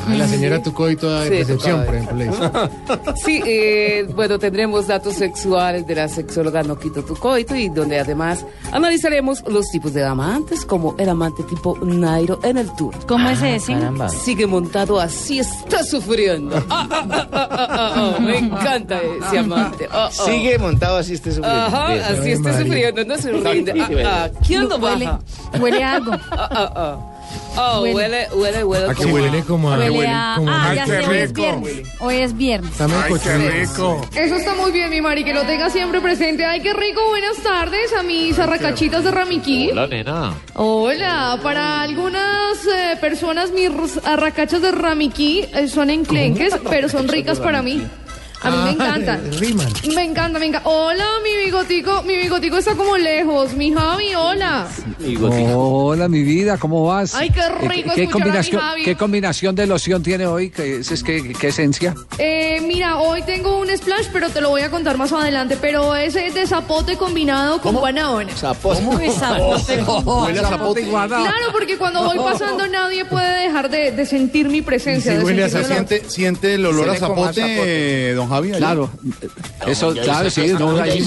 Ah, 0.07 0.15
la 0.15 0.27
señora 0.27 0.63
Tucoito 0.63 1.19
de 1.19 1.27
Sí, 1.29 1.35
recepción, 1.37 1.85
por 1.85 1.95
ejemplo. 1.95 2.69
Sí, 3.23 3.41
eh, 3.45 4.07
bueno, 4.15 4.39
tendremos 4.39 4.87
datos 4.87 5.15
sexuales 5.15 5.85
de 5.85 5.95
la 5.95 6.07
sexóloga 6.07 6.63
Nokito 6.63 7.03
Tukoito 7.03 7.55
y 7.55 7.69
donde 7.69 7.99
además 7.99 8.45
analizaremos 8.71 9.43
los 9.47 9.69
tipos 9.69 9.93
de 9.93 10.01
amantes, 10.29 10.63
como 10.65 10.95
el 10.97 11.09
amante 11.09 11.43
tipo 11.43 11.77
Nairo 11.81 12.39
en 12.43 12.57
el 12.57 12.73
tour. 12.75 12.93
¿Cómo 13.07 13.29
es 13.29 13.41
ese? 13.41 13.75
Sigue 14.23 14.45
montado 14.45 14.99
así, 14.99 15.39
está 15.39 15.83
sufriendo. 15.83 16.63
Ah, 16.71 16.87
ah, 16.91 17.07
ah, 17.11 17.27
ah, 17.31 17.57
ah, 17.61 18.13
ah, 18.15 18.19
me 18.19 18.37
encanta 18.37 19.01
ese 19.01 19.39
amante. 19.39 19.87
Ah, 19.91 20.07
ah. 20.07 20.11
Sigue 20.11 20.57
montado 20.57 20.97
así 20.97 21.13
este 21.13 21.31
sufriendo. 21.31 21.65
Ajá, 21.65 21.93
Bien. 21.93 22.03
así 22.03 22.31
está 22.31 22.57
sufriendo, 22.57 23.05
no 23.05 23.17
se 23.17 23.31
rinde. 23.31 23.73
Ah, 24.05 24.25
ah, 24.25 24.29
¿Quién 24.45 24.69
lo 24.69 24.77
Huele, 24.77 25.05
baja? 25.05 25.19
huele 25.59 25.83
a 25.83 25.93
algo. 25.95 26.11
Oh, 27.57 27.81
Huele. 27.81 27.93
huele, 27.95 28.27
huele, 28.33 28.63
huele. 28.63 28.85
¿A 28.85 28.95
qué 28.95 29.03
como 29.03 29.13
huele? 29.15 29.43
Como 29.43 29.71
a... 29.71 29.77
Huele 29.77 30.07
a... 30.07 30.33
como 30.37 30.49
Ah, 30.51 30.69
a- 30.69 30.75
ya 30.75 30.85
sé, 30.85 30.99
hoy 31.07 31.17
es 31.17 31.33
viernes. 31.33 31.73
Hoy 31.99 32.15
es 32.17 32.37
viernes. 32.37 32.71
Está 32.71 32.87
muy 32.87 33.09
cochino. 33.09 34.01
Eso 34.15 34.35
está 34.35 34.55
muy 34.55 34.71
bien, 34.71 34.89
mi 34.89 35.01
Mari, 35.01 35.23
que 35.25 35.33
lo 35.33 35.41
tenga 35.43 35.69
siempre 35.69 35.99
presente. 35.99 36.45
Ay, 36.45 36.61
qué 36.61 36.73
rico, 36.73 37.01
buenas 37.09 37.37
tardes 37.43 37.91
a 37.93 38.03
mis 38.03 38.39
arracachitas 38.39 39.03
de 39.03 39.11
Ramiquí. 39.11 39.71
Hola, 39.71 39.87
nena. 39.87 40.33
Hola, 40.55 41.39
para 41.43 41.81
algunas 41.81 42.65
eh, 42.65 42.95
personas 43.01 43.51
mis 43.51 43.69
arracachas 44.05 44.61
de 44.61 44.71
Ramiquí 44.71 45.45
eh, 45.53 45.67
son 45.67 45.89
enclenques, 45.89 46.53
pero 46.69 46.87
son 46.87 47.07
ricas 47.09 47.39
para 47.39 47.61
mí. 47.61 47.85
A 48.41 48.51
mí 48.51 48.57
me 48.63 48.69
encanta. 48.71 49.19
Me 49.93 50.03
encanta, 50.05 50.39
me 50.39 50.45
encanta. 50.45 50.69
Hola, 50.69 51.05
mi 51.23 51.43
bigotico. 51.45 52.03
Mi 52.03 52.15
bigotico 52.15 52.57
está 52.57 52.73
como 52.75 52.95
lejos. 52.97 53.53
Mi 53.53 53.73
Javi, 53.73 54.15
hola. 54.15 54.67
Hola, 55.55 56.07
mi 56.07 56.23
vida, 56.23 56.57
¿cómo 56.57 56.85
vas? 56.85 57.15
Ay, 57.15 57.29
qué 57.31 57.39
Eh, 57.41 57.49
rico 57.67 57.91
¿Qué, 57.95 58.03
a 58.03 58.05
mi 58.05 58.11
combinación, 58.11 58.61
Javi. 58.61 58.83
¿Qué 58.83 58.95
combinación 58.95 59.55
de 59.55 59.65
loción 59.67 60.03
tiene 60.03 60.25
hoy? 60.25 60.49
¿Qué, 60.51 60.77
es, 60.77 60.91
es 60.91 61.03
que- 61.03 61.33
qué 61.33 61.47
esencia? 61.47 61.95
Eh, 62.17 62.61
mira, 62.65 62.97
hoy 62.99 63.21
tengo 63.23 63.57
un 63.59 63.67
splash, 63.75 64.07
pero 64.13 64.29
te 64.29 64.39
lo 64.41 64.49
voy 64.49 64.61
a 64.61 64.69
contar 64.71 64.97
más 64.97 65.11
adelante. 65.11 65.57
Pero 65.59 65.95
ese 65.95 66.27
es 66.27 66.33
de 66.33 66.47
zapote 66.47 66.95
combinado 66.97 67.61
con 67.61 67.75
guanábana. 67.75 68.31
Zapote. 68.35 68.81
Uy, 68.85 69.09
zapote 69.19 69.81
Huele 69.83 70.39
a 70.39 70.47
zapote. 70.49 70.83
Claro, 70.83 71.51
porque 71.51 71.77
cuando 71.77 72.03
voy 72.03 72.17
pasando 72.17 72.67
nadie 72.71 73.03
puede 73.05 73.43
dejar 73.43 73.69
de, 73.69 73.91
de 73.91 74.05
sentir 74.05 74.47
mi 74.49 74.61
presencia. 74.61 75.17
de 75.17 75.23
mi 75.25 75.41
olor. 75.41 75.49
¿Siente, 75.65 76.03
siente 76.07 76.53
el 76.55 76.65
olor 76.65 76.85
Se 76.91 76.95
a 76.95 76.99
zapote, 76.99 77.33
zapote. 77.41 78.09
eh, 78.11 78.13
don 78.13 78.28
Javi? 78.29 78.51
Claro, 78.51 78.89
eso, 79.67 79.93
claro, 79.93 80.29
sí, 80.29 80.51
uno, 80.51 80.77
ahí 80.77 81.03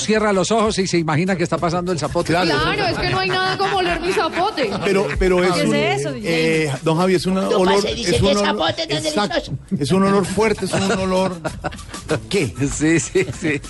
cierra 0.00 0.32
los 0.32 0.50
ojos 0.50 0.78
y 0.78 0.86
se 0.86 0.98
imagina 0.98 1.36
que 1.36 1.44
está 1.44 1.58
pasando 1.58 1.92
el 1.92 1.98
zapote. 1.98 2.32
Claro, 2.32 2.86
es 2.86 2.98
que 2.98 3.10
no 3.10 3.18
hay 3.20 3.28
nada 3.28 3.56
como 3.56 3.78
oler 3.78 4.00
mi 4.00 4.12
zapote. 4.12 4.70
Pero, 4.84 5.06
pero 5.18 5.44
es 5.44 5.52
¿Qué 5.52 5.68
un, 5.68 5.74
es 5.74 6.00
eso, 6.00 6.10
eh, 6.16 6.72
don 6.82 6.96
Javi, 6.96 7.14
es 7.14 7.26
un 7.26 7.38
olor, 7.38 7.84
es 7.86 8.20
un 8.20 8.28
es 8.28 8.36
olor, 8.36 8.74
exacto, 8.76 9.52
es 9.78 9.90
un 9.92 10.02
olor 10.02 10.24
fuerte, 10.24 10.64
es 10.64 10.72
un 10.72 10.92
olor, 10.92 11.36
¿qué? 12.28 12.52
Sí, 12.72 12.98
sí, 12.98 13.26
sí. 13.38 13.60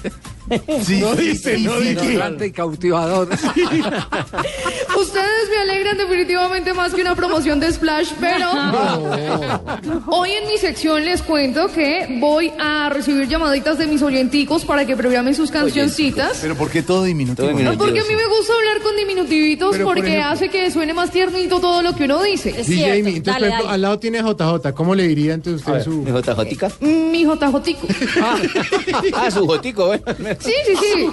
Sí, 0.82 1.00
no 1.00 1.14
sí, 1.14 1.22
dice, 1.28 1.56
sí, 1.56 1.64
no 1.64 1.78
sí, 1.80 1.94
dice. 1.94 2.46
y 2.46 2.50
cautivador. 2.50 3.28
Ustedes 4.98 5.48
me 5.50 5.56
alegran 5.62 5.96
definitivamente 5.96 6.74
más 6.74 6.92
que 6.94 7.00
una 7.00 7.14
promoción 7.14 7.60
de 7.60 7.72
Splash, 7.72 8.12
pero 8.20 8.50
hoy 10.06 10.30
en 10.32 10.48
mi 10.48 10.58
sección 10.58 11.04
les 11.04 11.22
cuento 11.22 11.68
que 11.68 12.18
voy 12.20 12.52
a 12.58 12.88
recibir 12.90 13.28
llamaditas 13.28 13.78
de 13.78 13.86
mis 13.86 14.02
oyenticos 14.02 14.64
para 14.64 14.84
que 14.86 14.96
programen 14.96 15.34
sus 15.34 15.50
cancioncitas. 15.50 16.38
Pero 16.40 16.54
¿por 16.56 16.70
qué 16.70 16.82
todo 16.82 17.04
diminutivo? 17.04 17.50
No, 17.52 17.76
porque 17.78 18.00
a 18.00 18.04
mí 18.04 18.14
me 18.14 18.26
gusta 18.26 18.52
hablar 18.54 18.82
con 18.82 18.96
diminutivitos 18.96 19.72
Pero, 19.72 19.84
por 19.84 19.94
porque 19.96 20.10
ejemplo- 20.10 20.32
hace 20.32 20.48
que 20.48 20.70
suene 20.70 20.92
más 20.94 21.10
tiernito 21.10 21.60
todo 21.60 21.82
lo 21.82 21.94
que 21.94 22.04
uno 22.04 22.22
dice. 22.22 22.52
DJ, 22.52 22.98
entonces, 22.98 23.22
por 23.34 23.42
ejemplo, 23.48 23.68
al 23.70 23.80
lado 23.82 23.98
tiene 23.98 24.18
JJ. 24.20 24.72
¿Cómo 24.74 24.94
le 24.94 25.06
diría 25.08 25.34
entonces 25.34 25.66
usted 25.66 25.82
su. 25.84 26.04
¿JJ? 26.04 26.80
Mi 26.80 27.24
jotajotico. 27.24 27.86
Ah, 29.14 29.30
su 29.30 29.46
jotico, 29.46 29.92
¿eh? 29.94 30.02
Sí, 30.40 30.52
sí, 30.66 30.76
sí. 30.76 31.08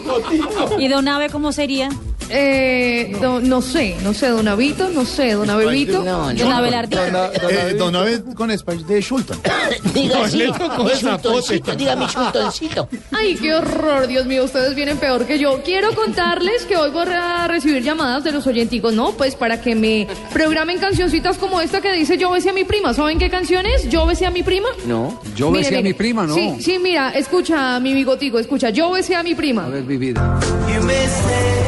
¿Y 0.80 0.88
Don 0.88 1.08
Ave 1.08 1.30
cómo 1.30 1.52
sería? 1.52 1.90
Eh, 2.30 3.16
no 3.20 3.62
sé, 3.62 3.96
no 4.04 4.14
sé, 4.14 4.30
Don 4.30 4.48
Avito, 4.48 4.90
no 4.90 5.06
sé, 5.06 5.34
Don 5.34 5.50
Abelito. 5.50 6.04
Don 6.04 6.52
Abelardito. 6.52 7.02
Eh, 7.50 7.74
don 7.78 7.96
Abel 7.96 8.24
con 8.36 8.56
Spice 8.58 8.84
de 8.86 9.02
Schulton. 9.02 9.40
Diga 9.94 10.20
No, 10.20 10.28
sí, 10.28 10.38
mi 10.38 11.76
diga 11.76 12.08
chultoncito. 12.08 12.88
Ay, 13.12 13.36
qué 13.36 13.54
horror, 13.54 14.08
Dios 14.08 14.26
mío, 14.26 14.44
ustedes 14.44 14.76
vienen 14.76 14.98
peor 14.98 15.26
que 15.26 15.40
yo. 15.40 15.62
Quiero 15.64 15.94
contarles 15.96 16.64
que 16.66 16.78
hoy 16.78 16.92
voy 16.92 17.08
a 17.10 17.48
recibir 17.48 17.84
llamadas 17.84 18.24
de 18.24 18.32
los 18.32 18.46
oyenticos, 18.46 18.94
¿no? 18.94 19.14
Pues 19.14 19.36
para 19.36 19.62
que 19.62 19.76
me 19.76 20.08
programen 20.34 20.80
cancioncitas 20.80 21.38
como 21.38 21.62
esta 21.62 21.82
que 21.82 21.92
dice 21.94 22.18
Yo 22.18 22.32
besé 22.32 22.50
a 22.50 22.54
mi 22.54 22.64
prima. 22.64 22.94
¿Saben 22.94 23.18
qué 23.20 23.30
canción 23.30 23.66
es? 23.66 23.90
Yo 23.90 24.06
besé 24.06 24.26
a 24.26 24.32
mi 24.32 24.44
prima. 24.44 24.68
No. 24.86 25.20
Yo 25.36 25.52
besé 25.52 25.78
a 25.78 25.82
mi 25.82 25.94
prima, 25.94 26.26
¿no? 26.28 26.36
Sí, 26.36 26.58
sí, 26.60 26.80
mira, 26.80 27.10
escucha 27.12 27.80
mi 27.80 27.94
bigotico, 27.94 28.40
escucha. 28.40 28.70
Yo 28.70 28.92
besé 28.92 29.16
a 29.16 29.24
mi 29.24 29.36
prima. 29.36 29.66
A 29.66 29.70
ver, 29.70 29.84
mi 29.84 29.98
vida. 29.98 30.40
No. 30.40 31.59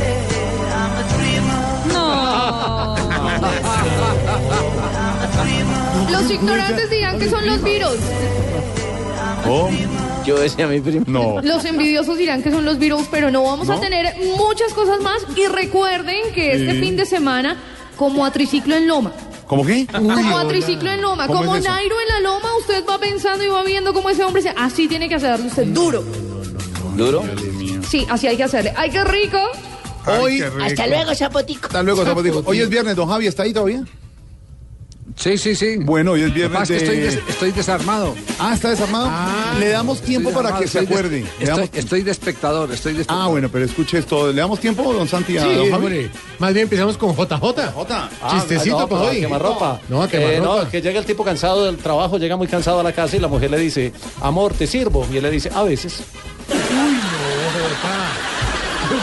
Los 6.22 6.32
ignorantes 6.32 6.90
dirán 6.90 7.20
que 7.20 7.30
son 7.30 7.46
los 7.46 7.64
virus. 7.64 7.98
Yo 10.26 10.38
decía 10.40 10.66
a 10.66 10.68
mi 10.68 10.80
primo. 10.80 11.04
No. 11.08 11.42
Los 11.42 11.66
envidiosos 11.66 12.18
dirán 12.18 12.44
que 12.44 12.52
son 12.52 12.64
los 12.64 12.78
virus, 12.78 13.08
pero 13.10 13.32
no 13.32 13.44
vamos 13.44 13.70
a 13.70 13.80
tener 13.80 14.16
muchas 14.38 14.72
cosas 14.74 15.02
más. 15.02 15.18
Y 15.36 15.48
recuerden 15.48 16.32
que 16.34 16.54
este 16.54 16.74
Sí. 16.74 16.80
fin 16.80 16.96
de 16.96 17.06
semana, 17.06 17.58
como 17.98 18.24
a 18.26 18.32
triciclo 18.32 18.76
en 18.76 18.88
Loma. 18.88 19.12
¿Cómo 19.48 19.66
qué? 19.66 19.86
como 19.92 20.38
a 20.38 20.48
triciclo 20.48 20.92
en 20.92 21.02
Loma, 21.02 21.28
¿Cómo 21.28 21.40
como 21.40 21.56
es? 21.58 21.64
Nairo 21.64 21.96
en 22.00 22.08
la 22.08 22.20
Loma, 22.30 22.48
usted 22.60 22.84
va 22.90 22.98
pensando 23.00 23.44
y 23.44 23.48
va 23.48 23.64
viendo 23.64 23.94
cómo 23.94 24.10
ese 24.10 24.24
hombre 24.24 24.42
se. 24.42 24.50
Así 24.50 24.88
tiene 24.88 25.10
que 25.10 25.16
hacerle 25.16 25.48
usted, 25.48 25.66
duro. 25.68 26.04
¿Duro? 26.96 27.24
Sí, 27.90 28.06
así 28.10 28.28
hay 28.28 28.38
que 28.38 28.44
hacerle. 28.44 28.74
¡Ay, 28.78 28.92
qué 28.92 29.04
rico! 29.04 29.40
Hoy, 30.06 30.42
Hasta 30.42 30.88
luego, 30.88 31.14
zapotico. 31.16 31.66
hasta 31.68 31.84
luego, 31.84 32.06
zapotico. 32.06 32.44
Hoy 32.46 32.60
es 32.62 32.70
viernes, 32.70 32.96
don 32.96 33.10
Javi, 33.10 33.28
¿está 33.28 33.44
ahí 33.44 33.54
todavía? 33.54 33.84
Sí, 35.16 35.38
sí, 35.38 35.56
sí. 35.56 35.78
Bueno, 35.78 36.12
hoy 36.12 36.22
es 36.24 36.34
viernes 36.34 36.62
es 36.62 36.68
que 36.68 36.74
de... 36.74 36.80
estoy, 36.84 36.98
des- 37.00 37.30
estoy 37.30 37.52
desarmado. 37.52 38.16
Ah, 38.40 38.54
¿está 38.54 38.70
desarmado? 38.70 39.12
Le 39.60 39.70
damos 39.70 40.02
tiempo 40.02 40.32
para 40.32 40.58
que 40.58 40.68
se 40.68 40.80
acuerde. 40.80 41.20
estoy 41.20 41.40
de- 41.40 41.46
damos- 41.52 41.70
Estoy, 41.74 42.02
de 42.04 42.12
espectador, 42.12 42.72
estoy 42.72 42.94
de 42.94 43.02
espectador. 43.02 43.26
Ah, 43.26 43.30
bueno, 43.30 43.50
pero 43.52 43.66
escuche 43.66 43.98
esto. 44.00 44.32
¿Le 44.32 44.42
damos 44.42 44.60
tiempo, 44.60 44.94
don 44.94 45.08
Santi, 45.08 45.38
a 45.38 45.44
Sí, 45.44 45.54
don 45.54 45.70
Javi? 45.70 45.74
hombre. 45.86 46.10
Más 46.40 46.54
bien 46.54 46.64
empezamos 46.64 46.98
con 46.98 47.16
JJ. 47.16 48.10
Chistecito 48.32 48.78
Ah, 48.78 48.82
no, 48.82 48.88
para 48.88 49.02
pero 49.02 49.12
hoy. 49.12 49.18
a 49.18 49.22
quemarropa. 49.22 49.80
No, 49.90 50.02
a 50.04 50.10
Eh, 50.12 50.40
no, 50.42 50.70
que 50.70 50.82
llega 50.82 51.00
el 51.00 51.06
tipo 51.06 51.24
cansado 51.24 51.66
del 51.66 51.78
trabajo, 51.78 52.18
llega 52.18 52.36
muy 52.36 52.48
cansado 52.48 52.80
a 52.80 52.84
la 52.84 52.94
casa 52.94 53.16
y 53.18 53.20
la 53.20 53.28
mujer 53.28 53.52
le 53.52 53.58
dice, 53.60 53.94
amor, 54.22 54.54
¿te 54.54 54.66
sirvo? 54.68 55.08
Y 55.12 55.18
él 55.18 55.24
le 55.24 55.32
dice, 55.32 55.50
a 55.54 55.64
veces. 55.64 56.02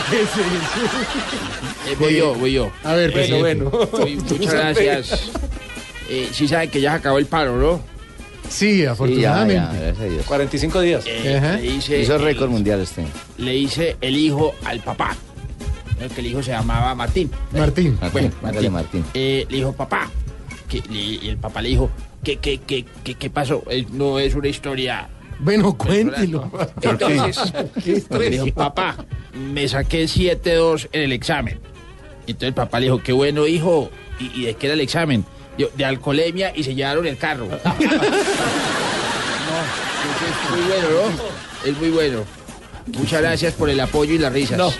¿Qué 0.09 1.91
Eh, 1.91 1.95
voy 1.99 2.15
yo, 2.17 2.35
voy 2.35 2.51
yo. 2.53 2.71
A 2.83 2.93
ver, 2.93 3.11
Bueno, 3.11 3.27
presidente. 3.41 3.63
bueno. 3.63 3.89
Muchas 4.37 4.53
gracias. 4.53 5.21
Eh, 6.09 6.29
sí 6.31 6.47
saben 6.47 6.69
que 6.69 6.81
ya 6.81 6.91
se 6.91 6.97
acabó 6.97 7.17
el 7.19 7.25
paro, 7.27 7.57
¿no? 7.57 7.81
Sí, 8.49 8.83
afortunadamente. 8.85 9.93
45 10.25 10.81
días. 10.81 11.03
Eh, 11.05 11.37
Ajá. 11.37 11.57
le 11.57 11.65
hice 11.67 11.99
Hizo 12.01 12.15
el- 12.15 12.23
récord 12.23 12.49
mundial 12.49 12.81
este. 12.81 13.05
Le 13.37 13.55
hice 13.55 13.95
el 14.01 14.17
hijo 14.17 14.53
al 14.65 14.79
papá. 14.79 15.15
Creo 15.97 16.09
que 16.09 16.21
el 16.21 16.27
hijo 16.27 16.41
se 16.41 16.51
llamaba 16.51 16.95
Martín. 16.95 17.29
Martín. 17.51 17.97
Bueno, 18.11 18.31
Hágale, 18.41 18.69
Martín. 18.69 19.05
Eh, 19.13 19.45
le 19.49 19.57
dijo, 19.57 19.73
papá. 19.73 20.09
Que, 20.67 20.81
le- 20.89 21.25
y 21.25 21.29
el 21.29 21.37
papá 21.37 21.61
le 21.61 21.69
dijo, 21.69 21.89
¿qué, 22.23 22.37
qué, 22.37 22.59
qué, 22.59 22.85
qué, 23.03 23.15
qué 23.15 23.29
pasó? 23.29 23.63
Eh, 23.69 23.85
no 23.91 24.17
es 24.17 24.33
una 24.33 24.47
historia. 24.47 25.09
Bueno, 25.39 25.77
cuéntelo. 25.77 26.51
Entonces, 26.81 27.53
le 28.09 28.29
dijo, 28.29 28.47
papá, 28.53 28.95
me 29.53 29.67
saqué 29.67 30.05
7-2 30.05 30.89
en 30.91 31.03
el 31.03 31.11
examen. 31.11 31.59
Entonces 32.21 32.47
el 32.49 32.53
papá 32.53 32.79
le 32.79 32.87
dijo, 32.87 33.01
qué 33.03 33.11
bueno, 33.13 33.45
hijo. 33.45 33.89
¿Y, 34.19 34.41
y 34.41 34.45
de 34.45 34.53
qué 34.55 34.67
era 34.67 34.73
el 34.73 34.81
examen? 34.81 35.23
De 35.75 35.83
alcoholemia 35.85 36.53
y 36.55 36.63
se 36.63 36.73
llevaron 36.73 37.05
el 37.05 37.17
carro. 37.17 37.47
no, 37.51 37.55
es 40.25 40.51
muy 40.51 40.61
bueno, 40.67 40.87
¿no? 40.89 41.69
Es 41.69 41.77
muy 41.77 41.89
bueno. 41.89 42.19
Muchas 42.97 43.21
gracias 43.21 43.53
por 43.53 43.69
el 43.69 43.79
apoyo 43.79 44.15
y 44.15 44.17
las 44.17 44.33
risas. 44.33 44.57
No, 44.57 44.71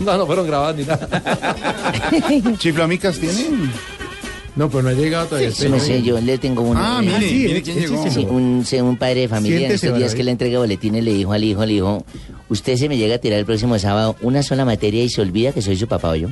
no, 0.00 0.16
no 0.18 0.26
fueron 0.26 0.46
grabadas 0.46 0.76
ni 0.76 0.84
nada. 0.84 1.56
¿Chiflamicas 2.58 3.18
tienen? 3.18 3.70
No, 4.56 4.70
pero 4.70 4.84
no 4.84 4.90
ha 4.90 4.92
llegado 4.92 5.26
todavía. 5.26 5.50
Sí, 5.50 5.68
no 5.68 5.80
sé, 5.80 6.00
yo 6.02 6.20
le 6.20 6.38
tengo 6.38 6.62
uno. 6.62 6.78
Ah, 6.80 7.00
mire, 7.00 7.18
sí, 7.28 7.44
mire 7.48 7.60
quién 7.62 7.76
llegó. 7.80 8.04
sí, 8.04 8.10
Sí, 8.10 8.24
un, 8.28 8.64
un 8.82 8.96
padre 8.96 9.22
de 9.22 9.28
familia 9.28 9.56
en 9.56 9.60
Siéntese, 9.62 9.86
estos 9.86 9.98
días 9.98 10.14
que 10.14 10.22
le 10.22 10.30
entrega 10.30 10.60
boletines 10.60 11.02
le 11.02 11.12
dijo 11.12 11.32
al 11.32 11.42
hijo, 11.42 11.66
le 11.66 11.72
dijo, 11.72 12.04
usted 12.48 12.76
se 12.76 12.88
me 12.88 12.96
llega 12.96 13.16
a 13.16 13.18
tirar 13.18 13.40
el 13.40 13.46
próximo 13.46 13.76
sábado 13.80 14.14
una 14.20 14.44
sola 14.44 14.64
materia 14.64 15.02
y 15.02 15.08
se 15.08 15.20
olvida 15.22 15.50
que 15.50 15.60
soy 15.60 15.76
su 15.76 15.88
papá 15.88 16.10
o 16.10 16.14
yo. 16.14 16.28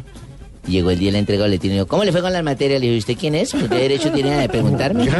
Llegó 0.66 0.90
el 0.90 0.98
día 0.98 1.09
de 1.09 1.12
la 1.12 1.18
entrega 1.18 1.43
de 1.43 1.51
boletines 1.51 1.74
y 1.74 1.78
dijo, 1.78 1.89
¿cómo 1.89 2.05
le 2.05 2.12
fue 2.12 2.22
con 2.22 2.32
las 2.32 2.44
materias? 2.44 2.80
Le 2.80 2.86
dije, 2.86 2.98
¿usted 2.98 3.16
quién 3.18 3.34
es? 3.34 3.52
¿Qué 3.52 3.68
derecho 3.68 4.12
tiene 4.12 4.36
de 4.36 4.48
preguntarme? 4.48 5.09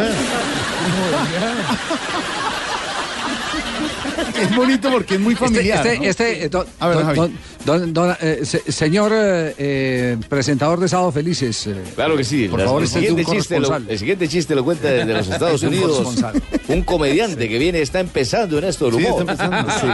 Es 4.43 4.57
bonito 4.57 4.91
porque 4.91 5.15
es 5.15 5.21
muy 5.21 5.35
Este, 5.35 5.45
familiar. 5.47 5.87
este, 5.87 5.99
¿no? 5.99 6.05
este, 6.05 6.49
don- 6.49 6.67
A 6.81 6.89
ver, 6.89 6.97
don- 6.97 7.05
Javi. 7.07 7.17
don- 7.17 7.33
don- 7.65 7.93
don- 7.95 8.17
eh, 8.21 8.41
se- 8.45 8.71
señor 8.73 9.13
eh, 9.15 9.55
eh, 9.59 10.17
presentador 10.29 10.81
de 10.81 10.89
Sábado 10.89 11.13
Felices. 11.13 11.67
eh, 11.67 11.77
Claro 11.95 12.17
que 12.17 12.25
sí. 12.25 12.49
Por 12.49 12.61
favor, 12.63 12.81
el, 12.83 12.87
este 12.89 12.99
siguiente 13.01 13.25
chiste 13.25 13.61
lo, 13.61 13.77
el 13.77 13.99
siguiente 13.99 14.29
chiste 14.29 14.55
lo 14.55 14.65
cuenta 14.65 14.89
desde 14.91 15.13
los 15.13 15.29
Estados 15.29 15.63
Unidos. 15.63 15.91
corresponsal. 15.99 16.43
Un 16.69 16.83
comediante 16.83 17.49
que 17.49 17.59
viene, 17.59 17.81
está 17.81 18.01
empezando 18.01 18.59
en 18.59 18.65
esto 18.65 18.91
Sí, 18.91 18.97
humor. 18.97 19.21
está 19.21 19.33
empezando, 19.33 19.73
sí. 19.81 19.87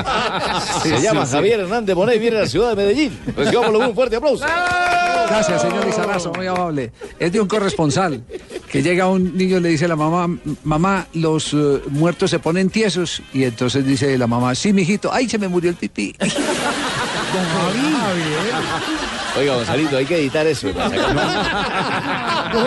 Se 0.88 0.96
Sí, 0.96 1.02
llama 1.02 1.24
sí, 1.24 1.30
sí. 1.30 1.36
Javier 1.36 1.60
Hernández 1.60 1.94
Bonet 1.94 2.16
y 2.16 2.18
viene 2.18 2.36
a 2.38 2.40
la 2.40 2.46
ciudad 2.46 2.70
de 2.70 2.76
Medellín. 2.76 3.18
Recibámoslo 3.36 3.78
un 3.88 3.94
fuerte 3.94 4.16
aplauso. 4.16 4.44
Gracias, 5.28 5.60
señor 5.60 5.84
Lizarazo, 5.84 6.32
muy 6.32 6.46
amable. 6.46 6.90
Es 7.18 7.30
de 7.32 7.40
un 7.40 7.48
corresponsal 7.48 8.22
que 8.70 8.82
llega 8.82 9.08
un 9.08 9.36
niño 9.36 9.58
y 9.58 9.60
le 9.60 9.68
dice 9.70 9.84
a 9.84 9.88
la 9.88 9.96
mamá, 9.96 10.38
mamá, 10.64 11.06
los 11.12 11.54
muertos 11.90 12.30
se 12.30 12.38
ponen 12.38 12.70
tiesos. 12.70 13.22
Y 13.34 13.44
entonces 13.44 13.84
dice 13.84 14.16
la 14.16 14.26
mamá, 14.26 14.37
sí, 14.54 14.72
mijito, 14.72 15.12
ay, 15.12 15.28
se 15.28 15.38
me 15.38 15.48
murió 15.48 15.70
el 15.70 15.76
pipí. 15.76 16.14
Oiga, 19.38 19.54
Gonzalito, 19.54 19.96
hay 19.96 20.04
que 20.06 20.16
editar 20.18 20.46
eso. 20.46 20.68
Don 20.72 20.90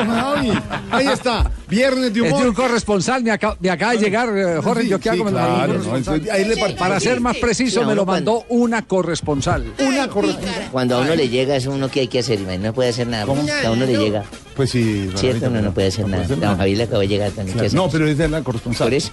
Javi, 0.09 0.51
ahí 0.91 1.07
está. 1.07 1.49
Viernes 1.67 2.01
de 2.01 2.07
Es 2.07 2.13
de 2.13 2.21
un 2.21 2.31
humor. 2.33 2.53
corresponsal, 2.53 3.23
me, 3.23 3.31
acaba- 3.31 3.57
me 3.59 3.69
acaba 3.69 3.93
de 3.93 3.97
llegar, 3.99 4.29
eh, 4.37 4.59
Jorge, 4.63 4.83
Sí, 4.83 4.89
yo 4.89 4.99
qué 4.99 5.09
sí, 5.09 5.15
hago 5.19 5.25
claro, 5.29 5.73
un 5.73 5.87
no, 5.87 5.97
entonces, 5.97 6.29
ahí 6.31 6.45
le 6.45 6.55
part- 6.55 6.77
Para 6.77 6.99
ser 6.99 7.19
más 7.19 7.37
preciso, 7.37 7.81
Sí, 7.81 7.85
me 7.85 7.95
lo 7.95 8.05
cuando- 8.05 8.33
mandó 8.35 8.45
una 8.49 8.83
corresponsal. 8.83 9.73
Una 9.79 10.07
corresponsal. 10.07 10.69
Cuando 10.71 10.97
a 10.97 11.01
uno 11.01 11.15
le 11.15 11.29
llega 11.29 11.55
es 11.55 11.65
uno 11.65 11.89
que 11.89 12.01
hay 12.01 12.07
que 12.07 12.19
hacer, 12.19 12.39
no 12.39 12.73
puede 12.73 12.89
hacer 12.89 13.07
nada. 13.07 13.23
A 13.23 13.71
uno 13.71 13.85
le 13.85 13.97
llega. 13.97 14.23
Pues 14.55 14.69
sí. 14.71 15.09
Cierto, 15.15 15.49
no, 15.49 15.61
no 15.61 15.73
puede 15.73 15.87
hacer 15.87 16.07
nada. 16.07 16.25
Don 16.27 16.39
Javier 16.57 16.77
le 16.77 16.83
acabó 16.83 16.99
de 17.01 17.07
llegar 17.07 17.31
también. 17.31 17.57
¿qué 17.59 17.69
No, 17.69 17.89
pero 17.89 18.07
es 18.07 18.17
de 18.17 18.27
la 18.27 18.43
corresponsal. 18.43 18.87
Por 18.87 18.93
eso. 18.93 19.11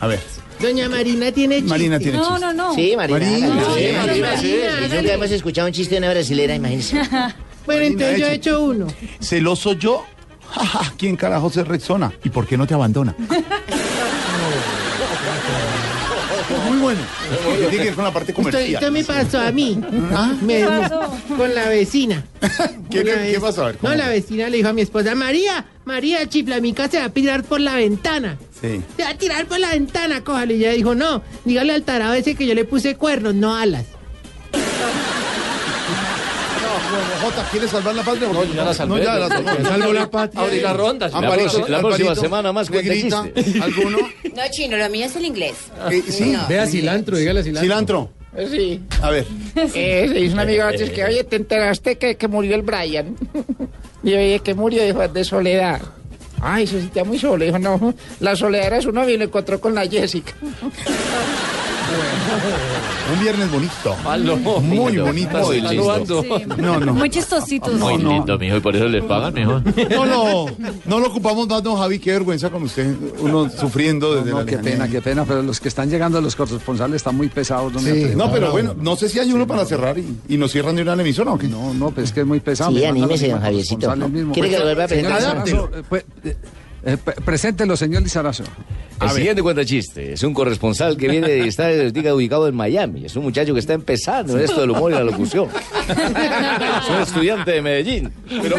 A 0.00 0.06
ver. 0.06 0.20
Doña 0.60 0.88
Marina 0.88 1.32
tiene 1.32 1.56
chiste. 1.56 1.70
Marina 1.70 1.98
tiene 1.98 2.18
No, 2.18 2.38
no, 2.38 2.52
no. 2.52 2.74
Sí, 2.74 2.94
Marina. 2.96 3.18
Marina, 3.18 3.64
sí, 3.74 3.80
Sí, 3.86 3.92
Marina, 3.96 4.36
sí. 4.36 4.46
sí. 4.46 4.56
Y 4.56 4.96
Nunca 4.96 5.12
hemos 5.14 5.30
escuchado 5.30 5.66
un 5.68 5.72
chiste 5.72 5.94
de 5.94 5.98
una 6.00 6.10
brasilera, 6.10 6.54
imagínense. 6.54 7.00
Bueno, 7.66 7.84
entonces 7.84 8.18
yo 8.18 8.24
hecho. 8.26 8.32
he 8.32 8.34
hecho 8.34 8.64
uno. 8.64 8.86
¿Celoso 9.20 9.74
yo? 9.74 10.04
¿Quién 10.98 11.14
carajo 11.14 11.50
se 11.50 11.62
Rexona? 11.62 12.10
¿Y 12.24 12.30
por 12.30 12.46
qué 12.46 12.56
no 12.56 12.66
te 12.66 12.74
abandona? 12.74 13.14
Muy 16.68 16.78
bueno. 16.78 17.00
Tiene 17.58 17.76
que 17.76 17.84
ver 17.84 17.94
con 17.94 18.04
la 18.04 18.12
parte 18.12 18.32
Esto, 18.32 18.42
comercial. 18.42 18.74
esto 18.82 18.92
me 18.92 19.04
pasó 19.04 19.40
a 19.40 19.52
mí. 19.52 19.78
Me- 20.42 20.58
¿Qué 20.58 20.64
pasó? 20.66 21.00
Con 21.36 21.54
la 21.54 21.68
vecina. 21.68 22.24
¿Qué, 22.90 23.00
Una 23.00 23.12
qué 23.12 23.18
vez- 23.18 23.40
pasó? 23.40 23.66
A. 23.66 23.72
No, 23.82 23.94
la 23.94 24.08
vecina 24.08 24.48
le 24.48 24.56
dijo 24.58 24.68
a 24.68 24.72
mi 24.72 24.82
esposa, 24.82 25.14
María, 25.14 25.64
María, 25.84 26.26
chiflamica 26.28 26.88
se 26.88 26.98
va 26.98 27.04
a 27.06 27.08
tirar 27.10 27.44
por 27.44 27.60
la 27.60 27.74
ventana. 27.76 28.36
Sí. 28.60 28.80
Se 28.96 29.02
va 29.02 29.10
a 29.10 29.14
tirar 29.18 29.46
por 29.46 29.58
la 29.60 29.70
ventana, 29.70 30.22
cójale. 30.24 30.54
Y 30.54 30.64
ella 30.64 30.72
dijo, 30.72 30.94
no, 30.94 31.22
dígale 31.44 31.72
al 31.72 31.82
tarado 31.82 32.14
ese 32.14 32.34
que 32.34 32.46
yo 32.46 32.54
le 32.54 32.64
puse 32.64 32.96
cuernos, 32.96 33.34
no 33.34 33.54
alas. 33.56 33.86
No, 36.90 37.26
Jota, 37.30 37.48
¿quieres 37.50 37.70
salvar 37.70 37.94
la 37.94 38.02
patria? 38.02 38.28
No, 38.32 38.44
ya 38.44 38.64
la 38.64 38.74
salvé. 38.74 38.96
No, 38.96 39.02
ya 39.02 39.14
la 39.18 39.28
salvó. 39.28 39.50
Ya 39.62 39.68
salvó 39.68 39.92
la 39.92 40.10
patria. 40.10 40.42
Abrí 40.42 40.60
la 40.60 40.72
ronda. 40.72 41.08
La, 41.08 41.18
Amparito, 41.18 41.66
próxima- 41.80 42.14
semana 42.14 42.52
más 42.52 42.68
cuenta 42.70 42.92
Negrita. 42.92 43.24
¿Alguno? 43.62 43.98
No, 44.34 44.42
chino, 44.50 44.76
lo 44.76 44.88
mío 44.90 45.06
es 45.06 45.16
el 45.16 45.24
inglés. 45.24 45.54
Eh, 45.90 46.02
sí. 46.08 46.30
No. 46.30 46.46
Vea 46.48 46.66
cilantro, 46.66 47.16
dígale 47.16 47.42
cilantro. 47.42 47.62
Cilantro. 47.62 48.10
Sí. 48.50 48.80
A 49.02 49.10
ver. 49.10 49.26
Eh, 49.74 50.06
le 50.08 50.20
dice 50.20 50.32
una 50.34 50.42
amiga 50.42 50.70
es 50.70 50.90
que, 50.90 51.04
oye, 51.04 51.24
¿te 51.24 51.36
enteraste 51.36 51.98
que, 51.98 52.16
que 52.16 52.28
murió 52.28 52.54
el 52.56 52.62
Brian? 52.62 53.16
Y 54.02 54.14
oye, 54.14 54.40
que 54.40 54.54
murió, 54.54 54.82
dijo, 54.82 55.06
de 55.06 55.24
soledad. 55.24 55.78
Ay, 56.40 56.66
se 56.66 56.80
sentía 56.80 57.04
muy 57.04 57.18
solo. 57.18 57.44
Dijo, 57.44 57.58
no, 57.58 57.92
la 58.20 58.34
soledad 58.34 58.68
era 58.68 58.80
su 58.80 58.92
novio 58.92 59.14
y 59.14 59.18
lo 59.18 59.24
encontró 59.24 59.60
con 59.60 59.74
la 59.74 59.86
Jessica. 59.86 60.32
Un 63.12 63.20
viernes 63.20 63.50
bonito. 63.50 63.96
Malo. 64.04 64.36
Muy 64.36 64.98
bonito. 64.98 65.38
Muy 65.38 65.60
lindo. 65.60 65.98
chiste. 66.24 66.46
No, 66.58 66.78
no. 66.80 66.94
Muy 66.94 67.10
chistositos. 67.10 67.74
Muy 67.74 67.98
no. 67.98 68.10
lindo, 68.12 68.38
mijo, 68.38 68.56
y 68.56 68.60
por 68.60 68.76
eso 68.76 68.86
les 68.86 69.02
pagan, 69.04 69.34
mijo. 69.34 69.60
No, 69.90 70.06
no, 70.06 70.46
no 70.86 71.00
lo 71.00 71.08
ocupamos 71.08 71.48
más, 71.48 71.62
don 71.62 71.76
Javi. 71.76 71.98
Qué 71.98 72.12
vergüenza 72.12 72.50
con 72.50 72.62
usted. 72.62 72.94
Uno 73.18 73.50
sufriendo 73.50 74.14
desde 74.14 74.30
No, 74.30 74.38
la 74.40 74.44
qué 74.44 74.52
lejanía. 74.52 74.72
pena, 74.72 74.88
qué 74.88 75.00
pena, 75.02 75.24
pero 75.24 75.42
los 75.42 75.58
que 75.60 75.68
están 75.68 75.90
llegando 75.90 76.20
los 76.20 76.36
corresponsales 76.36 76.96
están 76.96 77.16
muy 77.16 77.28
pesados. 77.28 77.72
No, 77.72 77.80
Sí, 77.80 78.12
pero 78.32 78.52
bueno, 78.52 78.74
no 78.78 78.94
sé 78.96 79.08
si 79.08 79.18
hay 79.18 79.32
uno 79.32 79.46
para 79.46 79.64
cerrar 79.64 79.98
y, 79.98 80.16
y 80.28 80.36
nos 80.36 80.52
cierran 80.52 80.76
de 80.76 80.82
una 80.82 80.92
emisora 80.92 81.32
o 81.32 81.38
qué. 81.38 81.48
No, 81.48 81.74
no, 81.74 81.90
pues 81.90 82.08
es 82.08 82.12
que 82.12 82.20
es 82.20 82.26
muy 82.26 82.40
pesado. 82.40 82.70
Sí, 82.70 82.84
anímese, 82.84 83.28
don 83.30 83.40
Javiercito. 83.40 83.92
¿Quiere 84.32 84.50
que 84.50 84.58
lo 84.58 84.64
vuelva 84.64 84.84
a 84.84 84.88
presentar? 84.88 85.44
Eh, 86.82 86.90
eh, 86.90 86.92
eh, 86.92 86.96
pre- 86.96 87.14
preséntelo, 87.14 87.76
señor 87.76 88.02
Lizarazo. 88.02 88.44
El 89.00 89.10
siguiente 89.10 89.42
cuenta 89.42 89.64
chiste. 89.64 90.12
Es 90.12 90.22
un 90.22 90.34
corresponsal 90.34 90.96
que 90.96 91.08
viene 91.08 91.38
y 91.38 91.48
está 91.48 91.68
diga, 91.68 92.14
ubicado 92.14 92.46
en 92.48 92.54
Miami. 92.54 93.06
Es 93.06 93.16
un 93.16 93.22
muchacho 93.24 93.54
que 93.54 93.60
está 93.60 93.72
empezando 93.72 94.36
en 94.36 94.44
esto 94.44 94.60
del 94.60 94.70
humor 94.72 94.92
y 94.92 94.94
la 94.94 95.04
locución. 95.04 95.48
es 95.88 96.88
un 96.90 97.00
estudiante 97.00 97.50
de 97.52 97.62
Medellín. 97.62 98.12
Pero, 98.42 98.56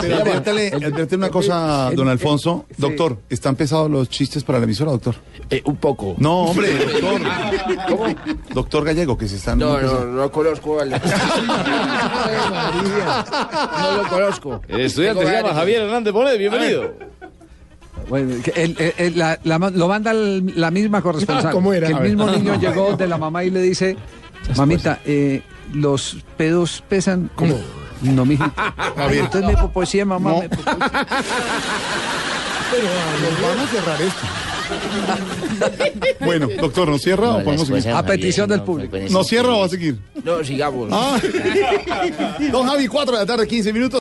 pero 0.00 0.16
adviértale, 0.16 1.16
una 1.16 1.28
cosa, 1.28 1.90
don 1.94 2.08
Alfonso. 2.08 2.64
Doctor, 2.78 3.18
¿están 3.28 3.54
pesados 3.54 3.90
los 3.90 4.08
chistes 4.08 4.44
para 4.44 4.58
la 4.58 4.64
emisora, 4.64 4.92
doctor? 4.92 5.16
Eh, 5.50 5.60
un 5.66 5.76
poco. 5.76 6.14
No, 6.16 6.44
hombre, 6.44 6.72
doctor. 6.74 8.16
Doctor 8.54 8.84
Gallego, 8.84 9.18
que 9.18 9.28
se 9.28 9.36
están... 9.36 9.58
No, 9.58 9.78
no, 9.78 10.04
no 10.06 10.22
lo 10.22 10.32
conozco. 10.32 10.76
vale. 10.76 10.98
No 13.82 13.96
lo 14.02 14.08
conozco. 14.08 14.62
El 14.68 14.80
estudiante 14.82 15.26
se 15.26 15.32
llama. 15.32 15.54
Javier 15.54 15.82
Hernández 15.82 16.12
Bonet. 16.12 16.38
Bienvenido. 16.38 16.94
Bueno, 18.08 18.34
el- 18.54 18.76
el- 18.78 18.94
el- 18.98 19.18
la- 19.18 19.38
la- 19.44 19.58
lo 19.70 19.88
manda 19.88 20.10
el- 20.12 20.52
la 20.56 20.70
misma 20.70 21.00
corresponsal. 21.02 21.46
Ah, 21.48 21.52
¿cómo 21.52 21.72
era? 21.72 21.86
Que 21.86 21.92
el 21.92 21.98
A 21.98 22.00
ver. 22.02 22.08
mismo 22.10 22.30
niño 22.36 22.58
llegó 22.60 22.96
de 22.96 23.06
la 23.08 23.18
mamá 23.18 23.44
y 23.44 23.50
le 23.50 23.60
dice, 23.62 23.96
mamita, 24.56 25.00
eh, 25.04 25.42
los 25.72 26.16
pedos 26.36 26.82
pesan. 26.88 27.30
¿Cómo? 27.34 27.58
No, 28.02 28.24
mijito. 28.24 28.52
Ay, 28.96 29.18
entonces 29.18 29.56
me 29.62 29.68
poesía, 29.68 30.04
mamá. 30.04 30.30
No. 30.30 30.40
me 30.42 30.48
popoesía. 30.48 30.78
Nos 33.22 33.42
van 33.42 33.58
a 33.58 33.66
cerrar 33.68 34.02
esto. 34.02 34.26
Bueno, 36.24 36.48
doctor, 36.60 36.88
¿nos 36.88 37.02
cierra 37.02 37.26
No, 37.26 37.36
o 37.36 37.44
podemos 37.44 37.68
seguir? 37.68 37.90
A 37.90 38.02
petición 38.02 38.46
Javier, 38.48 38.58
del 38.58 38.62
público. 38.66 38.90
pueden 38.90 39.12
¿Nos 39.12 39.26
cierra 39.26 39.50
o 39.54 39.60
va 39.60 39.66
a 39.66 39.68
seguir? 39.68 39.98
No, 40.24 40.42
sigamos. 40.42 40.88
Ah. 40.90 41.20
Don 42.50 42.66
Javi, 42.66 42.86
4 42.88 43.12
de 43.14 43.20
la 43.20 43.26
tarde, 43.26 43.46
15 43.46 43.72
minutos. 43.72 44.00